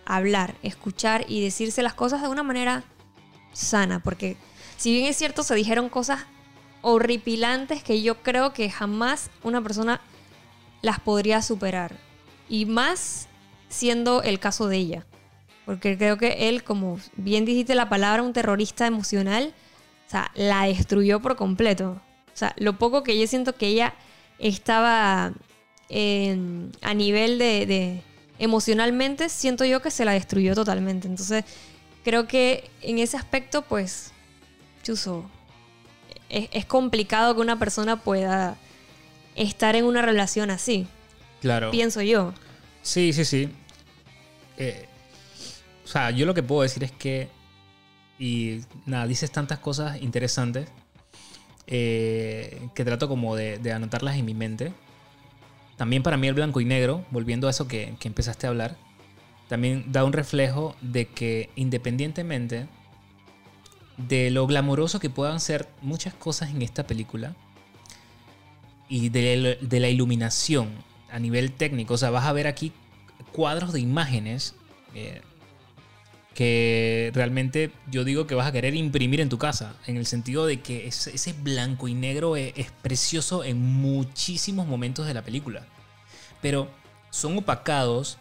hablar, 0.04 0.54
escuchar 0.62 1.24
y 1.28 1.42
decirse 1.42 1.82
las 1.82 1.94
cosas 1.94 2.22
de 2.22 2.28
una 2.28 2.44
manera 2.44 2.84
sana, 3.52 3.98
porque 4.00 4.36
si 4.76 4.92
bien 4.92 5.06
es 5.06 5.16
cierto 5.16 5.42
se 5.42 5.54
dijeron 5.56 5.88
cosas 5.88 6.20
horripilantes 6.82 7.82
que 7.82 8.00
yo 8.00 8.22
creo 8.22 8.52
que 8.52 8.70
jamás 8.70 9.28
una 9.42 9.60
persona 9.60 10.00
las 10.82 11.00
podría 11.00 11.42
superar, 11.42 11.96
y 12.48 12.66
más 12.66 13.28
siendo 13.68 14.22
el 14.22 14.38
caso 14.38 14.68
de 14.68 14.76
ella. 14.76 15.06
Porque 15.64 15.98
creo 15.98 16.16
que 16.16 16.48
él, 16.48 16.62
como 16.62 16.98
bien 17.16 17.44
dijiste 17.44 17.74
la 17.74 17.88
palabra, 17.88 18.22
un 18.22 18.32
terrorista 18.32 18.86
emocional, 18.86 19.52
o 20.06 20.10
sea, 20.10 20.30
la 20.34 20.64
destruyó 20.66 21.20
por 21.20 21.36
completo. 21.36 22.00
O 22.32 22.36
sea, 22.38 22.54
lo 22.56 22.78
poco 22.78 23.02
que 23.02 23.18
yo 23.18 23.26
siento 23.26 23.54
que 23.56 23.66
ella 23.66 23.94
estaba 24.38 25.32
a 25.88 26.94
nivel 26.94 27.38
de, 27.38 27.66
de- 27.66 28.02
emocionalmente, 28.38 29.28
siento 29.28 29.64
yo 29.64 29.80
que 29.82 29.90
se 29.90 30.04
la 30.04 30.12
destruyó 30.12 30.54
totalmente. 30.54 31.08
Entonces, 31.08 31.44
creo 32.04 32.28
que 32.28 32.70
en 32.82 32.98
ese 32.98 33.16
aspecto, 33.16 33.62
pues, 33.62 34.12
chuzo, 34.82 35.24
es, 36.28 36.48
es 36.52 36.66
complicado 36.66 37.34
que 37.34 37.40
una 37.40 37.58
persona 37.58 37.96
pueda 37.96 38.56
estar 39.34 39.74
en 39.74 39.84
una 39.84 40.02
relación 40.02 40.50
así, 40.50 40.86
Claro. 41.46 41.70
pienso 41.70 42.02
yo. 42.02 42.34
Sí, 42.82 43.12
sí, 43.12 43.24
sí. 43.24 43.48
Eh, 44.58 44.86
o 45.84 45.88
sea, 45.88 46.10
yo 46.10 46.26
lo 46.26 46.34
que 46.34 46.42
puedo 46.42 46.62
decir 46.62 46.82
es 46.82 46.90
que. 46.90 47.28
Y 48.18 48.62
nada, 48.84 49.06
dices 49.06 49.30
tantas 49.30 49.60
cosas 49.60 50.02
interesantes 50.02 50.68
eh, 51.66 52.68
que 52.74 52.84
trato 52.84 53.08
como 53.08 53.36
de, 53.36 53.58
de 53.58 53.72
anotarlas 53.72 54.16
en 54.16 54.24
mi 54.24 54.34
mente. 54.34 54.72
También 55.76 56.02
para 56.02 56.16
mí 56.16 56.26
el 56.26 56.34
blanco 56.34 56.60
y 56.60 56.64
negro, 56.64 57.04
volviendo 57.10 57.46
a 57.46 57.50
eso 57.50 57.68
que, 57.68 57.94
que 58.00 58.08
empezaste 58.08 58.46
a 58.46 58.50
hablar, 58.50 58.76
también 59.48 59.92
da 59.92 60.04
un 60.04 60.12
reflejo 60.12 60.74
de 60.80 61.06
que 61.06 61.50
independientemente 61.54 62.66
de 63.98 64.30
lo 64.30 64.46
glamoroso 64.46 64.98
que 64.98 65.10
puedan 65.10 65.38
ser 65.38 65.68
muchas 65.82 66.14
cosas 66.14 66.50
en 66.50 66.62
esta 66.62 66.86
película 66.86 67.36
y 68.88 69.10
de, 69.10 69.58
de 69.60 69.80
la 69.80 69.88
iluminación 69.88 70.70
a 71.10 71.18
nivel 71.18 71.52
técnico, 71.52 71.94
o 71.94 71.98
sea, 71.98 72.10
vas 72.10 72.26
a 72.26 72.32
ver 72.32 72.46
aquí 72.46 72.72
cuadros 73.32 73.72
de 73.72 73.80
imágenes 73.80 74.54
eh, 74.94 75.20
que 76.34 77.10
realmente 77.14 77.70
yo 77.90 78.04
digo 78.04 78.26
que 78.26 78.34
vas 78.34 78.46
a 78.46 78.52
querer 78.52 78.74
imprimir 78.74 79.22
en 79.22 79.30
tu 79.30 79.38
casa, 79.38 79.74
en 79.86 79.96
el 79.96 80.04
sentido 80.04 80.44
de 80.44 80.60
que 80.60 80.86
ese, 80.86 81.32
blanco 81.32 81.88
y 81.88 81.94
negro 81.94 82.36
es 82.36 82.70
precioso 82.82 83.42
en 83.42 83.62
muchísimos 83.62 84.66
momentos 84.66 85.06
de 85.06 85.14
la 85.14 85.22
película, 85.22 85.64
pero 86.42 86.68
son 87.10 87.38
opacados 87.38 88.18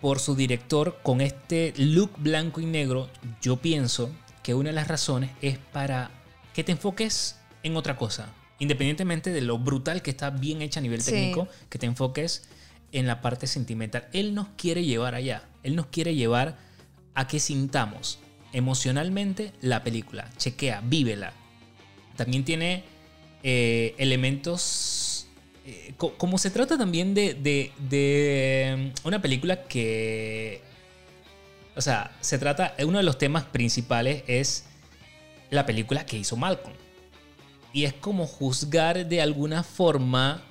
por 0.00 0.20
su 0.20 0.36
director 0.36 1.00
con 1.02 1.20
este 1.20 1.74
look 1.76 2.12
blanco 2.18 2.60
y 2.60 2.66
negro. 2.66 3.08
Yo 3.40 3.56
pienso 3.56 4.10
que 4.44 4.54
una 4.54 4.70
de 4.70 4.74
las 4.74 4.88
razones 4.88 5.30
es 5.40 5.58
para 5.58 6.10
que 6.54 6.62
te 6.62 6.72
enfoques 6.72 7.36
en 7.64 7.76
otra 7.76 7.96
cosa, 7.96 8.28
independientemente 8.62 9.30
de 9.30 9.40
lo 9.40 9.58
brutal 9.58 10.02
que 10.02 10.10
está 10.10 10.30
bien 10.30 10.62
hecha 10.62 10.78
a 10.80 10.82
nivel 10.82 11.02
Sí. 11.02 11.10
técnico, 11.10 11.48
que 11.68 11.78
te 11.78 11.86
enfoques 11.86 12.44
en 12.92 13.06
la 13.06 13.20
parte 13.20 13.46
sentimental. 13.46 14.06
Él 14.12 14.34
nos 14.34 14.48
quiere 14.56 14.84
llevar 14.84 15.14
allá, 15.14 15.42
él 15.64 15.74
nos 15.76 15.86
quiere 15.86 16.14
llevar 16.14 16.56
a 17.14 17.26
que 17.26 17.40
sintamos 17.40 18.18
emocionalmente 18.52 19.52
la 19.60 19.82
película. 19.82 20.30
Chequea, 20.38 20.80
vívela. 20.84 21.32
También 22.16 22.44
tiene 22.44 22.84
eh, 23.42 23.94
elementos. 23.98 25.26
eh, 25.66 25.94
co- 25.96 26.14
como 26.16 26.38
se 26.38 26.50
trata 26.50 26.76
también 26.78 27.14
de, 27.14 27.34
de- 27.34 27.72
de 27.88 28.92
mm, 29.04 29.06
una 29.08 29.20
película 29.22 29.64
que. 29.64 30.60
O 31.74 31.80
sea, 31.80 32.12
se 32.20 32.38
trata. 32.38 32.74
Uno 32.86 32.98
de 32.98 33.04
los 33.04 33.18
temas 33.18 33.44
principales 33.44 34.22
es 34.28 34.64
la 35.50 35.64
película 35.66 36.04
que 36.06 36.16
hizo 36.18 36.36
Malcolm. 36.36 36.74
Y 37.72 37.84
es 37.84 37.94
como 37.94 38.26
juzgar 38.26 39.06
de 39.06 39.20
alguna 39.20 39.62
forma 39.62 40.42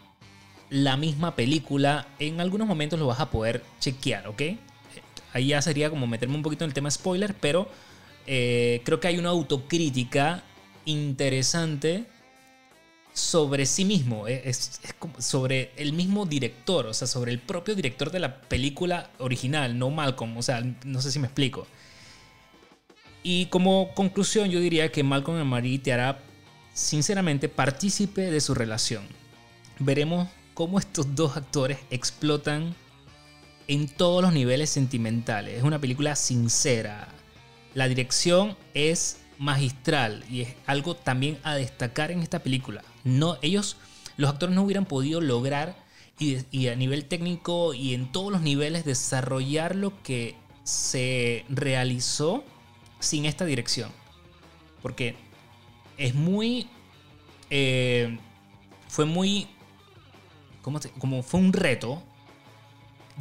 la 0.69 0.97
misma 0.97 1.35
película. 1.35 2.07
En 2.17 2.39
algunos 2.39 2.67
momentos 2.67 2.99
lo 2.99 3.07
vas 3.07 3.19
a 3.19 3.29
poder 3.29 3.63
chequear, 3.79 4.27
¿ok? 4.27 4.41
Ahí 5.33 5.47
ya 5.47 5.61
sería 5.61 5.89
como 5.89 6.07
meterme 6.07 6.35
un 6.35 6.41
poquito 6.41 6.63
en 6.63 6.69
el 6.69 6.73
tema 6.73 6.89
spoiler, 6.89 7.35
pero 7.35 7.69
eh, 8.27 8.81
creo 8.83 8.99
que 8.99 9.07
hay 9.07 9.17
una 9.17 9.29
autocrítica 9.29 10.43
interesante 10.85 12.05
sobre 13.13 13.65
sí 13.65 13.85
mismo, 13.85 14.27
es, 14.27 14.79
sobre 15.19 15.71
el 15.75 15.93
mismo 15.93 16.25
director, 16.25 16.85
o 16.85 16.93
sea, 16.93 17.07
sobre 17.07 17.31
el 17.31 17.39
propio 17.39 17.75
director 17.75 18.09
de 18.09 18.19
la 18.19 18.41
película 18.41 19.09
original, 19.19 19.77
no 19.77 19.89
Malcolm, 19.89 20.37
o 20.37 20.41
sea, 20.41 20.63
no 20.85 21.01
sé 21.01 21.11
si 21.11 21.19
me 21.19 21.27
explico. 21.27 21.67
Y 23.23 23.47
como 23.47 23.93
conclusión 23.93 24.49
yo 24.49 24.59
diría 24.59 24.91
que 24.91 25.03
Malcolm 25.03 25.37
and 25.37 25.49
Marie 25.49 25.79
te 25.79 25.93
hará 25.93 26.23
sinceramente 26.73 27.49
partícipe 27.49 28.31
de 28.31 28.41
su 28.41 28.53
relación. 28.53 29.03
Veremos 29.79 30.29
cómo 30.53 30.79
estos 30.79 31.15
dos 31.15 31.37
actores 31.37 31.79
explotan 31.89 32.75
en 33.67 33.87
todos 33.87 34.21
los 34.21 34.33
niveles 34.33 34.69
sentimentales. 34.69 35.57
Es 35.57 35.63
una 35.63 35.79
película 35.79 36.15
sincera. 36.15 37.07
La 37.73 37.87
dirección 37.87 38.57
es 38.73 39.17
magistral 39.37 40.23
y 40.29 40.41
es 40.41 40.55
algo 40.65 40.95
también 40.95 41.39
a 41.43 41.55
destacar 41.55 42.11
en 42.11 42.19
esta 42.19 42.39
película. 42.39 42.83
No, 43.03 43.37
ellos, 43.41 43.77
los 44.17 44.29
actores 44.29 44.55
no 44.55 44.63
hubieran 44.63 44.85
podido 44.85 45.21
lograr 45.21 45.75
y, 46.19 46.37
y 46.51 46.67
a 46.67 46.75
nivel 46.75 47.05
técnico 47.05 47.73
y 47.73 47.93
en 47.93 48.11
todos 48.11 48.31
los 48.31 48.41
niveles 48.41 48.85
desarrollar 48.85 49.75
lo 49.75 50.01
que 50.03 50.35
se 50.63 51.45
realizó 51.49 52.43
sin 52.99 53.25
esta 53.25 53.45
dirección. 53.45 53.89
Porque 54.81 55.15
es 56.01 56.15
muy... 56.15 56.67
eh, 57.49 58.17
fue 58.87 59.05
muy... 59.05 59.47
¿cómo 60.61 60.79
como 60.99 61.23
fue 61.23 61.39
un 61.39 61.53
reto 61.53 62.03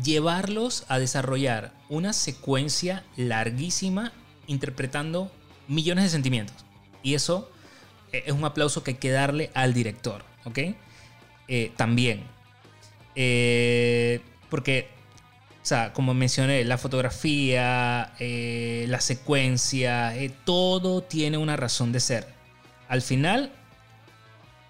llevarlos 0.03 0.85
a 0.89 0.99
desarrollar 0.99 1.72
una 1.89 2.12
secuencia 2.12 3.05
larguísima 3.16 4.12
interpretando 4.47 5.31
millones 5.68 6.05
de 6.05 6.11
sentimientos. 6.11 6.57
Y 7.03 7.14
eso 7.14 7.51
eh, 8.12 8.24
es 8.26 8.33
un 8.33 8.45
aplauso 8.45 8.83
que 8.83 8.93
hay 8.93 8.97
que 8.97 9.11
darle 9.11 9.51
al 9.55 9.74
director, 9.74 10.24
¿ok? 10.45 10.59
Eh, 11.49 11.72
también. 11.76 12.24
Porque, 14.49 14.89
o 15.62 15.66
sea, 15.66 15.93
como 15.93 16.14
mencioné, 16.14 16.64
la 16.64 16.79
fotografía, 16.79 18.13
la 18.18 19.00
secuencia, 19.00 20.14
todo 20.45 21.03
tiene 21.03 21.37
una 21.37 21.57
razón 21.57 21.92
de 21.92 22.00
ser. 22.00 22.39
Al 22.91 23.03
final, 23.03 23.53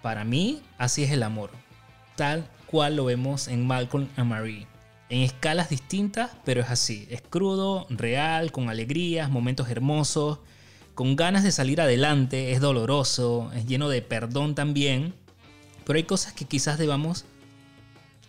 para 0.03 0.23
mí, 0.23 0.61
así 0.77 1.01
es 1.01 1.09
el 1.09 1.23
amor. 1.23 1.49
Tal 2.15 2.47
cual 2.67 2.95
lo 2.95 3.05
vemos 3.05 3.47
en 3.47 3.65
Malcolm 3.65 4.09
and 4.15 4.29
Marie. 4.29 4.67
En 5.09 5.21
escalas 5.21 5.71
distintas, 5.71 6.29
pero 6.45 6.61
es 6.61 6.69
así. 6.69 7.07
Es 7.09 7.23
crudo, 7.23 7.87
real, 7.89 8.51
con 8.51 8.69
alegrías, 8.69 9.31
momentos 9.31 9.69
hermosos, 9.69 10.37
con 10.93 11.15
ganas 11.15 11.43
de 11.43 11.51
salir 11.51 11.81
adelante, 11.81 12.51
es 12.51 12.61
doloroso, 12.61 13.51
es 13.55 13.65
lleno 13.65 13.89
de 13.89 14.03
perdón 14.03 14.53
también. 14.53 15.15
Pero 15.83 15.97
hay 15.97 16.03
cosas 16.03 16.33
que 16.33 16.45
quizás 16.45 16.77
debamos 16.77 17.25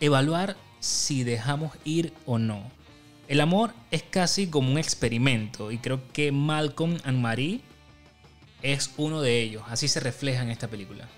evaluar 0.01 0.57
si 0.81 1.23
dejamos 1.23 1.73
ir 1.85 2.15
o 2.25 2.39
no. 2.39 2.63
El 3.29 3.43
amor 3.43 3.75
es 3.91 4.03
casi 4.03 4.47
como 4.47 4.73
un 4.73 4.79
experimento 4.79 5.71
y 5.71 5.77
creo 5.77 6.01
que 6.15 6.33
Malcolm 6.33 6.97
and 7.05 7.19
Marie 7.19 7.61
es 8.63 8.91
uno 8.97 9.21
de 9.21 9.41
ellos. 9.41 9.63
Así 9.69 9.89
se 9.89 10.01
refleja 10.01 10.43
en 10.43 10.51
esta 10.51 10.69
película. 10.69 11.09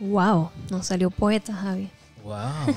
Wow, 0.00 0.50
nos 0.70 0.86
salió 0.86 1.10
poeta, 1.10 1.54
Javi. 1.54 1.90
Wow. 2.22 2.36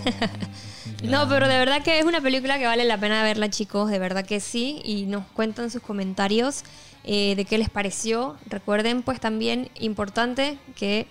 No, 1.03 1.29
pero 1.29 1.47
de 1.47 1.57
verdad 1.57 1.81
que 1.83 1.99
es 1.99 2.05
una 2.05 2.19
película 2.19 2.57
que 2.57 2.65
vale 2.65 2.83
la 2.83 2.99
pena 2.99 3.23
verla, 3.23 3.49
chicos. 3.49 3.89
De 3.89 3.99
verdad 3.99 4.25
que 4.25 4.39
sí. 4.39 4.81
Y 4.83 5.03
nos 5.03 5.25
cuentan 5.27 5.69
sus 5.69 5.81
comentarios 5.81 6.63
eh, 7.03 7.35
de 7.35 7.45
qué 7.45 7.57
les 7.57 7.69
pareció. 7.69 8.37
Recuerden, 8.47 9.01
pues 9.03 9.19
también 9.19 9.69
importante 9.79 10.57
que 10.75 11.07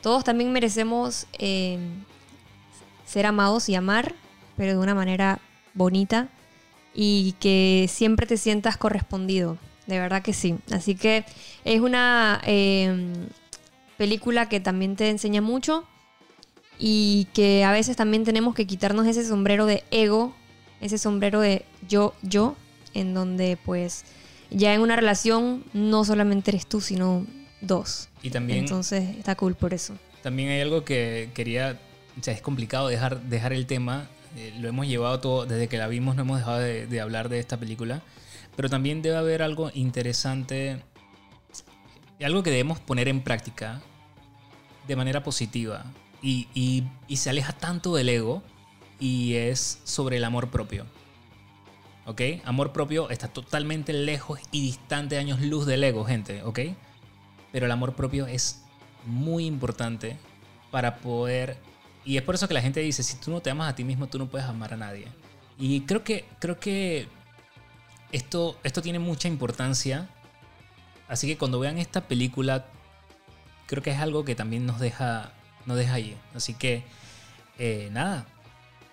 todos 0.00 0.24
también 0.24 0.52
merecemos 0.52 1.26
eh, 1.38 1.78
ser 3.04 3.26
amados 3.26 3.68
y 3.68 3.74
amar, 3.74 4.14
pero 4.56 4.72
de 4.72 4.78
una 4.78 4.94
manera 4.94 5.40
bonita 5.74 6.28
y 6.94 7.32
que 7.38 7.86
siempre 7.88 8.26
te 8.26 8.36
sientas 8.36 8.76
correspondido. 8.76 9.56
De 9.88 9.98
verdad 9.98 10.22
que 10.22 10.32
sí. 10.32 10.54
Así 10.70 10.94
que 10.94 11.24
es 11.64 11.80
una 11.80 12.40
eh, 12.46 13.14
película 13.96 14.48
que 14.48 14.60
también 14.60 14.94
te 14.94 15.10
enseña 15.10 15.40
mucho 15.40 15.84
y 16.78 17.26
que 17.34 17.64
a 17.64 17.72
veces 17.72 17.96
también 17.96 18.22
tenemos 18.22 18.54
que 18.54 18.66
quitarnos 18.66 19.06
ese 19.06 19.24
sombrero 19.26 19.66
de 19.66 19.82
ego, 19.90 20.36
ese 20.80 20.98
sombrero 20.98 21.40
de 21.40 21.64
yo, 21.88 22.14
yo, 22.22 22.54
en 22.94 23.14
donde 23.14 23.58
pues 23.64 24.04
ya 24.50 24.72
en 24.74 24.82
una 24.82 24.94
relación 24.94 25.64
no 25.72 26.04
solamente 26.04 26.50
eres 26.52 26.66
tú, 26.66 26.80
sino 26.80 27.26
dos. 27.60 28.08
Y 28.22 28.30
también, 28.30 28.60
Entonces 28.60 29.16
está 29.16 29.34
cool 29.34 29.54
por 29.56 29.74
eso. 29.74 29.94
también 30.22 30.50
hay 30.50 30.60
algo 30.60 30.84
que 30.84 31.30
quería, 31.34 31.78
o 32.20 32.22
sea, 32.22 32.34
es 32.34 32.42
complicado 32.42 32.88
dejar, 32.88 33.22
dejar 33.22 33.52
el 33.52 33.66
tema, 33.66 34.06
eh, 34.36 34.52
lo 34.60 34.68
hemos 34.68 34.86
llevado 34.86 35.18
todo, 35.18 35.46
desde 35.46 35.66
que 35.68 35.78
la 35.78 35.88
vimos 35.88 36.14
no 36.14 36.22
hemos 36.22 36.38
dejado 36.38 36.58
de, 36.58 36.86
de 36.86 37.00
hablar 37.00 37.28
de 37.28 37.40
esta 37.40 37.56
película, 37.56 38.02
pero 38.58 38.68
también 38.68 39.02
debe 39.02 39.16
haber 39.16 39.40
algo 39.40 39.70
interesante, 39.72 40.82
algo 42.20 42.42
que 42.42 42.50
debemos 42.50 42.80
poner 42.80 43.06
en 43.06 43.22
práctica 43.22 43.80
de 44.88 44.96
manera 44.96 45.22
positiva 45.22 45.84
y 46.20 46.82
se 47.08 47.30
aleja 47.30 47.52
tanto 47.52 47.94
del 47.94 48.08
ego 48.08 48.42
y 48.98 49.34
es 49.34 49.80
sobre 49.84 50.16
el 50.16 50.24
amor 50.24 50.50
propio. 50.50 50.86
¿Ok? 52.04 52.20
Amor 52.44 52.72
propio 52.72 53.10
está 53.10 53.28
totalmente 53.28 53.92
lejos 53.92 54.40
y 54.50 54.62
distante 54.62 55.14
de 55.14 55.20
años 55.20 55.40
luz 55.40 55.64
del 55.64 55.84
ego, 55.84 56.04
gente, 56.04 56.42
¿ok? 56.42 56.58
Pero 57.52 57.66
el 57.66 57.70
amor 57.70 57.94
propio 57.94 58.26
es 58.26 58.64
muy 59.06 59.46
importante 59.46 60.16
para 60.72 60.96
poder... 60.96 61.58
Y 62.04 62.16
es 62.16 62.24
por 62.24 62.34
eso 62.34 62.48
que 62.48 62.54
la 62.54 62.62
gente 62.62 62.80
dice, 62.80 63.04
si 63.04 63.18
tú 63.18 63.30
no 63.30 63.40
te 63.40 63.50
amas 63.50 63.70
a 63.70 63.76
ti 63.76 63.84
mismo, 63.84 64.08
tú 64.08 64.18
no 64.18 64.26
puedes 64.26 64.48
amar 64.48 64.74
a 64.74 64.76
nadie. 64.76 65.06
Y 65.60 65.82
creo 65.82 66.02
que, 66.02 66.24
creo 66.40 66.58
que 66.58 67.06
esto, 68.12 68.58
esto 68.62 68.82
tiene 68.82 68.98
mucha 68.98 69.28
importancia. 69.28 70.08
Así 71.08 71.26
que 71.26 71.38
cuando 71.38 71.58
vean 71.58 71.78
esta 71.78 72.02
película, 72.02 72.66
creo 73.66 73.82
que 73.82 73.90
es 73.90 73.98
algo 73.98 74.24
que 74.24 74.34
también 74.34 74.66
nos 74.66 74.80
deja, 74.80 75.32
nos 75.66 75.76
deja 75.76 75.94
ahí. 75.94 76.16
Así 76.34 76.54
que, 76.54 76.84
eh, 77.58 77.88
nada. 77.92 78.26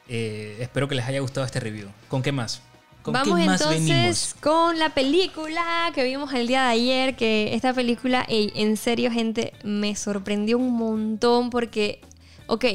Eh, 0.08 0.58
espero 0.60 0.88
que 0.88 0.96
les 0.96 1.06
haya 1.06 1.20
gustado 1.20 1.46
este 1.46 1.60
review. 1.60 1.90
¿Con 2.10 2.22
qué 2.22 2.32
más? 2.32 2.62
¿Con 3.02 3.14
Vamos 3.14 3.40
qué 3.40 3.46
más 3.46 3.62
entonces 3.62 3.88
venimos? 3.88 4.36
con 4.40 4.80
la 4.80 4.90
película 4.90 5.92
que 5.94 6.04
vimos 6.04 6.34
el 6.34 6.48
día 6.48 6.64
de 6.64 6.70
ayer, 6.70 7.16
que 7.16 7.54
esta 7.54 7.74
película, 7.74 8.26
ey, 8.28 8.52
en 8.56 8.78
serio 8.78 9.12
gente, 9.12 9.54
me 9.64 9.96
sorprendió 9.96 10.58
un 10.58 10.76
montón 10.76 11.50
porque, 11.50 12.02
ok, 12.48 12.66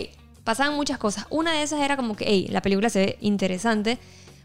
pasaban 0.44 0.74
muchas 0.74 0.98
cosas. 0.98 1.26
Una 1.30 1.52
de 1.52 1.62
esas 1.62 1.80
era 1.80 1.96
como 1.96 2.14
que, 2.16 2.24
hey, 2.28 2.46
la 2.50 2.62
película 2.62 2.90
se 2.90 2.98
ve 3.00 3.18
interesante, 3.20 3.98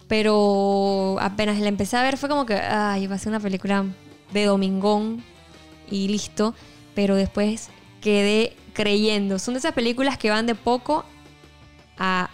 pero 0.08 1.18
apenas 1.20 1.60
la 1.60 1.68
empecé 1.68 1.98
a 1.98 2.04
ver 2.04 2.18
fue 2.18 2.30
como 2.30 2.46
que, 2.46 2.56
ay, 2.56 3.08
va 3.08 3.16
a 3.16 3.20
ser 3.20 3.30
una 3.30 3.40
película 3.40 3.86
de 4.32 4.46
domingón 4.46 5.24
y 5.90 6.08
listo, 6.08 6.54
pero 6.94 7.16
después 7.16 7.70
quedé 8.02 8.56
creyendo. 8.74 9.40
Son 9.40 9.54
de 9.54 9.60
esas 9.60 9.74
películas 9.74 10.18
que 10.18 10.30
van 10.30 10.46
de 10.46 10.56
poco 10.56 11.06
a 11.98 12.30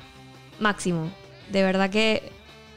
máximo. 0.60 1.10
De 1.52 1.64
verdad 1.64 1.89
que 1.89 2.31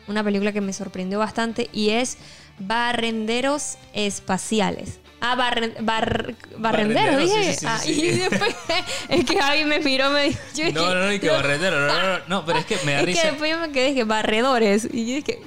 una 0.07 0.23
película 0.23 0.53
que 0.53 0.61
me 0.61 0.73
sorprendió 0.73 1.19
bastante 1.19 1.69
y 1.73 1.91
es 1.91 2.19
Barrenderos 2.59 3.79
Espaciales. 3.95 5.01
Ah, 5.27 5.37
barren- 5.37 5.75
bar- 5.81 6.35
Barrenderos, 6.59 7.23
dije. 7.23 7.45
sí, 7.45 7.53
sí, 7.53 7.59
sí, 7.61 7.67
Ah, 7.67 7.81
y 7.87 8.19
después 8.19 8.55
es 9.09 9.25
que 9.25 9.41
Javi 9.41 9.65
me 9.65 9.81
miró, 9.81 10.11
me 10.11 10.25
dijo. 10.25 10.41
yo 10.55 10.65
dije, 10.67 10.73
No, 10.73 10.95
no, 10.95 11.07
no, 11.07 11.13
y 11.13 11.19
que 11.19 11.31
barrendero. 11.31 11.81
No, 11.87 11.87
no, 11.95 12.19
no, 12.19 12.25
no, 12.29 12.45
pero 12.45 12.59
es 12.59 12.67
que 12.67 12.77
me 12.85 12.93
da 12.93 13.01
Es 13.01 13.07
que 13.19 13.27
después 13.29 13.51
yo 13.51 13.59
me 13.59 13.73
quedé 13.73 13.89
dije 13.89 14.05
barredores. 14.05 14.87
Y 14.93 15.07
yo 15.09 15.15
dije. 15.17 15.41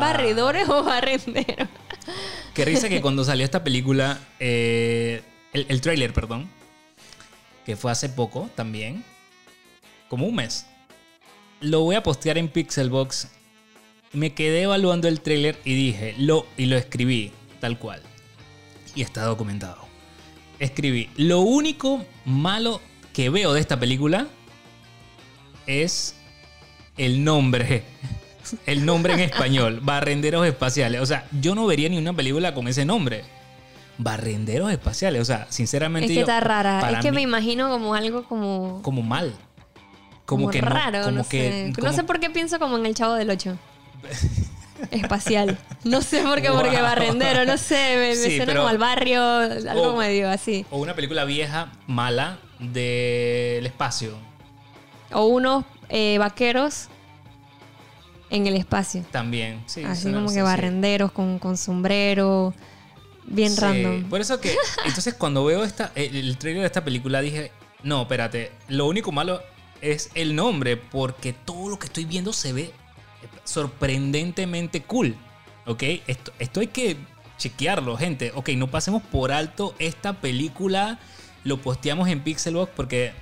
¿barredores 0.00 0.68
o 0.68 0.82
barrenderos? 0.82 1.68
Qué 2.54 2.64
risa 2.64 2.88
que 2.88 3.00
cuando 3.02 3.22
salió 3.22 3.44
esta 3.44 3.62
película, 3.62 4.18
eh, 4.40 5.22
el, 5.52 5.66
el 5.68 5.80
tráiler, 5.82 6.12
perdón, 6.14 6.48
que 7.66 7.76
fue 7.76 7.92
hace 7.92 8.08
poco 8.08 8.48
también, 8.54 9.04
como 10.08 10.26
un 10.26 10.36
mes, 10.36 10.64
lo 11.60 11.80
voy 11.82 11.96
a 11.96 12.02
postear 12.02 12.38
en 12.38 12.48
Pixelbox. 12.48 13.28
Me 14.14 14.32
quedé 14.32 14.62
evaluando 14.62 15.06
el 15.06 15.20
tráiler 15.20 15.58
y 15.66 15.74
dije, 15.74 16.14
lo, 16.18 16.46
y 16.56 16.64
lo 16.64 16.78
escribí 16.78 17.30
tal 17.60 17.78
cual. 17.78 18.00
Y 18.98 19.02
está 19.02 19.22
documentado. 19.22 19.78
Escribí, 20.58 21.08
lo 21.16 21.38
único 21.42 22.04
malo 22.24 22.80
que 23.12 23.30
veo 23.30 23.52
de 23.52 23.60
esta 23.60 23.78
película 23.78 24.26
es 25.68 26.16
el 26.96 27.22
nombre. 27.22 27.84
El 28.66 28.84
nombre 28.86 29.12
en 29.12 29.20
español, 29.20 29.78
Barrenderos 29.84 30.44
Espaciales. 30.46 31.00
O 31.02 31.06
sea, 31.06 31.26
yo 31.40 31.54
no 31.54 31.64
vería 31.66 31.88
ni 31.90 31.96
una 31.98 32.12
película 32.14 32.54
con 32.54 32.66
ese 32.66 32.84
nombre. 32.86 33.22
Barrenderos 33.98 34.72
Espaciales. 34.72 35.22
O 35.22 35.24
sea, 35.26 35.46
sinceramente. 35.48 36.06
Es 36.06 36.10
que 36.10 36.14
yo- 36.16 36.20
está 36.22 36.40
rara. 36.40 36.90
Es 36.90 36.98
que 37.00 37.10
mí, 37.12 37.16
me 37.16 37.22
imagino 37.22 37.68
como 37.70 37.94
algo 37.94 38.24
como. 38.24 38.80
Como 38.82 39.02
mal. 39.02 39.32
Como, 40.24 40.44
Como 40.44 40.50
que 40.50 40.60
no- 40.62 40.70
raro, 40.70 41.02
como 41.04 41.18
no 41.18 41.28
que, 41.28 41.66
sé. 41.68 41.72
como- 41.74 41.86
No 41.86 41.92
sé 41.94 42.02
por 42.02 42.18
qué 42.18 42.30
pienso 42.30 42.58
como 42.58 42.76
en 42.78 42.86
el 42.86 42.94
Chavo 42.96 43.14
del 43.14 43.30
8. 43.30 43.56
Espacial. 44.90 45.58
No 45.84 46.02
sé 46.02 46.22
por 46.22 46.40
qué, 46.40 46.50
porque 46.50 46.80
barrendero, 46.80 47.44
no 47.44 47.56
sé, 47.58 47.96
me, 47.98 48.16
suena 48.16 48.46
pero- 48.46 48.60
como 48.60 48.68
al 48.68 48.78
barrio, 48.78 49.22
algo 49.22 49.96
medio 49.96 50.30
así. 50.30 50.64
O 50.70 50.78
una 50.78 50.94
película 50.94 51.24
vieja, 51.24 51.72
mala, 51.86 52.38
del 52.58 53.66
espacio. 53.66 54.16
O 55.12 55.26
unos 55.26 55.64
eh, 55.88 56.16
vaqueros 56.18 56.88
en 58.30 58.46
el 58.46 58.54
espacio. 58.56 59.04
También. 59.10 59.62
Sí, 59.66 59.82
así 59.84 60.12
como 60.12 60.28
que 60.28 60.34
sí. 60.34 60.40
barrenderos 60.42 61.12
con, 61.12 61.38
con 61.38 61.56
sombrero. 61.56 62.54
Bien 63.24 63.50
Sí, 63.52 63.60
random. 63.60 64.04
Por 64.08 64.20
eso 64.20 64.40
que, 64.40 64.56
entonces 64.86 65.14
cuando 65.14 65.44
veo 65.44 65.62
esta, 65.64 65.92
el 65.94 66.36
trailer 66.38 66.62
de 66.62 66.66
esta 66.66 66.82
película 66.84 67.20
dije, 67.20 67.52
no, 67.82 68.02
espérate, 68.02 68.52
lo 68.68 68.86
único 68.86 69.12
malo 69.12 69.42
es 69.82 70.10
el 70.14 70.34
nombre, 70.34 70.76
porque 70.78 71.32
todo 71.34 71.68
lo 71.68 71.78
que 71.78 71.86
estoy 71.86 72.04
viendo 72.06 72.32
se 72.32 72.52
ve 72.52 72.72
sorprendentemente 73.48 74.82
cool. 74.82 75.16
¿Ok? 75.66 75.82
Esto, 76.06 76.32
esto 76.38 76.60
hay 76.60 76.68
que 76.68 76.96
chequearlo, 77.38 77.96
gente. 77.96 78.32
Ok, 78.34 78.50
no 78.50 78.70
pasemos 78.70 79.02
por 79.02 79.32
alto 79.32 79.74
esta 79.78 80.20
película. 80.20 80.98
Lo 81.44 81.60
posteamos 81.60 82.08
en 82.08 82.22
Pixelbox 82.22 82.72
porque 82.74 83.12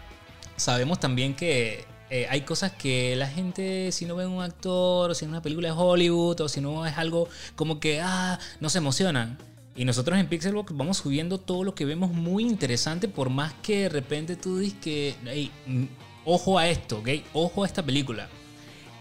sabemos 0.57 0.99
también 1.01 1.35
que 1.35 1.85
eh, 2.11 2.27
hay 2.31 2.43
cosas 2.43 2.73
que 2.73 3.15
la 3.17 3.29
gente, 3.29 3.93
si 3.93 4.07
no 4.07 4.17
ve 4.17 4.27
un 4.27 4.43
actor, 4.43 5.11
o 5.11 5.15
si 5.15 5.25
es 5.25 5.29
una 5.29 5.43
película 5.43 5.69
de 5.69 5.75
Hollywood, 5.77 6.41
o 6.41 6.49
si 6.49 6.61
no 6.61 6.87
es 6.87 6.97
algo 6.99 7.29
como 7.55 7.79
que, 7.81 8.01
ah, 8.01 8.39
no 8.61 8.69
se 8.69 8.79
emocionan. 8.79 9.39
Y 9.77 9.85
nosotros 9.85 10.19
en 10.19 10.27
Pixelbox 10.29 10.75
vamos 10.75 10.99
subiendo 10.99 11.39
todo 11.39 11.63
lo 11.63 11.75
que 11.75 11.85
vemos 11.85 12.11
muy 12.13 12.45
interesante, 12.45 13.09
por 13.09 13.29
más 13.29 13.53
que 13.63 13.83
de 13.83 13.89
repente 13.91 14.37
tú 14.37 14.59
dices 14.59 14.79
que, 14.81 15.15
"Ey, 15.27 15.51
mm, 15.67 15.85
ojo 16.25 16.59
a 16.59 16.69
esto, 16.69 16.99
¿ok? 16.99 17.09
Ojo 17.35 17.65
a 17.65 17.67
esta 17.67 17.83
película. 17.83 18.29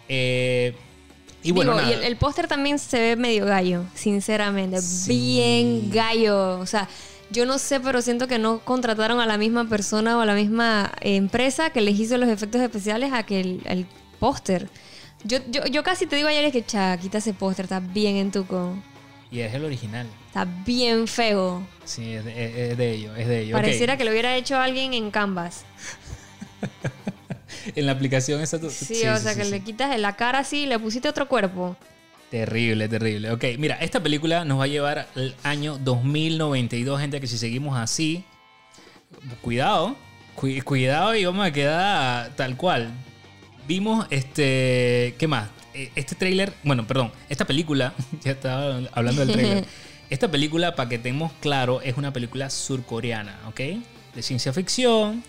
Eh, 0.10 0.76
y 1.50 1.52
bueno, 1.52 1.78
Digo, 1.78 1.90
y 1.90 1.94
el, 1.94 2.04
el 2.04 2.18
póster 2.18 2.48
también 2.48 2.80
se 2.80 3.00
ve 3.00 3.16
medio 3.16 3.46
gallo, 3.46 3.84
sinceramente. 3.96 4.82
Sí. 4.82 5.10
Bien 5.10 5.90
gallo. 5.92 6.60
O 6.60 6.66
sea, 6.66 6.88
yo 7.32 7.46
no 7.46 7.58
sé, 7.58 7.80
pero 7.80 8.02
siento 8.02 8.28
que 8.28 8.40
no 8.40 8.60
contrataron 8.60 9.20
a 9.20 9.26
la 9.26 9.38
misma 9.38 9.68
persona 9.68 10.18
o 10.18 10.22
a 10.22 10.26
la 10.26 10.34
misma 10.36 10.92
empresa 11.02 11.70
que 11.70 11.82
les 11.82 12.00
hizo 12.00 12.18
los 12.18 12.30
efectos 12.30 12.62
especiales 12.62 13.12
a 13.14 13.24
que 13.24 13.40
el, 13.42 13.62
el 13.66 13.86
póster. 14.20 14.70
Yo, 15.24 15.40
yo, 15.50 15.66
yo 15.66 15.84
casi 15.84 16.06
te 16.06 16.16
digo 16.16 16.28
ayer 16.28 16.46
es 16.46 16.52
que, 16.52 16.64
cha, 16.64 16.98
quita 16.98 17.18
ese 17.18 17.34
póster, 17.34 17.66
está 17.66 17.80
bien 17.80 18.16
en 18.18 18.32
tuco. 18.32 18.78
Y 19.32 19.40
es 19.40 19.54
el 19.54 19.66
original. 19.66 20.08
Está 20.28 20.46
bien 20.46 21.08
feo. 21.08 21.66
Sí, 21.84 22.14
es 22.14 22.24
de, 22.26 22.72
es- 22.72 22.78
de 22.78 22.92
ello, 22.94 23.16
es 23.16 23.28
de 23.28 23.42
ello. 23.42 23.56
Ok. 23.56 23.62
Pareciera 23.62 23.98
que 23.98 24.06
lo 24.06 24.12
hubiera 24.12 24.36
hecho 24.36 24.58
alguien 24.58 24.94
en 24.94 25.10
Canvas. 25.12 25.66
En 27.76 27.86
la 27.86 27.92
aplicación 27.94 28.42
esa... 28.42 28.60
tú- 28.60 28.70
Sí, 28.70 29.06
o 29.08 29.18
sea, 29.18 29.36
que 29.36 29.46
le 29.46 29.62
quitas 29.62 29.98
la 30.00 30.16
cara 30.16 30.40
así 30.40 30.64
y 30.64 30.66
le 30.68 30.78
pusiste 30.80 31.08
otro 31.10 31.28
cuerpo. 31.28 31.76
Terrible, 32.32 32.88
terrible. 32.90 33.32
Ok, 33.32 33.44
mira, 33.60 33.76
esta 33.76 34.02
película 34.02 34.44
nos 34.46 34.60
va 34.60 34.64
a 34.66 34.68
llevar 34.68 35.08
al 35.16 35.36
año 35.44 35.78
2092, 35.78 37.00
gente, 37.00 37.22
que 37.22 37.28
si 37.28 37.38
seguimos 37.38 37.78
así, 37.78 38.24
cuidado, 39.42 39.96
cu- 40.36 40.50
cuidado 40.64 41.16
y 41.16 41.26
vamos 41.26 41.46
a 41.46 41.52
quedar 41.52 42.36
tal 42.36 42.58
cual. 42.58 42.90
Vimos 43.68 44.06
este, 44.10 45.16
¿qué 45.18 45.28
más? 45.28 45.50
Eh, 45.74 45.92
Este 45.96 46.16
tráiler, 46.16 46.54
bueno, 46.64 46.86
perdón, 46.88 47.12
esta 47.30 47.46
película, 47.46 47.94
ya 48.24 48.32
estaba 48.32 48.80
hablando 48.92 49.26
del 49.26 49.32
tráiler. 49.34 49.66
Esta 50.08 50.30
película, 50.30 50.76
para 50.76 50.88
que 50.88 51.00
tengamos 51.00 51.32
claro, 51.42 51.82
es 51.82 51.98
una 51.98 52.14
película 52.14 52.52
surcoreana, 52.52 53.40
¿ok? 53.48 53.60
De 54.14 54.22
ciencia 54.22 54.54
ficción. 54.54 55.24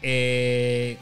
eh, 0.00 0.96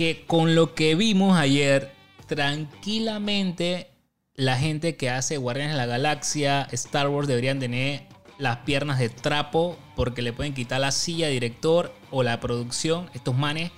que 0.00 0.24
con 0.26 0.54
lo 0.54 0.74
que 0.74 0.94
vimos 0.94 1.36
ayer, 1.36 1.92
tranquilamente 2.26 3.90
la 4.34 4.56
gente 4.56 4.96
que 4.96 5.10
hace 5.10 5.36
Guardianes 5.36 5.74
de 5.74 5.76
la 5.76 5.84
Galaxia, 5.84 6.66
Star 6.72 7.08
Wars 7.10 7.28
deberían 7.28 7.58
tener 7.60 8.06
las 8.38 8.56
piernas 8.60 8.98
de 8.98 9.10
trapo 9.10 9.76
porque 9.96 10.22
le 10.22 10.32
pueden 10.32 10.54
quitar 10.54 10.80
la 10.80 10.90
silla 10.90 11.28
director 11.28 11.94
o 12.10 12.22
la 12.22 12.40
producción. 12.40 13.10
Estos 13.12 13.36
manes 13.36 13.72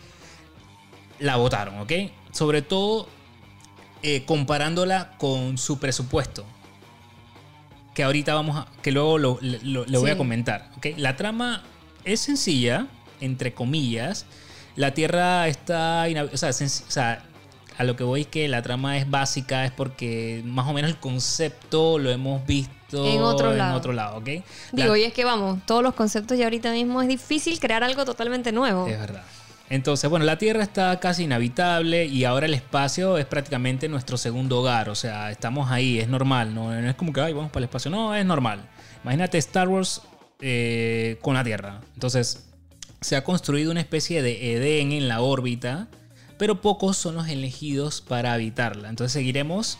la 1.18 1.34
votaron, 1.34 1.80
¿ok? 1.80 1.90
Sobre 2.30 2.62
todo 2.62 3.08
eh, 4.04 4.22
comparándola 4.24 5.16
con 5.18 5.58
su 5.58 5.80
presupuesto. 5.80 6.46
Que 7.96 8.04
ahorita 8.04 8.32
vamos 8.34 8.58
a. 8.58 8.68
que 8.80 8.92
luego 8.92 9.18
lo, 9.18 9.38
lo- 9.40 9.84
lo 9.86 10.00
voy 10.00 10.10
a 10.10 10.16
comentar. 10.16 10.70
¿ok? 10.76 10.86
La 10.98 11.16
trama 11.16 11.64
es 12.04 12.20
sencilla, 12.20 12.86
entre 13.20 13.54
comillas. 13.54 14.24
La 14.76 14.94
Tierra 14.94 15.48
está. 15.48 16.06
O 16.32 16.36
sea, 16.36 16.50
o 16.50 16.52
sea, 16.52 17.22
a 17.78 17.84
lo 17.84 17.96
que 17.96 18.04
voy 18.04 18.24
que 18.24 18.48
la 18.48 18.62
trama 18.62 18.98
es 18.98 19.08
básica 19.10 19.64
es 19.64 19.70
porque 19.72 20.42
más 20.44 20.66
o 20.68 20.72
menos 20.72 20.90
el 20.90 20.98
concepto 20.98 21.98
lo 21.98 22.10
hemos 22.10 22.44
visto 22.46 23.06
En 23.06 23.22
otro 23.22 23.52
lado. 23.54 23.76
otro 23.78 23.92
lado, 23.92 24.18
¿ok? 24.18 24.28
La- 24.72 24.82
Digo, 24.84 24.96
y 24.96 25.02
es 25.04 25.12
que 25.14 25.24
vamos, 25.24 25.60
todos 25.66 25.82
los 25.82 25.94
conceptos 25.94 26.36
ya 26.38 26.44
ahorita 26.44 26.70
mismo 26.72 27.00
es 27.00 27.08
difícil 27.08 27.58
crear 27.58 27.82
algo 27.82 28.04
totalmente 28.04 28.52
nuevo. 28.52 28.86
Es 28.86 28.98
verdad. 28.98 29.22
Entonces, 29.70 30.10
bueno, 30.10 30.26
la 30.26 30.36
Tierra 30.36 30.62
está 30.62 31.00
casi 31.00 31.24
inhabitable 31.24 32.04
y 32.04 32.24
ahora 32.26 32.44
el 32.44 32.52
espacio 32.52 33.16
es 33.16 33.24
prácticamente 33.24 33.88
nuestro 33.88 34.18
segundo 34.18 34.60
hogar. 34.60 34.90
O 34.90 34.94
sea, 34.94 35.30
estamos 35.30 35.70
ahí, 35.70 35.98
es 35.98 36.08
normal. 36.08 36.54
No, 36.54 36.70
no 36.78 36.90
es 36.90 36.94
como 36.94 37.10
que, 37.14 37.22
ay, 37.22 37.32
vamos 37.32 37.50
para 37.50 37.60
el 37.60 37.64
espacio. 37.64 37.90
No, 37.90 38.14
es 38.14 38.26
normal. 38.26 38.68
Imagínate 39.02 39.38
Star 39.38 39.68
Wars 39.68 40.02
eh, 40.40 41.18
con 41.22 41.32
la 41.34 41.42
Tierra. 41.42 41.80
Entonces, 41.94 42.44
se 43.02 43.16
ha 43.16 43.22
construido 43.22 43.70
una 43.70 43.80
especie 43.80 44.22
de 44.22 44.54
Edén 44.54 44.92
en 44.92 45.08
la 45.08 45.20
órbita, 45.20 45.88
pero 46.38 46.60
pocos 46.60 46.96
son 46.96 47.14
los 47.14 47.28
elegidos 47.28 48.00
para 48.00 48.32
habitarla. 48.32 48.88
Entonces, 48.88 49.12
seguiremos 49.12 49.78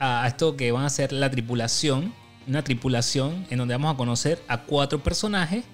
a 0.00 0.26
esto 0.26 0.56
que 0.56 0.72
van 0.72 0.84
a 0.84 0.90
ser 0.90 1.12
la 1.12 1.30
tripulación. 1.30 2.14
Una 2.46 2.64
tripulación 2.64 3.46
en 3.50 3.58
donde 3.58 3.74
vamos 3.74 3.94
a 3.94 3.96
conocer 3.96 4.42
a 4.48 4.62
cuatro 4.62 5.02
personajes 5.02 5.64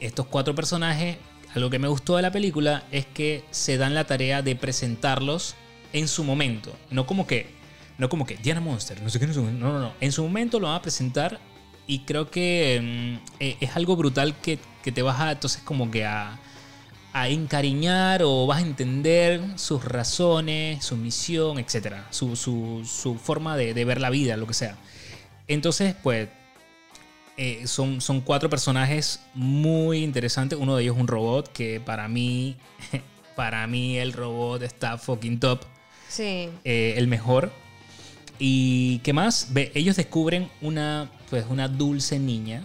estos 0.00 0.26
cuatro 0.26 0.54
personajes, 0.54 1.16
algo 1.54 1.70
que 1.70 1.78
me 1.78 1.88
gustó 1.88 2.16
de 2.16 2.22
la 2.22 2.30
película 2.30 2.84
es 2.92 3.06
que 3.06 3.44
se 3.50 3.76
dan 3.76 3.94
la 3.94 4.04
tarea 4.04 4.42
de 4.42 4.56
presentarlos 4.56 5.54
en 5.92 6.08
su 6.08 6.24
momento. 6.24 6.74
No 6.90 7.06
como 7.06 7.26
que, 7.26 7.54
no 7.96 8.08
como 8.08 8.26
que 8.26 8.36
Diana 8.36 8.60
Monster, 8.60 9.00
no 9.02 9.10
sé 9.10 9.18
qué, 9.18 9.26
no, 9.26 9.50
no, 9.50 9.78
no. 9.80 9.92
En 10.00 10.12
su 10.12 10.22
momento 10.22 10.60
lo 10.60 10.68
van 10.68 10.76
a 10.76 10.82
presentar 10.82 11.40
y 11.88 12.00
creo 12.00 12.30
que 12.30 13.18
mm, 13.20 13.26
eh, 13.40 13.56
es 13.60 13.74
algo 13.74 13.96
brutal 13.96 14.36
que, 14.40 14.60
que 14.84 14.92
te 14.92 15.02
vas 15.02 15.18
a, 15.20 15.32
entonces 15.32 15.62
como 15.64 15.90
que 15.90 16.04
a, 16.04 16.38
a 17.14 17.28
encariñar 17.28 18.22
o 18.22 18.46
vas 18.46 18.58
a 18.62 18.66
entender 18.66 19.40
sus 19.56 19.84
razones, 19.84 20.84
su 20.84 20.96
misión, 20.96 21.58
etc. 21.58 21.96
Su, 22.10 22.36
su, 22.36 22.82
su 22.84 23.16
forma 23.16 23.56
de, 23.56 23.74
de 23.74 23.84
ver 23.84 24.00
la 24.00 24.10
vida, 24.10 24.36
lo 24.36 24.46
que 24.46 24.54
sea. 24.54 24.76
Entonces, 25.48 25.96
pues, 26.02 26.28
eh, 27.38 27.66
son, 27.66 28.00
son 28.02 28.20
cuatro 28.20 28.50
personajes 28.50 29.20
muy 29.34 30.04
interesantes. 30.04 30.58
Uno 30.60 30.76
de 30.76 30.82
ellos 30.82 30.96
es 30.96 31.00
un 31.00 31.08
robot 31.08 31.50
que 31.52 31.80
para 31.80 32.06
mí, 32.06 32.56
para 33.36 33.66
mí 33.66 33.96
el 33.96 34.12
robot 34.12 34.62
está 34.62 34.98
fucking 34.98 35.40
top. 35.40 35.62
Sí. 36.08 36.50
eh, 36.64 36.94
el 36.96 37.06
mejor. 37.06 37.50
Y 38.38 38.98
qué 39.00 39.12
más, 39.12 39.48
Ve, 39.50 39.72
ellos 39.74 39.96
descubren 39.96 40.50
una, 40.60 41.10
pues, 41.30 41.44
una 41.48 41.68
dulce 41.68 42.18
niña. 42.18 42.62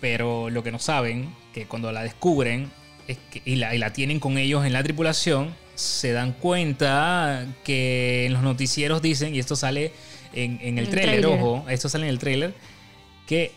Pero 0.00 0.48
lo 0.50 0.62
que 0.62 0.72
no 0.72 0.78
saben, 0.78 1.34
que 1.52 1.66
cuando 1.66 1.92
la 1.92 2.02
descubren 2.02 2.70
es 3.06 3.18
que, 3.30 3.42
y, 3.44 3.56
la, 3.56 3.74
y 3.74 3.78
la 3.78 3.92
tienen 3.92 4.18
con 4.20 4.38
ellos 4.38 4.64
en 4.64 4.72
la 4.72 4.82
tripulación, 4.82 5.54
se 5.74 6.12
dan 6.12 6.32
cuenta 6.32 7.46
que 7.64 8.26
en 8.26 8.32
los 8.32 8.42
noticieros 8.42 9.02
dicen, 9.02 9.34
y 9.34 9.38
esto 9.38 9.56
sale 9.56 9.92
en, 10.32 10.58
en 10.62 10.78
el 10.78 10.88
trailer, 10.88 11.26
ojo, 11.26 11.64
esto 11.68 11.88
sale 11.88 12.04
en 12.04 12.10
el 12.10 12.18
trailer, 12.18 12.54
que 13.26 13.52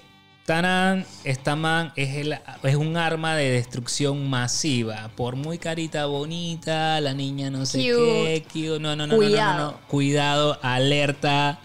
Tanan, 0.46 1.06
esta 1.24 1.56
man, 1.56 1.94
es, 1.96 2.16
el- 2.18 2.38
es 2.64 2.76
un 2.76 2.98
arma 2.98 3.34
de 3.38 3.50
destrucción 3.50 4.30
masiva. 4.30 5.10
Por 5.16 5.38
muy 5.38 5.58
carita 5.58 6.06
bonita, 6.08 7.00
la 7.00 7.14
niña 7.14 7.50
no 7.50 7.66
sé 7.66 7.78
Cute. 7.78 7.94
qué, 7.96 8.44
cute, 8.52 8.80
no, 8.82 8.94
no, 8.94 9.08
no, 9.08 9.08
no, 9.08 9.08
no, 9.08 9.14
no, 9.14 9.18
Cuidado. 9.18 9.72
no. 9.72 9.88
Cuidado, 9.88 10.60
alerta, 10.62 11.62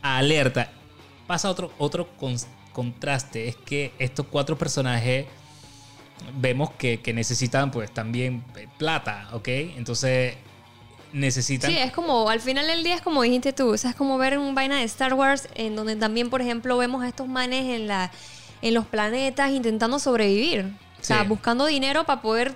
alerta. 0.00 0.70
Pasa 1.26 1.50
otro, 1.50 1.72
otro 1.78 2.08
con- 2.16 2.36
contraste, 2.72 3.48
es 3.48 3.56
que 3.56 3.92
estos 3.98 4.26
cuatro 4.26 4.58
personajes 4.58 5.26
vemos 6.36 6.70
que, 6.72 7.00
que 7.00 7.12
necesitan 7.12 7.70
pues 7.70 7.90
también 7.92 8.44
eh, 8.56 8.68
plata, 8.78 9.28
¿ok? 9.32 9.48
Entonces 9.48 10.34
necesitan... 11.12 11.70
Sí, 11.70 11.78
es 11.78 11.92
como, 11.92 12.28
al 12.28 12.40
final 12.40 12.66
del 12.66 12.82
día 12.82 12.96
es 12.96 13.00
como 13.02 13.22
dijiste 13.22 13.52
tú, 13.52 13.72
o 13.72 13.76
sea, 13.76 13.90
es 13.90 13.96
como 13.96 14.18
ver 14.18 14.38
un 14.38 14.54
vaina 14.54 14.78
de 14.78 14.84
Star 14.84 15.14
Wars 15.14 15.48
en 15.54 15.76
donde 15.76 15.96
también, 15.96 16.30
por 16.30 16.40
ejemplo, 16.42 16.76
vemos 16.76 17.04
a 17.04 17.08
estos 17.08 17.28
manes 17.28 17.64
en, 17.74 17.86
la, 17.86 18.10
en 18.62 18.74
los 18.74 18.86
planetas 18.86 19.50
intentando 19.50 19.98
sobrevivir. 19.98 20.72
O 21.00 21.04
sea, 21.06 21.22
buscando 21.24 21.66
dinero 21.66 22.04
para 22.04 22.22
poder 22.22 22.54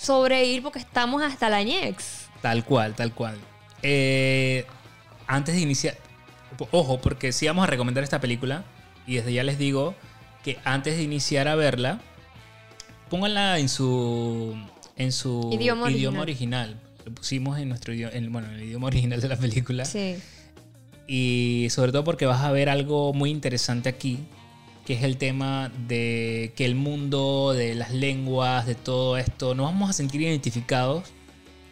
sobrevivir 0.00 0.62
porque 0.62 0.78
estamos 0.78 1.22
hasta 1.22 1.50
la 1.50 1.62
ñex. 1.62 2.28
Tal 2.40 2.64
cual, 2.64 2.94
tal 2.94 3.12
cual. 3.12 3.38
Eh, 3.82 4.64
antes 5.26 5.54
de 5.54 5.60
iniciar, 5.60 5.98
ojo, 6.70 7.00
porque 7.00 7.32
si 7.32 7.46
vamos 7.46 7.64
a 7.64 7.66
recomendar 7.66 8.04
esta 8.04 8.20
película, 8.20 8.64
y 9.06 9.16
desde 9.16 9.32
ya 9.32 9.44
les 9.44 9.58
digo 9.58 9.94
que 10.42 10.58
antes 10.64 10.96
de 10.96 11.02
iniciar 11.02 11.48
a 11.48 11.54
verla, 11.54 12.00
pónganla 13.08 13.58
en 13.58 13.68
su, 13.68 14.56
en 14.96 15.12
su 15.12 15.50
Idioma 15.52 16.20
original. 16.20 16.80
Lo 17.04 17.12
pusimos 17.12 17.58
en 17.58 17.68
nuestro 17.68 17.94
idioma, 17.94 18.12
en, 18.14 18.32
bueno, 18.32 18.48
en 18.48 18.54
el 18.54 18.62
idioma 18.64 18.88
original 18.88 19.20
de 19.20 19.28
la 19.28 19.36
película. 19.36 19.84
Sí. 19.84 20.16
Y 21.06 21.68
sobre 21.70 21.92
todo 21.92 22.02
porque 22.02 22.26
vas 22.26 22.42
a 22.42 22.50
ver 22.50 22.68
algo 22.68 23.12
muy 23.12 23.30
interesante 23.30 23.88
aquí, 23.88 24.18
que 24.84 24.94
es 24.94 25.04
el 25.04 25.16
tema 25.16 25.70
de 25.86 26.52
que 26.56 26.64
el 26.64 26.74
mundo, 26.74 27.52
de 27.52 27.76
las 27.76 27.92
lenguas, 27.92 28.66
de 28.66 28.74
todo 28.74 29.16
esto, 29.16 29.54
nos 29.54 29.66
vamos 29.66 29.88
a 29.90 29.92
sentir 29.92 30.20
identificados. 30.22 31.04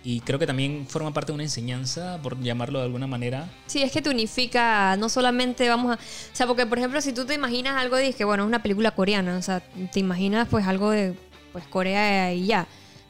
Y 0.06 0.20
creo 0.20 0.38
que 0.38 0.46
también 0.46 0.86
forma 0.86 1.12
parte 1.14 1.32
de 1.32 1.34
una 1.34 1.42
enseñanza, 1.44 2.18
por 2.22 2.38
llamarlo 2.40 2.78
de 2.78 2.84
alguna 2.84 3.06
manera. 3.06 3.48
Sí, 3.66 3.82
es 3.82 3.90
que 3.90 4.02
te 4.02 4.10
unifica, 4.10 4.96
no 4.98 5.08
solamente 5.08 5.66
vamos 5.68 5.92
a... 5.92 5.94
O 5.94 6.36
sea, 6.36 6.46
porque 6.46 6.66
por 6.66 6.76
ejemplo, 6.76 7.00
si 7.00 7.12
tú 7.14 7.24
te 7.24 7.32
imaginas 7.32 7.76
algo 7.80 7.96
de 7.96 8.12
que, 8.12 8.24
bueno, 8.24 8.42
es 8.42 8.46
una 8.48 8.62
película 8.62 8.90
coreana, 8.90 9.38
o 9.38 9.42
sea, 9.42 9.60
te 9.92 10.00
imaginas 10.00 10.46
pues 10.50 10.66
algo 10.66 10.90
de 10.90 11.14
pues 11.52 11.64
Corea 11.68 12.34
y 12.34 12.46
ya. 12.46 12.66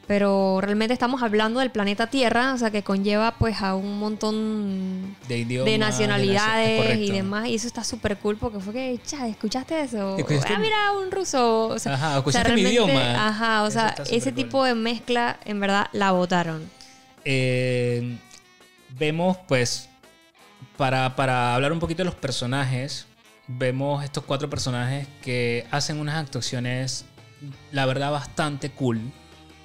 Pero 0.07 0.61
realmente 0.61 0.93
estamos 0.93 1.23
hablando 1.23 1.61
del 1.61 1.71
planeta 1.71 2.09
Tierra, 2.09 2.53
o 2.53 2.59
sea, 2.59 2.71
que 2.71 2.83
conlleva 2.83 3.35
pues 3.39 3.63
a 3.63 3.75
un 3.75 3.99
montón 3.99 5.17
De 5.27 5.39
idiomas. 5.39 5.65
de 5.73 5.79
nacionalidades 5.79 6.91
es 6.91 6.99
y 6.99 7.11
demás. 7.11 7.49
Y 7.49 7.55
eso 7.55 7.67
está 7.67 7.83
súper 7.83 8.19
cool 8.19 8.37
porque 8.37 8.61
fue 8.61 8.73
que, 8.75 9.01
cha, 9.05 9.27
¿escuchaste 9.27 9.81
eso? 9.81 10.17
¿Escuchaste? 10.19 10.53
Ah, 10.55 10.59
mira, 10.59 10.93
un 11.03 11.11
ruso. 11.11 11.69
O 11.69 11.79
sea, 11.79 11.95
Ajá, 11.95 12.07
o 12.07 12.11
sea, 12.11 12.19
¿escuchaste 12.19 12.53
mi 12.53 12.61
idioma? 12.61 13.29
Ajá, 13.29 13.63
o 13.63 13.69
Eso 13.69 13.79
sea, 13.81 13.95
ese 14.11 14.31
cool. 14.33 14.35
tipo 14.35 14.65
de 14.65 14.75
mezcla, 14.75 15.39
en 15.47 15.59
verdad, 15.59 15.87
la 15.93 16.13
votaron. 16.13 16.69
Eh, 17.25 18.17
vemos, 18.99 19.37
pues, 19.49 19.89
para, 20.77 21.17
para 21.17 21.55
hablar 21.55 21.73
un 21.73 21.81
poquito 21.81 21.99
de 21.99 22.07
los 22.07 22.15
personajes, 22.15 23.07
vemos 23.47 24.05
estos 24.05 24.25
cuatro 24.25 24.49
personajes 24.51 25.07
que 25.23 25.67
hacen 25.71 26.01
unas 26.01 26.17
actuaciones, 26.17 27.05
la 27.73 27.87
verdad, 27.87 28.11
bastante 28.11 28.71
cool. 28.71 29.01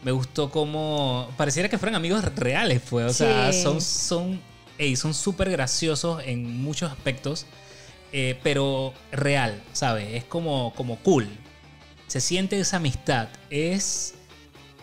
Me 0.03 0.11
gustó 0.11 0.49
como... 0.49 1.29
Pareciera 1.35 1.67
que 1.67 1.77
fueran 1.77 1.95
amigos 1.95 2.23
reales, 2.35 2.81
pues. 2.89 3.05
O 3.05 3.13
sea, 3.13 3.51
son 3.51 3.81
son 3.81 4.39
son 4.95 5.13
súper 5.13 5.49
graciosos 5.51 6.23
en 6.25 6.61
muchos 6.63 6.91
aspectos, 6.91 7.45
eh, 8.13 8.39
pero 8.43 8.93
real, 9.11 9.61
¿sabes? 9.73 10.13
Es 10.13 10.23
como, 10.23 10.73
como 10.75 10.97
cool. 10.99 11.27
Se 12.07 12.21
siente 12.21 12.59
esa 12.59 12.77
amistad. 12.77 13.27
Es... 13.49 14.15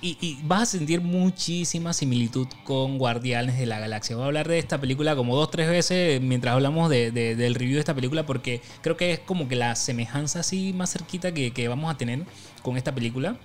Y, 0.06 0.38
vas 0.44 0.62
a 0.62 0.66
sentir 0.66 1.00
muchísima 1.00 1.92
similitud 1.92 2.46
con 2.62 2.96
Guardianes 2.96 3.58
de 3.58 3.66
la 3.66 3.80
Galaxia. 3.80 4.14
Voy 4.14 4.22
a 4.22 4.26
hablar 4.26 4.46
de 4.46 4.58
esta 4.58 4.80
película 4.80 5.16
como 5.16 5.34
dos, 5.34 5.50
tres 5.50 5.68
veces 5.68 6.20
mientras 6.20 6.54
hablamos 6.54 6.88
de- 6.90 7.10
de- 7.10 7.34
del 7.34 7.56
review 7.56 7.74
de 7.74 7.80
esta 7.80 7.94
película 7.94 8.24
porque 8.24 8.60
creo 8.82 8.96
que 8.96 9.12
es 9.12 9.18
como 9.18 9.48
que 9.48 9.56
la 9.56 9.74
semejanza 9.74 10.40
así 10.40 10.72
más 10.72 10.92
cerquita 10.92 11.32
que, 11.34 11.68
vamos 11.68 11.92
a 11.92 11.98
tener 11.98 12.24
con 12.62 12.76
esta 12.76 12.94
película. 12.94 13.36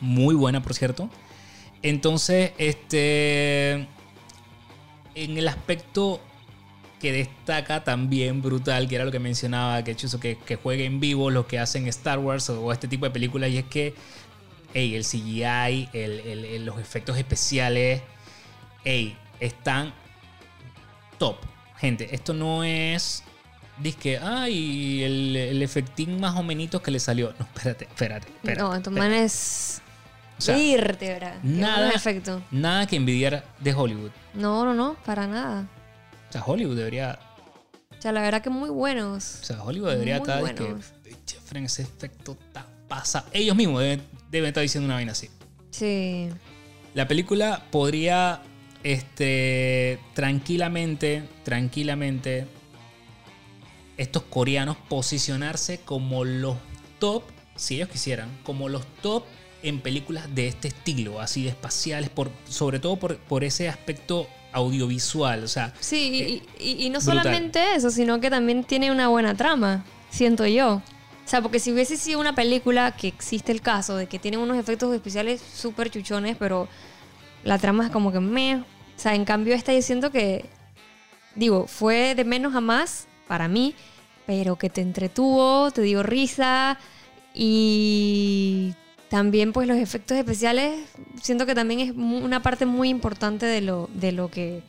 Muy 0.00 0.34
buena, 0.36 0.62
por 0.62 0.74
cierto. 0.74 1.10
Entonces, 1.82 2.52
este... 2.58 3.88
En 5.14 5.38
el 5.38 5.48
aspecto 5.48 6.20
que 7.00 7.12
destaca 7.12 7.84
también 7.84 8.42
brutal, 8.42 8.88
que 8.88 8.96
era 8.96 9.04
lo 9.04 9.12
que 9.12 9.18
mencionaba, 9.18 9.82
que 9.84 9.96
que, 9.96 10.38
que 10.38 10.56
juegue 10.56 10.84
en 10.84 11.00
vivo 11.00 11.30
lo 11.30 11.46
que 11.46 11.58
hacen 11.58 11.86
Star 11.88 12.18
Wars 12.18 12.48
o, 12.50 12.72
este 12.72 12.88
tipo 12.88 13.06
de 13.06 13.10
películas, 13.10 13.50
y 13.50 13.58
es 13.58 13.64
que 13.64 13.94
ey, 14.76 14.94
el 14.94 15.04
CGI, 15.04 15.88
el- 15.92 16.20
el- 16.20 16.44
el- 16.44 16.64
los 16.66 16.78
efectos 16.78 17.16
especiales, 17.16 18.02
ey, 18.84 19.16
están 19.40 19.92
top. 21.18 21.36
Gente, 21.78 22.14
esto 22.14 22.32
no 22.34 22.62
es. 22.64 23.22
Disque, 23.78 24.18
ay, 24.18 25.02
el, 25.02 25.36
el 25.36 25.62
efectín 25.62 26.18
más 26.20 26.34
o 26.36 26.42
menos 26.42 26.80
que 26.80 26.90
le 26.90 26.98
salió. 26.98 27.34
No, 27.38 27.44
espérate, 27.44 27.84
espérate. 27.84 28.28
espérate 28.28 28.60
no, 28.62 28.74
estos 28.74 28.92
espérate. 28.92 29.14
manes... 29.14 29.82
O 30.38 30.42
sea, 30.42 30.56
vértebra. 30.56 31.38
Qué 31.40 31.48
nada-. 31.48 31.92
Nada 32.50 32.86
que 32.86 32.96
envidiar 32.96 33.44
de 33.58 33.72
Hollywood. 33.74 34.10
No, 34.34 34.64
no, 34.66 34.74
no, 34.74 34.94
para 35.06 35.26
nada. 35.26 35.66
O 36.28 36.32
sea, 36.32 36.42
Hollywood 36.44 36.76
debería. 36.76 37.18
O 37.98 38.02
sea, 38.02 38.12
la 38.12 38.20
verdad 38.20 38.42
que 38.42 38.50
muy 38.50 38.68
buenos. 38.68 39.38
O 39.40 39.44
sea, 39.44 39.62
Hollywood 39.62 39.92
debería 39.92 40.16
estar. 40.18 40.42
disque, 40.44 40.62
buenos. 40.64 40.92
"Che, 41.24 41.38
Fren, 41.40 41.64
ese 41.64 41.82
efecto 41.82 42.36
está 42.38 42.66
pasa. 42.86 43.24
Ellos 43.32 43.56
mismos 43.56 43.80
deben, 43.80 44.02
deben 44.36 44.48
estar 44.48 44.62
diciendo 44.62 44.86
una 44.86 44.94
vaina 44.94 45.12
así. 45.12 45.28
Sí. 45.70 46.28
La 46.94 47.06
película 47.08 47.64
podría 47.70 48.42
este, 48.82 49.98
tranquilamente, 50.14 51.24
tranquilamente, 51.44 52.46
estos 53.96 54.22
coreanos 54.24 54.76
posicionarse 54.88 55.80
como 55.80 56.24
los 56.24 56.56
top, 56.98 57.22
si 57.56 57.76
ellos 57.76 57.88
quisieran, 57.88 58.28
como 58.42 58.68
los 58.68 58.84
top 59.02 59.24
en 59.62 59.80
películas 59.80 60.34
de 60.34 60.48
este 60.48 60.68
estilo, 60.68 61.20
así 61.20 61.42
de 61.44 61.48
espaciales, 61.50 62.10
por, 62.10 62.30
sobre 62.48 62.78
todo 62.78 62.96
por, 62.96 63.16
por 63.18 63.42
ese 63.44 63.68
aspecto 63.68 64.28
audiovisual. 64.52 65.44
O 65.44 65.48
sea, 65.48 65.72
Sí, 65.80 66.42
y- 66.58 66.62
y, 66.64 66.86
y 66.86 66.90
no 66.90 67.00
brutal. 67.00 67.18
solamente 67.22 67.74
eso, 67.74 67.90
sino 67.90 68.20
que 68.20 68.30
también 68.30 68.64
tiene 68.64 68.90
una 68.90 69.08
buena 69.08 69.34
trama, 69.34 69.84
siento 70.10 70.46
yo. 70.46 70.82
O 71.26 71.28
sea, 71.28 71.42
porque 71.42 71.58
si 71.58 71.72
hubiese 71.72 71.96
sido 71.96 72.20
una 72.20 72.36
película 72.36 72.96
que 72.96 73.08
existe 73.08 73.50
el 73.50 73.60
caso 73.60 73.96
de 73.96 74.06
que 74.06 74.20
tiene 74.20 74.38
unos 74.38 74.58
efectos 74.58 74.94
especiales 74.94 75.40
súper 75.40 75.90
chuchones, 75.90 76.36
pero 76.36 76.68
la 77.42 77.58
trama 77.58 77.86
es 77.86 77.90
como 77.90 78.12
que 78.12 78.20
me. 78.20 78.58
O 78.58 78.64
sea, 78.94 79.16
en 79.16 79.24
cambio, 79.24 79.52
esta 79.52 79.74
yo 79.74 79.82
siento 79.82 80.12
que, 80.12 80.44
digo, 81.34 81.66
fue 81.66 82.14
de 82.14 82.24
menos 82.24 82.54
a 82.54 82.60
más 82.60 83.08
para 83.26 83.48
mí, 83.48 83.74
pero 84.24 84.54
que 84.54 84.70
te 84.70 84.82
entretuvo, 84.82 85.72
te 85.72 85.82
dio 85.82 86.04
risa 86.04 86.78
y 87.34 88.74
también 89.08 89.52
pues 89.52 89.66
los 89.66 89.78
efectos 89.78 90.16
especiales 90.16 90.80
siento 91.20 91.44
que 91.44 91.56
también 91.56 91.80
es 91.80 91.90
una 91.90 92.40
parte 92.40 92.66
muy 92.66 92.88
importante 92.88 93.46
de 93.46 93.62
lo, 93.62 93.90
de 93.94 94.12
lo 94.12 94.30
que 94.30 94.62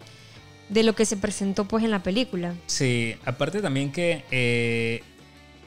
de 0.69 0.83
lo 0.83 0.93
que 0.93 1.05
se 1.05 1.17
presentó 1.17 1.65
pues 1.65 1.83
en 1.83 1.91
la 1.91 2.03
película. 2.03 2.55
Sí, 2.65 3.15
aparte 3.25 3.61
también 3.61 3.91
que 3.91 4.25
eh, 4.31 5.01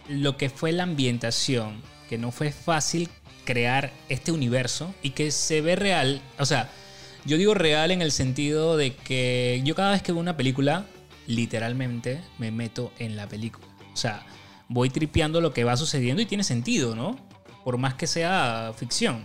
lo 0.09 0.37
que 0.37 0.51
fue 0.51 0.73
la 0.73 0.85
ambientación, 0.85 1.81
que 2.09 2.19
no 2.19 2.31
fue 2.31 2.53
fácil 2.53 3.09
crear 3.45 3.93
este 4.09 4.33
universo 4.33 4.95
y 5.03 5.11
que 5.11 5.31
se 5.31 5.61
ve 5.61 5.77
real, 5.77 6.21
o 6.39 6.47
sea, 6.47 6.71
yo 7.25 7.37
digo 7.37 7.55
real 7.55 7.91
en 7.91 8.03
el 8.03 8.13
sentido 8.13 8.77
de 8.77 8.95
que 8.95 9.61
yo 9.65 9.75
cada 9.75 9.93
vez 9.93 10.03
que 10.03 10.13
veo 10.13 10.21
una 10.21 10.37
película, 10.37 10.87
literalmente 11.27 12.21
me 12.39 12.51
meto 12.51 12.93
en 12.99 13.17
la 13.17 13.29
película. 13.29 13.67
O 13.93 13.97
sea, 13.97 14.25
voy 14.69 14.89
tripeando 14.89 15.41
lo 15.41 15.53
que 15.53 15.65
va 15.65 15.77
sucediendo 15.77 16.23
y 16.23 16.27
tiene 16.27 16.45
sentido, 16.45 16.95
¿no? 16.95 17.19
Por 17.65 17.77
más 17.77 17.95
que 17.95 18.07
sea 18.07 18.73
ficción. 18.77 19.25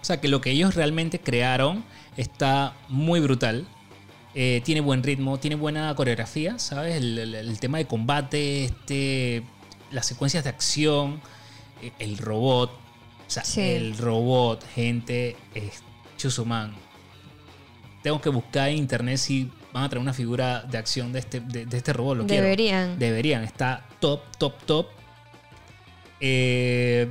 O 0.00 0.04
sea, 0.04 0.20
que 0.20 0.28
lo 0.28 0.40
que 0.40 0.50
ellos 0.50 0.74
realmente 0.74 1.20
crearon 1.20 1.84
está 2.16 2.74
muy 2.88 3.20
brutal. 3.20 3.66
Eh, 4.34 4.62
tiene 4.64 4.80
buen 4.80 5.02
ritmo, 5.02 5.38
tiene 5.38 5.56
buena 5.56 5.94
coreografía, 5.94 6.58
¿sabes? 6.58 6.96
El, 6.96 7.58
tema 7.60 7.78
de 7.78 7.86
combate, 7.86 8.64
este, 8.64 9.42
las 9.90 10.06
secuencias 10.06 10.44
de 10.44 10.50
acción, 10.50 11.20
eh, 11.82 11.92
el 11.98 12.18
robot. 12.18 12.70
O 12.70 13.30
sea, 13.30 13.44
Sí. 13.44 13.60
el 13.60 13.96
robot, 13.96 14.64
gente, 14.74 15.36
es 15.54 15.82
Chusuman. 16.16 16.74
Tengo 18.02 18.20
que 18.20 18.28
buscar 18.30 18.68
en 18.70 18.76
internet 18.78 19.18
si 19.18 19.50
van 19.72 19.84
a 19.84 19.88
traer 19.88 20.02
una 20.02 20.12
figura 20.14 20.62
de 20.62 20.78
acción 20.78 21.12
de 21.12 21.20
este, 21.20 21.40
de, 21.40 21.66
de 21.66 21.76
este 21.76 21.92
robot. 21.92 22.18
Lo 22.18 22.26
quiero. 22.26 22.42
Deberían. 22.42 22.98
Deberían, 22.98 23.44
está 23.44 23.86
top, 24.00 24.20
top, 24.38 24.54
top. 24.64 24.86
Eh, 26.20 27.08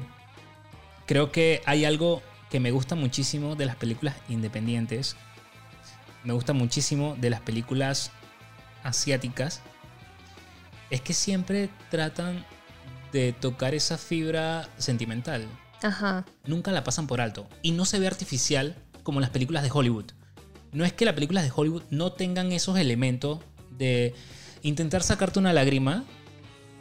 creo 1.06 1.32
que 1.32 1.62
hay 1.66 1.86
algo 1.86 2.22
que 2.50 2.60
me 2.60 2.72
gusta 2.72 2.96
muchísimo 2.96 3.56
de 3.56 3.66
las 3.66 3.76
películas 3.76 4.16
independientes. 4.28 5.16
Me 6.24 6.34
gusta 6.34 6.54
muchísimo 6.54 7.16
de 7.18 7.30
las 7.30 7.42
películas 7.42 8.12
asiáticas. 8.84 9.62
Es 10.90 11.02
que 11.02 11.14
siempre 11.14 11.70
tratan 11.92 12.46
de 13.12 13.34
tocar 13.34 13.74
esa 13.74 13.98
fibra 13.98 14.70
sentimental. 14.78 15.48
Ajá. 15.82 16.26
Nunca 16.46 16.72
la 16.72 16.84
pasan 16.84 17.08
por 17.08 17.22
alto. 17.22 17.48
Y 17.62 17.72
no 17.72 17.86
se 17.86 18.00
ve 18.00 18.08
artificial 18.08 18.76
como 19.04 19.20
las 19.20 19.30
películas 19.30 19.64
de 19.64 19.72
Hollywood. 19.72 20.12
No 20.72 20.86
es 20.86 20.94
que 20.94 21.06
las 21.06 21.16
películas 21.16 21.44
de 21.44 21.52
Hollywood 21.56 21.84
no 21.90 22.12
tengan 22.12 22.52
esos 22.52 22.78
elementos 22.78 23.40
de 23.72 24.14
intentar 24.62 25.04
sacarte 25.04 25.40
una 25.40 25.54
lágrima, 25.54 26.04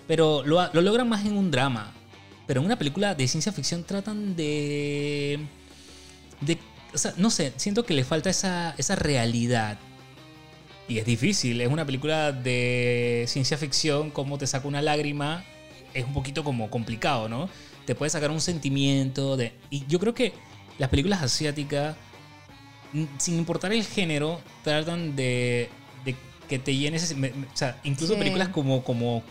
pero 0.07 0.43
lo, 0.45 0.73
lo 0.73 0.81
logran 0.81 1.09
más 1.09 1.25
en 1.25 1.37
un 1.37 1.51
drama. 1.51 1.93
Pero 2.47 2.61
en 2.61 2.67
una 2.67 2.77
película 2.77 3.15
de 3.15 3.29
ciencia 3.29 3.53
ficción 3.53 3.85
tratan 3.85 4.35
de... 4.37 5.39
de 6.41 6.59
o 6.93 6.99
sea, 6.99 7.13
no 7.19 7.31
sé, 7.31 7.53
siento 7.57 7.85
que 7.85 7.95
le 7.95 8.05
falta 8.05 8.31
esa, 8.31 8.75
esa 8.79 8.97
realidad. 8.97 9.79
Y 10.89 10.99
es 10.99 11.05
difícil, 11.05 11.61
es 11.61 11.69
una 11.69 11.85
película 11.85 12.33
de 12.33 13.27
ciencia 13.29 13.59
ficción, 13.59 14.11
cómo 14.11 14.39
te 14.39 14.47
saca 14.47 14.67
una 14.67 14.81
lágrima, 14.81 15.45
es 15.95 16.05
un 16.05 16.13
poquito 16.13 16.45
como 16.45 16.71
complicado, 16.71 17.29
¿no? 17.29 17.49
Te 17.87 17.95
puede 17.95 18.11
sacar 18.11 18.31
un 18.31 18.41
sentimiento 18.41 19.37
de... 19.37 19.53
Y 19.71 19.87
yo 19.87 19.99
creo 19.99 20.15
que 20.15 20.33
las 20.79 20.89
películas 20.91 21.23
asiáticas, 21.23 21.97
sin 23.19 23.37
importar 23.39 23.73
el 23.73 23.85
género, 23.85 24.41
tratan 24.63 25.17
de, 25.17 25.69
de 26.05 26.15
que 26.49 26.59
te 26.59 26.75
llenes... 26.77 27.03
ese- 27.05 27.15
me- 27.15 27.31
me- 27.31 27.47
o 27.47 27.57
sea, 27.57 27.79
incluso 27.85 28.13
Sí. 28.15 28.19
películas 28.19 28.49
como, 28.49 28.83
como 28.85 29.23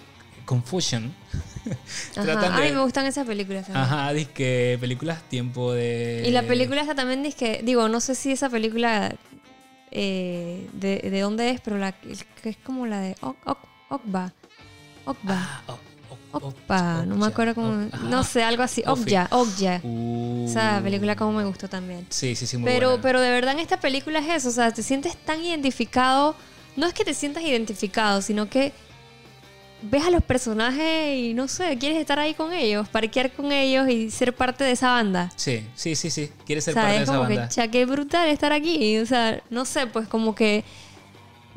Confusion. 0.46 1.14
tratan 2.14 2.38
Ajá. 2.54 2.58
A 2.58 2.62
mí 2.66 2.72
me 2.72 2.80
gustan 2.82 3.06
esas 3.06 3.28
películas. 3.28 3.66
también. 3.68 3.84
Ajá, 3.84 4.14
que 4.28 4.78
películas 4.80 5.22
tiempo 5.30 5.74
de... 5.74 6.24
Y 6.26 6.32
la 6.32 6.44
película 6.44 6.82
esta 6.82 6.96
también 6.96 7.22
dice 7.24 7.38
que, 7.38 7.62
digo, 7.64 7.88
no 7.90 8.00
sé 8.00 8.16
si 8.16 8.32
esa 8.32 8.50
película 8.50 9.16
eh, 9.92 10.68
de, 10.74 11.00
de 11.10 11.20
dónde 11.22 11.50
es, 11.52 11.62
pero 11.62 11.78
la 11.78 11.92
que 11.92 12.50
es 12.50 12.58
como 12.58 12.86
la 12.88 13.00
de 13.02 13.16
Ok- 13.22 13.38
Ok- 13.46 13.68
Okba. 13.90 14.34
Okba. 15.06 15.34
Ah, 15.36 15.62
oh, 15.68 15.80
Okpa, 16.32 17.04
no 17.06 17.16
me 17.16 17.26
acuerdo 17.26 17.56
cómo. 17.56 17.88
No 18.10 18.24
sé, 18.24 18.44
algo 18.44 18.62
así. 18.64 18.84
Okja, 18.86 19.28
Okja. 19.32 19.82
Esa 20.46 20.80
película 20.84 21.16
como 21.16 21.34
me 21.34 21.46
gustó 21.46 21.68
también. 21.68 22.06
Sí, 22.10 22.36
sí, 22.36 22.46
sí, 22.46 22.58
muy 22.58 22.66
Pero, 22.70 22.90
buena. 22.90 23.02
pero 23.02 23.22
de 23.22 23.30
verdad 23.32 23.54
en 23.54 23.60
esta 23.60 23.80
película 23.80 24.20
es 24.20 24.28
eso, 24.28 24.50
o 24.50 24.52
sea, 24.52 24.72
te 24.72 24.84
sientes 24.84 25.16
tan 25.18 25.44
identificado. 25.44 26.36
No 26.76 26.86
es 26.86 26.94
que 26.94 27.04
te 27.04 27.14
sientas 27.14 27.44
identificado, 27.44 28.22
sino 28.22 28.50
que 28.50 28.72
ves 29.82 30.04
a 30.06 30.10
los 30.10 30.24
personajes 30.24 31.18
y 31.18 31.34
no 31.34 31.48
sé, 31.48 31.78
quieres 31.78 32.00
estar 32.00 32.20
ahí 32.20 32.34
con 32.34 32.52
ellos, 32.52 32.88
parquear 32.90 33.32
con 33.32 33.52
ellos 33.52 33.88
y 33.90 34.10
ser 34.12 34.36
parte 34.36 34.64
de 34.64 34.72
esa 34.72 34.90
banda. 34.90 35.32
Sí, 35.36 35.66
sí, 35.76 35.96
sí, 35.96 36.10
sí. 36.10 36.32
Quiere 36.46 36.62
ser 36.62 36.74
o 36.74 36.76
sea, 36.76 36.84
parte 36.84 36.98
de 36.98 37.04
es 37.04 37.10
esa 37.10 37.18
como 37.18 37.28
banda. 37.30 37.48
que, 37.48 37.54
cha, 37.56 37.68
qué 37.68 37.86
brutal 37.86 38.28
estar 38.30 38.52
aquí. 38.54 38.98
O 39.00 39.06
sea, 39.06 39.42
no 39.50 39.66
sé, 39.66 39.88
pues 39.88 40.08
como 40.08 40.36
que 40.36 40.64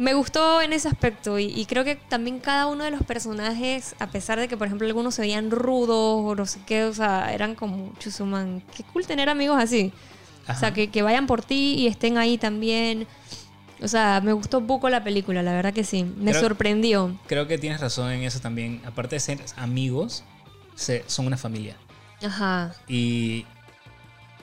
me 0.01 0.14
gustó 0.14 0.62
en 0.62 0.72
ese 0.72 0.89
aspecto. 0.89 1.39
Y, 1.39 1.44
y 1.47 1.66
creo 1.66 1.85
que 1.85 1.94
también 1.97 2.39
cada 2.40 2.66
uno 2.66 2.85
de 2.85 2.90
los 2.90 3.02
personajes, 3.02 3.94
a 3.98 4.06
pesar 4.09 4.40
de 4.40 4.48
que, 4.48 4.56
por 4.56 4.66
ejemplo, 4.66 4.86
algunos 4.86 5.14
se 5.14 5.22
veían 5.22 5.51
rudos 5.51 6.22
o 6.24 6.35
no 6.35 6.47
sé 6.47 6.60
qué, 6.66 6.85
o 6.85 6.94
sea, 6.94 7.32
eran 7.35 7.55
como 7.55 7.93
chusuman. 7.98 8.62
Qué 8.77 8.82
cool 8.93 9.06
tener 9.06 9.28
amigos 9.28 9.62
así. 9.62 9.93
O 10.48 10.55
sea, 10.55 10.72
que, 10.72 10.90
que 10.90 11.02
vayan 11.02 11.27
por 11.27 11.43
ti 11.43 11.74
y 11.78 11.86
estén 11.86 12.16
ahí 12.18 12.39
también. 12.39 13.06
O 13.82 13.89
sea, 13.89 14.20
me 14.22 14.32
gustó 14.32 14.66
poco 14.66 14.89
la 14.90 15.05
película, 15.05 15.43
la 15.43 15.52
verdad 15.52 15.72
que 15.72 15.85
sí. 15.85 16.02
Me 16.05 16.31
Creo- 16.32 16.40
sorprendió. 16.43 17.18
Creo 17.27 17.47
que 17.47 17.56
tienes 17.59 17.81
razón 17.81 18.10
en 18.10 18.22
eso 18.22 18.40
también. 18.40 18.81
Aparte 18.85 19.16
de 19.16 19.20
ser 19.20 19.39
amigos, 19.56 20.24
se- 20.74 21.05
son 21.06 21.27
una 21.27 21.36
familia. 21.36 21.77
Ajá. 22.22 22.74
Y 22.89 23.44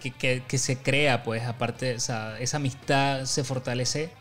que, 0.02 0.12
que- 0.12 0.44
que 0.48 0.58
se 0.58 0.78
crea, 0.78 1.24
pues, 1.24 1.44
aparte, 1.44 1.96
o 1.96 2.00
sea, 2.00 2.40
esa 2.40 2.58
amistad 2.58 3.26
se 3.26 3.44
fortalece 3.44 4.12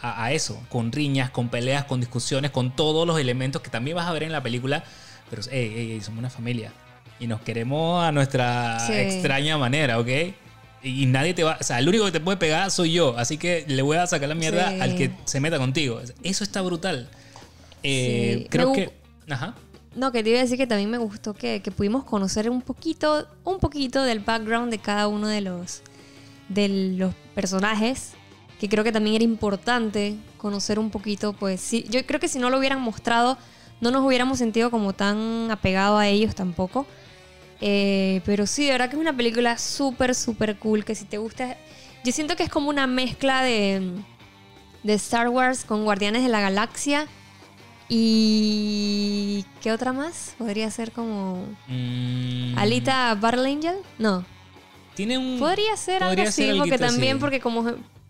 a, 0.00 0.24
a 0.24 0.32
eso, 0.32 0.60
con 0.68 0.92
riñas, 0.92 1.30
con 1.30 1.48
peleas, 1.48 1.84
con 1.84 2.00
discusiones, 2.00 2.50
con 2.50 2.74
todos 2.74 3.06
los 3.06 3.18
elementos 3.18 3.62
que 3.62 3.70
también 3.70 3.96
vas 3.96 4.06
a 4.06 4.12
ver 4.12 4.22
en 4.24 4.32
la 4.32 4.42
película. 4.42 4.84
Pero, 5.30 5.42
hey, 5.50 5.72
hey, 5.74 5.88
hey, 5.92 6.00
somos 6.00 6.18
una 6.18 6.30
familia. 6.30 6.72
Y 7.20 7.26
nos 7.26 7.40
queremos 7.40 8.02
a 8.04 8.12
nuestra 8.12 8.78
Sí. 8.80 8.92
extraña 8.94 9.58
manera, 9.58 9.98
¿ok? 9.98 10.08
Y, 10.82 11.02
y 11.02 11.06
nadie 11.06 11.34
te 11.34 11.42
va, 11.42 11.58
o 11.60 11.64
sea, 11.64 11.80
el 11.80 11.88
único 11.88 12.04
que 12.04 12.12
te 12.12 12.20
puede 12.20 12.36
pegar 12.38 12.70
soy 12.70 12.92
yo. 12.92 13.16
Así 13.18 13.36
que 13.38 13.64
le 13.66 13.82
voy 13.82 13.96
a 13.96 14.06
sacar 14.06 14.28
la 14.28 14.34
mierda 14.36 14.70
Sí. 14.70 14.80
al 14.80 14.94
que 14.96 15.10
se 15.24 15.40
meta 15.40 15.58
contigo. 15.58 16.00
Eso 16.22 16.44
está 16.44 16.62
brutal. 16.62 17.08
Eh, 17.82 18.40
Sí. 18.42 18.46
Creo 18.50 18.72
que... 18.72 18.90
Ajá. 19.28 19.54
No, 19.94 20.12
que 20.12 20.22
te 20.22 20.30
iba 20.30 20.38
a 20.38 20.42
decir 20.42 20.56
que 20.56 20.66
también 20.66 20.90
me 20.90 20.98
gustó 20.98 21.34
que, 21.34 21.60
que 21.60 21.70
pudimos 21.72 22.04
conocer 22.04 22.48
un 22.48 22.62
poquito, 22.62 23.26
un 23.42 23.58
poquito 23.58 24.04
del 24.04 24.20
background 24.20 24.70
de 24.70 24.78
cada 24.78 25.08
uno 25.08 25.26
de 25.26 25.40
los, 25.40 25.82
de 26.48 26.68
los 26.96 27.14
personajes, 27.34 28.12
que 28.58 28.68
creo 28.68 28.84
que 28.84 28.92
también 28.92 29.16
era 29.16 29.24
importante 29.24 30.16
conocer 30.36 30.78
un 30.78 30.90
poquito, 30.90 31.32
pues 31.32 31.60
sí, 31.60 31.84
yo 31.88 32.04
creo 32.06 32.18
que 32.20 32.28
si 32.28 32.38
no 32.38 32.50
lo 32.50 32.58
hubieran 32.58 32.80
mostrado, 32.80 33.38
no 33.80 33.90
nos 33.90 34.04
hubiéramos 34.04 34.38
sentido 34.38 34.70
como 34.70 34.92
tan 34.92 35.50
apegado 35.50 35.98
a 35.98 36.08
ellos 36.08 36.34
tampoco. 36.34 36.86
Eh, 37.60 38.20
pero 38.24 38.46
sí, 38.46 38.64
de 38.66 38.72
verdad 38.72 38.88
que 38.88 38.96
es 38.96 39.00
una 39.00 39.16
película 39.16 39.58
súper, 39.58 40.14
súper 40.14 40.56
cool, 40.58 40.84
que 40.84 40.94
si 40.94 41.04
te 41.04 41.18
gusta, 41.18 41.56
yo 42.04 42.12
siento 42.12 42.36
que 42.36 42.44
es 42.44 42.48
como 42.50 42.68
una 42.68 42.86
mezcla 42.86 43.42
de, 43.42 43.92
de 44.82 44.94
Star 44.94 45.28
Wars 45.28 45.64
con 45.64 45.84
Guardianes 45.84 46.22
de 46.22 46.28
la 46.28 46.40
Galaxia. 46.40 47.06
¿Y 47.88 49.44
qué 49.62 49.72
otra 49.72 49.92
más? 49.92 50.34
Podría 50.38 50.70
ser 50.70 50.92
como 50.92 51.46
Mm, 51.68 52.56
Alita 52.58 53.14
Battle 53.14 53.50
Angel. 53.50 53.76
No, 53.98 54.24
Tiene 54.94 55.16
un... 55.18 55.38
podría 55.38 55.76
ser 55.76 56.02
algo 56.02 56.22
así, 56.22 56.52
porque 56.58 56.78
también, 56.78 57.16
así. 57.16 57.20
porque 57.20 57.40
como, 57.40 57.64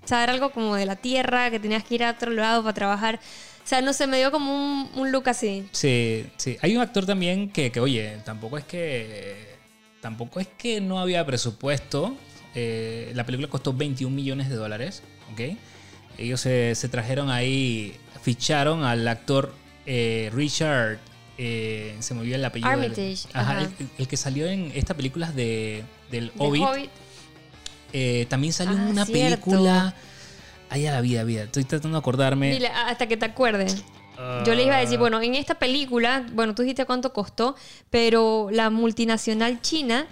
o 0.08 0.10
sea, 0.10 0.22
era 0.22 0.32
algo 0.32 0.48
como 0.52 0.74
de 0.74 0.86
la 0.86 0.96
tierra, 0.96 1.50
que 1.50 1.60
tenías 1.60 1.84
que 1.84 1.96
ir 1.96 2.02
a 2.04 2.12
otro 2.12 2.30
lado 2.30 2.62
para 2.62 2.72
trabajar. 2.72 3.16
O 3.62 3.68
sea, 3.68 3.82
no 3.82 3.92
sé, 3.92 4.06
me 4.06 4.16
dio 4.16 4.30
como 4.30 4.54
un, 4.54 4.90
un 4.94 5.12
look 5.12 5.28
así. 5.28 5.68
Sí, 5.72 6.24
sí. 6.38 6.56
Hay 6.62 6.74
un 6.74 6.80
actor 6.80 7.04
también 7.04 7.50
que, 7.50 7.70
que, 7.70 7.78
oye, 7.80 8.16
tampoco 8.24 8.56
es 8.56 8.64
que. 8.64 9.58
Tampoco 10.00 10.40
es 10.40 10.46
que 10.56 10.80
no 10.80 10.98
había 10.98 11.26
presupuesto. 11.26 12.16
Eh, 12.54 13.12
la 13.14 13.26
película 13.26 13.48
costó 13.48 13.74
21 13.74 14.16
millones 14.16 14.48
de 14.48 14.54
dólares, 14.56 15.02
¿ok? 15.34 15.56
Ellos 16.16 16.40
se, 16.40 16.74
se 16.74 16.88
trajeron 16.88 17.28
ahí, 17.30 17.94
ficharon 18.22 18.84
al 18.84 19.06
actor 19.06 19.52
eh, 19.84 20.30
Richard. 20.32 20.98
eh, 21.36 21.94
se 22.00 22.14
me 22.14 22.20
olvidó 22.20 22.36
el 22.36 22.44
apellido. 22.46 22.70
del- 22.70 22.80
Armitage, 22.92 23.28
Ajá, 23.34 23.58
ajá. 23.58 23.68
el, 23.78 23.88
el 23.98 24.08
que 24.08 24.16
salió 24.16 24.46
en 24.46 24.72
estas 24.74 24.96
películas 24.96 25.34
de, 25.36 25.84
del 26.10 26.28
De 26.28 26.32
Hobbit. 26.38 26.62
Hobbit. 26.62 26.90
Eh, 27.92 28.26
también 28.28 28.52
salió 28.52 28.76
Ah, 28.78 28.86
una 28.90 29.04
cierto. 29.06 29.44
película. 29.46 29.94
Ay, 30.70 30.86
a 30.86 30.92
la 30.92 31.00
vida, 31.00 31.24
vida. 31.24 31.44
Estoy 31.44 31.64
tratando 31.64 31.96
de 31.96 32.00
acordarme. 32.00 32.50
Dile, 32.52 32.68
hasta 32.68 33.06
que 33.06 33.16
te 33.16 33.24
acuerdes. 33.26 33.82
Yo 34.44 34.54
le 34.54 34.64
iba 34.64 34.74
a 34.74 34.78
Ah. 34.78 34.80
decir, 34.80 34.98
bueno, 34.98 35.20
en 35.22 35.34
esta 35.36 35.54
película, 35.54 36.26
bueno, 36.32 36.54
tú 36.54 36.62
dijiste 36.62 36.84
cuánto 36.84 37.12
costó, 37.12 37.54
pero 37.88 38.48
la 38.50 38.68
multinacional 38.68 39.60
china, 39.62 40.06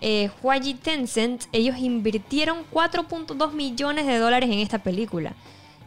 eh, 0.00 0.30
Huayi 0.42 0.74
Tencent, 0.74 1.44
ellos 1.52 1.78
invirtieron 1.78 2.64
4.2 2.72 3.52
millones 3.52 4.06
de 4.06 4.18
dólares 4.18 4.50
en 4.50 4.58
esta 4.58 4.78
película. 4.82 5.32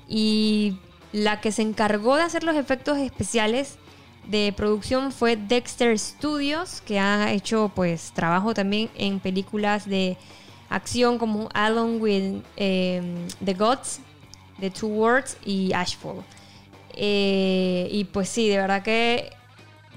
Y 0.08 0.78
la 1.12 1.42
que 1.42 1.52
se 1.52 1.62
encargó 1.62 2.16
de 2.16 2.24
hacer 2.24 2.44
los 2.44 2.56
efectos 2.56 2.98
especiales 2.98 3.78
de 4.28 4.54
producción 4.56 5.12
fue 5.12 5.36
Dexter 5.36 5.98
Studios, 6.00 6.82
que 6.82 7.00
ha 7.00 7.32
hecho 7.34 7.72
pues 7.76 8.12
trabajo 8.14 8.54
también 8.54 8.90
en 8.96 9.20
películas 9.20 9.86
de 9.88 10.18
acción 10.70 11.18
como 11.18 11.50
Along 11.54 12.02
with 12.02 12.42
eh, 12.58 13.02
the 13.44 13.54
Gods, 13.54 14.00
The 14.60 14.70
Two 14.70 14.90
Words 14.90 15.38
y 15.46 15.74
Ashfall. 15.74 16.24
Eh, 16.94 17.88
y 17.92 18.06
pues 18.06 18.30
sí, 18.30 18.50
de 18.50 18.58
verdad 18.58 18.84
que 18.84 19.32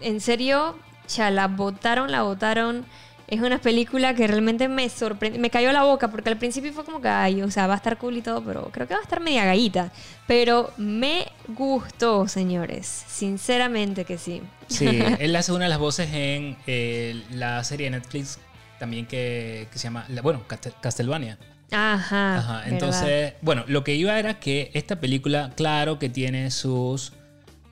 en 0.00 0.20
serio, 0.20 0.76
ya 1.08 1.30
la 1.30 1.48
votaron, 1.48 2.10
la 2.10 2.22
votaron. 2.22 2.84
Es 3.28 3.40
una 3.40 3.58
película 3.58 4.14
que 4.14 4.26
realmente 4.26 4.68
me 4.68 4.88
sorprendió, 4.90 5.40
me 5.40 5.48
cayó 5.48 5.72
la 5.72 5.84
boca 5.84 6.10
porque 6.10 6.28
al 6.28 6.36
principio 6.36 6.70
fue 6.72 6.84
como 6.84 7.00
que, 7.00 7.08
ay, 7.08 7.40
o 7.40 7.50
sea, 7.50 7.66
va 7.66 7.74
a 7.74 7.76
estar 7.78 7.96
cool 7.96 8.18
y 8.18 8.22
todo, 8.22 8.44
pero 8.44 8.68
creo 8.70 8.86
que 8.86 8.92
va 8.92 9.00
a 9.00 9.02
estar 9.02 9.20
media 9.20 9.46
gallita. 9.46 9.90
Pero 10.26 10.70
me 10.76 11.28
gustó, 11.48 12.28
señores, 12.28 12.86
sinceramente 13.08 14.04
que 14.04 14.18
sí. 14.18 14.42
Sí, 14.68 14.86
él 15.18 15.34
hace 15.34 15.52
una 15.52 15.64
de 15.64 15.70
las 15.70 15.78
voces 15.78 16.10
en 16.12 16.58
eh, 16.66 17.22
la 17.30 17.64
serie 17.64 17.86
de 17.90 17.98
Netflix 17.98 18.38
también 18.82 19.06
que, 19.06 19.68
que 19.70 19.78
se 19.78 19.84
llama, 19.84 20.04
la- 20.08 20.22
bueno, 20.22 20.42
Castlevania. 20.80 21.38
Ajá. 21.70 22.38
Ajá, 22.38 22.52
¿verdad? 22.56 22.68
entonces, 22.72 23.34
bueno, 23.40 23.62
lo 23.68 23.84
que 23.84 23.94
iba 23.94 24.18
era 24.18 24.40
que 24.40 24.72
esta 24.74 24.98
película, 24.98 25.52
claro 25.54 26.00
que 26.00 26.08
tiene 26.08 26.50
sus, 26.50 27.12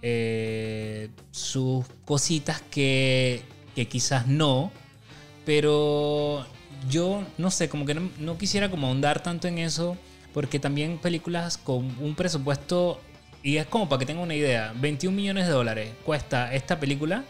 eh, 0.03 1.09
sus 1.33 1.85
cositas 2.05 2.63
que, 2.71 3.43
que 3.75 3.89
quizás 3.89 4.29
no, 4.29 4.71
pero 5.45 6.47
yo 6.89 7.25
no 7.39 7.51
sé, 7.51 7.69
como 7.69 7.85
que 7.87 7.95
no, 7.95 8.09
no 8.21 8.39
quisiera 8.39 8.71
como 8.71 8.87
ahondar 8.87 9.21
tanto 9.21 9.49
en 9.49 9.59
eso, 9.59 9.97
porque 10.33 10.61
también 10.61 10.99
películas 10.99 11.59
con 11.59 11.87
un 11.99 12.15
presupuesto, 12.15 13.01
y 13.43 13.57
es 13.57 13.67
como 13.67 13.89
para 13.89 13.99
que 13.99 14.07
tengan 14.07 14.23
una 14.23 14.37
idea, 14.37 14.73
21 14.77 15.17
millones 15.17 15.49
de 15.49 15.53
dólares 15.53 15.91
cuesta 16.05 16.55
esta 16.55 16.79
película 16.79 17.25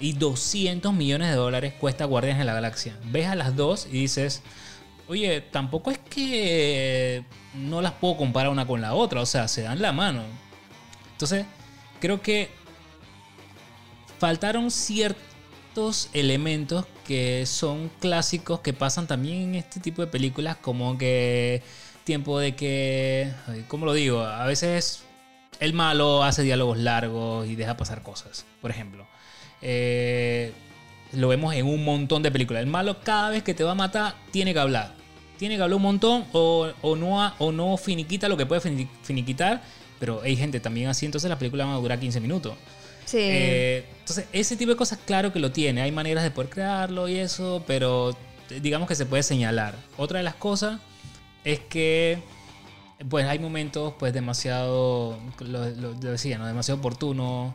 y 0.00 0.14
200 0.14 0.92
millones 0.92 1.28
de 1.28 1.36
dólares 1.36 1.74
cuesta 1.78 2.04
Guardianes 2.06 2.38
de 2.38 2.44
la 2.44 2.54
Galaxia. 2.54 2.98
Ves 3.04 3.26
a 3.26 3.34
las 3.34 3.54
dos 3.54 3.86
y 3.86 3.92
dices, 3.92 4.42
oye, 5.08 5.40
tampoco 5.40 5.90
es 5.90 5.98
que 5.98 7.24
no 7.54 7.82
las 7.82 7.92
puedo 7.92 8.16
comparar 8.16 8.50
una 8.50 8.66
con 8.66 8.80
la 8.80 8.94
otra, 8.94 9.20
o 9.20 9.26
sea, 9.26 9.48
se 9.48 9.62
dan 9.62 9.82
la 9.82 9.92
mano. 9.92 10.22
Entonces, 11.12 11.44
creo 12.00 12.22
que 12.22 12.48
faltaron 14.18 14.70
ciertos 14.70 16.08
elementos 16.12 16.86
que 17.06 17.44
son 17.46 17.90
clásicos 18.00 18.60
que 18.60 18.72
pasan 18.72 19.06
también 19.06 19.42
en 19.42 19.54
este 19.56 19.80
tipo 19.80 20.02
de 20.02 20.08
películas, 20.08 20.56
como 20.56 20.96
que 20.96 21.62
tiempo 22.04 22.38
de 22.38 22.54
que, 22.54 23.32
¿cómo 23.68 23.84
lo 23.84 23.92
digo? 23.92 24.20
A 24.20 24.46
veces 24.46 25.04
el 25.58 25.74
malo 25.74 26.22
hace 26.22 26.42
diálogos 26.42 26.78
largos 26.78 27.46
y 27.46 27.56
deja 27.56 27.76
pasar 27.76 28.02
cosas, 28.02 28.46
por 28.62 28.70
ejemplo. 28.70 29.09
Eh, 29.62 30.52
lo 31.12 31.28
vemos 31.28 31.54
en 31.54 31.66
un 31.66 31.84
montón 31.84 32.22
de 32.22 32.30
películas. 32.30 32.62
El 32.62 32.68
malo 32.68 33.00
cada 33.02 33.30
vez 33.30 33.42
que 33.42 33.54
te 33.54 33.64
va 33.64 33.72
a 33.72 33.74
matar 33.74 34.14
tiene 34.30 34.52
que 34.52 34.60
hablar. 34.60 34.94
Tiene 35.38 35.56
que 35.56 35.62
hablar 35.62 35.76
un 35.76 35.82
montón 35.82 36.24
o, 36.32 36.68
o 36.82 36.96
no, 36.96 37.22
ha- 37.22 37.34
o 37.38 37.50
no 37.52 37.76
finiquita 37.76 38.28
lo 38.28 38.36
que 38.36 38.46
puede 38.46 38.60
fini- 38.60 38.88
finiquitar. 39.02 39.62
Pero 39.98 40.20
hay 40.22 40.36
gente 40.36 40.60
también 40.60 40.88
así, 40.88 41.04
entonces 41.06 41.28
las 41.28 41.38
películas 41.38 41.66
van 41.66 41.76
a 41.76 41.78
durar 41.78 41.98
15 42.00 42.20
minutos. 42.20 42.54
Sí. 43.04 43.18
Eh, 43.20 43.84
entonces, 44.00 44.26
ese 44.32 44.56
tipo 44.56 44.70
de 44.70 44.76
cosas, 44.76 44.98
claro 45.04 45.32
que 45.32 45.40
lo 45.40 45.50
tiene. 45.50 45.82
Hay 45.82 45.92
maneras 45.92 46.22
de 46.24 46.30
poder 46.30 46.48
crearlo 46.48 47.08
y 47.08 47.16
eso, 47.16 47.62
pero 47.66 48.16
eh, 48.50 48.60
digamos 48.62 48.88
que 48.88 48.94
se 48.94 49.04
puede 49.04 49.22
señalar. 49.22 49.74
Otra 49.98 50.18
de 50.18 50.22
las 50.22 50.36
cosas 50.36 50.80
es 51.44 51.58
que, 51.60 52.18
pues, 53.08 53.26
hay 53.26 53.38
momentos, 53.38 53.94
pues, 53.98 54.12
demasiado, 54.14 55.18
lo, 55.40 55.68
lo- 55.70 55.92
lo 55.92 56.10
decía, 56.12 56.38
¿no? 56.38 56.46
Demasiado 56.46 56.78
oportuno. 56.78 57.54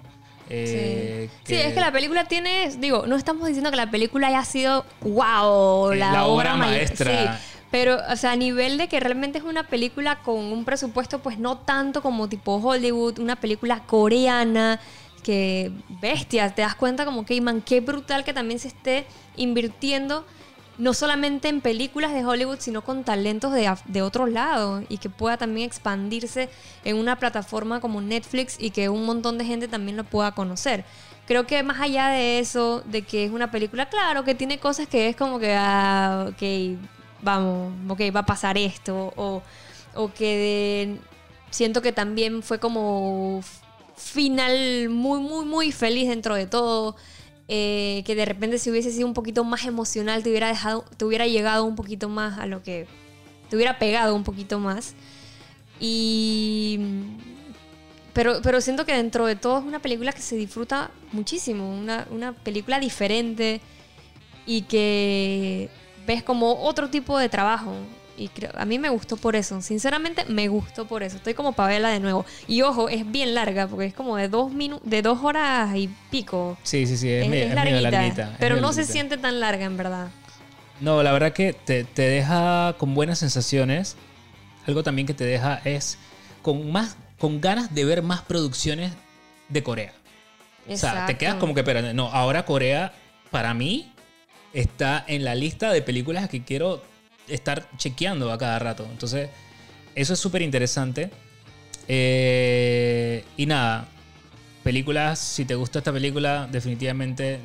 Eh, 0.50 1.30
Sí, 1.44 1.56
es 1.56 1.74
que 1.74 1.80
la 1.80 1.92
película 1.92 2.26
tiene, 2.26 2.72
digo, 2.78 3.06
no 3.08 3.16
estamos 3.16 3.48
diciendo 3.48 3.72
que 3.72 3.78
la 3.78 3.92
película 3.92 4.28
haya 4.28 4.44
sido 4.44 4.86
wow, 5.02 5.94
la, 5.94 6.12
la 6.12 6.26
obra, 6.26 6.56
maestra. 6.56 7.38
Sí, 7.38 7.46
pero, 7.72 7.98
o 8.10 8.16
sea, 8.16 8.32
a 8.32 8.36
nivel 8.36 8.78
de 8.78 8.88
que 8.88 9.00
realmente 9.00 9.40
es 9.40 9.44
una 9.44 9.68
película 9.68 10.20
con 10.20 10.38
un 10.38 10.66
presupuesto, 10.66 11.20
pues 11.20 11.40
no 11.40 11.58
tanto 11.58 12.02
como 12.02 12.30
tipo 12.30 12.56
Hollywood, 12.56 13.20
una 13.20 13.36
película 13.36 13.82
coreana, 13.86 14.80
que 15.24 15.72
bestia, 16.02 16.54
te 16.54 16.62
das 16.62 16.76
cuenta 16.76 17.04
como 17.04 17.26
que, 17.26 17.42
man, 17.42 17.62
qué 17.62 17.82
brutal 17.82 18.24
que 18.24 18.34
también 18.34 18.60
se 18.60 18.68
esté 18.68 19.06
invirtiendo 19.36 20.26
no 20.78 20.94
solamente 20.94 21.48
en 21.48 21.62
películas 21.62 22.14
de 22.14 22.26
Hollywood, 22.26 22.60
sino 22.60 22.84
con 22.84 23.04
talentos 23.04 23.54
de, 23.54 23.74
de 23.86 24.02
otros 24.02 24.30
lados 24.30 24.84
y 24.90 24.98
que 24.98 25.10
pueda 25.10 25.38
también 25.38 25.68
expandirse 25.68 26.50
en 26.84 26.98
una 26.98 27.18
plataforma 27.18 27.80
como 27.80 28.02
Netflix 28.02 28.58
y 28.60 28.72
que 28.72 28.90
un 28.90 29.06
montón 29.06 29.38
de 29.38 29.46
gente 29.46 29.68
también 29.68 29.98
lo 29.98 30.04
pueda 30.04 30.34
conocer. 30.34 30.84
Creo 31.26 31.48
que 31.48 31.64
más 31.64 31.80
allá 31.80 32.10
de 32.10 32.40
eso, 32.40 32.84
de 32.86 33.02
que 33.02 33.26
es 33.26 33.32
una 33.32 33.50
película, 33.50 33.90
claro, 33.90 34.24
que 34.24 34.36
tiene 34.36 34.60
cosas 34.60 34.88
que 34.88 35.10
es 35.10 35.16
como 35.16 35.40
que, 35.40 35.56
ah, 35.58 36.30
vamos, 37.22 37.74
ok, 37.90 38.02
va 38.16 38.20
a 38.20 38.26
pasar 38.26 38.58
esto, 38.58 39.12
o, 39.16 39.42
o 39.96 40.14
que 40.14 41.00
siento 41.50 41.82
que 41.82 41.92
también 41.92 42.44
fue 42.44 42.60
como 42.60 43.42
final 43.96 44.90
muy, 44.90 45.20
muy, 45.20 45.46
muy 45.46 45.72
feliz 45.72 46.10
dentro 46.10 46.36
de 46.36 46.48
todo. 46.48 46.96
Eh, 47.48 48.04
que 48.06 48.16
de 48.16 48.26
repente 48.26 48.58
si 48.58 48.72
hubiese 48.72 48.92
sido 48.92 49.08
un 49.08 49.14
poquito 49.14 49.44
más 49.44 49.66
emocional, 49.66 50.24
te 50.24 50.30
hubiera 50.30 50.48
dejado, 50.48 50.86
te 50.98 51.06
hubiera 51.06 51.28
llegado 51.28 51.66
un 51.66 51.76
poquito 51.76 52.10
más 52.10 52.40
a 52.40 52.46
lo 52.46 52.64
que 52.64 52.88
te 53.50 53.56
hubiera 53.56 53.80
pegado 53.80 54.16
un 54.16 54.24
poquito 54.24 54.60
más. 54.60 54.96
Y 55.80 56.80
pero, 58.14 58.42
pero 58.42 58.62
siento 58.62 58.86
que 58.86 58.94
dentro 58.94 59.26
de 59.26 59.36
todo 59.36 59.60
es 59.60 59.66
una 59.66 59.80
película 59.80 60.14
que 60.14 60.22
se 60.22 60.38
disfruta 60.38 60.90
muchísimo, 61.12 61.70
una, 61.70 62.08
una 62.12 62.32
película 62.32 62.80
diferente 62.80 63.60
y 64.46 64.62
que 64.62 65.70
ves 66.08 66.24
como 66.24 66.64
otro 66.64 66.90
tipo 66.90 67.18
de 67.20 67.28
trabajo. 67.28 67.74
Y 68.18 68.30
creo, 68.30 68.52
a 68.56 68.66
mí 68.66 68.80
me 68.80 68.90
gustó 68.90 69.18
por 69.18 69.36
eso, 69.36 69.62
sinceramente 69.62 70.26
me 70.26 70.48
gustó 70.48 70.86
por 70.88 71.04
eso. 71.04 71.18
Estoy 71.18 71.34
como 71.34 71.54
para 71.54 71.70
verla 71.70 71.90
de 71.90 72.00
nuevo. 72.00 72.26
Y 72.48 72.62
ojo, 72.62 72.90
es 72.90 73.10
bien 73.10 73.34
larga 73.34 73.68
porque 73.68 73.86
es 73.86 73.94
como 73.94 74.16
de 74.18 74.30
dos, 74.30 74.52
minu 74.52 74.80
de 74.84 75.02
dos 75.02 75.20
horas 75.24 75.76
y 75.76 75.90
pico. 76.10 76.58
Sí, 76.64 76.88
sí, 76.88 76.98
sí, 76.98 77.10
es, 77.10 77.28
Es, 77.28 77.34
es 77.34 77.50
es 77.50 77.82
larguita, 77.82 78.36
pero 78.40 78.58
no 78.62 78.74
se 78.74 78.86
siente 78.86 79.18
tan 79.18 79.40
larga 79.40 79.66
en 79.66 79.78
verdad. 79.78 80.08
No, 80.80 81.04
la 81.04 81.12
verdad 81.12 81.34
que 81.34 81.54
te, 81.54 81.84
te 81.84 82.04
deja 82.04 82.76
con 82.78 82.94
buenas 82.96 83.20
sensaciones. 83.20 83.96
Algo 84.68 84.84
también 84.84 85.08
que 85.08 85.14
te 85.14 85.26
deja 85.26 85.62
es 85.64 85.98
con 86.42 86.72
más 86.72 86.98
con 87.18 87.42
ganas 87.42 87.74
de 87.74 87.86
ver 87.86 88.02
más 88.02 88.22
producciones 88.22 88.92
de 89.50 89.64
Corea. 89.64 89.94
O 90.68 90.78
sea, 90.78 91.06
te 91.06 91.18
quedas 91.18 91.36
como 91.36 91.54
que, 91.54 91.62
espérate, 91.62 91.94
no, 91.94 92.08
ahora 92.08 92.46
Corea 92.46 92.94
para 93.32 93.54
mí 93.54 93.92
está 94.54 95.04
en 95.08 95.24
la 95.24 95.36
lista 95.36 95.72
de 95.72 95.82
películas 95.82 96.30
que 96.30 96.44
quiero 96.44 96.82
estar 97.28 97.70
chequeando 97.78 98.32
a 98.32 98.38
cada 98.38 98.60
rato. 98.60 98.88
Entonces, 98.92 99.30
eso 99.96 100.14
es 100.14 100.20
súper 100.20 100.42
interesante. 100.42 101.10
Eh, 101.88 103.24
y 103.38 103.46
nada, 103.46 103.88
películas, 104.64 105.20
si 105.20 105.46
te 105.46 105.56
gustó 105.56 105.80
esta 105.80 105.94
película, 105.94 106.48
definitivamente, 106.52 107.40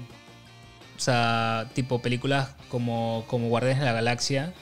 o 0.97 1.01
sea, 1.01 1.69
tipo 1.75 2.01
películas 2.01 2.51
como, 2.69 3.25
como 3.27 3.49
Guardianes 3.49 3.81
de 3.81 3.85
la 3.87 3.93
Galaxia, 3.93 4.53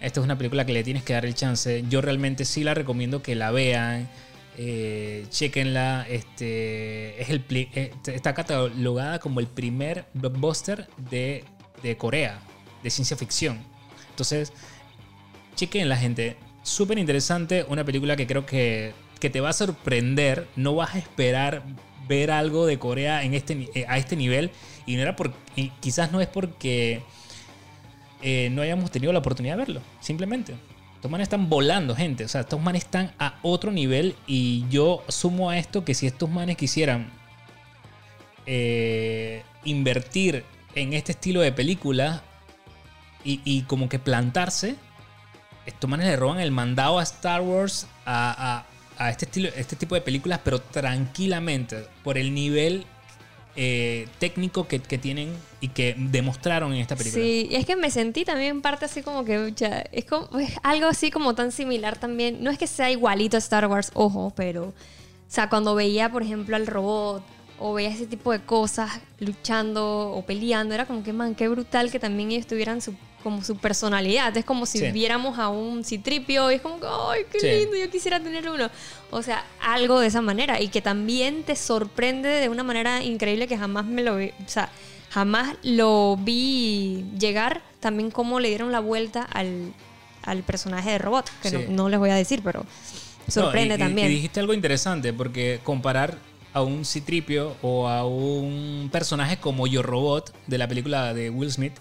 esta 0.00 0.20
es 0.20 0.24
una 0.24 0.36
película 0.36 0.66
que 0.66 0.72
le 0.72 0.84
tienes 0.84 1.02
que 1.02 1.14
dar 1.14 1.24
el 1.24 1.34
chance. 1.34 1.84
Yo 1.88 2.00
realmente 2.00 2.44
sí 2.44 2.64
la 2.64 2.74
recomiendo 2.74 3.22
que 3.22 3.34
la 3.34 3.50
vean. 3.50 4.08
Eh, 4.58 5.26
chequenla. 5.30 6.06
Este, 6.08 7.20
es 7.20 7.28
el, 7.30 7.44
eh, 7.50 7.92
está 8.06 8.34
catalogada 8.34 9.18
como 9.18 9.40
el 9.40 9.46
primer 9.46 10.06
blockbuster 10.14 10.88
de, 11.10 11.44
de 11.82 11.96
Corea, 11.96 12.40
de 12.82 12.90
ciencia 12.90 13.16
ficción. 13.16 13.58
Entonces, 14.16 14.54
chequen 15.56 15.94
gente. 15.94 16.38
Súper 16.62 16.98
interesante. 16.98 17.66
Una 17.68 17.84
película 17.84 18.16
que 18.16 18.26
creo 18.26 18.46
que, 18.46 18.94
que 19.20 19.28
te 19.28 19.42
va 19.42 19.50
a 19.50 19.52
sorprender. 19.52 20.48
No 20.56 20.74
vas 20.74 20.94
a 20.94 20.98
esperar 20.98 21.62
ver 22.08 22.30
algo 22.30 22.64
de 22.64 22.78
Corea 22.78 23.24
en 23.24 23.34
este, 23.34 23.68
eh, 23.74 23.84
a 23.86 23.98
este 23.98 24.16
nivel. 24.16 24.52
Y 24.86 24.96
no 24.96 25.02
era 25.02 25.16
por, 25.16 25.34
y 25.54 25.68
quizás 25.80 26.12
no 26.12 26.22
es 26.22 26.28
porque 26.28 27.02
eh, 28.22 28.48
no 28.52 28.62
hayamos 28.62 28.90
tenido 28.90 29.12
la 29.12 29.18
oportunidad 29.18 29.56
de 29.56 29.58
verlo. 29.58 29.82
Simplemente. 30.00 30.54
Estos 30.94 31.10
manes 31.10 31.26
están 31.26 31.50
volando, 31.50 31.94
gente. 31.94 32.24
O 32.24 32.28
sea, 32.28 32.40
estos 32.40 32.58
manes 32.58 32.84
están 32.84 33.12
a 33.18 33.38
otro 33.42 33.70
nivel. 33.70 34.14
Y 34.26 34.64
yo 34.70 35.04
sumo 35.08 35.50
a 35.50 35.58
esto 35.58 35.84
que 35.84 35.92
si 35.92 36.06
estos 36.06 36.30
manes 36.30 36.56
quisieran 36.56 37.10
eh, 38.46 39.42
invertir 39.64 40.42
en 40.74 40.94
este 40.94 41.12
estilo 41.12 41.42
de 41.42 41.52
película 41.52 42.22
y, 43.26 43.40
y 43.44 43.62
como 43.62 43.88
que 43.88 43.98
plantarse, 43.98 44.76
estos 45.66 45.90
manes 45.90 46.06
le 46.06 46.16
roban 46.16 46.38
el 46.40 46.52
mandado 46.52 46.98
a 46.98 47.02
Star 47.02 47.40
Wars 47.42 47.86
a, 48.04 48.64
a- 48.98 49.10
este, 49.10 49.24
estilo, 49.26 49.50
este 49.56 49.76
tipo 49.76 49.94
de 49.94 50.00
películas, 50.00 50.40
pero 50.42 50.60
tranquilamente, 50.60 51.86
por 52.02 52.16
el 52.16 52.32
nivel 52.34 52.86
eh, 53.56 54.06
técnico 54.18 54.68
que, 54.68 54.80
que 54.80 54.96
tienen 54.98 55.34
y 55.60 55.68
que 55.68 55.94
demostraron 55.98 56.72
en 56.72 56.80
esta 56.80 56.94
película. 56.96 57.22
Sí, 57.22 57.48
y 57.50 57.56
es 57.56 57.66
que 57.66 57.76
me 57.76 57.90
sentí 57.90 58.24
también 58.24 58.62
parte 58.62 58.84
así 58.84 59.02
como 59.02 59.24
que, 59.24 59.52
es, 59.92 60.04
como, 60.04 60.38
es 60.38 60.54
algo 60.62 60.86
así 60.86 61.10
como 61.10 61.34
tan 61.34 61.52
similar 61.52 61.98
también. 61.98 62.42
No 62.42 62.50
es 62.50 62.58
que 62.58 62.66
sea 62.66 62.90
igualito 62.90 63.36
a 63.36 63.38
Star 63.38 63.66
Wars, 63.66 63.90
ojo, 63.94 64.32
pero, 64.36 64.64
o 64.68 64.74
sea, 65.28 65.48
cuando 65.48 65.74
veía, 65.74 66.10
por 66.10 66.22
ejemplo, 66.22 66.54
al 66.56 66.66
robot 66.66 67.22
o 67.58 67.72
veía 67.74 67.88
ese 67.90 68.06
tipo 68.06 68.32
de 68.32 68.40
cosas 68.40 68.90
luchando 69.18 70.10
o 70.10 70.24
peleando, 70.24 70.74
era 70.74 70.86
como 70.86 71.02
que, 71.02 71.12
man, 71.12 71.34
qué 71.34 71.48
brutal 71.48 71.90
que 71.90 71.98
también 71.98 72.30
ellos 72.32 72.46
tuvieran 72.46 72.80
su, 72.80 72.94
como 73.22 73.42
su 73.42 73.56
personalidad. 73.56 74.36
Es 74.36 74.44
como 74.44 74.66
si 74.66 74.78
Sí. 74.78 74.90
viéramos 74.92 75.38
a 75.38 75.48
un 75.48 75.84
citripio 75.84 76.50
y 76.52 76.56
es 76.56 76.60
como 76.60 76.78
que, 76.80 76.86
ay, 76.88 77.22
qué 77.30 77.40
Sí. 77.40 77.46
lindo, 77.48 77.76
yo 77.76 77.90
quisiera 77.90 78.20
tener 78.20 78.48
uno. 78.48 78.70
O 79.10 79.22
sea, 79.22 79.44
algo 79.60 80.00
de 80.00 80.08
esa 80.08 80.20
manera 80.22 80.60
y 80.60 80.68
que 80.68 80.80
también 80.82 81.42
te 81.44 81.56
sorprende 81.56 82.28
de 82.28 82.48
una 82.48 82.62
manera 82.62 83.02
increíble 83.02 83.46
que 83.48 83.56
jamás 83.58 83.84
me 83.86 84.02
lo 84.02 84.16
vi, 84.16 84.26
o 84.44 84.48
sea, 84.48 84.68
jamás 85.10 85.56
lo 85.62 86.16
vi 86.18 87.04
llegar. 87.18 87.62
También 87.80 88.10
cómo 88.10 88.38
le 88.40 88.48
dieron 88.48 88.70
la 88.72 88.80
vuelta 88.80 89.22
al, 89.22 89.72
al 90.22 90.42
personaje 90.42 90.90
de 90.90 90.98
robot, 90.98 91.30
que 91.42 91.50
no, 91.52 91.58
Sí. 91.60 91.66
no 91.68 91.88
les 91.88 91.98
voy 91.98 92.10
a 92.10 92.14
decir, 92.16 92.42
pero 92.44 92.66
sorprende 93.28 93.70
No, 93.70 93.74
y- 93.74 93.76
y- 93.76 93.88
también. 93.88 94.06
Y 94.08 94.14
dijiste 94.14 94.40
algo 94.40 94.54
interesante, 94.54 95.12
porque 95.12 95.60
comparar 95.64 96.18
a 96.56 96.62
un 96.62 96.86
Citripio 96.86 97.54
o 97.60 97.86
a 97.86 98.06
un 98.06 98.88
personaje 98.90 99.36
como 99.36 99.66
Yo 99.66 99.82
Robot 99.82 100.34
de 100.46 100.56
la 100.56 100.66
película 100.66 101.12
de 101.12 101.28
Will 101.28 101.52
Smith 101.52 101.74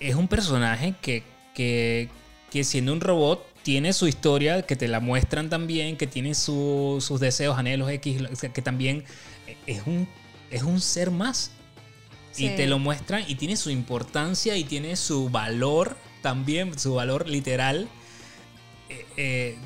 es 0.00 0.14
un 0.16 0.26
personaje 0.26 0.94
que, 1.00 1.22
que, 1.54 2.08
que 2.50 2.64
siendo 2.64 2.92
un 2.92 3.00
robot 3.00 3.46
tiene 3.62 3.92
su 3.92 4.08
historia, 4.08 4.62
que 4.62 4.74
te 4.74 4.88
la 4.88 4.98
muestran 4.98 5.48
también, 5.50 5.96
que 5.96 6.06
tiene 6.08 6.34
su- 6.34 6.98
sus 7.00 7.20
deseos, 7.20 7.56
anhelos 7.58 7.88
X, 7.90 8.22
que 8.52 8.62
también 8.62 9.04
es 9.66 9.82
un, 9.86 10.08
es 10.50 10.62
un 10.64 10.80
ser 10.80 11.10
más. 11.12 11.52
Y 12.36 12.48
te 12.56 12.66
lo 12.66 12.78
muestran 12.78 13.24
y 13.28 13.34
tiene 13.36 13.56
su 13.56 13.70
importancia 13.70 14.56
y 14.56 14.64
tiene 14.64 14.96
su 14.96 15.28
valor 15.28 15.96
también, 16.22 16.76
su 16.78 16.94
valor 16.94 17.28
literal. 17.28 17.88
Eh, 18.88 19.06
eh, 19.16 19.56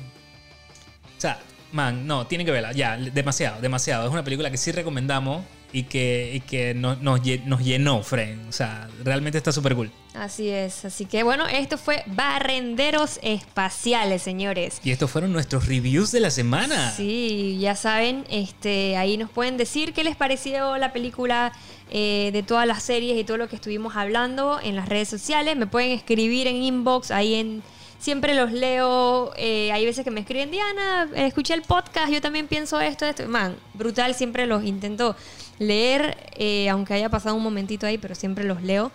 o 1.17 1.21
sea, 1.21 1.39
man, 1.75 2.07
no, 2.07 2.25
tienen 2.25 2.45
que 2.45 2.51
verla. 2.51 2.71
Ya, 2.71 2.97
demasiado, 2.97 3.61
demasiado. 3.61 4.05
Es 4.07 4.11
una 4.11 4.23
película 4.23 4.49
que 4.49 4.57
sí 4.57 4.71
recomendamos 4.71 5.43
y 5.73 5.83
que, 5.83 6.31
y 6.33 6.39
que 6.39 6.73
nos, 6.73 7.01
nos 7.01 7.19
lle- 7.21 7.43
nos 7.43 7.61
llenó, 7.61 8.01
Fren. 8.01 8.47
O 8.47 8.51
sea, 8.53 8.87
realmente 9.03 9.37
está 9.37 9.51
súper 9.51 9.75
cool. 9.75 9.91
Así 10.13 10.47
es. 10.47 10.85
Así 10.85 11.05
que 11.05 11.23
bueno, 11.23 11.45
esto 11.47 11.77
fue 11.77 12.03
Barrenderos 12.07 13.19
Espaciales, 13.21 14.21
señores. 14.21 14.79
Y 14.83 14.91
estos 14.91 15.11
fueron 15.11 15.33
nuestros 15.33 15.67
reviews 15.67 16.11
de 16.13 16.21
la 16.21 16.29
semana. 16.29 16.91
Sí, 16.95 17.57
ya 17.59 17.75
saben, 17.75 18.23
este, 18.29 18.95
ahí 18.95 19.17
nos 19.17 19.29
pueden 19.29 19.57
decir 19.57 19.91
qué 19.93 20.03
les 20.05 20.15
pareció 20.15 20.77
la 20.77 20.93
película 20.93 21.51
eh, 21.91 22.29
de 22.31 22.43
todas 22.43 22.65
las 22.65 22.81
series 22.81 23.17
y 23.19 23.25
todo 23.25 23.35
lo 23.37 23.49
que 23.49 23.57
estuvimos 23.57 23.97
hablando 23.97 24.59
en 24.63 24.77
las 24.77 24.87
redes 24.87 25.09
sociales. 25.09 25.57
Me 25.57 25.67
pueden 25.67 25.91
escribir 25.91 26.47
en 26.47 26.63
inbox, 26.63 27.11
ahí 27.11 27.35
en... 27.35 27.61
Siempre 28.05 28.35
los 28.35 28.51
leo, 28.51 29.33
eh, 29.35 29.71
hay 29.71 29.83
veces 29.83 30.03
que 30.03 30.11
me 30.11 30.19
escriben, 30.19 30.51
Diana, 30.51 31.09
eh, 31.15 31.25
escuché 31.25 31.55
el 31.55 31.63
podcast, 31.63 32.13
yo 32.13 32.21
también 32.21 32.47
pienso 32.47 32.79
esto, 32.79 33.03
esto. 33.03 33.27
Man, 33.27 33.57
brutal, 33.73 34.13
siempre 34.13 34.45
los 34.45 34.63
intento 34.63 35.15
leer, 35.57 36.15
eh, 36.35 36.69
aunque 36.69 36.93
haya 36.93 37.09
pasado 37.09 37.33
un 37.33 37.41
momentito 37.41 37.87
ahí, 37.87 37.97
pero 37.97 38.13
siempre 38.13 38.43
los 38.43 38.61
leo. 38.61 38.91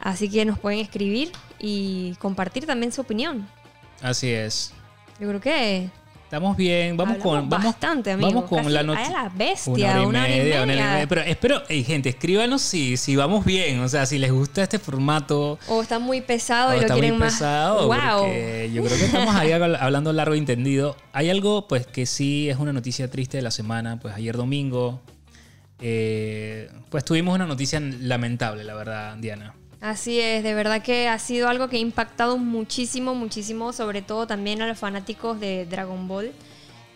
Así 0.00 0.28
que 0.28 0.44
nos 0.44 0.58
pueden 0.58 0.80
escribir 0.80 1.30
y 1.60 2.16
compartir 2.18 2.66
también 2.66 2.90
su 2.90 3.00
opinión. 3.00 3.48
Así 4.02 4.32
es. 4.32 4.72
Yo 5.20 5.28
creo 5.28 5.40
que 5.40 5.90
Estamos 6.28 6.58
bien, 6.58 6.94
vamos 6.94 7.14
Hablamos 7.14 7.40
con 7.40 7.48
vamos, 7.48 7.64
bastante, 7.64 8.10
amigo. 8.10 8.28
vamos 8.28 8.44
con 8.50 8.58
Casi 8.58 8.70
la 8.70 8.82
noticia. 8.82 9.10
la 9.12 9.28
bestia, 9.30 10.02
una 10.02 10.02
hora 10.02 10.02
y 10.02 10.06
una 10.06 10.20
hora 10.20 10.34
y 10.34 10.38
media. 10.38 10.64
media. 10.92 11.06
Pero 11.08 11.20
espero, 11.22 11.62
hey, 11.70 11.84
gente, 11.84 12.10
escríbanos 12.10 12.60
si, 12.60 12.98
si 12.98 13.16
vamos 13.16 13.46
bien, 13.46 13.80
o 13.80 13.88
sea, 13.88 14.04
si 14.04 14.18
les 14.18 14.30
gusta 14.30 14.62
este 14.62 14.78
formato. 14.78 15.58
O 15.68 15.80
está 15.80 15.98
muy 15.98 16.20
pesado 16.20 16.72
o 16.72 16.74
y 16.74 16.76
lo 16.76 16.82
está 16.82 16.96
muy 16.98 17.12
más. 17.12 17.32
pesado, 17.32 17.86
wow. 17.86 17.96
porque 18.26 18.70
yo 18.74 18.84
creo 18.84 18.98
que 18.98 19.04
estamos 19.06 19.34
ahí 19.36 19.52
habl- 19.52 19.78
hablando 19.80 20.12
largo 20.12 20.34
y 20.34 20.38
entendido. 20.38 20.96
Hay 21.14 21.30
algo, 21.30 21.66
pues, 21.66 21.86
que 21.86 22.04
sí 22.04 22.50
es 22.50 22.58
una 22.58 22.74
noticia 22.74 23.10
triste 23.10 23.38
de 23.38 23.42
la 23.42 23.50
semana. 23.50 23.98
Pues 23.98 24.14
ayer 24.14 24.36
domingo, 24.36 25.00
eh, 25.80 26.70
pues 26.90 27.06
tuvimos 27.06 27.34
una 27.34 27.46
noticia 27.46 27.80
lamentable, 27.80 28.64
la 28.64 28.74
verdad, 28.74 29.16
Diana. 29.16 29.54
Así 29.80 30.18
es, 30.20 30.42
de 30.42 30.54
verdad 30.54 30.82
que 30.82 31.08
ha 31.08 31.18
sido 31.20 31.48
algo 31.48 31.68
que 31.68 31.76
ha 31.76 31.80
impactado 31.80 32.36
muchísimo, 32.36 33.14
muchísimo, 33.14 33.72
sobre 33.72 34.02
todo 34.02 34.26
también 34.26 34.60
a 34.60 34.66
los 34.66 34.78
fanáticos 34.78 35.38
de 35.38 35.66
Dragon 35.66 36.08
Ball, 36.08 36.32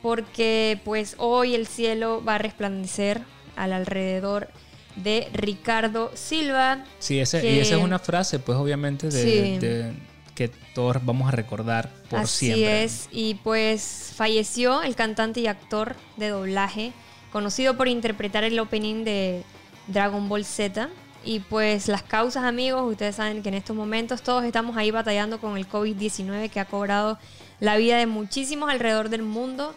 porque 0.03 0.81
pues 0.85 1.15
hoy 1.19 1.55
el 1.55 1.69
cielo 1.69 2.25
va 2.25 2.35
a 2.35 2.39
resplandecer 2.39 3.23
al 3.55 3.73
alrededor 3.73 4.49
de 4.97 5.29
Ricardo 5.33 6.11
Silva. 6.15 6.85
Sí, 6.99 7.21
ese, 7.21 7.41
que- 7.41 7.55
y 7.55 7.59
esa 7.61 7.77
es 7.77 7.83
una 7.83 8.01
frase, 8.01 8.41
pues, 8.41 8.59
obviamente, 8.59 9.09
de, 9.11 9.23
Sí. 9.23 9.59
de- 9.59 9.93
que 10.35 10.49
todos 10.75 10.97
vamos 11.05 11.29
a 11.29 11.31
recordar 11.31 11.91
por 12.11 12.21
Así 12.21 12.47
siempre. 12.47 12.85
es, 12.85 13.09
y 13.13 13.35
pues 13.37 14.13
falleció 14.17 14.83
el 14.83 14.97
cantante 14.97 15.41
y 15.41 15.47
actor 15.47 15.95
de 16.17 16.29
doblaje, 16.31 16.93
conocido 17.31 17.77
por 17.77 17.87
interpretar 17.87 18.43
el 18.43 18.59
opening 18.59 19.05
de 19.05 19.45
Dragon 19.87 20.29
Ball 20.29 20.45
Z. 20.45 20.89
Y 21.25 21.41
pues 21.41 21.87
las 21.89 22.03
causas, 22.03 22.45
amigos, 22.45 22.91
ustedes 22.91 23.17
saben 23.17 23.43
que 23.43 23.49
en 23.49 23.55
estos 23.55 23.77
momentos 23.77 24.23
todos 24.23 24.45
estamos 24.45 24.77
ahí 24.77 24.91
batallando 24.91 25.41
con 25.41 25.57
el 25.57 25.69
COVID-19 25.69 26.51
que 26.51 26.59
ha 26.61 26.65
cobrado 26.65 27.19
la 27.61 27.77
vida 27.77 27.97
de 27.99 28.07
muchísimos 28.07 28.69
alrededor 28.71 29.09
del 29.09 29.23
mundo. 29.23 29.75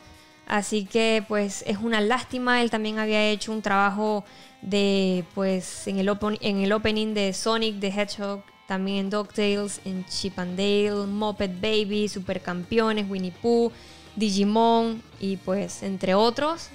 Así 0.48 0.86
que 0.86 1.24
pues 1.28 1.64
es 1.68 1.78
una 1.78 2.02
lástima, 2.02 2.62
él 2.62 2.70
también 2.70 3.00
había 3.00 3.30
hecho 3.30 3.52
un 3.52 3.62
trabajo 3.62 4.24
de 4.62 5.24
pues 5.36 5.88
en 5.88 5.98
el, 6.00 6.08
open- 6.10 6.38
en 6.42 6.58
el 6.62 6.72
opening 6.72 7.14
de 7.14 7.34
Sonic 7.34 7.80
the 7.80 7.88
Hedgehog, 7.90 8.42
también 8.68 8.98
en 8.98 9.10
DuckTales, 9.12 9.82
en 9.86 10.06
Chip 10.06 10.38
and 10.40 10.58
Dale, 10.58 11.06
Muppet 11.08 11.60
Baby, 11.62 12.08
Supercampeones, 12.08 13.08
Winnie 13.10 13.32
Pooh, 13.42 13.72
Digimon 14.16 15.02
y 15.20 15.38
pues 15.38 15.84
entre 15.84 16.16
otros. 16.16 16.70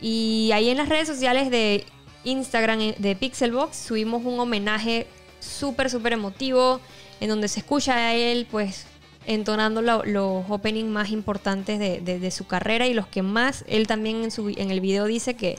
Y 0.00 0.50
ahí 0.52 0.70
en 0.70 0.76
las 0.78 0.88
redes 0.88 1.06
sociales 1.08 1.50
de 1.50 1.84
Instagram 2.24 2.80
eh, 2.80 2.94
de 2.98 3.16
Pixelbox 3.16 3.76
subimos 3.76 4.24
un 4.24 4.38
homenaje 4.40 5.06
súper, 5.40 5.88
súper 5.90 6.12
emotivo 6.12 6.80
en 7.20 7.28
donde 7.28 7.48
se 7.48 7.60
escucha 7.60 7.94
a 7.96 8.14
él 8.14 8.46
pues 8.50 8.86
entonando 9.26 9.82
lo- 9.82 10.04
los 10.04 10.44
openings 10.48 10.88
más 10.88 11.10
importantes 11.10 11.78
de, 11.78 12.00
de- 12.00 12.18
de 12.18 12.30
su 12.30 12.46
carrera 12.46 12.86
y 12.86 12.94
los 12.94 13.06
que 13.06 13.22
más, 13.22 13.64
él 13.68 13.86
también 13.86 14.24
en, 14.24 14.30
su, 14.30 14.48
en 14.48 14.70
el 14.70 14.80
video 14.80 15.04
dice 15.06 15.34
que 15.34 15.58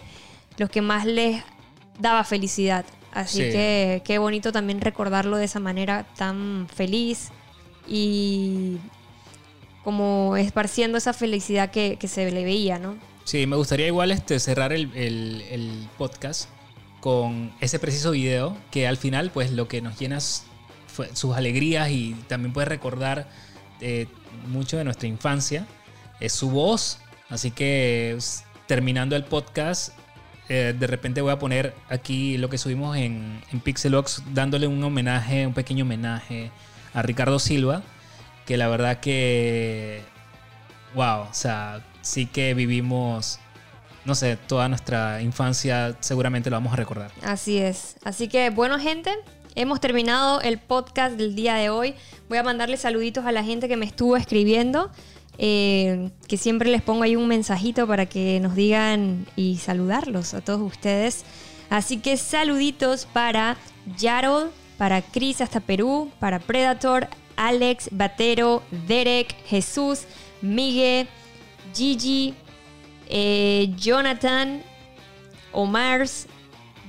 los 0.57 0.69
que 0.69 0.81
más 0.81 1.05
les 1.05 1.43
daba 1.99 2.23
felicidad. 2.23 2.85
Así 3.13 3.37
Sí. 3.43 3.51
que 3.51 4.01
qué 4.05 4.17
bonito 4.19 4.51
también 4.51 4.81
recordarlo 4.81 5.37
de 5.37 5.45
esa 5.45 5.59
manera 5.59 6.05
tan 6.15 6.67
feliz 6.73 7.29
y 7.87 8.77
como 9.83 10.37
esparciendo 10.37 10.97
esa 10.97 11.13
felicidad 11.13 11.71
que, 11.71 11.97
que 11.99 12.07
se 12.07 12.29
le 12.31 12.43
veía, 12.43 12.79
¿no? 12.79 12.95
Sí, 13.23 13.45
me 13.47 13.55
gustaría 13.55 13.87
igual 13.87 14.11
este, 14.11 14.39
cerrar 14.39 14.73
el, 14.73 15.87
podcast 15.97 16.49
con 16.99 17.51
ese 17.61 17.79
preciso 17.79 18.11
video 18.11 18.57
que 18.69 18.87
al 18.87 18.97
final 18.97 19.31
pues 19.31 19.51
lo 19.51 19.67
que 19.67 19.81
nos 19.81 19.97
llena 19.99 20.19
sus 20.19 21.35
alegrías 21.35 21.89
y 21.89 22.13
también 22.27 22.53
puede 22.53 22.65
recordar 22.65 23.27
eh, 23.79 24.07
mucho 24.47 24.77
de 24.77 24.83
nuestra 24.83 25.07
infancia 25.07 25.65
es 26.19 26.33
su 26.33 26.49
voz. 26.49 26.99
Así 27.29 27.51
que 27.51 28.17
terminando 28.67 29.15
el 29.15 29.23
podcast, 29.23 29.93
eh, 30.49 30.75
de 30.77 30.87
repente 30.87 31.21
voy 31.21 31.31
a 31.31 31.39
poner 31.39 31.73
aquí 31.89 32.37
lo 32.37 32.49
que 32.49 32.57
subimos 32.57 32.97
en, 32.97 33.41
en 33.51 33.59
Pixelox 33.59 34.23
dándole 34.33 34.67
un 34.67 34.83
homenaje, 34.83 35.47
un 35.47 35.53
pequeño 35.53 35.85
homenaje 35.85 36.51
a 36.93 37.01
Ricardo 37.01 37.39
Silva, 37.39 37.83
que 38.45 38.57
la 38.57 38.67
verdad 38.67 38.99
que 38.99 40.01
wow, 40.93 41.21
o 41.21 41.33
sea, 41.33 41.81
sí 42.01 42.25
que 42.25 42.53
vivimos, 42.53 43.39
no 44.05 44.15
sé, 44.15 44.37
toda 44.47 44.67
nuestra 44.69 45.21
infancia, 45.21 45.95
seguramente 45.99 46.49
lo 46.49 46.55
vamos 46.55 46.73
a 46.73 46.75
recordar. 46.75 47.11
Así 47.23 47.57
es. 47.57 47.95
Así 48.03 48.27
que, 48.27 48.49
bueno, 48.49 48.79
gente, 48.79 49.11
hemos 49.55 49.79
terminado 49.79 50.41
el 50.41 50.57
podcast 50.59 51.15
del 51.17 51.35
día 51.35 51.55
de 51.55 51.69
hoy. 51.69 51.95
Voy 52.29 52.37
a 52.37 52.43
mandarle 52.43 52.77
saluditos 52.77 53.25
a 53.25 53.31
la 53.31 53.43
gente 53.43 53.67
que 53.67 53.77
me 53.77 53.85
estuvo 53.85 54.15
escribiendo. 54.17 54.91
eh, 55.37 56.11
que 56.27 56.37
siempre 56.37 56.69
les 56.69 56.81
pongo 56.83 57.03
ahí 57.03 57.15
un 57.15 57.27
mensajito 57.27 57.87
para 57.87 58.05
que 58.05 58.39
nos 58.41 58.53
digan 58.53 59.25
y 59.35 59.57
saludarlos 59.57 60.33
a 60.35 60.41
todos 60.41 60.61
ustedes. 60.61 61.23
Así 61.69 61.97
que 61.97 62.17
saluditos 62.17 63.05
para 63.05 63.57
Yarol, 63.97 64.51
para 64.77 65.01
Chris 65.01 65.41
hasta 65.41 65.59
Perú, 65.61 66.11
para 66.19 66.39
Predator, 66.39 67.07
Alex, 67.37 67.87
Batero, 67.91 68.61
Derek, 68.87 69.33
Jesús, 69.45 70.01
Miguel, 70.41 71.07
Gigi, 71.73 72.35
eh, 73.07 73.73
Jonathan, 73.77 74.63
Omars, 75.51 76.27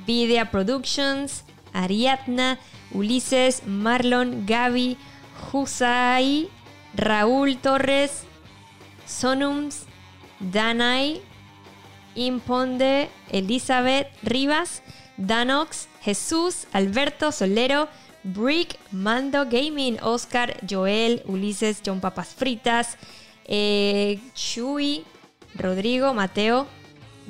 Videa 0.07 0.51
Productions, 0.51 1.45
Ariadna, 1.73 2.59
Ulises, 2.93 3.63
Marlon, 3.67 4.45
Gaby, 4.47 4.97
Husay, 5.51 6.49
Raúl 6.95 7.57
Torres, 7.61 8.25
Sonums, 9.07 9.87
Danay, 10.41 11.23
Imponde, 12.15 13.09
Elizabeth 13.31 14.09
Rivas, 14.23 14.83
Danox, 15.17 15.89
Jesús, 16.05 16.67
Alberto 16.73 17.33
Solero, 17.33 17.89
Brick, 18.25 18.79
Mando 18.93 19.47
Gaming, 19.47 19.99
Oscar, 20.03 20.55
Joel, 20.69 21.23
Ulises, 21.27 21.83
John 21.83 22.01
Papas 22.01 22.35
Fritas, 22.35 22.97
eh, 23.47 24.21
Chuy, 24.35 25.05
Rodrigo, 25.55 26.15
Mateo, 26.15 26.67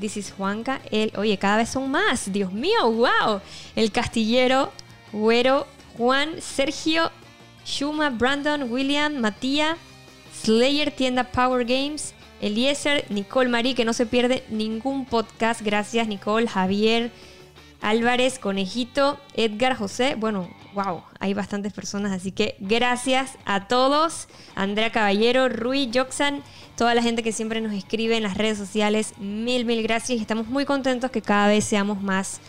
This 0.01 0.17
is 0.17 0.33
Juanca, 0.33 0.81
el, 0.91 1.13
oye, 1.17 1.37
cada 1.39 1.59
vez 1.59 1.69
son 1.69 1.91
más, 1.91 2.33
Dios 2.33 2.53
mío, 2.53 2.91
wow, 2.91 3.41
el 3.77 3.93
Castillero, 3.93 4.73
Güero, 5.13 5.67
Juan, 5.97 6.41
Sergio, 6.41 7.11
Shuma, 7.65 8.11
Brandon, 8.11 8.71
William, 8.73 9.19
Matías, 9.19 9.77
Slayer, 10.43 10.91
Tienda 10.91 11.25
Power 11.25 11.65
Games, 11.65 12.15
Eliezer, 12.41 13.05
Nicole 13.11 13.49
Marí, 13.49 13.75
que 13.75 13.85
no 13.85 13.93
se 13.93 14.07
pierde 14.07 14.45
ningún 14.49 15.05
podcast. 15.05 15.63
Gracias, 15.63 16.09
Nicole, 16.09 16.49
Javier, 16.49 17.13
Álvarez, 17.83 18.39
Conejito, 18.39 19.19
Edgar, 19.35 19.77
José. 19.77 20.15
Bueno, 20.15 20.49
wow, 20.75 21.03
hay 21.19 21.35
bastantes 21.35 21.73
personas, 21.73 22.13
así 22.13 22.33
que 22.33 22.57
gracias 22.61 23.37
a 23.45 23.69
todos. 23.69 24.29
Andrea 24.55 24.91
Caballero, 24.91 25.49
Rui, 25.49 25.91
Joxan, 25.93 26.43
toda 26.77 26.95
la 26.95 27.03
gente 27.03 27.23
que 27.23 27.33
siempre 27.33 27.61
nos 27.61 27.73
escribe 27.73 28.17
en 28.17 28.23
las 28.23 28.39
redes 28.39 28.57
sociales. 28.57 29.15
Mil, 29.19 29.65
mil 29.67 29.83
gracias. 29.83 30.21
Estamos 30.21 30.47
muy 30.47 30.65
contentos 30.65 31.11
que 31.11 31.21
cada 31.21 31.49
vez 31.49 31.65
seamos 31.65 32.01
más 32.01 32.41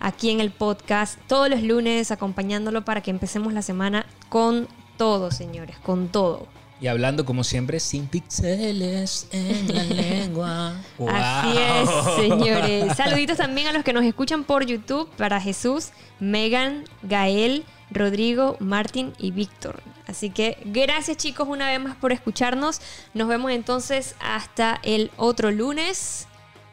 aquí 0.00 0.30
en 0.30 0.40
el 0.40 0.50
podcast, 0.50 1.18
todos 1.28 1.48
los 1.48 1.62
lunes, 1.62 2.10
acompañándolo 2.10 2.84
para 2.84 3.02
que 3.02 3.10
empecemos 3.10 3.52
la 3.52 3.62
semana 3.62 4.06
con 4.28 4.66
todo, 4.96 5.30
señores, 5.30 5.78
con 5.78 6.08
todo. 6.08 6.48
Y 6.80 6.86
hablando 6.86 7.26
como 7.26 7.44
siempre, 7.44 7.78
sin 7.78 8.06
pixeles 8.06 9.28
en 9.32 9.74
la 9.74 9.84
lengua. 9.84 10.74
Así 11.08 11.58
es, 11.58 11.90
señores. 12.16 12.96
Saluditos 12.96 13.36
también 13.36 13.66
a 13.66 13.72
los 13.72 13.84
que 13.84 13.92
nos 13.92 14.04
escuchan 14.04 14.44
por 14.44 14.64
YouTube 14.64 15.08
para 15.16 15.40
Jesús, 15.40 15.90
Megan, 16.20 16.84
Gael, 17.02 17.64
Rodrigo, 17.90 18.56
Martín 18.60 19.12
y 19.18 19.30
Víctor. 19.30 19.82
Así 20.06 20.30
que 20.30 20.56
gracias 20.64 21.18
chicos 21.18 21.46
una 21.48 21.68
vez 21.68 21.80
más 21.80 21.96
por 21.96 22.12
escucharnos. 22.12 22.80
Nos 23.12 23.28
vemos 23.28 23.52
entonces 23.52 24.14
hasta 24.20 24.80
el 24.82 25.10
otro 25.16 25.50
lunes. 25.50 26.26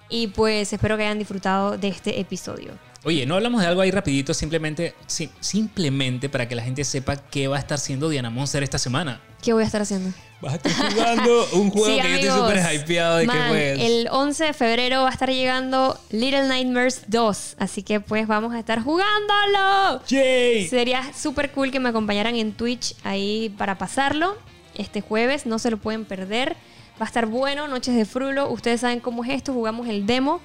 Y 0.09 0.27
pues 0.27 0.71
espero 0.71 0.95
que 0.95 1.03
hayan 1.03 1.19
disfrutado 1.19 1.77
de 1.77 1.89
este 1.89 2.21
episodio. 2.21 2.71
Oye, 3.03 3.26
no 3.26 3.36
hablamos 3.36 3.61
de 3.61 3.68
algo 3.68 3.82
ahí 3.82 3.91
rapidito, 3.91 4.34
simplemente, 4.34 4.95
simplemente 5.40 6.30
para 6.30 6.48
que 6.48 6.56
la 6.56 6.64
gente 6.64 6.84
sepa 6.84 7.15
qué 7.15 7.48
va 7.48 7.57
a 7.57 7.60
estar 7.60 7.78
haciendo 7.78 8.10
Diana 8.10 8.30
Monster 8.30 8.64
esta 8.64 8.80
semana. 8.80 9.22
¿Qué 9.41 9.53
voy 9.53 9.64
a 9.64 9.65
estar 9.65 9.82
haciendo? 9.82 10.11
Vas 10.41 10.53
a 10.53 10.56
estar 10.57 10.94
jugando 10.94 11.48
un 11.53 11.69
juego 11.72 12.02
que 12.02 12.10
yo 12.10 12.15
estoy 12.15 12.30
súper 12.30 12.76
hypeado 12.76 13.18
de 13.18 13.28
que 13.28 13.38
pues... 13.49 13.80
El 13.80 14.07
11 14.11 14.45
de 14.45 14.53
febrero 14.53 15.03
va 15.03 15.10
a 15.10 15.11
estar 15.11 15.30
llegando 15.30 15.99
Little 16.10 16.48
Nightmares 16.48 17.03
2, 17.07 17.56
así 17.60 17.84
que 17.84 17.99
pues 17.99 18.28
vamos 18.28 18.53
a 18.53 18.60
estar 18.60 18.82
jugándolo. 18.82 20.02
¡Yay! 20.07 20.68
Sería 20.68 21.14
súper 21.14 21.52
cool 21.52 21.72
que 21.72 21.80
me 21.80 21.90
acompañaran 21.90 22.36
en 22.36 22.53
Twitch 22.53 22.95
ahí 23.03 23.53
para 23.57 23.78
pasarlo 23.78 24.36
este 24.76 25.02
jueves, 25.02 25.45
no 25.45 25.60
se 25.60 25.72
lo 25.72 25.78
pueden 25.78 26.06
perder. 26.06 26.56
Va 26.99 27.06
a 27.06 27.07
estar 27.07 27.28
bueno, 27.28 27.68
Noches 27.68 27.95
de 27.95 28.06
Frulo, 28.06 28.49
ustedes 28.49 28.82
saben 28.82 28.99
cómo 28.99 29.24
es 29.24 29.30
esto, 29.32 29.53
jugamos 29.53 29.88
el 29.88 30.06
demo 30.06 30.41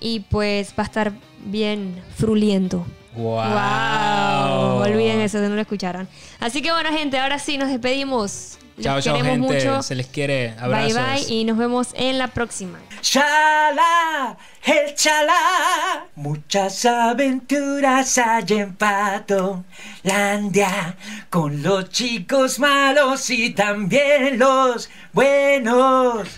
y 0.00 0.20
pues 0.20 0.74
va 0.78 0.82
a 0.82 0.86
estar 0.86 1.12
bien 1.44 2.02
fruliento. 2.16 2.86
Wow. 3.16 3.36
wow. 3.36 4.82
Olviden 4.82 5.20
eso, 5.20 5.40
de 5.40 5.48
no 5.48 5.54
lo 5.54 5.60
escucharon. 5.60 6.08
Así 6.40 6.62
que 6.62 6.72
bueno, 6.72 6.90
gente, 6.90 7.18
ahora 7.18 7.38
sí 7.38 7.58
nos 7.58 7.68
despedimos. 7.68 8.58
Chao, 8.80 9.00
chao, 9.00 9.16
gente. 9.22 9.38
Mucho. 9.38 9.82
Se 9.82 9.94
les 9.94 10.06
quiere. 10.06 10.54
Abrazos. 10.58 10.94
Bye, 10.94 11.04
bye. 11.04 11.32
Y 11.32 11.44
nos 11.44 11.56
vemos 11.56 11.88
en 11.94 12.18
la 12.18 12.28
próxima. 12.28 12.80
Chala, 13.00 14.36
el 14.64 14.94
chala. 14.94 16.06
Muchas 16.16 16.84
aventuras 16.84 18.18
hay 18.18 18.44
en 18.48 18.74
Pato 18.74 19.64
Landia. 20.02 20.96
Con 21.30 21.62
los 21.62 21.90
chicos 21.90 22.58
malos 22.58 23.30
y 23.30 23.50
también 23.50 24.38
los 24.38 24.90
buenos. 25.12 26.28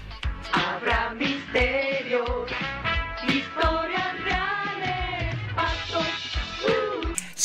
Habrá 0.52 1.14
misterios 1.14 2.50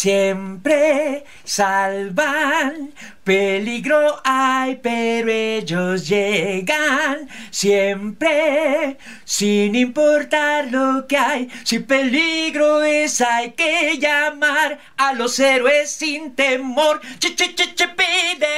Siempre 0.01 1.25
salvan, 1.43 2.91
peligro 3.23 4.19
hay, 4.23 4.77
pero 4.77 5.29
ellos 5.29 6.09
llegan. 6.09 7.29
Siempre, 7.51 8.97
sin 9.25 9.75
importar 9.75 10.71
lo 10.71 11.05
que 11.05 11.17
hay, 11.17 11.49
si 11.63 11.77
peligro 11.77 12.81
es, 12.81 13.21
hay 13.21 13.51
que 13.51 13.99
llamar 13.99 14.79
a 14.97 15.13
los 15.13 15.39
héroes 15.39 15.91
sin 15.91 16.33
temor. 16.33 16.99
Ch 17.19 17.35
-ch 17.35 17.55
-ch 17.55 17.75
-ch 17.75 17.95
pide. 17.95 18.57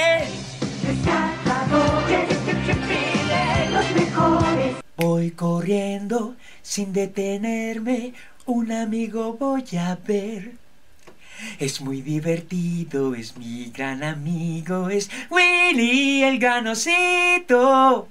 los 3.70 3.92
mejores. 4.00 4.76
Voy 4.96 5.32
corriendo 5.32 6.38
sin 6.62 6.94
detenerme, 6.94 8.14
un 8.46 8.72
amigo 8.72 9.34
voy 9.34 9.66
a 9.78 9.98
ver. 10.08 10.63
Es 11.60 11.82
muy 11.82 12.02
divertido, 12.02 13.16
es 13.16 13.38
mi 13.38 13.72
gran 13.72 14.04
amigo, 14.04 14.90
es 14.90 15.10
Willy 15.30 16.24
el 16.24 16.40
ganocito. 16.40 18.08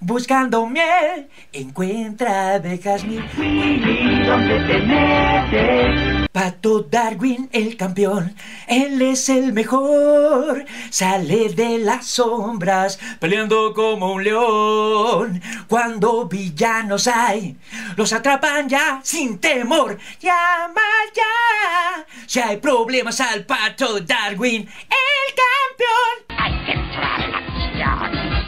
Buscando 0.00 0.66
miel, 0.66 1.28
encuentra 1.52 2.54
abejas 2.54 3.04
mil. 3.04 3.22
Willy, 3.36 4.24
¿dónde 4.24 4.60
te 4.60 4.78
metes? 4.80 6.28
Pato 6.32 6.80
Darwin, 6.80 7.48
el 7.52 7.76
campeón, 7.76 8.34
él 8.66 9.02
es 9.02 9.28
el 9.28 9.52
mejor. 9.52 10.64
Sale 10.88 11.50
de 11.50 11.78
las 11.78 12.06
sombras, 12.06 12.98
peleando 13.18 13.74
como 13.74 14.12
un 14.12 14.24
león. 14.24 15.42
Cuando 15.68 16.26
villanos 16.26 17.06
hay, 17.08 17.56
los 17.96 18.12
atrapan 18.12 18.68
ya 18.68 19.00
sin 19.02 19.38
temor. 19.38 19.98
Llama 20.20 20.80
ya, 21.14 22.06
si 22.26 22.40
hay 22.40 22.56
problemas 22.56 23.20
al 23.20 23.44
Pato 23.44 24.00
Darwin, 24.00 24.62
el 24.62 25.34
campeón. 25.34 26.38
Hay 26.38 26.64
que 26.64 26.72
entrar 26.72 27.20
en 27.20 27.34
acción. 27.34 28.40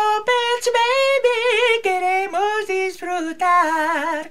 Mopeds 0.00 0.68
Baby, 0.78 1.82
queremos 1.82 2.66
disfrutar. 2.66 4.30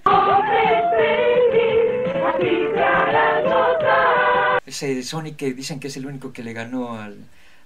Ese 4.65 5.03
Sonic 5.03 5.35
que 5.35 5.53
dicen 5.53 5.79
que 5.79 5.89
es 5.89 5.97
el 5.97 6.05
único 6.07 6.33
que 6.33 6.43
le 6.43 6.53
ganó 6.53 6.99
al, 6.99 7.17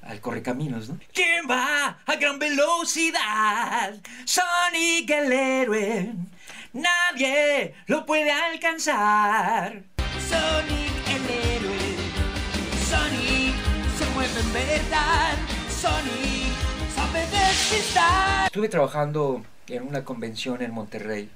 al 0.01 0.19
Correcaminos, 0.19 0.89
¿no? 0.89 0.99
¿Quién 1.13 1.49
va 1.49 1.97
a 2.05 2.15
gran 2.15 2.39
velocidad? 2.39 3.93
Sonic 4.25 5.09
el 5.09 5.31
héroe. 5.31 6.13
Nadie 6.73 7.73
lo 7.87 8.05
puede 8.05 8.31
alcanzar. 8.31 9.83
Sonic 10.29 11.07
el 11.07 11.25
héroe. 11.45 11.81
Sonic 12.89 13.55
se 13.97 14.05
mueve 14.13 14.39
en 14.39 14.53
verdad. 14.53 15.37
Sonic. 15.69 16.32
Estuve 18.45 18.67
trabajando 18.67 19.43
en 19.67 19.83
una 19.83 20.03
convención 20.03 20.61
en 20.61 20.71
Monterrey 20.71 21.29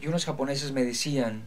y 0.00 0.08
unos 0.08 0.24
japoneses 0.24 0.72
me 0.72 0.82
decían 0.82 1.42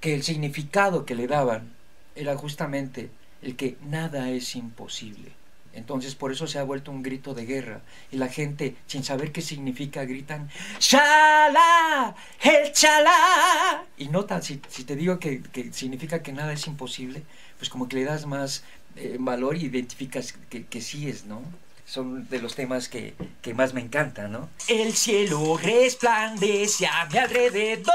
que 0.00 0.14
el 0.14 0.22
significado 0.22 1.04
que 1.04 1.14
le 1.14 1.26
daban 1.26 1.74
era 2.14 2.34
justamente 2.36 3.10
el 3.42 3.56
que 3.56 3.76
nada 3.82 4.30
es 4.30 4.56
imposible. 4.56 5.32
Entonces 5.74 6.14
por 6.14 6.32
eso 6.32 6.46
se 6.46 6.58
ha 6.58 6.64
vuelto 6.64 6.90
un 6.90 7.02
grito 7.02 7.34
de 7.34 7.44
guerra 7.44 7.82
y 8.10 8.16
la 8.16 8.28
gente 8.28 8.74
sin 8.86 9.04
saber 9.04 9.32
qué 9.32 9.42
significa 9.42 10.06
gritan 10.06 10.48
¡Chala! 10.78 12.16
¡El 12.42 12.72
chala! 12.72 13.84
Y 13.98 14.08
nota, 14.08 14.40
si, 14.40 14.56
te 14.56 14.96
digo 14.96 15.18
que, 15.18 15.42
significa 15.72 16.22
que 16.22 16.32
nada 16.32 16.54
es 16.54 16.66
imposible, 16.66 17.22
pues 17.58 17.68
como 17.68 17.86
que 17.86 17.96
le 17.96 18.04
das 18.04 18.24
más 18.24 18.64
eh, 18.96 19.18
valor 19.20 19.56
y 19.56 19.66
identificas 19.66 20.34
que 20.48 20.80
sí 20.80 21.08
es, 21.08 21.26
¿no? 21.26 21.42
Son 21.88 22.28
de 22.28 22.40
los 22.40 22.54
temas 22.54 22.88
que, 22.88 23.14
más 23.54 23.72
me 23.72 23.80
encantan, 23.80 24.30
¿no? 24.30 24.50
El 24.68 24.94
cielo 24.94 25.56
resplandece 25.56 26.86
a 26.86 27.06
mi 27.06 27.16
alrededor 27.18 27.94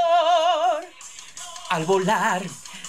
al 1.70 1.84
volar 1.84 2.42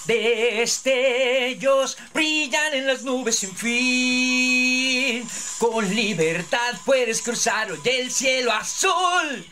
Destellos 0.06 1.98
brillan 2.14 2.74
en 2.74 2.88
las 2.88 3.04
nubes 3.04 3.38
sin 3.40 3.56
fin. 3.56 5.28
Con 5.58 5.96
libertad 5.96 6.76
puedes 6.86 7.22
cruzar 7.24 7.72
hoy 7.72 7.80
el 7.86 8.12
cielo 8.12 8.52
azul. 8.52 9.48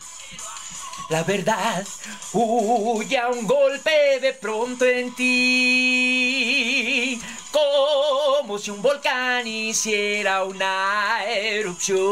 La 1.10 1.24
verdad 1.24 1.84
huye 2.32 3.18
a 3.18 3.28
un 3.28 3.46
golpe 3.46 4.20
de 4.20 4.32
pronto 4.32 4.84
en 4.84 5.14
ti. 5.14 6.04
Como 7.54 8.58
si 8.58 8.70
un 8.72 8.82
volcán 8.82 9.46
hiciera 9.46 10.42
una 10.42 11.24
erupción. 11.24 12.04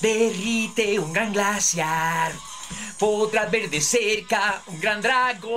Derrite 0.00 0.98
un 0.98 1.12
gran 1.12 1.32
glaciar, 1.32 2.32
podrás 2.98 3.48
ver 3.50 3.70
de 3.70 3.80
cerca 3.80 4.62
un 4.66 4.80
gran 4.80 5.00
dragón. 5.00 5.48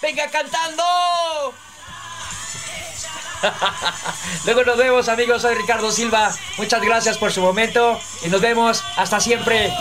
Venga 0.00 0.28
cantando. 0.30 0.84
Luego 4.44 4.62
nos 4.64 4.76
vemos 4.76 5.08
amigos, 5.08 5.42
soy 5.42 5.56
Ricardo 5.56 5.90
Silva. 5.90 6.32
Muchas 6.58 6.80
gracias 6.80 7.18
por 7.18 7.32
su 7.32 7.40
momento 7.40 8.00
y 8.24 8.28
nos 8.28 8.40
vemos 8.40 8.84
hasta 8.96 9.18
siempre. 9.20 9.72